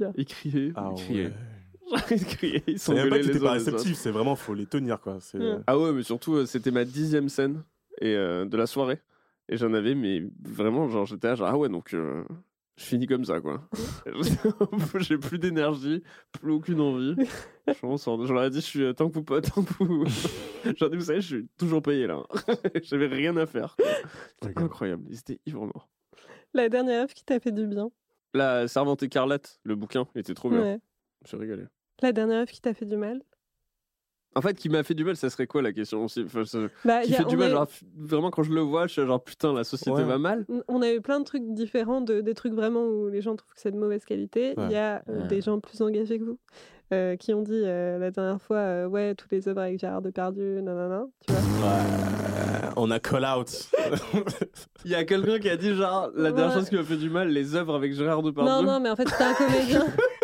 ouais. 0.00 0.10
Ils 0.16 0.24
criaient, 0.24 0.72
Ah 0.74 0.90
ils 0.96 1.02
criaient. 1.04 1.24
ouais. 1.26 1.32
J'arrête 1.90 2.20
de 2.20 2.24
crier, 2.24 2.62
ils 2.66 2.78
C'est 2.78 2.94
même 2.94 3.10
pas 3.10 3.18
que 3.18 3.22
les 3.22 3.26
t'étais 3.32 3.44
pas 3.44 3.52
réceptif, 3.52 3.96
c'est 3.96 4.10
vraiment, 4.10 4.34
faut 4.36 4.54
les 4.54 4.66
tenir, 4.66 5.00
quoi. 5.00 5.18
C'est... 5.20 5.38
Ouais. 5.38 5.58
Ah 5.66 5.78
ouais, 5.78 5.92
mais 5.92 6.02
surtout, 6.02 6.34
euh, 6.36 6.46
c'était 6.46 6.70
ma 6.70 6.84
dixième 6.84 7.28
scène 7.28 7.62
et, 8.00 8.14
euh, 8.14 8.44
de 8.46 8.56
la 8.56 8.66
soirée. 8.66 8.98
Et 9.48 9.56
j'en 9.56 9.74
avais, 9.74 9.94
mais 9.94 10.22
vraiment, 10.42 10.88
genre, 10.88 11.04
j'étais 11.04 11.28
là, 11.28 11.34
genre, 11.34 11.48
ah 11.48 11.56
ouais, 11.58 11.68
donc 11.68 11.92
euh, 11.92 12.24
je 12.76 12.84
finis 12.84 13.06
comme 13.06 13.24
ça, 13.24 13.40
quoi. 13.40 13.68
J'ai 15.00 15.18
plus 15.18 15.38
d'énergie, 15.38 16.02
plus 16.32 16.52
aucune 16.52 16.80
envie. 16.80 17.14
Je 17.68 18.32
leur 18.32 18.44
ai 18.44 18.50
dit, 18.50 18.60
je 18.60 18.66
suis 18.66 18.82
euh, 18.82 18.92
tant 18.92 19.08
que 19.08 19.14
vous 19.14 19.22
pas, 19.22 19.40
tant 19.40 19.62
que 19.62 19.72
vous. 19.84 20.04
J'en 20.76 20.90
ai, 20.90 20.96
vous 20.96 21.04
savez, 21.04 21.20
je 21.20 21.36
suis 21.36 21.48
toujours 21.56 21.80
payé 21.80 22.08
là. 22.08 22.22
J'avais 22.82 23.06
rien 23.06 23.36
à 23.36 23.46
faire. 23.46 23.76
C'était 24.42 24.58
incroyable, 24.58 25.04
ils 25.08 25.18
étaient 25.18 25.38
ivres 25.46 25.66
morts. 25.66 25.88
La 26.54 26.68
dernière 26.68 27.02
œuvre 27.02 27.14
qui 27.14 27.24
t'a 27.24 27.38
fait 27.38 27.52
du 27.52 27.66
bien? 27.66 27.90
La 28.34 28.66
Servante 28.66 29.02
écarlate, 29.02 29.60
le 29.62 29.76
bouquin, 29.76 30.08
était 30.16 30.34
trop 30.34 30.50
bien. 30.50 30.62
Ouais. 30.62 30.80
Je 31.20 31.24
me 31.24 31.28
suis 31.28 31.36
régalé. 31.36 31.64
La 32.02 32.12
dernière 32.12 32.40
œuvre 32.40 32.50
qui 32.50 32.60
t'a 32.60 32.74
fait 32.74 32.86
du 32.86 32.96
mal? 32.96 33.22
En 34.34 34.40
fait, 34.40 34.54
qui 34.54 34.68
m'a 34.70 34.82
fait 34.82 34.94
du 34.94 35.04
mal, 35.04 35.14
ça 35.16 35.28
serait 35.28 35.46
quoi 35.46 35.60
la 35.60 35.72
question 35.72 36.04
aussi? 36.04 36.22
Enfin, 36.24 36.44
ça- 36.46 36.58
bah, 36.86 37.02
Qui 37.02 37.14
a- 37.14 37.18
fait 37.18 37.24
du 37.24 37.36
mal, 37.36 37.48
a- 37.50 37.54
genre, 37.54 37.66
vraiment, 37.98 38.30
quand 38.30 38.42
je 38.42 38.52
le 38.52 38.60
vois, 38.62 38.86
je 38.86 38.92
suis 38.94 39.06
genre, 39.06 39.22
putain, 39.22 39.52
la 39.52 39.62
société 39.64 39.90
Ouais. 39.98 40.04
va 40.04 40.16
mal. 40.18 40.46
On 40.68 40.80
a 40.80 40.90
eu 40.90 41.00
plein 41.02 41.20
de 41.20 41.24
trucs 41.24 41.42
différents, 41.52 42.00
de, 42.00 42.22
des 42.22 42.32
trucs 42.34 42.54
vraiment 42.54 42.84
où 42.86 43.08
les 43.08 43.20
gens 43.20 43.36
trouvent 43.36 43.52
que 43.54 43.60
c'est 43.60 43.70
de 43.72 43.76
mauvaise 43.78 44.04
qualité. 44.06 44.54
Il 44.56 44.70
y 44.72 44.76
a 44.76 45.02
euh, 45.08 45.20
Ouais. 45.22 45.28
des 45.28 45.40
gens 45.42 45.60
plus 45.60 45.82
engagés 45.82 46.18
que 46.18 46.24
vous. 46.24 46.38
euh, 46.92 47.16
qui 47.16 47.32
ont 47.32 47.40
dit 47.40 47.62
euh, 47.64 47.96
la 47.98 48.10
dernière 48.10 48.42
fois 48.42 48.58
euh, 48.58 48.86
ouais 48.86 49.14
tous 49.14 49.26
les 49.30 49.48
œuvres 49.48 49.62
avec 49.62 49.78
Gérard 49.78 50.02
Depardieu 50.02 50.60
nanana 50.60 51.06
tu 51.26 51.32
vois 51.32 51.40
Ouais, 51.70 52.68
on 52.76 52.90
a 52.90 53.00
call 53.00 53.24
out. 53.24 53.48
Il 54.84 54.90
y 54.90 54.94
a 54.94 55.02
quelqu'un 55.04 55.38
qui 55.38 55.48
a 55.48 55.56
dit 55.56 55.74
genre 55.74 56.10
la 56.14 56.32
dernière 56.32 56.48
Ouais. 56.54 56.60
chose 56.60 56.68
qui 56.68 56.74
m'a 56.74 56.82
fait 56.82 56.96
du 56.98 57.08
mal, 57.08 57.28
les 57.30 57.54
œuvres 57.56 57.76
avec 57.76 57.94
Gérard 57.94 58.22
Depardieu. 58.22 58.52
non 58.52 58.62
non 58.62 58.78
mais 58.78 58.90
en 58.90 58.96
fait 58.96 59.08
c'était 59.08 59.24
un 59.24 59.32
comédien 59.32 59.86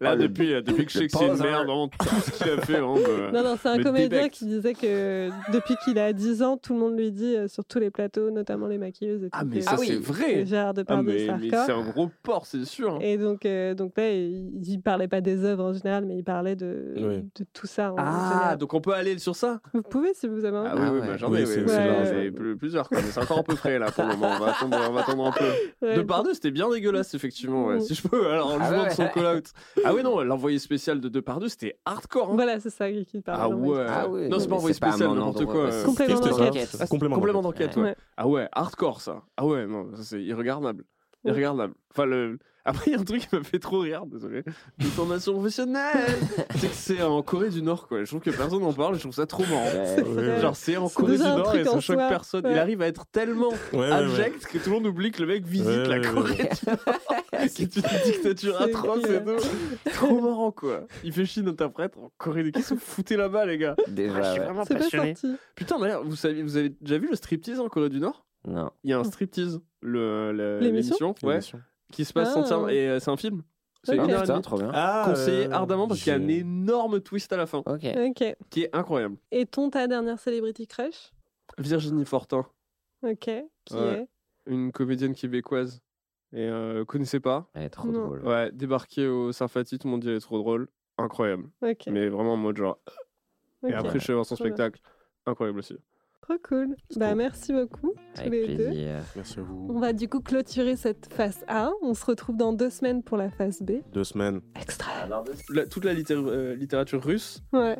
Là 0.00 0.14
le- 0.14 0.22
depuis, 0.28 0.54
euh, 0.54 0.62
depuis 0.62 0.86
que 0.86 0.92
je 0.92 0.98
sais 0.98 1.04
le 1.04 1.08
que 1.10 1.18
c'est 1.18 1.26
une 1.26 1.36
merde, 1.36 1.66
vraiment 1.66 1.88
tout 1.88 2.06
ce 2.24 2.30
qu'il 2.42 2.50
a 2.50 2.56
fait. 2.58 2.72
vraiment, 2.72 2.94
me- 2.96 3.30
non 3.32 3.42
non 3.44 3.56
c'est 3.60 3.68
un 3.68 3.82
comédien 3.82 4.08
débecte. 4.08 4.34
qui 4.34 4.46
disait 4.46 4.72
que 4.72 5.28
depuis 5.52 5.76
qu'il 5.84 5.98
a 5.98 6.12
10 6.14 6.42
ans 6.42 6.56
tout 6.56 6.72
le 6.72 6.80
monde 6.80 6.96
lui 6.98 7.10
dit 7.12 7.36
euh, 7.36 7.48
sur 7.48 7.64
tous 7.66 7.78
les 7.78 7.90
plateaux 7.90 8.30
notamment 8.30 8.66
les 8.66 8.78
maquilleuses 8.78 9.24
et 9.24 9.28
Ah 9.32 9.42
tout, 9.42 9.48
mais 9.52 9.60
ça 9.60 9.72
Ah 9.74 9.76
c'est 9.78 9.96
vrai. 9.96 10.46
Gérard 10.46 10.72
Ah 10.88 11.02
mais, 11.02 11.18
c'est 11.18 11.26
mais 11.26 11.54
hardcore. 11.54 11.64
c'est 11.66 11.72
un 11.72 11.90
gros 11.90 12.10
porc, 12.22 12.46
c'est 12.46 12.64
sûr. 12.64 12.98
Et 13.02 13.18
donc, 13.18 13.44
euh, 13.44 13.74
donc 13.74 13.92
là, 13.96 14.10
il, 14.10 14.50
il 14.66 14.80
parlait 14.80 15.08
pas 15.08 15.20
des 15.20 15.44
œuvres 15.44 15.64
en 15.64 15.72
général, 15.74 16.06
mais 16.06 16.16
il 16.16 16.24
parlait 16.24 16.56
de, 16.56 16.94
Oui. 16.96 17.18
de 17.38 17.44
tout 17.52 17.66
ça 17.66 17.92
en 17.92 17.96
Ah 17.98 18.30
général. 18.32 18.58
donc 18.58 18.72
on 18.74 18.80
peut 18.80 18.94
aller 18.94 19.18
sur 19.18 19.36
ça? 19.36 19.60
Vous 19.74 19.82
pouvez 19.82 20.14
si 20.14 20.26
vous 20.28 20.44
avez 20.44 20.56
envie. 20.56 20.68
Ah 20.72 20.76
oui, 20.76 20.82
Ah 20.86 20.92
oui, 20.94 21.00
bah, 21.00 21.16
j'en 21.18 21.34
ai, 21.34 21.44
oui, 21.44 22.54
plusieurs, 22.58 22.88
c'est 22.90 23.20
encore 23.20 23.38
un 23.40 23.42
peu 23.42 23.54
frais 23.56 23.78
là 23.78 23.90
pour 23.90 24.04
le 24.04 24.10
moment. 24.16 24.30
On 24.36 24.44
va 24.44 24.52
attendre, 24.52 24.78
on 24.88 24.92
va 24.92 25.00
attendre 25.02 25.26
un 25.26 25.32
peu. 25.32 25.86
Ouais, 25.86 25.96
Depardieu, 25.96 26.32
c'était 26.34 26.50
bien 26.50 26.70
dégueulasse, 26.70 27.14
effectivement, 27.14 27.66
ouais, 27.66 27.76
Mm. 27.76 27.80
si 27.80 27.94
je 27.94 28.06
peux. 28.08 28.30
Alors, 28.30 28.52
en 28.54 28.58
Ah 28.60 28.68
jouant 28.68 28.82
ouais. 28.84 28.88
de 28.88 28.94
son 28.94 29.08
call-out. 29.08 29.44
Ah 29.84 29.89
oui, 29.94 30.02
non, 30.02 30.20
l'envoyé 30.22 30.58
spécial 30.58 31.00
de 31.00 31.08
Depardieu, 31.08 31.48
c'était 31.48 31.78
hardcore. 31.84 32.30
hein. 32.30 32.34
Voilà, 32.34 32.60
c'est 32.60 32.70
ça 32.70 32.90
qui 32.92 33.20
parlait. 33.20 33.42
Ah 33.44 33.48
ouais. 33.48 33.84
Ah 33.88 34.08
oui. 34.08 34.28
Non, 34.28 34.38
c'est 34.38 34.48
pas 34.48 34.56
envoyé 34.56 34.74
spécial, 34.74 35.08
n'importe 35.08 35.44
quoi. 35.46 35.64
ouais, 35.64 35.70
euh. 35.72 35.80
c'est 35.80 35.86
Complément 35.86 36.20
d'enquête. 36.20 36.76
Ah, 36.80 36.86
Complément 36.86 37.16
Complément 37.16 37.42
d'enquête. 37.42 37.76
ouais. 37.76 37.82
Ouais. 37.82 37.96
Ah 38.16 38.26
ouais, 38.28 38.48
hardcore 38.52 39.00
ça. 39.00 39.22
Ah 39.36 39.46
ouais, 39.46 39.66
non, 39.66 39.88
ça, 39.94 40.02
c'est 40.02 40.22
irregardable. 40.22 40.84
Ouais. 41.24 41.32
Irregardable. 41.32 41.74
Enfin, 41.92 42.06
le... 42.06 42.38
Après, 42.66 42.90
il 42.90 42.92
y 42.92 42.96
a 42.96 43.00
un 43.00 43.04
truc 43.04 43.26
qui 43.26 43.34
m'a 43.34 43.42
fait 43.42 43.58
trop 43.58 43.80
rire, 43.80 44.04
désolé. 44.06 44.42
De 44.78 44.84
formation 44.84 45.32
professionnelle 45.32 46.14
C'est 46.56 46.68
que 46.68 46.74
c'est 46.74 47.02
en 47.02 47.22
Corée 47.22 47.48
du 47.48 47.62
Nord, 47.62 47.88
quoi. 47.88 48.00
Je 48.04 48.10
trouve 48.10 48.20
que 48.20 48.30
personne 48.30 48.60
n'en 48.60 48.74
parle, 48.74 48.96
je 48.96 49.00
trouve 49.00 49.14
ça 49.14 49.24
trop 49.26 49.44
marrant. 49.44 49.64
Ouais. 50.14 50.40
Genre, 50.42 50.54
c'est 50.54 50.76
en 50.76 50.88
Corée 50.90 51.16
du 51.16 51.22
Nord 51.22 51.54
et 51.56 51.64
ça 51.64 51.72
en 51.72 51.80
choque 51.80 51.96
soi. 51.98 52.08
personne. 52.08 52.44
Ouais. 52.46 52.52
Il 52.52 52.58
arrive 52.58 52.82
à 52.82 52.86
être 52.86 53.06
tellement 53.10 53.48
Ouais, 53.72 53.78
ouais, 53.78 53.88
ouais. 53.88 53.90
abject 53.92 54.46
que 54.46 54.58
tout 54.58 54.68
le 54.68 54.76
monde 54.76 54.86
oublie 54.86 55.10
que 55.10 55.22
le 55.22 55.28
mec 55.28 55.44
visite 55.46 55.66
Ouais, 55.66 55.88
la 55.88 56.00
ouais, 56.00 56.14
Corée 56.14 56.30
ouais. 56.32 56.50
du 56.50 56.66
Nord, 56.70 56.78
qui 57.48 57.62
est 57.62 57.76
une 57.76 57.82
dictature 58.12 58.56
C'est 58.58 58.64
atroce 58.64 59.04
et 59.04 59.22
tout. 59.24 59.90
Trop 59.92 60.20
marrant, 60.20 60.52
quoi. 60.52 60.86
Il 61.04 61.12
fait 61.12 61.24
chier 61.24 61.42
l'interprète 61.42 61.96
en 61.96 62.10
Corée 62.18 62.42
du 62.42 62.50
Nord. 62.50 62.60
Qu'est-ce 62.60 62.70
que 62.70 62.74
vous 62.74 62.80
foutez 62.80 63.16
là-bas, 63.16 63.46
les 63.46 63.58
gars 63.58 63.74
Déjà, 63.88 64.14
Ah, 64.16 64.22
Je 64.22 64.30
suis 64.30 64.38
ouais. 64.40 64.44
vraiment 64.46 64.64
C'est 64.64 64.74
pas 64.74 64.80
passionné. 64.80 65.14
sorti. 65.14 65.36
Putain, 65.54 65.78
d'ailleurs, 65.78 66.04
vous, 66.04 66.16
savez, 66.16 66.42
vous 66.42 66.56
avez 66.56 66.70
déjà 66.80 66.98
vu 66.98 67.08
le 67.08 67.16
striptease 67.16 67.60
en 67.60 67.68
Corée 67.68 67.88
du 67.88 68.00
Nord? 68.00 68.26
Non. 68.46 68.70
Il 68.84 68.90
y 68.90 68.92
a 68.92 68.98
un 68.98 69.04
striptease, 69.04 69.60
le, 69.82 70.32
le- 70.32 70.58
L'émission? 70.60 71.14
ouais, 71.22 71.40
qui 71.92 72.04
se 72.04 72.12
passe 72.12 72.32
Ah. 72.34 72.38
entièrement. 72.40 72.68
Et 72.68 72.88
euh, 72.88 72.98
c'est 73.00 73.10
un 73.10 73.16
film. 73.16 73.42
C'est 73.82 73.98
Ok. 73.98 74.04
une 74.04 74.10
Ah, 74.10 74.14
heure 74.16 74.20
putain, 74.22 74.40
trop 74.42 74.56
bien. 74.58 74.70
Ah, 74.74 75.04
Conseillé 75.06 75.46
euh, 75.46 75.52
ardemment 75.52 75.88
parce 75.88 76.00
qu'il 76.02 76.12
y 76.12 76.14
a 76.14 76.18
un 76.18 76.28
énorme 76.28 77.00
twist 77.00 77.32
à 77.32 77.38
la 77.38 77.46
fin 77.46 77.58
Ok. 77.66 77.84
Ok. 77.84 78.36
qui 78.50 78.62
est 78.64 78.76
incroyable. 78.76 79.16
Et 79.30 79.46
ton, 79.46 79.70
ta 79.70 79.86
dernière 79.86 80.18
celebrity 80.18 80.66
crush? 80.66 81.12
Virginie 81.58 82.04
Fortin, 82.04 82.46
Ok. 83.02 83.30
Qui 83.64 83.74
Ouais. 83.74 83.80
est? 84.02 84.08
Une 84.46 84.70
comédienne 84.72 85.14
québécoise. 85.14 85.80
Et 86.32 86.46
euh, 86.48 86.84
connaissez 86.84 87.18
pas 87.20 87.50
Elle 87.54 87.64
est 87.64 87.70
trop 87.70 87.88
Non. 87.88 88.04
drôle. 88.06 88.24
Ouais, 88.24 88.50
débarquée 88.52 89.06
au 89.08 89.32
Sarfati, 89.32 89.78
tout 89.78 89.88
le 89.88 89.92
monde 89.92 90.00
dit 90.02 90.08
elle 90.10 90.16
est 90.16 90.20
trop 90.20 90.38
drôle. 90.38 90.68
Incroyable. 90.98 91.48
Mais 91.88 92.08
vraiment 92.08 92.34
en 92.34 92.36
mode 92.36 92.56
genre. 92.56 92.78
Et 93.66 93.72
après, 93.74 93.94
je 93.98 94.04
suis 94.04 94.10
allé 94.10 94.16
voir 94.16 94.26
son 94.26 94.36
Trop 94.36 94.44
bien. 94.44 94.54
spectacle. 94.54 94.80
Incroyable 95.26 95.58
aussi. 95.58 95.76
Trop 96.22 96.34
cool. 96.46 96.76
Bah, 96.96 97.08
cool. 97.08 97.16
merci 97.16 97.52
beaucoup, 97.52 97.94
tous 98.14 98.20
Avec 98.20 98.46
les 98.46 98.56
deux. 98.56 98.64
plaisir. 98.66 99.02
Merci 99.16 99.40
à 99.40 99.42
vous. 99.42 99.66
On 99.70 99.80
va 99.80 99.92
du 99.92 100.08
coup 100.08 100.20
clôturer 100.20 100.76
cette 100.76 101.12
phase 101.12 101.44
A. 101.48 101.70
On 101.82 101.92
se 101.94 102.04
retrouve 102.06 102.36
dans 102.36 102.52
deux 102.52 102.70
semaines 102.70 103.02
pour 103.02 103.16
la 103.16 103.30
phase 103.30 103.60
B. 103.62 103.82
Deux 103.92 104.04
semaines. 104.04 104.40
Extra. 104.54 104.90
La- 105.50 105.66
toute 105.66 105.84
la 105.84 105.92
littér- 105.94 106.26
euh, 106.28 106.54
littérature 106.54 107.02
russe, 107.02 107.42
Ouais. 107.52 107.76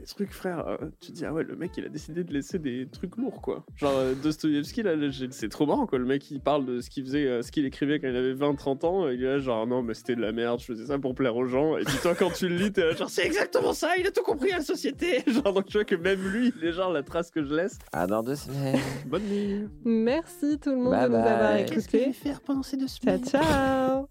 Des 0.00 0.06
trucs, 0.06 0.32
frère. 0.32 0.66
euh, 0.66 0.76
tu 1.00 1.08
te 1.12 1.16
dis, 1.16 1.24
ah 1.24 1.32
ouais, 1.32 1.44
le 1.44 1.54
mec, 1.56 1.72
il 1.76 1.84
a 1.84 1.88
décidé 1.88 2.24
de 2.24 2.32
laisser 2.32 2.58
des 2.58 2.88
trucs 2.90 3.16
lourds, 3.16 3.40
quoi. 3.42 3.64
Genre, 3.76 3.92
euh, 3.96 4.14
Dostoïevski, 4.14 4.82
là, 4.82 4.94
c'est 5.30 5.48
trop 5.48 5.66
marrant, 5.66 5.86
quoi. 5.86 5.98
Le 5.98 6.04
mec, 6.06 6.30
il 6.30 6.40
parle 6.40 6.64
de 6.66 6.80
ce 6.80 6.90
qu'il 6.90 7.04
faisait, 7.04 7.26
euh, 7.26 7.42
ce 7.42 7.52
qu'il 7.52 7.64
écrivait 7.66 8.00
quand 8.00 8.08
il 8.08 8.16
avait 8.16 8.34
20-30 8.34 8.84
ans. 8.84 9.08
et 9.08 9.14
Il 9.14 9.22
est 9.22 9.26
là, 9.26 9.38
genre, 9.38 9.66
non, 9.66 9.82
mais 9.82 9.94
c'était 9.94 10.16
de 10.16 10.20
la 10.22 10.32
merde, 10.32 10.58
je 10.60 10.64
faisais 10.66 10.86
ça 10.86 10.98
pour 10.98 11.14
plaire 11.14 11.36
aux 11.36 11.46
gens. 11.46 11.76
Et 11.76 11.84
puis, 11.84 11.96
toi, 12.02 12.14
quand 12.14 12.30
tu 12.32 12.48
le 12.48 12.56
lis, 12.56 12.72
t'es 12.72 12.84
là, 12.84 12.92
genre, 12.94 13.10
c'est 13.10 13.24
exactement 13.26 13.72
ça, 13.72 13.96
il 13.98 14.06
a 14.06 14.10
tout 14.10 14.22
compris 14.22 14.52
à 14.52 14.58
la 14.58 14.64
société. 14.64 15.22
Genre, 15.26 15.52
donc, 15.52 15.66
tu 15.66 15.74
vois 15.74 15.84
que 15.84 15.94
même 15.94 16.20
lui, 16.32 16.52
il 16.56 16.64
est 16.68 16.72
genre 16.72 16.92
la 16.92 17.02
trace 17.02 17.30
que 17.30 17.42
je 17.44 17.54
laisse. 17.54 17.78
À 17.92 18.06
dans 18.06 18.22
deux 18.22 18.34
semaines. 18.36 18.78
Bonne 19.06 19.22
nuit. 19.24 19.68
Merci 19.84 20.58
tout 20.58 20.70
le 20.70 20.76
monde 20.76 20.90
Bye 20.92 21.04
de 21.04 21.08
nous 21.10 21.16
avoir 21.16 21.56
écoutés. 21.56 22.12
faire 22.12 22.40
pendant 22.40 22.62
ces 22.62 22.76
deux 22.76 22.88
Ciao, 22.88 23.18
ciao 23.18 24.09